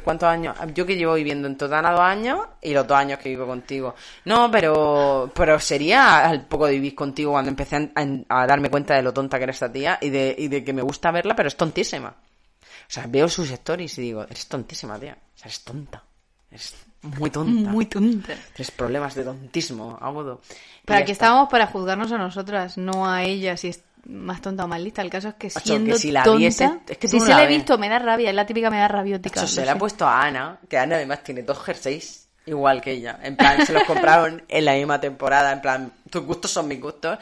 ¿cuántos 0.03 0.27
años? 0.29 0.57
Yo 0.75 0.87
que 0.87 0.97
llevo 0.97 1.15
viviendo 1.15 1.47
en 1.47 1.57
Totana 1.59 1.91
dos 1.93 2.01
años 2.01 2.41
y 2.63 2.73
los 2.73 2.87
dos 2.87 2.97
años 2.97 3.19
que 3.19 3.29
vivo 3.29 3.47
contigo. 3.47 3.95
No, 4.25 4.51
pero 4.51 5.31
pero 5.35 5.61
sería 5.61 6.27
al 6.27 6.47
poco 6.47 6.67
de 6.67 6.73
vivir 6.73 6.95
contigo 6.95 7.33
cuando 7.33 7.51
empecé 7.51 7.77
a, 7.77 7.91
a- 8.29 8.43
a 8.43 8.47
darme 8.47 8.71
cuenta 8.71 8.95
de 8.95 9.03
lo 9.03 9.13
tonta 9.13 9.37
que 9.39 9.45
era 9.45 9.53
esta 9.53 9.71
tía 9.71 9.99
y 10.01 10.09
de, 10.11 10.35
y 10.39 10.49
de 10.49 10.65
que 10.65 10.73
me 10.73 10.83
gusta 10.83 11.11
verla, 11.11 11.37
pero 11.37 11.49
es 11.49 11.57
tontísima. 11.57 12.09
O 12.09 12.91
sea, 12.95 13.07
veo 13.07 13.29
sus 13.29 13.51
stories 13.51 13.99
y 13.99 14.03
digo, 14.03 14.23
eres 14.25 14.47
tontísima, 14.47 14.99
tía. 14.99 15.17
O 15.35 15.39
sea, 15.39 15.47
eres 15.49 15.63
tonta. 15.65 16.03
Eres 16.51 16.75
muy 17.03 17.29
tonta. 17.31 17.71
Muy 17.71 17.87
tonta. 17.87 18.35
Tienes 18.55 18.71
problemas 18.71 19.15
de 19.15 19.25
tontismo 19.25 19.99
agudo. 20.01 20.41
Aquí 20.87 21.01
está. 21.03 21.13
estábamos 21.13 21.49
para 21.51 21.67
juzgarnos 21.67 22.11
a 22.13 22.19
nosotras, 22.19 22.79
no 22.79 23.07
a 23.11 23.23
ella 23.25 23.57
si 23.59 23.69
es 23.69 23.83
más 24.07 24.41
tonta 24.41 24.65
o 24.65 24.69
más 24.69 24.81
lista. 24.81 25.03
El 25.03 25.11
caso 25.11 25.29
es 25.29 25.35
que 25.35 25.51
siendo 25.51 25.95
que 25.95 25.99
si 26.01 26.11
la 26.13 26.23
tonta... 26.23 26.39
viese- 26.39 26.81
es 26.89 26.99
que 26.99 27.09
si 27.09 27.19
no 27.19 27.25
se 27.25 27.31
la 27.31 27.37
la 27.39 27.45
he 27.45 27.49
visto, 27.49 27.79
me 27.79 27.89
da 27.89 27.99
rabia. 27.99 28.31
Es 28.31 28.37
la 28.37 28.47
típica 28.47 28.71
me 28.71 28.79
da 28.79 28.89
rabiótica. 28.89 29.41
Eso 29.41 29.49
se 29.49 29.65
le 29.65 29.71
ha 29.71 29.79
puesto 29.79 30.07
a 30.07 30.23
Ana, 30.23 30.59
que 30.69 30.79
Ana 30.79 30.97
además 30.97 31.23
tiene 31.23 31.43
dos 31.43 31.59
jerseys 31.63 32.29
igual 32.47 32.81
que 32.83 32.93
ella. 32.93 33.19
En 33.23 33.37
plan, 33.37 33.65
se 33.67 33.73
los 33.73 33.85
compraron 33.85 34.43
en 34.49 34.65
la 34.65 34.75
misma 34.75 35.01
temporada, 35.01 35.53
en 35.53 35.61
plan, 35.63 35.93
tus 36.11 36.23
gustos 36.25 36.51
son 36.51 36.69
mis 36.69 36.81
gustos. 36.81 37.19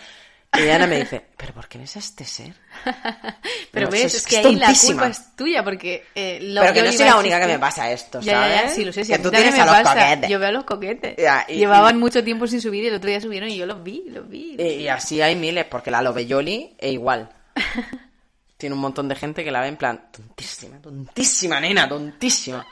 Y 0.55 0.69
Ana 0.69 0.87
me 0.87 0.99
dice, 1.01 1.23
¿pero 1.37 1.55
por 1.55 1.67
qué 1.67 1.79
ves 1.79 1.97
a 1.97 1.99
este 2.01 2.25
ser? 2.27 2.53
Pero 3.73 3.87
No, 3.87 3.93
ves, 3.93 4.15
es, 4.15 4.27
que 4.27 4.37
ahí 4.37 4.57
la 4.57 4.75
culpa 4.75 5.09
es 5.09 5.35
tuya, 5.35 5.65
porque... 5.65 6.05
eh, 6.15 6.41
lo 6.43 6.61
Pero 6.61 6.75
que 6.75 6.79
yo 6.81 6.85
no 6.87 6.93
soy 6.93 7.07
la 7.07 7.17
única 7.17 7.41
que 7.41 7.47
me 7.47 7.59
pasa 7.59 7.91
esto, 7.91 8.21
Ya, 8.21 8.33
ya, 8.33 8.41
¿sabes? 8.41 8.63
ya, 8.63 8.69
sí, 8.75 8.85
lo 8.85 8.93
sé, 8.93 9.05
sí, 9.05 9.13
que 9.13 9.19
tú 9.19 9.25
también 9.31 9.45
tienes 9.45 9.55
me 9.55 9.63
a 9.63 9.67
los 9.67 9.83
pasa. 9.83 10.05
coquetes. 10.07 10.31
Yo 10.31 10.39
veo 10.39 10.49
a 10.49 10.53
los 10.53 10.65
coquetes. 10.65 11.17
Ya, 11.17 11.47
y- 11.49 11.55
Llevaban 11.57 11.97
y- 11.97 11.99
mucho 12.01 12.23
tiempo 12.23 12.47
sin 12.47 12.61
subir 12.61 12.85
y 12.85 12.89
el 12.89 12.95
otro 12.95 13.09
día 13.09 13.21
subieron 13.23 13.49
y 13.49 13.57
yo 13.57 13.65
los 13.65 13.83
vi, 13.83 14.05
los 14.09 14.29
vi. 14.29 14.57
Y, 14.59 14.63
y 14.63 14.89
así 14.89 15.23
hay 15.23 15.37
miles, 15.37 15.65
porque 15.65 15.91
la 15.91 16.03
Loveyoli 16.03 16.75
es 16.79 16.93
igual. 16.93 17.31
Tiene 18.59 18.75
un 18.75 18.81
montón 18.83 19.09
de 19.09 19.17
gente 19.17 19.43
que 19.43 19.51
la 19.51 19.61
ve 19.63 19.69
en 19.69 19.77
plan, 19.77 20.09
tontísima, 20.13 20.79
tontísima, 20.83 21.61
nena, 21.61 21.89
tontísima. 21.89 22.65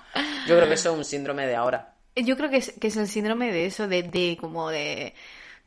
Yo 0.46 0.54
creo 0.56 0.68
que 0.68 0.74
eso 0.74 0.92
es 0.92 0.98
un 0.98 1.04
síndrome 1.04 1.46
de 1.46 1.56
ahora. 1.56 1.94
Yo 2.14 2.36
creo 2.36 2.50
que 2.50 2.58
es, 2.58 2.72
que 2.80 2.88
es 2.88 2.96
el 2.96 3.08
síndrome 3.08 3.50
de 3.52 3.66
eso, 3.66 3.88
de, 3.88 4.02
de 4.04 4.36
como 4.40 4.68
de 4.68 5.14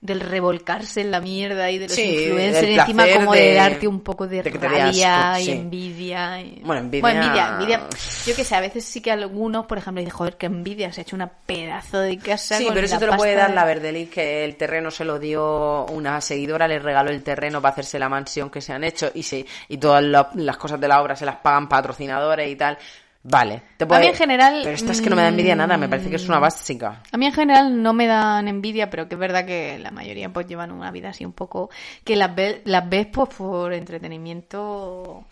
del 0.03 0.19
revolcarse 0.19 0.99
en 0.99 1.11
la 1.11 1.21
mierda 1.21 1.71
y 1.71 1.77
de 1.77 1.87
los 1.87 1.95
Sí, 1.95 2.01
influencers 2.25 2.67
y 2.67 2.73
encima 2.73 3.05
como 3.15 3.31
de, 3.33 3.39
de- 3.39 3.53
darte 3.53 3.87
un 3.87 4.01
poco 4.01 4.27
de, 4.27 4.43
de 4.43 4.51
que 4.51 4.57
rabia 4.57 5.31
asco, 5.31 5.41
y 5.41 5.45
sí. 5.45 5.51
envidia. 5.51 6.41
y- 6.41 6.61
Bueno, 6.61 6.81
envidia- 6.81 7.09
envidia, 7.13 7.47
envidia. 7.53 7.81
Yo 8.25 8.35
que 8.35 8.43
sé, 8.43 8.53
a 8.53 8.59
veces 8.59 8.83
sí 8.83 8.99
que 8.99 9.11
algunos, 9.11 9.65
por 9.65 9.77
ejemplo, 9.77 10.01
dicen, 10.01 10.13
joder, 10.13 10.35
qué 10.35 10.47
envidia, 10.47 10.91
se 10.91 10.99
ha 10.99 11.03
hecho 11.03 11.15
una 11.15 11.27
pedazo 11.29 11.99
de 12.01 12.17
casa 12.17 12.57
Sí, 12.57 12.65
con 12.65 12.73
pero 12.73 12.85
eso 12.85 12.99
te 12.99 13.05
lo 13.07 13.15
puede 13.15 13.33
dar 13.35 13.51
de- 13.51 13.55
la 13.55 13.63
Verdelis, 13.63 14.09
que 14.09 14.43
el 14.43 14.57
terreno 14.57 14.91
se 14.91 15.05
lo 15.05 15.19
dio 15.19 15.85
una 15.85 16.19
seguidora, 16.19 16.67
le 16.67 16.79
regaló 16.79 17.09
el 17.09 17.23
terreno 17.23 17.61
para 17.61 17.71
hacerse 17.71 17.97
la 17.97 18.09
mansión 18.09 18.49
que 18.49 18.59
se 18.59 18.73
han 18.73 18.83
hecho 18.83 19.09
y 19.13 19.23
se, 19.23 19.45
y 19.69 19.77
todas 19.77 20.03
la- 20.03 20.29
las 20.35 20.57
cosas 20.57 20.81
de 20.81 20.87
la 20.89 21.01
obra 21.01 21.15
se 21.15 21.25
las 21.25 21.37
pagan 21.37 21.69
patrocinadores 21.69 22.49
y 22.49 22.57
tal. 22.57 22.77
Vale, 23.23 23.63
te 23.77 23.85
puede... 23.85 24.01
mí 24.01 24.07
en 24.07 24.15
general, 24.15 24.59
Pero 24.63 24.75
esta 24.75 24.91
es 24.91 25.01
que 25.01 25.09
no 25.09 25.15
me 25.15 25.21
da 25.21 25.29
envidia 25.29 25.55
nada, 25.55 25.77
me 25.77 25.87
parece 25.87 26.09
que 26.09 26.17
es 26.17 26.27
una 26.27 26.39
mm, 26.39 26.41
básica. 26.41 27.03
A 27.09 27.17
mí 27.17 27.25
en 27.25 27.31
general 27.31 27.81
no 27.81 27.93
me 27.93 28.05
dan 28.05 28.49
envidia, 28.49 28.89
pero 28.89 29.07
que 29.07 29.15
es 29.15 29.19
verdad 29.19 29.45
que 29.45 29.79
la 29.79 29.91
mayoría 29.91 30.31
pues 30.31 30.45
llevan 30.45 30.71
una 30.71 30.91
vida 30.91 31.09
así 31.09 31.23
un 31.23 31.31
poco 31.31 31.69
que 32.03 32.17
las 32.17 32.35
ves, 32.35 32.61
las 32.65 32.87
ves 32.89 33.07
pues 33.07 33.29
por 33.29 33.73
entretenimiento 33.73 35.25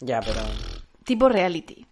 Ya, 0.00 0.20
pero... 0.20 0.40
tipo 1.02 1.30
reality. 1.30 1.86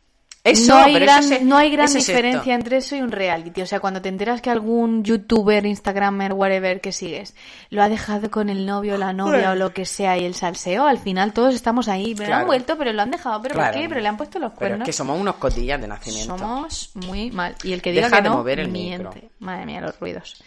Eso, 0.46 0.74
no 0.78 0.84
hay 0.84 0.92
pero 0.92 1.06
gran, 1.06 1.48
no 1.48 1.56
hay 1.56 1.70
gran 1.70 1.90
diferencia 1.90 2.38
esto. 2.40 2.50
entre 2.52 2.76
eso 2.76 2.94
y 2.96 3.00
un 3.00 3.10
reality. 3.10 3.62
O 3.62 3.66
sea, 3.66 3.80
cuando 3.80 4.02
te 4.02 4.10
enteras 4.10 4.42
que 4.42 4.50
algún 4.50 5.02
youtuber, 5.02 5.64
instagramer, 5.64 6.34
whatever 6.34 6.82
que 6.82 6.92
sigues, 6.92 7.34
lo 7.70 7.82
ha 7.82 7.88
dejado 7.88 8.30
con 8.30 8.50
el 8.50 8.66
novio, 8.66 8.98
la 8.98 9.14
novia 9.14 9.52
o 9.52 9.54
lo 9.54 9.72
que 9.72 9.86
sea 9.86 10.18
y 10.18 10.26
el 10.26 10.34
salseo, 10.34 10.86
al 10.86 10.98
final 10.98 11.32
todos 11.32 11.54
estamos 11.54 11.88
ahí. 11.88 12.14
Pero 12.14 12.26
Claro. 12.26 12.40
han 12.42 12.46
vuelto, 12.46 12.76
pero 12.76 12.92
lo 12.92 13.00
han 13.00 13.10
dejado. 13.10 13.40
¿Pero 13.40 13.54
Claro. 13.54 13.72
por 13.72 13.80
qué? 13.80 13.88
Pero 13.88 14.00
le 14.02 14.08
han 14.08 14.16
puesto 14.18 14.38
los 14.38 14.50
Pero 14.52 14.54
es 14.66 14.68
cuernos. 14.68 14.84
que 14.86 14.92
somos 14.92 15.18
unos 15.18 15.36
cotillas 15.36 15.80
de 15.80 15.88
nacimiento. 15.88 16.36
Somos 16.36 16.90
muy 16.94 17.30
mal. 17.30 17.54
Y 17.64 17.72
el 17.72 17.80
que 17.80 17.92
diga 17.92 18.04
Deja 18.08 18.16
que 18.18 18.22
de 18.24 18.28
no, 18.28 18.36
mover 18.36 18.60
el 18.60 18.68
miente. 18.68 19.08
micro. 19.14 19.30
Madre 19.38 19.64
mía, 19.64 19.80
los 19.80 19.98
ruidos. 19.98 20.44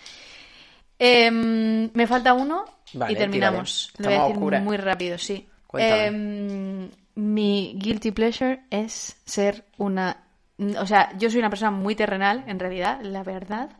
Em, 0.99 1.89
me 1.93 2.05
falta 2.07 2.33
uno 2.33 2.65
Vale, 2.93 3.13
y 3.13 3.15
terminamos. 3.15 3.91
Lo 3.97 4.09
voy 4.09 4.17
a 4.17 4.23
decir 4.27 4.59
muy 4.61 4.77
rápido, 4.77 5.17
sí. 5.17 5.47
Cuéntame. 5.65 6.89
Mi 7.17 7.73
guilty 7.75 8.11
pleasure 8.11 8.61
es 8.69 9.19
ser 9.25 9.65
una... 9.77 10.23
O 10.79 10.85
sea, 10.85 11.17
yo 11.17 11.31
soy 11.31 11.39
una 11.39 11.49
persona 11.49 11.71
muy 11.71 11.95
terrenal, 11.95 12.43
en 12.45 12.59
realidad, 12.59 13.01
la 13.01 13.23
verdad, 13.23 13.71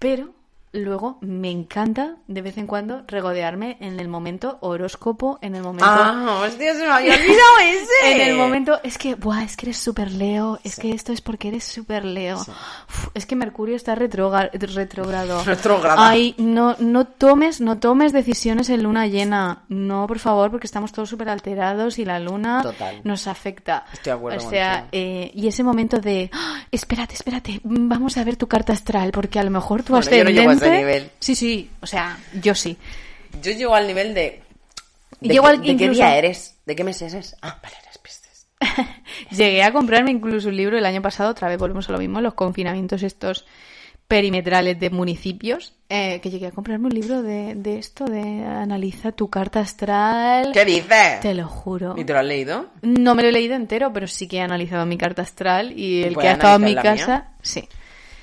pero 0.00 0.34
luego 0.72 1.18
me 1.20 1.50
encanta 1.50 2.16
de 2.28 2.40
vez 2.42 2.56
en 2.56 2.66
cuando 2.66 3.02
regodearme 3.06 3.76
en 3.80 4.00
el 4.00 4.08
momento 4.08 4.56
horóscopo, 4.62 5.38
en 5.42 5.54
el 5.54 5.62
momento... 5.62 5.84
Ah, 5.86 6.40
hostia, 6.42 6.72
se 6.74 6.80
me 6.80 6.90
había 6.90 7.14
olvidado 7.14 7.58
ese. 7.64 8.12
En 8.22 8.28
el 8.30 8.36
momento, 8.36 8.80
es 8.82 8.96
que, 8.96 9.14
buah, 9.14 9.42
es 9.44 9.56
que 9.56 9.66
eres 9.66 9.76
súper 9.78 10.10
Leo, 10.10 10.58
es 10.64 10.76
que 10.76 10.92
esto 10.92 11.12
es 11.12 11.20
porque 11.20 11.48
eres 11.48 11.64
súper 11.64 12.04
Leo. 12.04 12.38
Uf, 12.38 13.08
es 13.14 13.26
que 13.26 13.36
Mercurio 13.36 13.76
está 13.76 13.94
retrógrado. 13.94 14.50
Retrógrado. 15.44 16.00
Ay, 16.00 16.34
no, 16.38 16.76
no 16.78 17.04
tomes, 17.06 17.60
no 17.60 17.78
tomes 17.78 18.12
decisiones 18.12 18.70
en 18.70 18.82
luna 18.82 19.06
llena. 19.06 19.64
No, 19.68 20.06
por 20.06 20.18
favor, 20.18 20.50
porque 20.50 20.66
estamos 20.66 20.92
todos 20.92 21.08
súper 21.08 21.28
alterados 21.28 21.98
y 21.98 22.04
la 22.04 22.18
luna 22.18 22.62
Total. 22.62 23.00
nos 23.04 23.26
afecta. 23.26 23.84
Estoy 23.92 24.12
de 24.12 24.16
acuerdo 24.16 24.46
O 24.46 24.50
sea, 24.50 24.88
eh, 24.92 25.30
y 25.34 25.46
ese 25.48 25.62
momento 25.62 25.98
de, 25.98 26.30
"Ah, 26.32 26.60
espérate, 26.70 27.14
espérate, 27.14 27.60
vamos 27.64 28.16
a 28.16 28.24
ver 28.24 28.36
tu 28.36 28.48
carta 28.48 28.72
astral, 28.72 29.10
porque 29.12 29.38
a 29.38 29.44
lo 29.44 29.50
mejor 29.50 29.82
tu 29.82 29.92
Bueno, 29.92 30.00
ascendente... 30.00 30.61
a 30.64 30.68
ese 30.68 30.76
nivel. 30.78 31.10
Sí, 31.18 31.34
sí, 31.34 31.70
o 31.80 31.86
sea, 31.86 32.18
yo 32.40 32.54
sí. 32.54 32.76
Yo 33.42 33.52
llego 33.52 33.74
al 33.74 33.86
nivel 33.86 34.14
de... 34.14 34.42
¿De, 35.20 35.28
Llego 35.34 35.44
qué- 35.44 35.50
al- 35.50 35.62
¿de 35.62 35.76
qué 35.76 35.88
día 35.90 36.16
eres? 36.16 36.56
¿De 36.66 36.74
qué 36.76 36.84
mes 36.84 37.00
eres? 37.02 37.36
Ah, 37.42 37.58
vale, 37.62 37.76
eres 37.82 37.98
Piscis. 37.98 38.46
Llegué 39.30 39.62
a 39.62 39.72
comprarme 39.72 40.10
incluso 40.10 40.48
un 40.48 40.56
libro 40.56 40.76
el 40.76 40.84
año 40.86 41.00
pasado, 41.00 41.30
otra 41.30 41.48
vez 41.48 41.58
volvemos 41.58 41.88
a 41.88 41.92
lo 41.92 41.98
mismo, 41.98 42.20
los 42.20 42.34
confinamientos 42.34 43.02
estos 43.02 43.46
perimetrales 44.08 44.78
de 44.78 44.90
municipios, 44.90 45.74
eh, 45.88 46.20
que 46.20 46.28
llegué 46.28 46.48
a 46.48 46.50
comprarme 46.50 46.86
un 46.88 46.94
libro 46.94 47.22
de, 47.22 47.54
de 47.54 47.78
esto, 47.78 48.04
de 48.04 48.20
analiza 48.44 49.12
tu 49.12 49.30
carta 49.30 49.60
astral. 49.60 50.50
¿Qué 50.52 50.64
dices? 50.66 51.20
Te 51.20 51.32
lo 51.34 51.46
juro. 51.48 51.94
¿Y 51.96 52.04
te 52.04 52.12
lo 52.12 52.18
has 52.18 52.24
leído? 52.26 52.66
No 52.82 53.14
me 53.14 53.22
lo 53.22 53.28
he 53.28 53.32
leído 53.32 53.54
entero, 53.54 53.90
pero 53.92 54.06
sí 54.06 54.28
que 54.28 54.38
he 54.38 54.40
analizado 54.42 54.84
mi 54.84 54.98
carta 54.98 55.22
astral 55.22 55.72
y 55.78 56.02
el 56.02 56.16
que 56.18 56.28
ha 56.28 56.32
estado 56.32 56.56
en 56.56 56.64
mi 56.64 56.74
casa, 56.74 57.30
sí. 57.40 57.66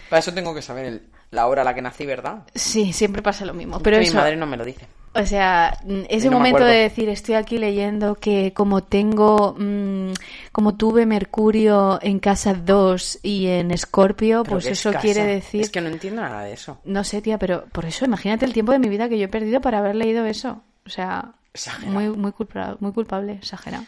Para 0.10 0.20
eso 0.20 0.34
tengo 0.34 0.54
que 0.54 0.62
saber 0.62 0.86
el- 0.86 1.02
la 1.32 1.48
hora 1.48 1.62
a 1.62 1.66
la 1.66 1.76
que 1.76 1.82
nací, 1.82 2.06
¿verdad? 2.06 2.44
Sí, 2.56 2.94
siempre 2.94 3.22
pasa 3.22 3.46
lo 3.46 3.54
mismo. 3.54 3.80
Pero 3.80 3.98
que 3.98 4.04
eso, 4.04 4.14
mi 4.14 4.20
madre 4.20 4.36
no 4.36 4.46
me 4.46 4.58
lo 4.58 4.66
dice. 4.66 4.88
O 5.14 5.26
sea, 5.26 5.78
ese 6.08 6.30
no 6.30 6.34
me 6.34 6.38
momento 6.38 6.64
de 6.64 6.76
decir, 6.76 7.10
estoy 7.10 7.36
aquí 7.36 7.58
leyendo 7.58 8.16
que 8.16 8.54
como 8.54 8.84
tengo, 8.84 9.56
mm, 9.58 10.12
como 10.52 10.76
tuve 10.76 11.06
Mercurio 11.06 12.00
en 12.02 12.20
casa 12.20 12.54
2 12.54 13.20
y 13.24 13.48
en 13.48 13.72
Escorpio, 13.72 14.44
¿Pero 14.44 14.56
pues 14.56 14.68
es 14.68 14.86
eso 14.86 14.94
quiere 15.00 15.24
decir... 15.24 15.62
Es 15.62 15.72
que 15.72 15.82
no 15.82 15.90
entiendo 15.90 16.22
nada 16.22 16.44
de 16.44 16.54
eso. 16.54 16.80
No 16.86 17.04
sé, 17.04 17.22
tía, 17.22 17.40
pero 17.40 17.66
por 17.72 17.86
eso, 17.86 18.06
imagínate 18.06 18.46
el 18.46 18.54
tiempo 18.54 18.72
de 18.72 18.80
mi 18.80 18.88
vida 18.88 19.10
que 19.10 19.18
yo 19.18 19.26
he 19.26 19.30
perdido 19.30 19.62
para 19.62 19.80
haber 19.80 19.96
leído 19.96 20.26
eso. 20.26 20.62
O 20.86 20.90
sea, 20.90 21.34
Exagerado. 21.54 21.92
muy, 21.92 22.10
muy, 22.10 22.32
culpable, 22.32 22.78
muy 22.80 22.92
culpable, 22.92 23.34
exagerado. 23.34 23.86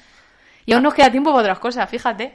Y 0.66 0.74
aún 0.74 0.84
nos 0.84 0.94
queda 0.94 1.12
tiempo 1.12 1.32
para 1.32 1.42
otras 1.42 1.60
cosas, 1.60 1.90
fíjate. 1.90 2.34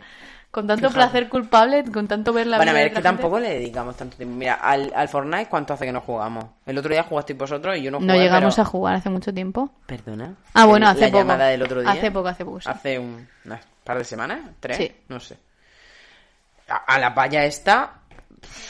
Con 0.50 0.66
tanto 0.66 0.90
placer 0.90 1.28
culpable, 1.28 1.84
con 1.92 2.08
tanto 2.08 2.32
ver 2.32 2.46
la 2.46 2.56
bueno, 2.56 2.70
a 2.70 2.74
ver, 2.74 2.84
es 2.86 2.88
que 2.90 2.94
gente. 2.96 3.08
tampoco 3.08 3.38
le 3.38 3.50
dedicamos 3.50 3.94
tanto 3.96 4.16
tiempo. 4.16 4.34
Mira, 4.36 4.54
al, 4.54 4.90
al 4.96 5.08
Fortnite, 5.08 5.46
¿cuánto 5.50 5.74
hace 5.74 5.84
que 5.84 5.92
no 5.92 6.00
jugamos? 6.00 6.46
El 6.64 6.78
otro 6.78 6.90
día 6.92 7.02
jugasteis 7.02 7.38
vosotros 7.38 7.76
y 7.76 7.82
yo 7.82 7.90
no 7.90 7.98
jugué, 7.98 8.06
No 8.06 8.14
llegamos 8.18 8.54
pero- 8.54 8.62
a 8.62 8.70
jugar 8.70 8.94
hace 8.94 9.10
mucho 9.10 9.34
tiempo. 9.34 9.70
¿Perdona? 9.84 10.34
Ah, 10.54 10.64
bueno, 10.64 10.88
hace 10.88 11.00
la 11.02 11.06
poco. 11.08 11.18
llamada 11.18 11.46
del 11.48 11.62
otro 11.62 11.80
día. 11.82 11.90
Hace 11.90 12.10
poco, 12.10 12.28
hace 12.28 12.44
poco, 12.46 12.60
sí. 12.62 12.68
Hace 12.70 12.98
un 12.98 13.28
unas 13.44 13.60
par 13.84 13.98
de 13.98 14.04
semanas, 14.04 14.40
tres, 14.58 14.76
Sí. 14.78 14.92
no 15.08 15.20
sé. 15.20 15.36
A, 16.68 16.76
a 16.76 16.98
la 16.98 17.14
palla 17.14 17.44
esta, 17.44 17.92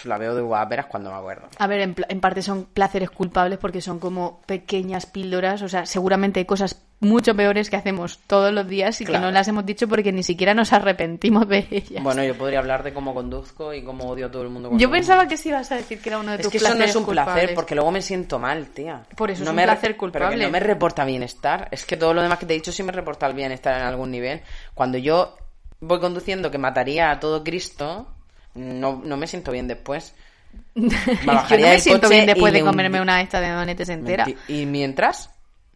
la 0.05 0.18
veo 0.18 0.35
de 0.35 0.43
guaperas 0.43 0.87
cuando 0.87 1.11
me 1.11 1.16
acuerdo. 1.16 1.49
A 1.59 1.66
ver, 1.66 1.81
en, 1.81 1.95
en 2.09 2.20
parte 2.20 2.43
son 2.43 2.64
placeres 2.66 3.11
culpables 3.11 3.59
porque 3.59 3.81
son 3.81 3.99
como 3.99 4.41
pequeñas 4.47 5.07
píldoras. 5.07 5.62
O 5.62 5.68
sea, 5.68 5.87
seguramente 5.87 6.41
hay 6.41 6.47
cosas 6.47 6.83
mucho 7.01 7.35
peores 7.37 7.68
que 7.68 7.77
hacemos 7.77 8.18
todos 8.27 8.53
los 8.55 8.66
días 8.66 8.99
y 9.03 9.05
que 9.05 9.18
no 9.18 9.31
las 9.31 9.47
hemos 9.49 9.66
dicho 9.66 9.87
porque 9.87 10.12
ni 10.12 10.22
siquiera 10.22 10.55
nos 10.55 10.72
arrepentimos 10.72 11.47
de 11.47 11.66
ellas. 11.70 12.03
Bueno, 12.03 12.24
yo 12.24 12.37
podría 12.39 12.59
hablar 12.59 12.83
de 12.83 12.95
cómo 12.95 13.12
conduzco 13.14 13.74
y 13.74 13.83
cómo 13.85 14.05
odio 14.09 14.27
a 14.27 14.31
todo 14.31 14.43
el 14.43 14.49
mundo. 14.49 14.70
Yo 14.79 14.91
pensaba 14.91 15.29
que 15.29 15.37
sí 15.37 15.51
ibas 15.51 15.70
a 15.72 15.77
decir 15.77 16.01
que 16.01 16.09
era 16.09 16.18
uno 16.18 16.31
de 16.31 16.37
Es 16.39 16.43
tus 16.45 16.53
que 16.53 16.57
eso 16.59 16.68
no 16.68 16.74
placeres 16.77 16.91
es 16.91 16.97
un 16.97 17.07
placer, 17.07 17.55
porque 17.55 17.74
luego 17.74 17.91
me 17.91 18.01
siento 18.01 18.39
mal, 18.39 18.68
tía. 18.68 19.03
Por 19.14 19.31
eso 19.31 19.43
es 19.43 19.45
no 19.45 19.51
un 19.51 19.57
me 19.57 19.64
placer 19.64 19.91
Pero 19.91 19.99
culpable. 19.99 20.39
que 20.39 20.45
no 20.45 20.51
me 20.51 20.61
reporta 20.61 21.05
bienestar. 21.05 21.68
Es 21.70 21.85
que 21.85 21.97
todo 21.99 22.14
lo 22.14 22.22
demás 22.22 22.39
que 22.39 22.47
te 22.47 22.55
he 22.55 22.57
dicho 22.57 22.72
sí 22.72 22.83
me 22.83 22.93
reporta 22.93 23.27
el 23.27 23.35
bienestar 23.35 23.79
en 23.79 23.87
algún 23.87 24.11
nivel. 24.11 24.41
Cuando 24.72 24.97
yo 24.97 25.37
voy 25.81 26.01
conduciendo 26.01 26.51
que 26.51 26.57
mataría 26.59 27.11
a 27.11 27.20
todo 27.20 27.45
Cristo, 27.45 28.09
no, 28.57 29.01
no 29.05 29.17
me 29.17 29.27
siento 29.27 29.53
bien 29.53 29.69
después. 29.69 30.15
Yo 30.75 30.83
no 30.85 31.45
me 31.49 31.79
siento 31.81 32.09
bien 32.09 32.27
después 32.27 32.53
de 32.53 32.63
comerme 32.63 32.99
hundi- 32.99 33.03
una 33.03 33.21
esta 33.21 33.41
de 33.41 33.51
donetes 33.51 33.89
entera. 33.89 34.27
¿Y 34.49 34.67
mientras? 34.67 35.31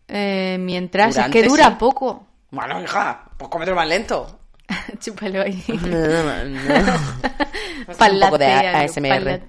Eh, 0.09 0.57
mientras, 0.59 1.15
Durante, 1.15 1.39
es 1.39 1.43
que 1.45 1.49
dura 1.49 1.69
sí. 1.69 1.75
poco. 1.79 2.27
Bueno, 2.51 2.83
hija, 2.83 3.25
pues 3.37 3.49
cómetelo 3.51 3.77
más 3.77 3.87
lento. 3.89 4.41
Chúpalo 5.01 5.43
ahí. 5.43 5.63
No, 5.69 6.45
no, 6.45 6.95
un 7.89 8.21
poco 8.21 8.39
de 8.39 8.47
ASMR. 8.47 9.41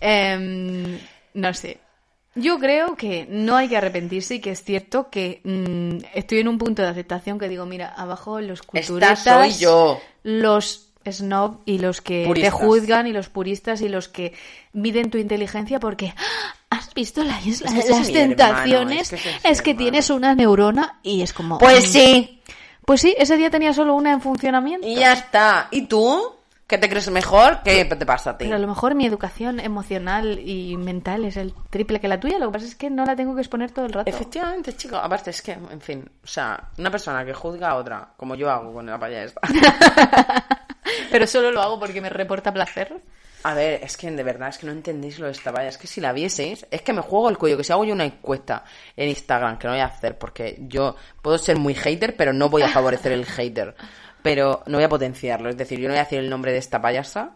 Em, 0.00 0.98
no 1.34 1.54
sé. 1.54 1.78
Yo 2.34 2.58
creo 2.58 2.96
que 2.96 3.26
no 3.28 3.56
hay 3.56 3.68
que 3.68 3.76
arrepentirse 3.76 4.36
y 4.36 4.40
que 4.40 4.52
es 4.52 4.64
cierto 4.64 5.10
que 5.10 5.42
mm, 5.44 6.04
estoy 6.14 6.38
en 6.40 6.48
un 6.48 6.56
punto 6.58 6.80
de 6.82 6.88
aceptación 6.88 7.38
que 7.38 7.48
digo, 7.48 7.66
mira, 7.66 7.88
abajo 7.94 8.40
los 8.40 8.60
Esta 8.60 8.70
culturetas, 8.70 9.18
soy 9.22 9.52
yo. 9.58 10.00
los 10.22 10.91
snob 11.10 11.58
y 11.64 11.78
los 11.78 12.00
que 12.00 12.24
Puristas. 12.26 12.52
te 12.58 12.64
juzgan 12.64 13.06
y 13.06 13.12
los 13.12 13.28
puristas 13.28 13.80
y 13.80 13.88
los 13.88 14.08
que 14.08 14.34
miden 14.72 15.10
tu 15.10 15.18
inteligencia 15.18 15.80
porque 15.80 16.14
"Ah, 16.16 16.54
has 16.70 16.92
visto 16.94 17.22
la 17.24 17.40
isla 17.40 17.68
Es 17.70 17.74
que 17.74 17.82
de 17.84 17.90
las 17.90 18.00
es 18.00 18.08
mi 18.12 18.16
hermano, 18.18 18.36
tentaciones, 18.36 19.12
es 19.12 19.22
que 19.22 19.28
ese 19.28 19.28
es 19.38 19.44
es 19.44 19.58
mi 19.58 19.64
que 19.64 19.70
hermano". 19.70 19.84
tienes 19.84 20.10
una 20.10 20.34
neurona 20.34 20.98
y 21.02 21.22
es 21.22 21.32
como 21.32 21.58
Pues 21.58 21.88
mm, 21.88 21.92
sí. 21.92 22.38
Pues 22.84 23.00
sí, 23.00 23.14
ese 23.16 23.36
día 23.36 23.48
tenía 23.48 23.72
solo 23.72 23.94
una 23.94 24.12
en 24.12 24.20
funcionamiento. 24.20 24.86
Y 24.86 24.96
ya 24.96 25.12
está. 25.12 25.68
¿Y 25.70 25.82
tú? 25.86 26.20
¿Qué 26.66 26.78
te 26.78 26.88
crees 26.88 27.08
mejor? 27.10 27.60
¿Qué 27.62 27.84
te 27.84 28.06
pasa 28.06 28.30
a 28.30 28.38
ti? 28.38 28.46
Pero 28.46 28.56
a 28.56 28.58
lo 28.58 28.66
mejor 28.66 28.94
mi 28.94 29.04
educación 29.06 29.60
emocional 29.60 30.40
y 30.40 30.76
mental 30.78 31.24
es 31.26 31.36
el 31.36 31.52
triple 31.70 32.00
que 32.00 32.08
la 32.08 32.18
tuya. 32.18 32.38
Lo 32.38 32.46
que 32.46 32.54
pasa 32.54 32.66
es 32.66 32.74
que 32.74 32.88
no 32.88 33.04
la 33.04 33.14
tengo 33.14 33.34
que 33.34 33.42
exponer 33.42 33.70
todo 33.72 33.84
el 33.84 33.92
rato. 33.92 34.08
Efectivamente, 34.10 34.74
chico. 34.74 34.96
Aparte 34.96 35.30
es 35.30 35.42
que, 35.42 35.52
en 35.52 35.80
fin, 35.82 36.10
o 36.24 36.26
sea, 36.26 36.70
una 36.78 36.90
persona 36.90 37.24
que 37.26 37.34
juzga 37.34 37.68
a 37.70 37.74
otra, 37.76 38.08
como 38.16 38.34
yo 38.36 38.50
hago 38.50 38.72
con 38.72 38.86
la 38.86 38.98
paya 38.98 39.22
esta. 39.22 39.40
Pero 41.10 41.26
solo 41.26 41.50
lo 41.50 41.62
hago 41.62 41.78
porque 41.78 42.00
me 42.00 42.08
reporta 42.08 42.52
placer. 42.52 42.94
A 43.44 43.54
ver, 43.54 43.82
es 43.82 43.96
que 43.96 44.08
de 44.10 44.22
verdad, 44.22 44.50
es 44.50 44.58
que 44.58 44.66
no 44.66 44.72
entendéis 44.72 45.18
lo 45.18 45.26
de 45.26 45.32
esta 45.32 45.50
valla. 45.50 45.68
Es 45.68 45.76
que 45.78 45.88
si 45.88 46.00
la 46.00 46.12
vieseis, 46.12 46.64
es 46.70 46.82
que 46.82 46.92
me 46.92 47.00
juego 47.02 47.28
el 47.28 47.38
cuello. 47.38 47.56
Que 47.56 47.64
si 47.64 47.72
hago 47.72 47.84
yo 47.84 47.92
una 47.92 48.04
encuesta 48.04 48.64
en 48.96 49.08
Instagram, 49.08 49.58
que 49.58 49.66
no 49.66 49.72
voy 49.72 49.82
a 49.82 49.86
hacer, 49.86 50.16
porque 50.16 50.56
yo 50.60 50.94
puedo 51.20 51.38
ser 51.38 51.56
muy 51.56 51.74
hater, 51.74 52.16
pero 52.16 52.32
no 52.32 52.48
voy 52.48 52.62
a 52.62 52.68
favorecer 52.68 53.10
el 53.12 53.26
hater. 53.26 53.74
Pero 54.22 54.62
no 54.66 54.78
voy 54.78 54.84
a 54.84 54.88
potenciarlo. 54.88 55.48
Es 55.50 55.56
decir, 55.56 55.80
yo 55.80 55.88
no 55.88 55.94
voy 55.94 55.98
a 56.00 56.04
decir 56.04 56.20
el 56.20 56.30
nombre 56.30 56.52
de 56.52 56.58
esta 56.58 56.80
payasa. 56.80 57.32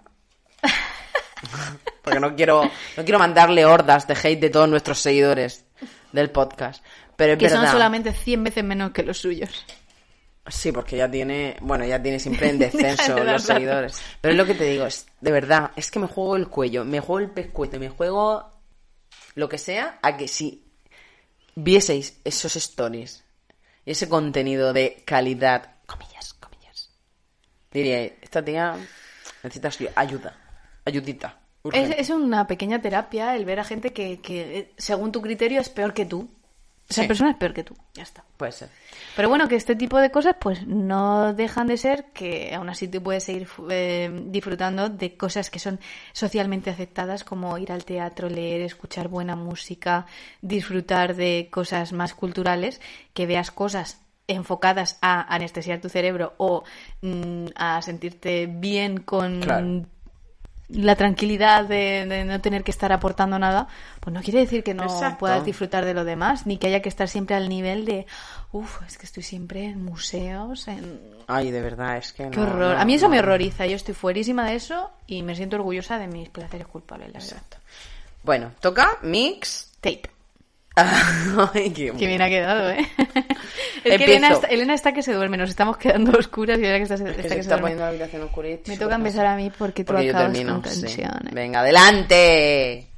Porque 2.03 2.21
no 2.21 2.37
quiero, 2.37 2.63
no 2.97 3.03
quiero 3.05 3.19
mandarle 3.19 3.65
hordas 3.67 4.07
de 4.07 4.15
hate 4.15 4.41
de 4.41 4.51
todos 4.51 4.69
nuestros 4.69 5.01
seguidores 5.01 5.65
del 6.13 6.31
podcast. 6.31 6.85
Pero 7.17 7.33
es 7.33 7.39
Que 7.39 7.47
verdad. 7.47 7.63
son 7.63 7.73
solamente 7.73 8.13
100 8.13 8.45
veces 8.45 8.63
menos 8.65 8.93
que 8.93 9.03
los 9.03 9.19
suyos. 9.19 9.65
Sí, 10.49 10.71
porque 10.73 10.97
ya 10.97 11.11
tiene, 11.11 11.57
bueno, 11.61 11.85
ya 11.85 12.01
tiene 12.01 12.19
siempre 12.21 12.49
en 12.51 12.59
descenso 12.59 13.25
los 13.25 13.43
seguidores. 13.43 14.01
Pero 14.21 14.33
es 14.33 14.39
lo 14.39 14.47
que 14.47 14.55
te 14.55 14.65
digo, 14.65 14.87
es, 14.87 15.07
de 15.21 15.33
verdad, 15.33 15.73
es 15.77 15.91
que 15.91 15.99
me 15.99 16.07
juego 16.07 16.37
el 16.37 16.49
cuello, 16.49 16.85
me 16.85 17.01
juego 17.01 17.19
el 17.21 17.31
pescuezo, 17.31 17.79
me 17.81 17.89
juego 17.89 18.53
lo 19.35 19.49
que 19.49 19.59
sea, 19.59 19.99
a 20.03 20.17
que 20.17 20.29
si 20.29 20.65
vieseis 21.55 22.21
esos 22.25 22.55
stories 22.57 23.25
y 23.85 23.91
ese 23.93 24.09
contenido 24.09 24.73
de 24.73 25.03
calidad, 25.05 25.77
comillas, 25.87 26.35
comillas, 26.35 26.91
diría, 27.73 28.03
esta 28.05 28.45
tía 28.45 28.77
necesita 29.43 29.71
su- 29.71 29.89
ayuda, 29.95 30.37
ayudita. 30.85 31.39
Es, 31.65 31.65
urgente". 31.65 32.01
es 32.01 32.11
una 32.11 32.47
pequeña 32.47 32.81
terapia 32.81 33.35
el 33.35 33.45
ver 33.45 33.59
a 33.61 33.65
gente 33.65 33.93
que, 33.93 34.21
que, 34.21 34.59
eh, 34.59 34.75
según 34.79 35.11
tu 35.13 35.21
criterio, 35.21 35.61
es 35.61 35.69
peor 35.69 35.93
que 35.95 36.07
tú. 36.07 36.29
Esa 36.89 37.03
Sí. 37.03 37.09
persona 37.09 37.31
es 37.31 37.37
peor 37.37 37.53
que 37.53 37.65
tú. 37.65 37.75
Ya 37.95 38.05
está. 38.05 38.25
Puede 38.37 38.53
ser. 38.53 38.69
Pero 39.17 39.29
bueno, 39.29 39.49
que 39.49 39.57
este 39.57 39.75
tipo 39.75 39.99
de 39.99 40.11
cosas 40.13 40.37
pues 40.41 40.67
no 40.67 41.35
dejan 41.35 41.67
de 41.67 41.77
ser 41.79 42.05
que 42.13 42.55
aún 42.55 42.69
así 42.69 42.87
tú 42.87 43.03
puedes 43.03 43.25
seguir 43.25 43.49
eh, 43.71 44.09
disfrutando 44.27 44.89
de 44.89 45.17
cosas 45.17 45.51
que 45.51 45.59
son 45.59 45.81
socialmente 46.13 46.71
aceptadas 46.71 47.25
como 47.25 47.59
ir 47.59 47.73
al 47.73 47.85
teatro, 47.85 48.29
leer, 48.29 48.61
escuchar 48.61 49.09
buena 49.09 49.35
música, 49.35 50.07
disfrutar 50.43 51.17
de 51.17 51.49
cosas 51.51 51.93
más 51.93 52.15
culturales, 52.15 52.81
que 53.15 53.27
veas 53.27 53.51
cosas 53.51 54.01
enfocadas 54.29 54.99
a 55.03 55.23
anestesiar 55.35 55.81
tu 55.81 55.89
cerebro 55.89 56.35
o 56.39 56.63
mm, 57.03 57.47
a 57.57 57.81
sentirte 57.83 58.47
bien 58.47 58.99
con 58.99 59.41
Claro. 59.41 59.87
La 60.69 60.97
tranquilidad 60.97 61.65
de, 61.65 62.07
de 62.07 62.25
no 62.25 62.41
tener 62.41 62.65
que 62.65 62.71
estar 62.73 62.93
aportando 62.93 63.39
nada, 63.39 63.69
pues 64.01 64.13
no 64.13 64.21
quiere 64.21 64.41
decir 64.41 64.65
que 64.65 64.75
no 64.75 64.85
Exacto. 64.85 65.19
puedas 65.19 65.45
disfrutar 65.45 65.85
de 65.85 65.95
lo 65.95 66.05
demás, 66.05 66.47
ni 66.47 66.59
que 66.59 66.67
haya 66.67 66.83
que 66.83 66.89
estar 66.89 67.09
siempre 67.09 67.37
al 67.37 67.49
nivel 67.49 67.85
de, 67.85 68.07
uff, 68.53 68.83
es 68.87 68.99
que 68.99 69.07
estoy 69.07 69.23
siempre 69.23 69.65
en 69.65 69.85
museos, 69.85 70.67
en... 70.69 71.01
Ay, 71.29 71.51
de 71.51 71.61
verdad, 71.61 71.97
es 71.99 72.13
que 72.13 72.29
Qué 72.31 72.41
horror. 72.41 72.75
no, 72.75 72.81
a 72.81 72.85
mí 72.85 72.95
eso 72.95 73.07
no. 73.07 73.13
me 73.13 73.19
horroriza, 73.21 73.67
yo 73.67 73.77
estoy 73.77 73.95
fuerísima 73.95 74.45
de 74.49 74.57
eso 74.57 74.91
y 75.07 75.23
me 75.23 75.37
siento 75.37 75.57
orgullosa 75.57 75.99
de 75.99 76.09
mis 76.09 76.29
placeres 76.31 76.67
culpables, 76.67 77.09
la 77.13 77.19
verdad. 77.21 77.29
Exacto. 77.33 77.57
Bueno, 78.25 78.53
toca 78.61 78.99
mix. 79.03 79.73
Tape. 79.81 80.11
Ay, 81.55 81.71
qué 81.71 81.91
Que 81.93 82.07
bien 82.07 82.21
ha 82.21 82.29
quedado, 82.29 82.71
¿eh? 82.71 82.87
es 83.85 83.97
que. 83.99 84.05
Elena 84.05 84.29
está, 84.29 84.47
Elena 84.49 84.75
está 84.75 84.93
que 84.93 85.03
se 85.03 85.13
duerme, 85.15 85.39
nos 85.39 85.49
estamos 85.51 85.79
quedando 85.79 86.13
oscuras 86.19 86.59
y 86.61 86.67
ahora 86.67 86.77
que 86.79 86.83
está, 86.83 86.95
Es 86.97 87.01
está 87.01 87.15
que 87.15 87.23
que 87.23 87.29
se 87.29 87.35
se 87.35 87.41
está 87.41 87.59
poniendo 87.59 87.85
la 87.85 87.91
habitación 87.91 88.23
oscura 88.23 88.49
y 88.51 88.61
Me 88.67 88.77
toca 88.77 88.95
empezar 88.97 89.27
a 89.27 89.37
mí 89.37 89.51
porque 89.57 89.85
tú 89.85 89.93
Porque 89.93 90.07
yo 90.07 90.11
acabas 90.13 90.33
termino, 90.33 90.61
con 90.61 90.71
sí. 90.71 90.83
tensiones. 90.83 91.33
Venga, 91.33 91.61
adelante. 91.61 92.89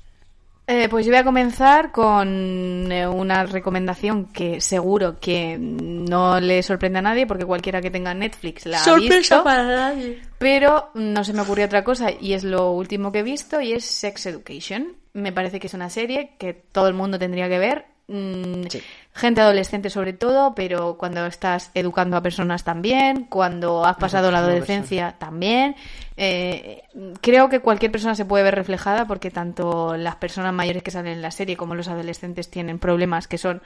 Eh, 0.70 0.86
pues 0.90 1.06
yo 1.06 1.12
voy 1.12 1.20
a 1.20 1.24
comenzar 1.24 1.92
con 1.92 2.92
eh, 2.92 3.08
una 3.08 3.44
recomendación 3.44 4.26
que 4.26 4.60
seguro 4.60 5.18
que 5.18 5.56
no 5.58 6.40
le 6.40 6.62
sorprende 6.62 6.98
a 6.98 7.02
nadie 7.02 7.26
porque 7.26 7.46
cualquiera 7.46 7.80
que 7.80 7.90
tenga 7.90 8.12
Netflix 8.12 8.66
la 8.66 8.82
ha 8.84 8.94
visto. 8.96 9.42
nadie. 9.44 10.20
Pero 10.36 10.90
no 10.92 11.24
se 11.24 11.32
me 11.32 11.40
ocurrió 11.40 11.64
otra 11.64 11.84
cosa 11.84 12.10
y 12.10 12.34
es 12.34 12.44
lo 12.44 12.72
último 12.72 13.10
que 13.12 13.20
he 13.20 13.22
visto 13.22 13.62
y 13.62 13.72
es 13.72 13.84
Sex 13.86 14.26
Education. 14.26 14.94
Me 15.12 15.32
parece 15.32 15.60
que 15.60 15.66
es 15.66 15.74
una 15.74 15.90
serie 15.90 16.32
que 16.38 16.54
todo 16.54 16.88
el 16.88 16.94
mundo 16.94 17.18
tendría 17.18 17.48
que 17.48 17.58
ver. 17.58 17.86
Mm, 18.08 18.66
Sí. 18.70 18.82
Gente 19.14 19.40
adolescente 19.40 19.90
sobre 19.90 20.12
todo, 20.12 20.54
pero 20.54 20.96
cuando 20.96 21.26
estás 21.26 21.70
educando 21.74 22.16
a 22.16 22.22
personas 22.22 22.64
también, 22.64 23.24
cuando 23.24 23.84
has 23.84 23.96
pasado 23.96 24.30
la 24.30 24.38
adolescencia 24.38 25.16
también. 25.18 25.74
Eh, 26.16 26.82
creo 27.20 27.48
que 27.48 27.60
cualquier 27.60 27.90
persona 27.92 28.14
se 28.14 28.24
puede 28.24 28.44
ver 28.44 28.54
reflejada 28.54 29.06
porque 29.06 29.30
tanto 29.30 29.96
las 29.96 30.16
personas 30.16 30.54
mayores 30.54 30.82
que 30.82 30.90
salen 30.90 31.12
en 31.14 31.22
la 31.22 31.30
serie 31.30 31.56
como 31.56 31.74
los 31.74 31.88
adolescentes 31.88 32.50
tienen 32.50 32.78
problemas 32.78 33.28
que 33.28 33.38
son 33.38 33.60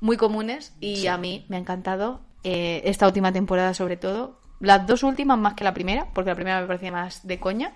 muy 0.00 0.16
comunes 0.16 0.74
y 0.80 1.06
a 1.06 1.16
mí 1.16 1.46
me 1.48 1.56
ha 1.56 1.60
encantado 1.60 2.20
eh, 2.44 2.82
esta 2.84 3.06
última 3.06 3.32
temporada 3.32 3.72
sobre 3.74 3.96
todo. 3.96 4.38
Las 4.60 4.86
dos 4.86 5.02
últimas 5.02 5.38
más 5.38 5.54
que 5.54 5.64
la 5.64 5.74
primera, 5.74 6.06
porque 6.12 6.30
la 6.30 6.36
primera 6.36 6.60
me 6.60 6.66
parecía 6.66 6.92
más 6.92 7.26
de 7.26 7.40
coña. 7.40 7.72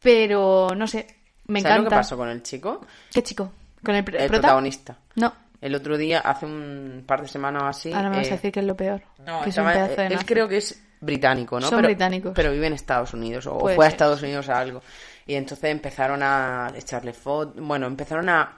Pero 0.00 0.68
no 0.76 0.86
sé, 0.86 1.06
me 1.50 1.60
¿Sabes 1.60 1.76
encanta. 1.76 1.84
lo 1.84 1.90
que 1.90 1.96
pasó 1.96 2.16
con 2.16 2.28
el 2.28 2.42
chico? 2.42 2.80
¿Qué 3.12 3.22
chico? 3.22 3.52
¿Con 3.84 3.94
el, 3.94 4.04
pr- 4.04 4.14
El 4.20 4.28
prota? 4.28 4.40
protagonista. 4.42 4.96
No, 5.16 5.32
El 5.60 5.74
otro 5.74 5.96
día, 5.98 6.20
hace 6.20 6.46
un 6.46 7.04
par 7.06 7.22
de 7.22 7.28
semanas 7.28 7.62
o 7.62 7.66
así. 7.66 7.92
ahora 7.92 8.10
me 8.10 8.16
vas 8.18 8.26
eh, 8.28 8.30
a 8.30 8.34
decir 8.36 8.52
que 8.52 8.60
es 8.60 8.66
lo 8.66 8.76
peor. 8.76 9.02
No, 9.26 9.42
que 9.42 9.50
es 9.50 9.56
un 9.56 9.66
estaba- 9.68 9.72
pedazo 9.72 10.00
de 10.00 10.06
él 10.06 10.12
nazi. 10.14 10.24
creo 10.26 10.48
que 10.48 10.56
es 10.58 10.82
británico, 11.00 11.58
¿no? 11.60 11.66
Son 11.68 11.78
pero, 11.78 11.88
británicos. 11.88 12.32
Pero 12.34 12.52
vive 12.52 12.66
en 12.66 12.72
Estados 12.74 13.12
Unidos 13.14 13.46
o 13.46 13.58
Puede 13.58 13.76
fue 13.76 13.86
a 13.86 13.88
ser. 13.88 13.94
Estados 13.94 14.22
Unidos 14.22 14.48
a 14.48 14.58
algo. 14.58 14.82
Y 15.26 15.34
entonces 15.34 15.70
empezaron 15.70 16.22
a 16.22 16.70
echarle 16.74 17.12
fotos. 17.14 17.54
Bueno, 17.64 17.86
empezaron 17.86 18.28
a 18.28 18.56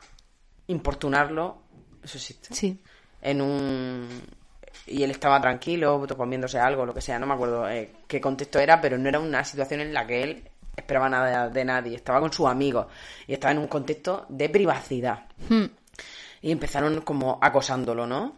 importunarlo. 0.67 1.63
Eso 2.03 2.17
existe. 2.19 2.55
Sí. 2.55 2.81
En 3.21 3.41
un. 3.41 4.09
Y 4.87 5.03
él 5.03 5.11
estaba 5.13 5.41
tranquilo, 5.41 6.05
comiéndose 6.17 6.59
algo, 6.59 6.85
lo 6.87 6.95
que 6.95 7.01
sea. 7.01 7.19
No 7.19 7.27
me 7.27 7.35
acuerdo 7.35 7.69
eh, 7.69 7.93
qué 8.09 8.21
contexto 8.21 8.59
era, 8.59 8.81
pero 8.81 8.99
no 8.99 9.09
era 9.09 9.21
una 9.21 9.45
situación 9.45 9.81
en 9.81 9.93
la 9.95 10.07
que 10.07 10.23
él 10.23 10.49
esperaba 10.77 11.09
nada 11.09 11.49
de 11.49 11.65
nadie. 11.65 11.97
Estaba 11.97 12.21
con 12.21 12.33
sus 12.33 12.47
amigos 12.47 12.87
y 13.27 13.35
estaba 13.35 13.53
en 13.53 13.59
un 13.59 13.67
contexto 13.69 14.27
de 14.29 14.49
privacidad. 14.49 15.25
Hmm. 15.49 15.65
Y 16.43 16.51
empezaron 16.51 17.01
como 17.03 17.39
acosándolo, 17.41 18.07
¿no? 18.07 18.35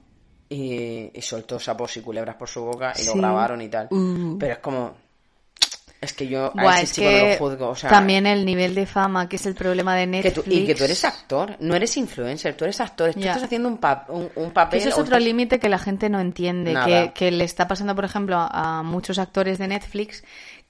Y, 0.48 1.10
y 1.14 1.22
soltó 1.22 1.58
sapos 1.58 1.96
y 1.96 2.00
culebras 2.02 2.36
por 2.36 2.48
su 2.48 2.62
boca 2.62 2.92
y 3.00 3.04
lo 3.06 3.14
grabaron 3.14 3.62
y 3.62 3.68
tal. 3.68 3.88
Uh. 3.90 4.36
Pero 4.38 4.52
es 4.52 4.58
como... 4.58 5.04
Es 6.00 6.12
que 6.12 6.28
yo 6.28 6.52
a 6.54 6.82
ese 6.82 6.82
es 6.82 6.92
chico 6.92 7.08
no 7.10 7.28
lo 7.28 7.36
juzgo. 7.38 7.68
O 7.70 7.74
sea, 7.74 7.88
también 7.88 8.26
el 8.26 8.44
nivel 8.44 8.74
de 8.74 8.84
fama, 8.84 9.26
que 9.26 9.36
es 9.36 9.46
el 9.46 9.54
problema 9.54 9.96
de 9.96 10.02
que 10.02 10.06
Netflix. 10.08 10.34
tú- 10.34 10.50
y 10.50 10.66
que 10.66 10.74
tú 10.74 10.84
eres 10.84 11.02
actor, 11.02 11.56
no 11.60 11.74
eres 11.74 11.96
influencer, 11.96 12.54
tú 12.54 12.64
eres 12.64 12.78
actor. 12.82 13.14
Tú 13.14 13.20
estás 13.20 13.44
haciendo 13.44 13.70
un, 13.70 13.78
papel... 13.78 14.78
Eso 14.78 14.90
es 14.90 14.94
otro 14.96 15.04
estás- 15.04 15.22
límite 15.22 15.58
que 15.58 15.70
la 15.70 15.78
gente 15.78 16.10
no 16.10 16.20
entiende, 16.20 16.76
que, 16.84 17.12
que 17.14 17.30
le 17.30 17.44
está 17.44 17.66
pasando, 17.66 17.94
por 17.94 18.04
ejemplo, 18.04 18.36
a, 18.36 18.80
a 18.80 18.82
muchos 18.82 19.18
actores 19.18 19.56
de 19.56 19.66
Netflix, 19.66 20.24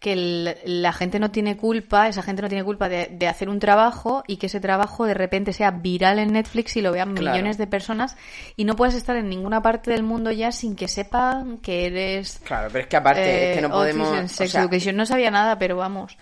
que 0.04 0.12
el- 0.12 0.56
la 0.82 0.92
gente 0.92 1.18
no 1.18 1.30
tiene 1.30 1.56
culpa, 1.56 2.08
esa 2.08 2.20
gente 2.22 2.42
no 2.42 2.48
tiene 2.48 2.62
culpa 2.62 2.90
de, 2.90 3.08
de 3.10 3.26
hacer 3.26 3.48
un 3.48 3.58
trabajo 3.58 4.22
y 4.26 4.36
que 4.36 4.46
ese 4.46 4.60
trabajo 4.60 5.06
de 5.06 5.14
repente 5.14 5.54
sea 5.54 5.70
viral 5.70 6.18
en 6.18 6.34
Netflix 6.34 6.76
y 6.76 6.82
lo 6.82 6.92
vean 6.92 7.14
Claro. 7.14 7.32
millones 7.34 7.56
de 7.56 7.66
personas 7.66 8.14
y 8.54 8.64
no 8.66 8.76
puedes 8.76 8.94
estar 8.94 9.16
en 9.16 9.30
ninguna 9.30 9.62
parte 9.62 9.90
del 9.92 10.02
mundo 10.02 10.30
ya 10.30 10.52
sin 10.52 10.76
que 10.76 10.88
sepan 10.88 11.56
que 11.58 11.86
eres... 11.86 12.38
Claro, 12.44 12.68
pero 12.70 12.82
es 12.82 12.86
que 12.88 12.96
aparte 12.98 13.50
es 13.52 13.56
que 13.56 13.62
no 13.62 13.68
eh, 13.68 13.70
podemos... 13.70 14.08
Autism 14.08 14.24
o 14.26 14.28
Sex 14.28 14.50
sea, 14.50 14.60
Education. 14.60 14.94
No 14.96 15.06
sabía 15.06 15.30
nada, 15.30 15.58
pero 15.58 15.76
vamos. 15.76 16.18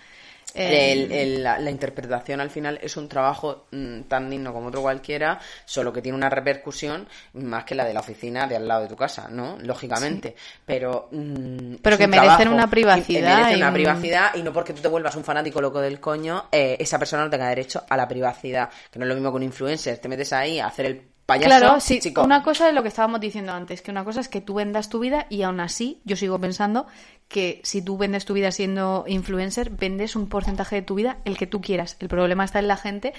El- 0.55 1.11
el- 1.11 1.43
la, 1.43 1.57
la 1.59 1.69
interpretación 1.71 2.39
al 2.41 2.49
final 2.49 2.79
es 2.81 2.95
un 2.97 3.07
trabajo 3.09 3.65
mm, 3.71 4.01
tan 4.03 4.29
digno 4.29 4.53
como 4.53 4.67
otro 4.67 4.81
cualquiera, 4.81 5.39
solo 5.65 5.91
que 5.91 6.01
tiene 6.01 6.17
una 6.17 6.29
repercusión 6.29 7.07
más 7.33 7.63
que 7.63 7.75
la 7.75 7.85
de 7.85 7.93
la 7.93 8.01
oficina 8.01 8.47
de 8.47 8.55
al 8.55 8.67
lado 8.67 8.83
de 8.83 8.87
tu 8.87 8.95
casa, 8.95 9.27
¿no? 9.29 9.57
Lógicamente. 9.61 10.35
Pero. 10.65 11.09
mm, 11.11 11.75
Pero 11.81 11.97
que 11.97 12.05
un 12.05 12.09
merecen 12.11 12.35
trabajo 12.37 12.53
una 12.55 12.69
privacidad 12.69 13.37
merece 13.37 13.53
y 13.53 13.57
una 13.57 13.67
un- 13.69 13.73
privacidad 13.73 14.35
y 14.35 14.43
no 14.43 14.53
porque 14.53 14.73
tú 14.73 14.81
te 14.81 14.87
vuelvas 14.87 15.15
un 15.15 15.23
fanático 15.23 15.61
loco 15.61 15.79
del 15.81 15.99
coño, 15.99 16.45
eh, 16.51 16.77
esa 16.79 16.99
persona 16.99 17.23
no 17.23 17.29
tenga 17.29 17.47
derecho 17.49 17.83
a 17.89 17.97
la 17.97 18.07
privacidad. 18.07 18.69
Que 18.91 18.99
no 18.99 19.05
es 19.05 19.09
lo 19.09 19.15
mismo 19.15 19.31
que 19.31 19.37
un 19.37 19.43
influencer. 19.43 19.97
Te 19.97 20.07
metes 20.07 20.33
ahí 20.33 20.59
a 20.59 20.67
hacer 20.67 20.85
el 20.85 21.01
payaso. 21.25 21.47
Claro, 21.47 21.79
sí, 21.79 21.99
chico. 21.99 22.21
una 22.23 22.43
cosa 22.43 22.67
es 22.67 22.75
lo 22.75 22.81
que 22.81 22.89
estábamos 22.89 23.21
diciendo 23.21 23.53
antes, 23.53 23.81
que 23.81 23.91
una 23.91 24.03
cosa 24.03 24.19
es 24.19 24.27
que 24.27 24.41
tú 24.41 24.55
vendas 24.55 24.89
tu 24.89 24.99
vida 24.99 25.25
y 25.29 25.43
aún 25.43 25.61
así 25.61 26.01
yo 26.03 26.15
sigo 26.17 26.37
pensando 26.37 26.85
que 27.33 27.59
si 27.65 27.81
tú 27.81 27.97
vendes 27.97 28.23
tu 28.23 28.33
vida 28.33 28.51
siendo 28.53 29.03
influencer, 29.07 29.69
vendes 29.71 30.15
un 30.15 30.29
porcentaje 30.29 30.77
de 30.77 30.81
tu 30.83 30.95
vida 30.95 31.17
el 31.25 31.37
que 31.37 31.47
tú 31.47 31.59
quieras. 31.59 31.97
El 31.99 32.07
problema 32.07 32.45
está 32.45 32.59
en 32.59 32.69
la 32.69 32.77
gente 32.77 33.13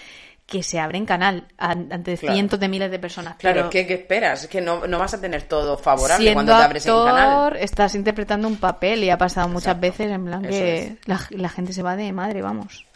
que 0.46 0.62
se 0.62 0.78
abre 0.78 0.98
en 0.98 1.04
canal 1.06 1.48
an- 1.58 1.92
ante 1.92 2.16
Claro. 2.16 2.34
cientos 2.34 2.60
de 2.60 2.68
miles 2.68 2.90
de 2.90 2.98
personas. 2.98 3.36
Claro, 3.36 3.68
que 3.70 3.86
¿qué 3.86 3.94
esperas? 3.94 4.44
Es 4.44 4.48
que 4.48 4.60
no, 4.60 4.86
no 4.86 4.98
vas 4.98 5.12
a 5.14 5.20
tener 5.20 5.42
todo 5.42 5.76
favorable 5.76 6.32
cuando 6.34 6.56
te 6.56 6.62
abres 6.62 6.86
en 6.86 6.94
canal. 7.04 7.28
actor, 7.30 7.56
estás 7.56 7.94
interpretando 7.94 8.46
un 8.48 8.56
papel 8.58 9.02
y 9.04 9.10
ha 9.10 9.18
pasado 9.18 9.48
muchas 9.48 9.78
veces 9.80 10.10
en 10.10 10.24
plan 10.24 10.44
Eso 10.44 10.58
que 10.60 10.96
la 11.36 11.48
gente 11.48 11.72
se 11.72 11.82
va 11.82 11.96
de 11.96 12.12
madre, 12.12 12.40
vamos. 12.42 12.86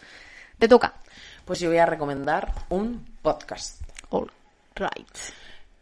Te 0.57 0.67
toca. 0.67 0.93
Pues 1.45 1.59
yo 1.59 1.69
voy 1.69 1.79
a 1.79 1.85
recomendar 1.85 2.51
un 2.69 3.05
podcast. 3.21 3.81
All 4.09 4.31
right. 4.75 5.07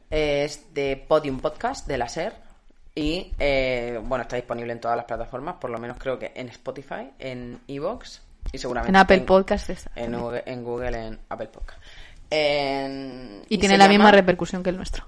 Es 0.10 0.74
de 0.74 0.96
Podium 1.08 1.40
Podcast 1.42 1.86
de 1.88 1.98
la 1.98 2.08
SER. 2.08 2.47
Y 2.98 3.32
eh, 3.38 4.00
bueno, 4.04 4.24
está 4.24 4.38
disponible 4.38 4.74
en 4.74 4.80
todas 4.82 4.98
las 4.98 5.06
plataformas, 5.06 5.58
por 5.62 5.70
lo 5.70 5.78
menos 5.78 5.98
creo 6.00 6.18
que 6.18 6.32
en 6.36 6.50
Spotify, 6.50 7.12
en 7.20 7.62
Evox 7.68 8.24
y 8.52 8.58
seguramente 8.58 8.90
En 8.90 8.96
Apple 8.96 9.20
Podcast 9.22 9.70
está. 9.70 9.92
En 9.96 10.20
Google, 10.20 10.44
en 10.48 10.64
Google, 10.64 11.06
en 11.08 11.20
Apple 11.30 11.48
Podcast. 11.48 11.80
En- 12.32 13.44
Y 13.50 13.58
tiene 13.60 13.78
la 13.78 13.88
misma 13.88 14.12
repercusión 14.12 14.64
que 14.64 14.72
el 14.72 14.78
nuestro. 14.78 15.06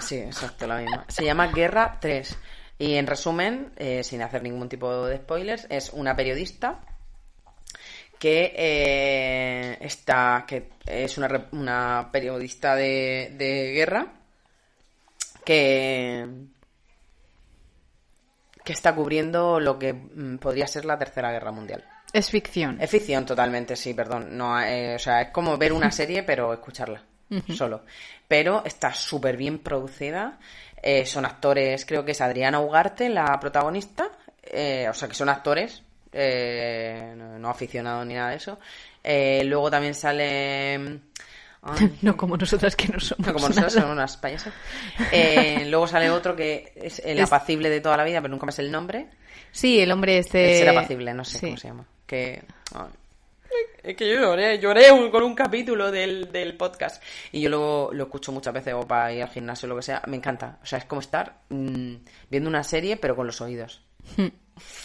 Sí, 0.00 0.16
exacto, 0.16 0.66
la 0.66 0.78
misma. 0.78 1.04
Se 1.08 1.24
llama 1.24 1.48
Guerra 1.48 1.98
3. 2.00 2.38
Y 2.78 2.94
en 2.94 3.06
resumen, 3.06 3.70
eh, 3.76 4.02
sin 4.02 4.22
hacer 4.22 4.42
ningún 4.42 4.68
tipo 4.70 5.06
de 5.06 5.18
spoilers, 5.18 5.66
es 5.68 5.90
una 5.92 6.16
periodista 6.16 6.80
que 8.18 8.54
eh, 8.56 9.76
está 9.82 10.44
que 10.48 10.70
es 10.86 11.18
una, 11.18 11.48
una 11.52 12.08
periodista 12.10 12.74
de, 12.74 13.34
de 13.36 13.72
guerra 13.74 14.06
que 15.44 16.26
que 18.66 18.72
está 18.72 18.96
cubriendo 18.96 19.60
lo 19.60 19.78
que 19.78 19.92
mm, 19.92 20.38
podría 20.38 20.66
ser 20.66 20.84
la 20.84 20.98
tercera 20.98 21.30
guerra 21.30 21.52
mundial. 21.52 21.84
Es 22.12 22.30
ficción. 22.30 22.78
Es 22.80 22.90
ficción 22.90 23.24
totalmente, 23.24 23.76
sí, 23.76 23.94
perdón. 23.94 24.36
No, 24.36 24.60
eh, 24.60 24.96
o 24.96 24.98
sea, 24.98 25.22
es 25.22 25.30
como 25.30 25.56
ver 25.56 25.72
una 25.72 25.90
serie, 25.92 26.24
pero 26.24 26.52
escucharla 26.52 27.00
solo. 27.56 27.84
Pero 28.26 28.64
está 28.64 28.92
súper 28.92 29.36
bien 29.36 29.60
producida. 29.60 30.38
Eh, 30.82 31.06
son 31.06 31.24
actores, 31.24 31.86
creo 31.86 32.04
que 32.04 32.10
es 32.10 32.20
Adriana 32.20 32.58
Ugarte, 32.58 33.08
la 33.08 33.38
protagonista. 33.38 34.10
Eh, 34.42 34.88
o 34.88 34.94
sea, 34.94 35.08
que 35.08 35.14
son 35.14 35.28
actores, 35.28 35.82
eh, 36.12 37.14
no, 37.16 37.38
no 37.38 37.48
aficionados 37.48 38.04
ni 38.04 38.14
nada 38.14 38.30
de 38.30 38.36
eso. 38.36 38.58
Eh, 39.02 39.44
luego 39.44 39.70
también 39.70 39.94
sale. 39.94 41.00
Ay, 41.66 41.98
No 42.02 42.16
como 42.16 42.36
nosotras 42.36 42.74
que 42.76 42.88
no 42.88 43.00
somos. 43.00 43.26
no, 43.26 43.32
como 43.32 43.48
nosotros 43.48 43.74
nada. 43.74 43.80
somos 43.86 43.96
unas 43.96 44.16
payasas. 44.16 44.52
Eh, 45.12 45.64
luego 45.70 45.86
sale 45.86 46.10
otro 46.10 46.34
que 46.36 46.72
es 46.76 47.00
el 47.04 47.18
Es- 47.18 47.26
apacible 47.26 47.68
de 47.70 47.80
toda 47.80 47.96
la 47.96 48.04
vida, 48.04 48.20
pero 48.20 48.32
nunca 48.32 48.46
me 48.46 48.52
sé 48.52 48.62
el 48.62 48.70
nombre. 48.72 49.06
Sí, 49.52 49.80
el 49.80 49.90
hombre 49.92 50.18
este. 50.18 50.52
El 50.52 50.58
ser 50.58 50.68
apacible, 50.70 51.14
no 51.14 51.24
sé 51.24 51.38
Sí. 51.38 51.46
cómo 51.46 51.56
se 51.56 51.68
llama. 51.68 51.86
Que. 52.06 52.42
ay. 52.74 52.88
Es 53.82 53.96
que 53.96 54.08
yo 54.10 54.20
lloré, 54.20 54.58
lloré 54.58 54.90
un- 54.90 55.10
con 55.10 55.22
un 55.22 55.34
capítulo 55.34 55.90
del, 55.92 56.30
del 56.32 56.56
podcast. 56.56 57.02
Y 57.32 57.40
yo 57.40 57.48
lo, 57.48 57.90
lo 57.92 58.04
escucho 58.04 58.32
muchas 58.32 58.52
veces 58.52 58.74
o 58.74 58.80
para 58.86 59.12
ir 59.12 59.22
al 59.22 59.28
gimnasio 59.30 59.66
o 59.66 59.70
lo 59.70 59.76
que 59.76 59.82
sea. 59.82 60.02
Me 60.08 60.16
encanta. 60.16 60.58
O 60.62 60.66
sea, 60.66 60.78
es 60.80 60.84
como 60.84 61.00
estar 61.00 61.36
mm, 61.48 61.94
viendo 62.28 62.50
una 62.50 62.64
serie, 62.64 62.96
pero 62.96 63.14
con 63.16 63.26
los 63.26 63.40
oídos. 63.40 63.82
Hmm. 64.16 64.26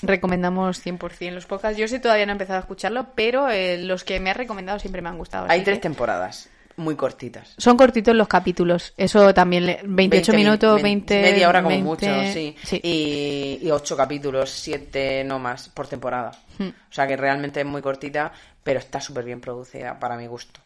Recomendamos 0.04 0.86
100% 0.86 1.32
los 1.32 1.46
podcasts. 1.48 1.78
Yo 1.78 1.88
sí 1.88 2.00
todavía 2.00 2.26
no 2.26 2.32
he 2.32 2.34
empezado 2.34 2.58
a 2.58 2.62
escucharlo, 2.62 3.08
pero 3.16 3.50
eh, 3.50 3.78
los 3.80 4.04
que 4.04 4.20
me 4.20 4.30
has 4.30 4.38
recomendado 4.38 4.80
siempre 4.80 5.02
me 5.02 5.10
han 5.10 5.18
gustado. 5.18 5.48
Hay 5.50 5.64
tres 5.64 5.78
que- 5.78 5.84
temporadas, 5.84 6.50
muy 6.82 6.96
cortitas. 6.96 7.54
Son 7.58 7.78
cortitos 7.78 8.14
los 8.16 8.28
capítulos. 8.28 8.94
Eso 8.98 9.34
también, 9.34 9.66
le- 9.66 9.80
28 9.84 10.32
20 10.32 10.32
min- 10.34 10.46
minutos, 10.46 10.76
vein- 10.82 10.84
20... 11.06 11.22
Media 11.22 11.48
hora 11.50 11.64
como 11.64 11.70
20, 11.76 11.86
mucho, 12.10 12.34
sí. 12.34 12.56
sí. 12.64 12.80
Y, 12.84 13.60
y 13.66 13.72
ocho 13.72 13.96
capítulos, 13.96 14.50
siete 14.50 15.24
no 15.24 15.40
más, 15.40 15.70
por 15.70 15.88
temporada. 15.88 16.32
Hmm. 16.60 16.68
O 16.70 16.94
sea 16.94 17.08
que 17.08 17.16
realmente 17.16 17.62
es 17.62 17.66
muy 17.66 17.82
cortita, 17.82 18.32
pero 18.64 18.80
está 18.80 19.00
súper 19.00 19.24
bien 19.24 19.40
producida 19.40 19.98
para 20.00 20.18
mi 20.18 20.28
gusto. 20.28 20.60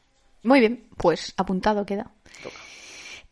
Muy 0.44 0.60
bien, 0.60 0.86
pues 0.98 1.34
apuntado 1.38 1.86
queda. 1.86 2.12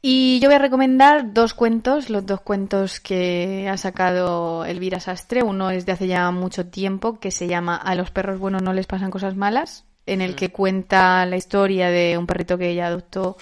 Y 0.01 0.39
yo 0.41 0.49
voy 0.49 0.55
a 0.55 0.59
recomendar 0.59 1.33
dos 1.33 1.53
cuentos, 1.53 2.09
los 2.09 2.25
dos 2.25 2.41
cuentos 2.41 2.99
que 2.99 3.69
ha 3.71 3.77
sacado 3.77 4.65
Elvira 4.65 4.99
Sastre. 4.99 5.43
Uno 5.43 5.69
es 5.71 5.85
de 5.85 5.93
hace 5.93 6.07
ya 6.07 6.29
mucho 6.31 6.65
tiempo, 6.65 7.19
que 7.19 7.31
se 7.31 7.47
llama 7.47 7.77
A 7.77 7.95
los 7.95 8.11
perros 8.11 8.37
buenos 8.39 8.61
no 8.61 8.73
les 8.73 8.85
pasan 8.85 9.11
cosas 9.11 9.35
malas, 9.37 9.85
en 10.05 10.21
el 10.21 10.35
que 10.35 10.49
cuenta 10.49 11.25
la 11.25 11.37
historia 11.37 11.89
de 11.89 12.17
un 12.17 12.27
perrito 12.27 12.57
que 12.57 12.69
ella 12.69 12.87
adoptó 12.87 13.37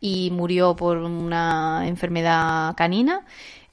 y 0.00 0.30
murió 0.30 0.76
por 0.76 0.98
una 0.98 1.86
enfermedad 1.86 2.74
canina. 2.76 3.24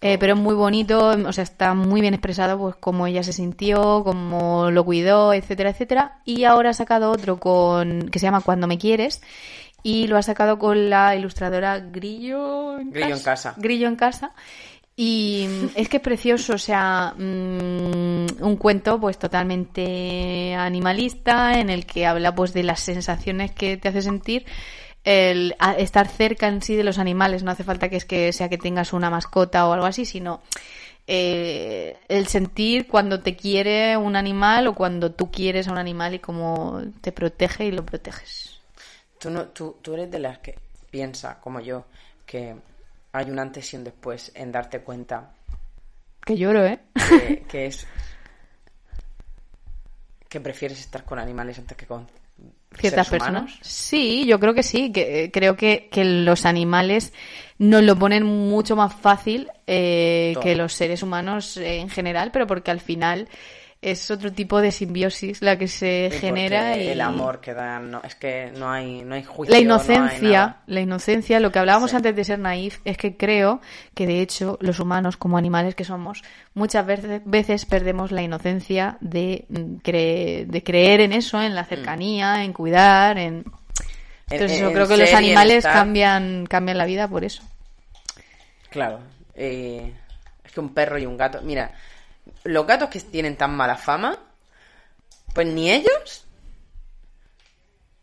Eh, 0.03 0.17
pero 0.17 0.33
es 0.33 0.39
muy 0.39 0.55
bonito, 0.55 1.09
o 1.09 1.31
sea, 1.31 1.43
está 1.43 1.75
muy 1.75 2.01
bien 2.01 2.15
expresado 2.15 2.57
pues 2.57 2.75
cómo 2.75 3.05
ella 3.05 3.21
se 3.21 3.33
sintió, 3.33 4.03
cómo 4.03 4.71
lo 4.71 4.83
cuidó, 4.83 5.31
etcétera, 5.31 5.69
etcétera. 5.69 6.21
Y 6.25 6.45
ahora 6.45 6.71
ha 6.71 6.73
sacado 6.73 7.11
otro 7.11 7.37
con 7.37 8.09
que 8.09 8.17
se 8.17 8.25
llama 8.25 8.41
Cuando 8.41 8.65
me 8.65 8.79
quieres 8.79 9.21
y 9.83 10.07
lo 10.07 10.17
ha 10.17 10.23
sacado 10.23 10.57
con 10.57 10.89
la 10.89 11.15
ilustradora 11.15 11.79
Grillo 11.79 12.79
en 12.79 12.91
Grillo 12.91 13.15
en 13.15 13.21
casa. 13.21 13.53
Grillo 13.57 13.87
en 13.87 13.95
casa. 13.95 14.31
Y 14.95 15.47
es 15.75 15.89
que 15.89 15.97
es 15.97 16.03
precioso, 16.03 16.53
o 16.53 16.57
sea, 16.57 17.13
mm, 17.17 18.43
un 18.43 18.55
cuento 18.57 18.99
pues 18.99 19.17
totalmente 19.17 20.53
animalista 20.53 21.59
en 21.59 21.69
el 21.69 21.85
que 21.85 22.05
habla 22.05 22.35
pues 22.35 22.53
de 22.53 22.63
las 22.63 22.81
sensaciones 22.81 23.51
que 23.51 23.77
te 23.77 23.87
hace 23.89 24.01
sentir 24.01 24.45
el 25.03 25.55
estar 25.77 26.07
cerca 26.07 26.47
en 26.47 26.61
sí 26.61 26.75
de 26.75 26.83
los 26.83 26.99
animales. 26.99 27.43
No 27.43 27.51
hace 27.51 27.63
falta 27.63 27.89
que 27.89 27.95
es 27.95 28.05
que 28.05 28.33
sea 28.33 28.49
que 28.49 28.57
tengas 28.57 28.93
una 28.93 29.09
mascota 29.09 29.67
o 29.67 29.73
algo 29.73 29.85
así, 29.85 30.05
sino 30.05 30.41
eh, 31.07 31.97
el 32.07 32.27
sentir 32.27 32.87
cuando 32.87 33.21
te 33.21 33.35
quiere 33.35 33.97
un 33.97 34.15
animal 34.15 34.67
o 34.67 34.75
cuando 34.75 35.11
tú 35.11 35.31
quieres 35.31 35.67
a 35.67 35.71
un 35.71 35.77
animal 35.77 36.13
y 36.13 36.19
cómo 36.19 36.81
te 37.01 37.11
protege 37.11 37.65
y 37.65 37.71
lo 37.71 37.85
proteges. 37.85 38.59
Tú, 39.19 39.29
no, 39.29 39.45
tú, 39.47 39.77
tú 39.81 39.93
eres 39.93 40.11
de 40.11 40.19
las 40.19 40.39
que 40.39 40.57
piensa, 40.89 41.39
como 41.39 41.59
yo, 41.59 41.85
que 42.25 42.55
hay 43.13 43.29
un 43.29 43.39
antes 43.39 43.73
y 43.73 43.77
un 43.77 43.83
después 43.83 44.31
en 44.35 44.51
darte 44.51 44.81
cuenta 44.81 45.33
Que 46.25 46.37
lloro, 46.37 46.65
¿eh? 46.65 46.79
que, 47.09 47.43
que 47.49 47.65
es 47.67 47.87
que 50.29 50.39
prefieres 50.39 50.79
estar 50.79 51.03
con 51.03 51.19
animales 51.19 51.59
antes 51.59 51.75
que 51.77 51.85
con 51.85 52.07
ciertas 52.73 53.07
seres 53.07 53.09
personas. 53.09 53.41
humanos. 53.43 53.59
Sí, 53.61 54.25
yo 54.25 54.39
creo 54.39 54.53
que 54.53 54.63
sí, 54.63 54.91
que 54.93 55.25
eh, 55.25 55.31
creo 55.31 55.57
que, 55.57 55.89
que 55.91 56.05
los 56.05 56.45
animales 56.45 57.13
nos 57.57 57.83
lo 57.83 57.97
ponen 57.97 58.23
mucho 58.23 58.77
más 58.77 58.93
fácil 58.95 59.49
eh, 59.67 60.33
que 60.41 60.55
los 60.55 60.73
seres 60.73 61.03
humanos 61.03 61.57
eh, 61.57 61.79
en 61.79 61.89
general, 61.89 62.31
pero 62.31 62.47
porque 62.47 62.71
al 62.71 62.79
final 62.79 63.27
es 63.81 64.11
otro 64.11 64.31
tipo 64.31 64.61
de 64.61 64.71
simbiosis 64.71 65.41
la 65.41 65.57
que 65.57 65.67
se 65.67 66.11
Y 66.13 66.17
genera 66.19 66.77
y 66.77 66.87
el 66.89 67.01
amor 67.01 67.41
que 67.41 67.53
dan, 67.55 67.89
no, 67.89 68.01
es 68.03 68.13
que 68.13 68.51
no 68.55 68.69
hay, 68.69 69.01
no 69.03 69.15
hay 69.15 69.23
juicio. 69.23 69.55
la 69.55 69.59
inocencia, 69.59 70.57
la 70.67 70.81
inocencia, 70.81 71.39
lo 71.39 71.51
que 71.51 71.57
hablábamos 71.57 71.89
Sí. 71.89 71.95
antes 71.95 72.15
de 72.15 72.23
ser 72.23 72.37
naif, 72.37 72.79
es 72.85 72.95
que 72.97 73.17
creo 73.17 73.59
que 73.95 74.05
de 74.05 74.21
hecho 74.21 74.59
los 74.61 74.79
humanos 74.79 75.17
como 75.17 75.37
animales 75.37 75.73
que 75.73 75.83
somos 75.83 76.21
muchas 76.53 76.85
veces, 76.85 77.21
veces 77.25 77.65
perdemos 77.65 78.11
la 78.11 78.21
inocencia 78.21 78.97
de, 79.01 79.45
mm, 79.49 79.75
cre- 79.83 80.45
de 80.45 80.63
creer 80.63 81.01
en 81.01 81.11
eso, 81.13 81.41
en 81.41 81.55
la 81.55 81.63
cercanía, 81.65 82.43
en 82.43 82.53
cuidar, 82.53 83.17
en... 83.17 83.43
En- 84.29 84.35
Entonces 84.35 84.57
en- 84.59 84.63
yo 84.63 84.67
en 84.69 84.73
creo 84.75 84.87
que 84.87 84.97
los 84.97 85.13
animales 85.13 85.57
estar. 85.57 85.73
cambian, 85.73 86.45
cambian 86.45 86.77
la 86.77 86.85
vida 86.85 87.07
por 87.07 87.23
eso. 87.25 87.41
Claro. 88.69 88.99
eh, 89.35 89.91
es 90.45 90.51
que 90.51 90.59
un 90.59 90.73
perro 90.73 90.99
y 90.99 91.05
un 91.05 91.17
gato. 91.17 91.41
Mira, 91.41 91.71
los 92.43 92.67
gatos 92.67 92.89
que 92.89 92.99
tienen 92.99 93.37
tan 93.37 93.55
mala 93.55 93.75
fama, 93.75 94.17
pues 95.33 95.47
ni 95.47 95.71
ellos 95.71 96.27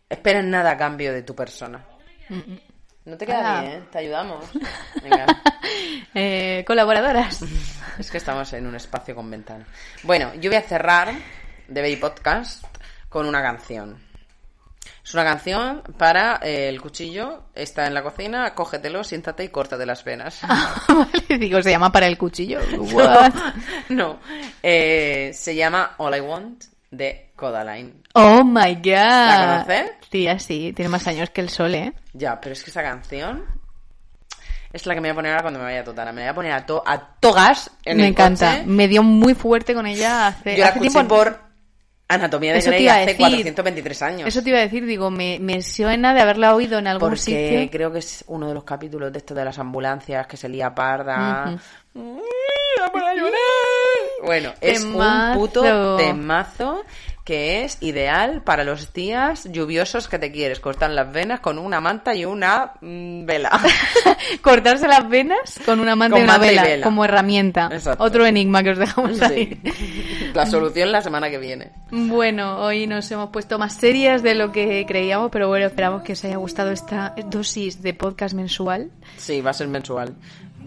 esperan 0.09 0.51
nada 0.51 0.73
a 0.73 0.77
cambio 0.77 1.13
de 1.13 1.23
tu 1.23 1.35
persona. 1.35 1.85
No 3.05 3.17
te 3.17 3.27
queda 3.27 3.63
bien, 3.63 3.73
¿eh? 3.73 3.85
Te 3.91 3.99
ayudamos. 3.99 4.45
Venga. 5.03 5.27
Eh, 6.15 6.65
colaboradoras. 6.67 7.43
Es 7.99 8.11
que 8.11 8.19
estamos 8.19 8.53
en 8.53 8.67
un 8.67 8.75
espacio 8.75 9.15
con 9.15 9.31
ventana. 9.31 9.67
Bueno, 10.03 10.35
yo 10.35 10.51
voy 10.51 10.59
a 10.59 10.63
cerrar 10.63 11.13
de 11.67 11.81
Baby 11.81 11.97
Podcast 11.97 12.65
con 13.09 13.27
una 13.27 13.43
canción. 13.43 14.08
Es 15.09 15.15
una 15.15 15.25
canción 15.25 15.83
para 15.97 16.39
eh, 16.43 16.69
el 16.69 16.83
cuchillo, 16.83 17.45
está 17.55 17.87
en 17.87 17.95
la 17.95 18.03
cocina, 18.03 18.55
cógetelo, 18.55 19.03
siéntate 19.03 19.43
y 19.45 19.49
córtate 19.49 19.87
las 19.87 20.05
venas. 20.05 20.41
vale, 20.87 21.39
digo, 21.39 21.63
se 21.63 21.71
llama 21.71 21.91
para 21.91 22.07
el 22.07 22.19
cuchillo. 22.19 22.61
What? 22.79 23.33
no, 23.89 24.19
eh, 24.63 25.31
se 25.33 25.55
llama 25.55 25.95
All 25.97 26.15
I 26.15 26.21
Want 26.21 26.63
de 26.91 27.31
Codaline. 27.35 28.03
Oh 28.13 28.45
my 28.45 28.75
god. 28.75 28.93
¿La 28.93 29.65
conoces? 29.65 29.91
Sí, 30.13 30.29
así. 30.29 30.75
Tiene 30.75 30.91
más 30.91 31.07
años 31.07 31.31
que 31.31 31.41
el 31.41 31.49
sol, 31.49 31.75
¿eh? 31.75 31.95
Ya, 32.13 32.39
pero 32.39 32.53
es 32.53 32.63
que 32.63 32.69
esa 32.71 32.83
canción 32.83 33.47
es 34.75 34.85
la 34.85 34.93
que 34.95 35.01
me 35.01 35.09
voy 35.09 35.13
a 35.13 35.15
poner 35.15 35.31
ahora 35.33 35.43
cuando 35.43 35.59
me 35.61 35.65
vaya 35.65 35.81
a 35.81 35.85
Totana. 35.85 36.13
Me 36.13 36.21
voy 36.21 36.29
a 36.29 36.35
poner 36.35 36.53
a, 36.53 36.67
to 36.67 36.83
a 36.87 36.99
togas 37.19 37.71
en 37.87 37.97
me 37.97 38.03
el 38.03 38.09
encanta. 38.11 38.59
coche. 38.59 38.67
Me 38.67 38.87
dio 38.89 39.03
muy 39.03 39.33
fuerte 39.33 39.73
con 39.73 39.87
ella 39.87 40.27
hace, 40.27 40.55
Yo 40.55 40.65
la 40.65 40.71
hace 40.71 40.81
tiempo. 40.81 41.09
por 41.09 41.48
Anatomía 42.09 42.53
de 42.55 42.59
Eso 42.61 42.71
Grey 42.71 42.89
hace 42.89 43.01
decir. 43.07 43.19
423 43.19 44.03
años. 44.03 44.29
Eso 44.29 44.43
te 44.43 44.49
iba 44.49 44.59
a 44.59 44.63
decir, 44.63 44.87
digo, 44.87 45.11
me, 45.11 45.39
me 45.41 45.61
suena 45.63 46.15
de 46.15 46.23
haberla 46.23 46.55
oído 46.55 46.79
en 46.79 46.87
algún 46.87 47.11
Porque 47.11 47.21
sitio. 47.21 47.71
creo 47.71 47.93
que 47.93 47.99
es 47.99 48.25
uno 48.29 48.49
de 48.49 48.55
los 48.55 48.65
capítulos 48.65 49.13
de 49.13 49.19
esto 49.19 49.35
de 49.35 49.45
las 49.45 49.59
ambulancias 49.59 50.27
que 50.27 50.37
se 50.39 50.49
lía 50.49 50.75
parda. 50.75 51.59
Llorar. 51.95 53.33
Bueno, 54.25 54.53
es 54.61 54.81
Temazo. 54.81 55.33
un 55.33 55.39
puto 55.39 55.97
temazo 55.97 56.85
que 57.29 57.63
es 57.63 57.77
ideal 57.83 58.41
para 58.41 58.65
los 58.65 58.95
días 58.95 59.47
lluviosos 59.53 60.09
que 60.09 60.19
te 60.19 60.33
quieres 60.33 60.61
cortar 60.61 60.89
las 60.89 61.13
venas 61.13 61.41
con 61.41 61.59
una 61.59 61.79
manta 61.79 62.15
y 62.15 62.25
una 62.25 62.73
mm, 62.81 63.27
vela. 63.27 63.51
Cortarse 64.41 64.89
las 64.89 65.07
venas 65.11 65.61
con 65.67 65.79
una 65.79 65.95
manta 65.95 66.15
Con 66.15 66.23
y 66.23 66.25
una 66.25 66.33
manta 66.33 66.47
y 66.47 66.49
vela, 66.49 66.63
vela. 66.63 66.85
como 66.85 67.05
herramienta. 67.05 67.69
Exacto. 67.71 68.03
Otro 68.03 68.25
enigma 68.25 68.63
que 68.63 68.71
os 68.71 68.79
dejamos 68.79 69.21
ahí. 69.21 69.61
Sí. 69.63 70.31
La 70.35 70.47
solución 70.47 70.91
la 70.91 71.03
semana 71.03 71.29
que 71.29 71.37
viene. 71.37 71.73
Bueno, 71.91 72.61
hoy 72.65 72.87
nos 72.87 73.11
hemos 73.11 73.29
puesto 73.29 73.59
más 73.59 73.75
serias 73.75 74.23
de 74.23 74.35
lo 74.35 74.51
que 74.51 74.87
creíamos, 74.87 75.31
pero 75.31 75.49
bueno, 75.49 75.67
esperamos 75.67 76.05
que 76.05 76.15
os 76.15 76.25
haya 76.25 76.37
gustado 76.37 76.71
esta 76.71 77.15
dosis 77.27 77.83
de 77.83 77.93
podcast 77.93 78.35
mensual. 78.35 78.91
Sí, 79.19 79.43
va 79.43 79.51
a 79.51 79.55
ser 79.55 79.69
mensual. 79.69 80.15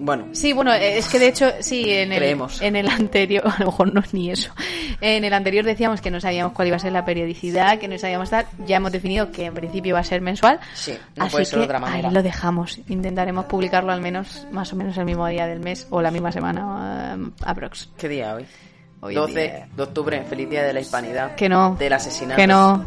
Bueno, 0.04 0.30
Sí, 0.32 0.52
bueno, 0.52 0.74
eh, 0.74 0.98
es 0.98 1.08
que 1.08 1.20
de 1.20 1.28
hecho, 1.28 1.52
sí, 1.60 1.90
en 1.92 2.12
el, 2.12 2.18
Creemos. 2.18 2.60
en 2.62 2.76
el 2.76 2.88
anterior, 2.90 3.44
a 3.48 3.60
lo 3.60 3.68
mejor 3.68 3.94
no 3.94 4.02
es 4.02 4.14
ni 4.16 4.32
eso. 4.32 4.52
En 5.00 5.24
el 5.24 5.32
anterior 5.34 5.64
decíamos 5.64 6.02
que 6.02 6.10
no 6.10 6.20
sabíamos 6.20 6.54
cuál 6.54 6.70
iba 6.70 6.78
a 6.78 6.80
ser 6.80 6.92
la 6.92 7.06
periodicidad, 7.06 7.78
que 7.78 7.88
no 7.88 7.98
sabíamos 8.00 8.32
tal. 8.32 8.48
Ya 8.66 8.78
hemos 8.78 8.92
definido 8.92 9.32
que 9.32 9.46
en 9.46 9.54
principio 9.54 9.94
va 9.94 10.00
a 10.02 10.04
ser 10.04 10.22
mensual. 10.22 10.60
Sí, 10.74 10.98
no 11.16 11.26
así 11.26 11.32
puede 11.34 11.46
ser 11.46 11.54
que 11.54 11.60
de 11.60 11.66
otra 11.66 11.80
manera. 11.80 12.08
Ahí 12.10 12.14
lo 12.16 12.24
dejamos. 12.24 12.80
Intentaremos 12.90 13.46
publicarlo 13.46 13.92
al 13.92 14.02
menos, 14.02 14.48
más 14.52 14.74
o 14.74 14.76
menos 14.76 14.98
el 14.98 15.06
mismo 15.06 15.28
día 15.28 15.46
del 15.46 15.60
mes 15.60 15.86
o 15.92 16.02
la 16.02 16.10
misma 16.12 16.32
semana, 16.32 17.16
eh, 17.18 17.30
aprox. 17.46 17.90
¿qué 17.98 18.10
día 18.10 18.34
hoy? 18.34 18.46
Hoy 19.02 19.16
12 19.16 19.34
día- 19.40 19.68
de 19.76 19.84
octubre, 19.84 20.24
feliz 20.30 20.50
día 20.50 20.64
de 20.64 20.74
la 20.74 20.80
hispanidad. 20.80 21.36
Que 21.36 21.48
no. 21.50 21.76
Del 21.78 21.94
asesinato. 21.94 22.40
Que 22.42 22.48
no. 22.48 22.86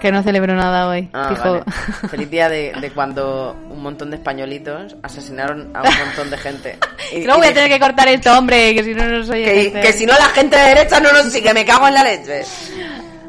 Que 0.00 0.10
no 0.10 0.22
celebró 0.22 0.54
nada 0.54 0.88
hoy. 0.88 1.10
Ah, 1.12 1.36
vale. 1.38 1.62
Feliz 2.10 2.30
día 2.30 2.48
de, 2.48 2.72
de, 2.80 2.90
cuando 2.90 3.54
un 3.70 3.82
montón 3.82 4.10
de 4.10 4.16
españolitos 4.16 4.96
asesinaron 5.02 5.76
a 5.76 5.82
un 5.82 6.06
montón 6.06 6.30
de 6.30 6.38
gente. 6.38 6.78
Y, 7.12 7.24
no 7.24 7.38
voy 7.38 7.48
a 7.48 7.52
tener 7.52 7.68
que 7.68 7.80
cortar 7.80 8.06
esto, 8.06 8.38
hombre, 8.38 8.72
que 8.72 8.84
si 8.84 8.94
no. 8.94 9.02
Que, 9.02 9.66
este. 9.66 9.80
que 9.80 9.92
si 9.92 10.06
no 10.06 10.12
la 10.12 10.26
gente 10.26 10.56
de 10.56 10.62
derecha 10.62 11.00
no 11.00 11.12
nos 11.12 11.32
sigue, 11.32 11.52
me 11.52 11.64
cago 11.64 11.88
en 11.88 11.94
la 11.94 12.04
leche. 12.04 12.44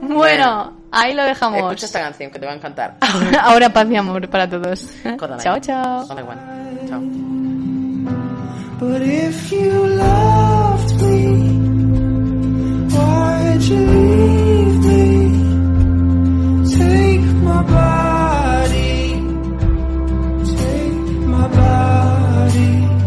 Bueno, 0.01 0.15
bueno 0.15 0.73
ahí 0.91 1.15
lo 1.15 1.23
dejamos. 1.23 1.59
Escucha 1.59 1.85
esta 1.87 2.01
canción 2.01 2.29
que 2.29 2.37
te 2.37 2.45
va 2.45 2.51
a 2.51 2.55
encantar. 2.55 2.97
Ahora, 2.99 3.41
ahora 3.41 3.69
paz 3.69 3.87
y 3.89 3.95
amor 3.95 4.29
para 4.29 4.47
todos. 4.47 4.87
Córtame. 5.17 5.41
Chao, 5.41 5.59
chao. 5.59 6.05
Chao. 6.07 7.01
But 8.79 9.01
if 9.03 9.51
you 9.51 9.87
loved 9.87 11.01
me, 11.01 11.25
why'd 12.89 13.61
you 13.61 13.77
leave 13.77 14.85
me? 14.85 15.00
body, 17.63 19.13
take 20.55 20.93
my 21.33 21.47
body. 21.47 23.00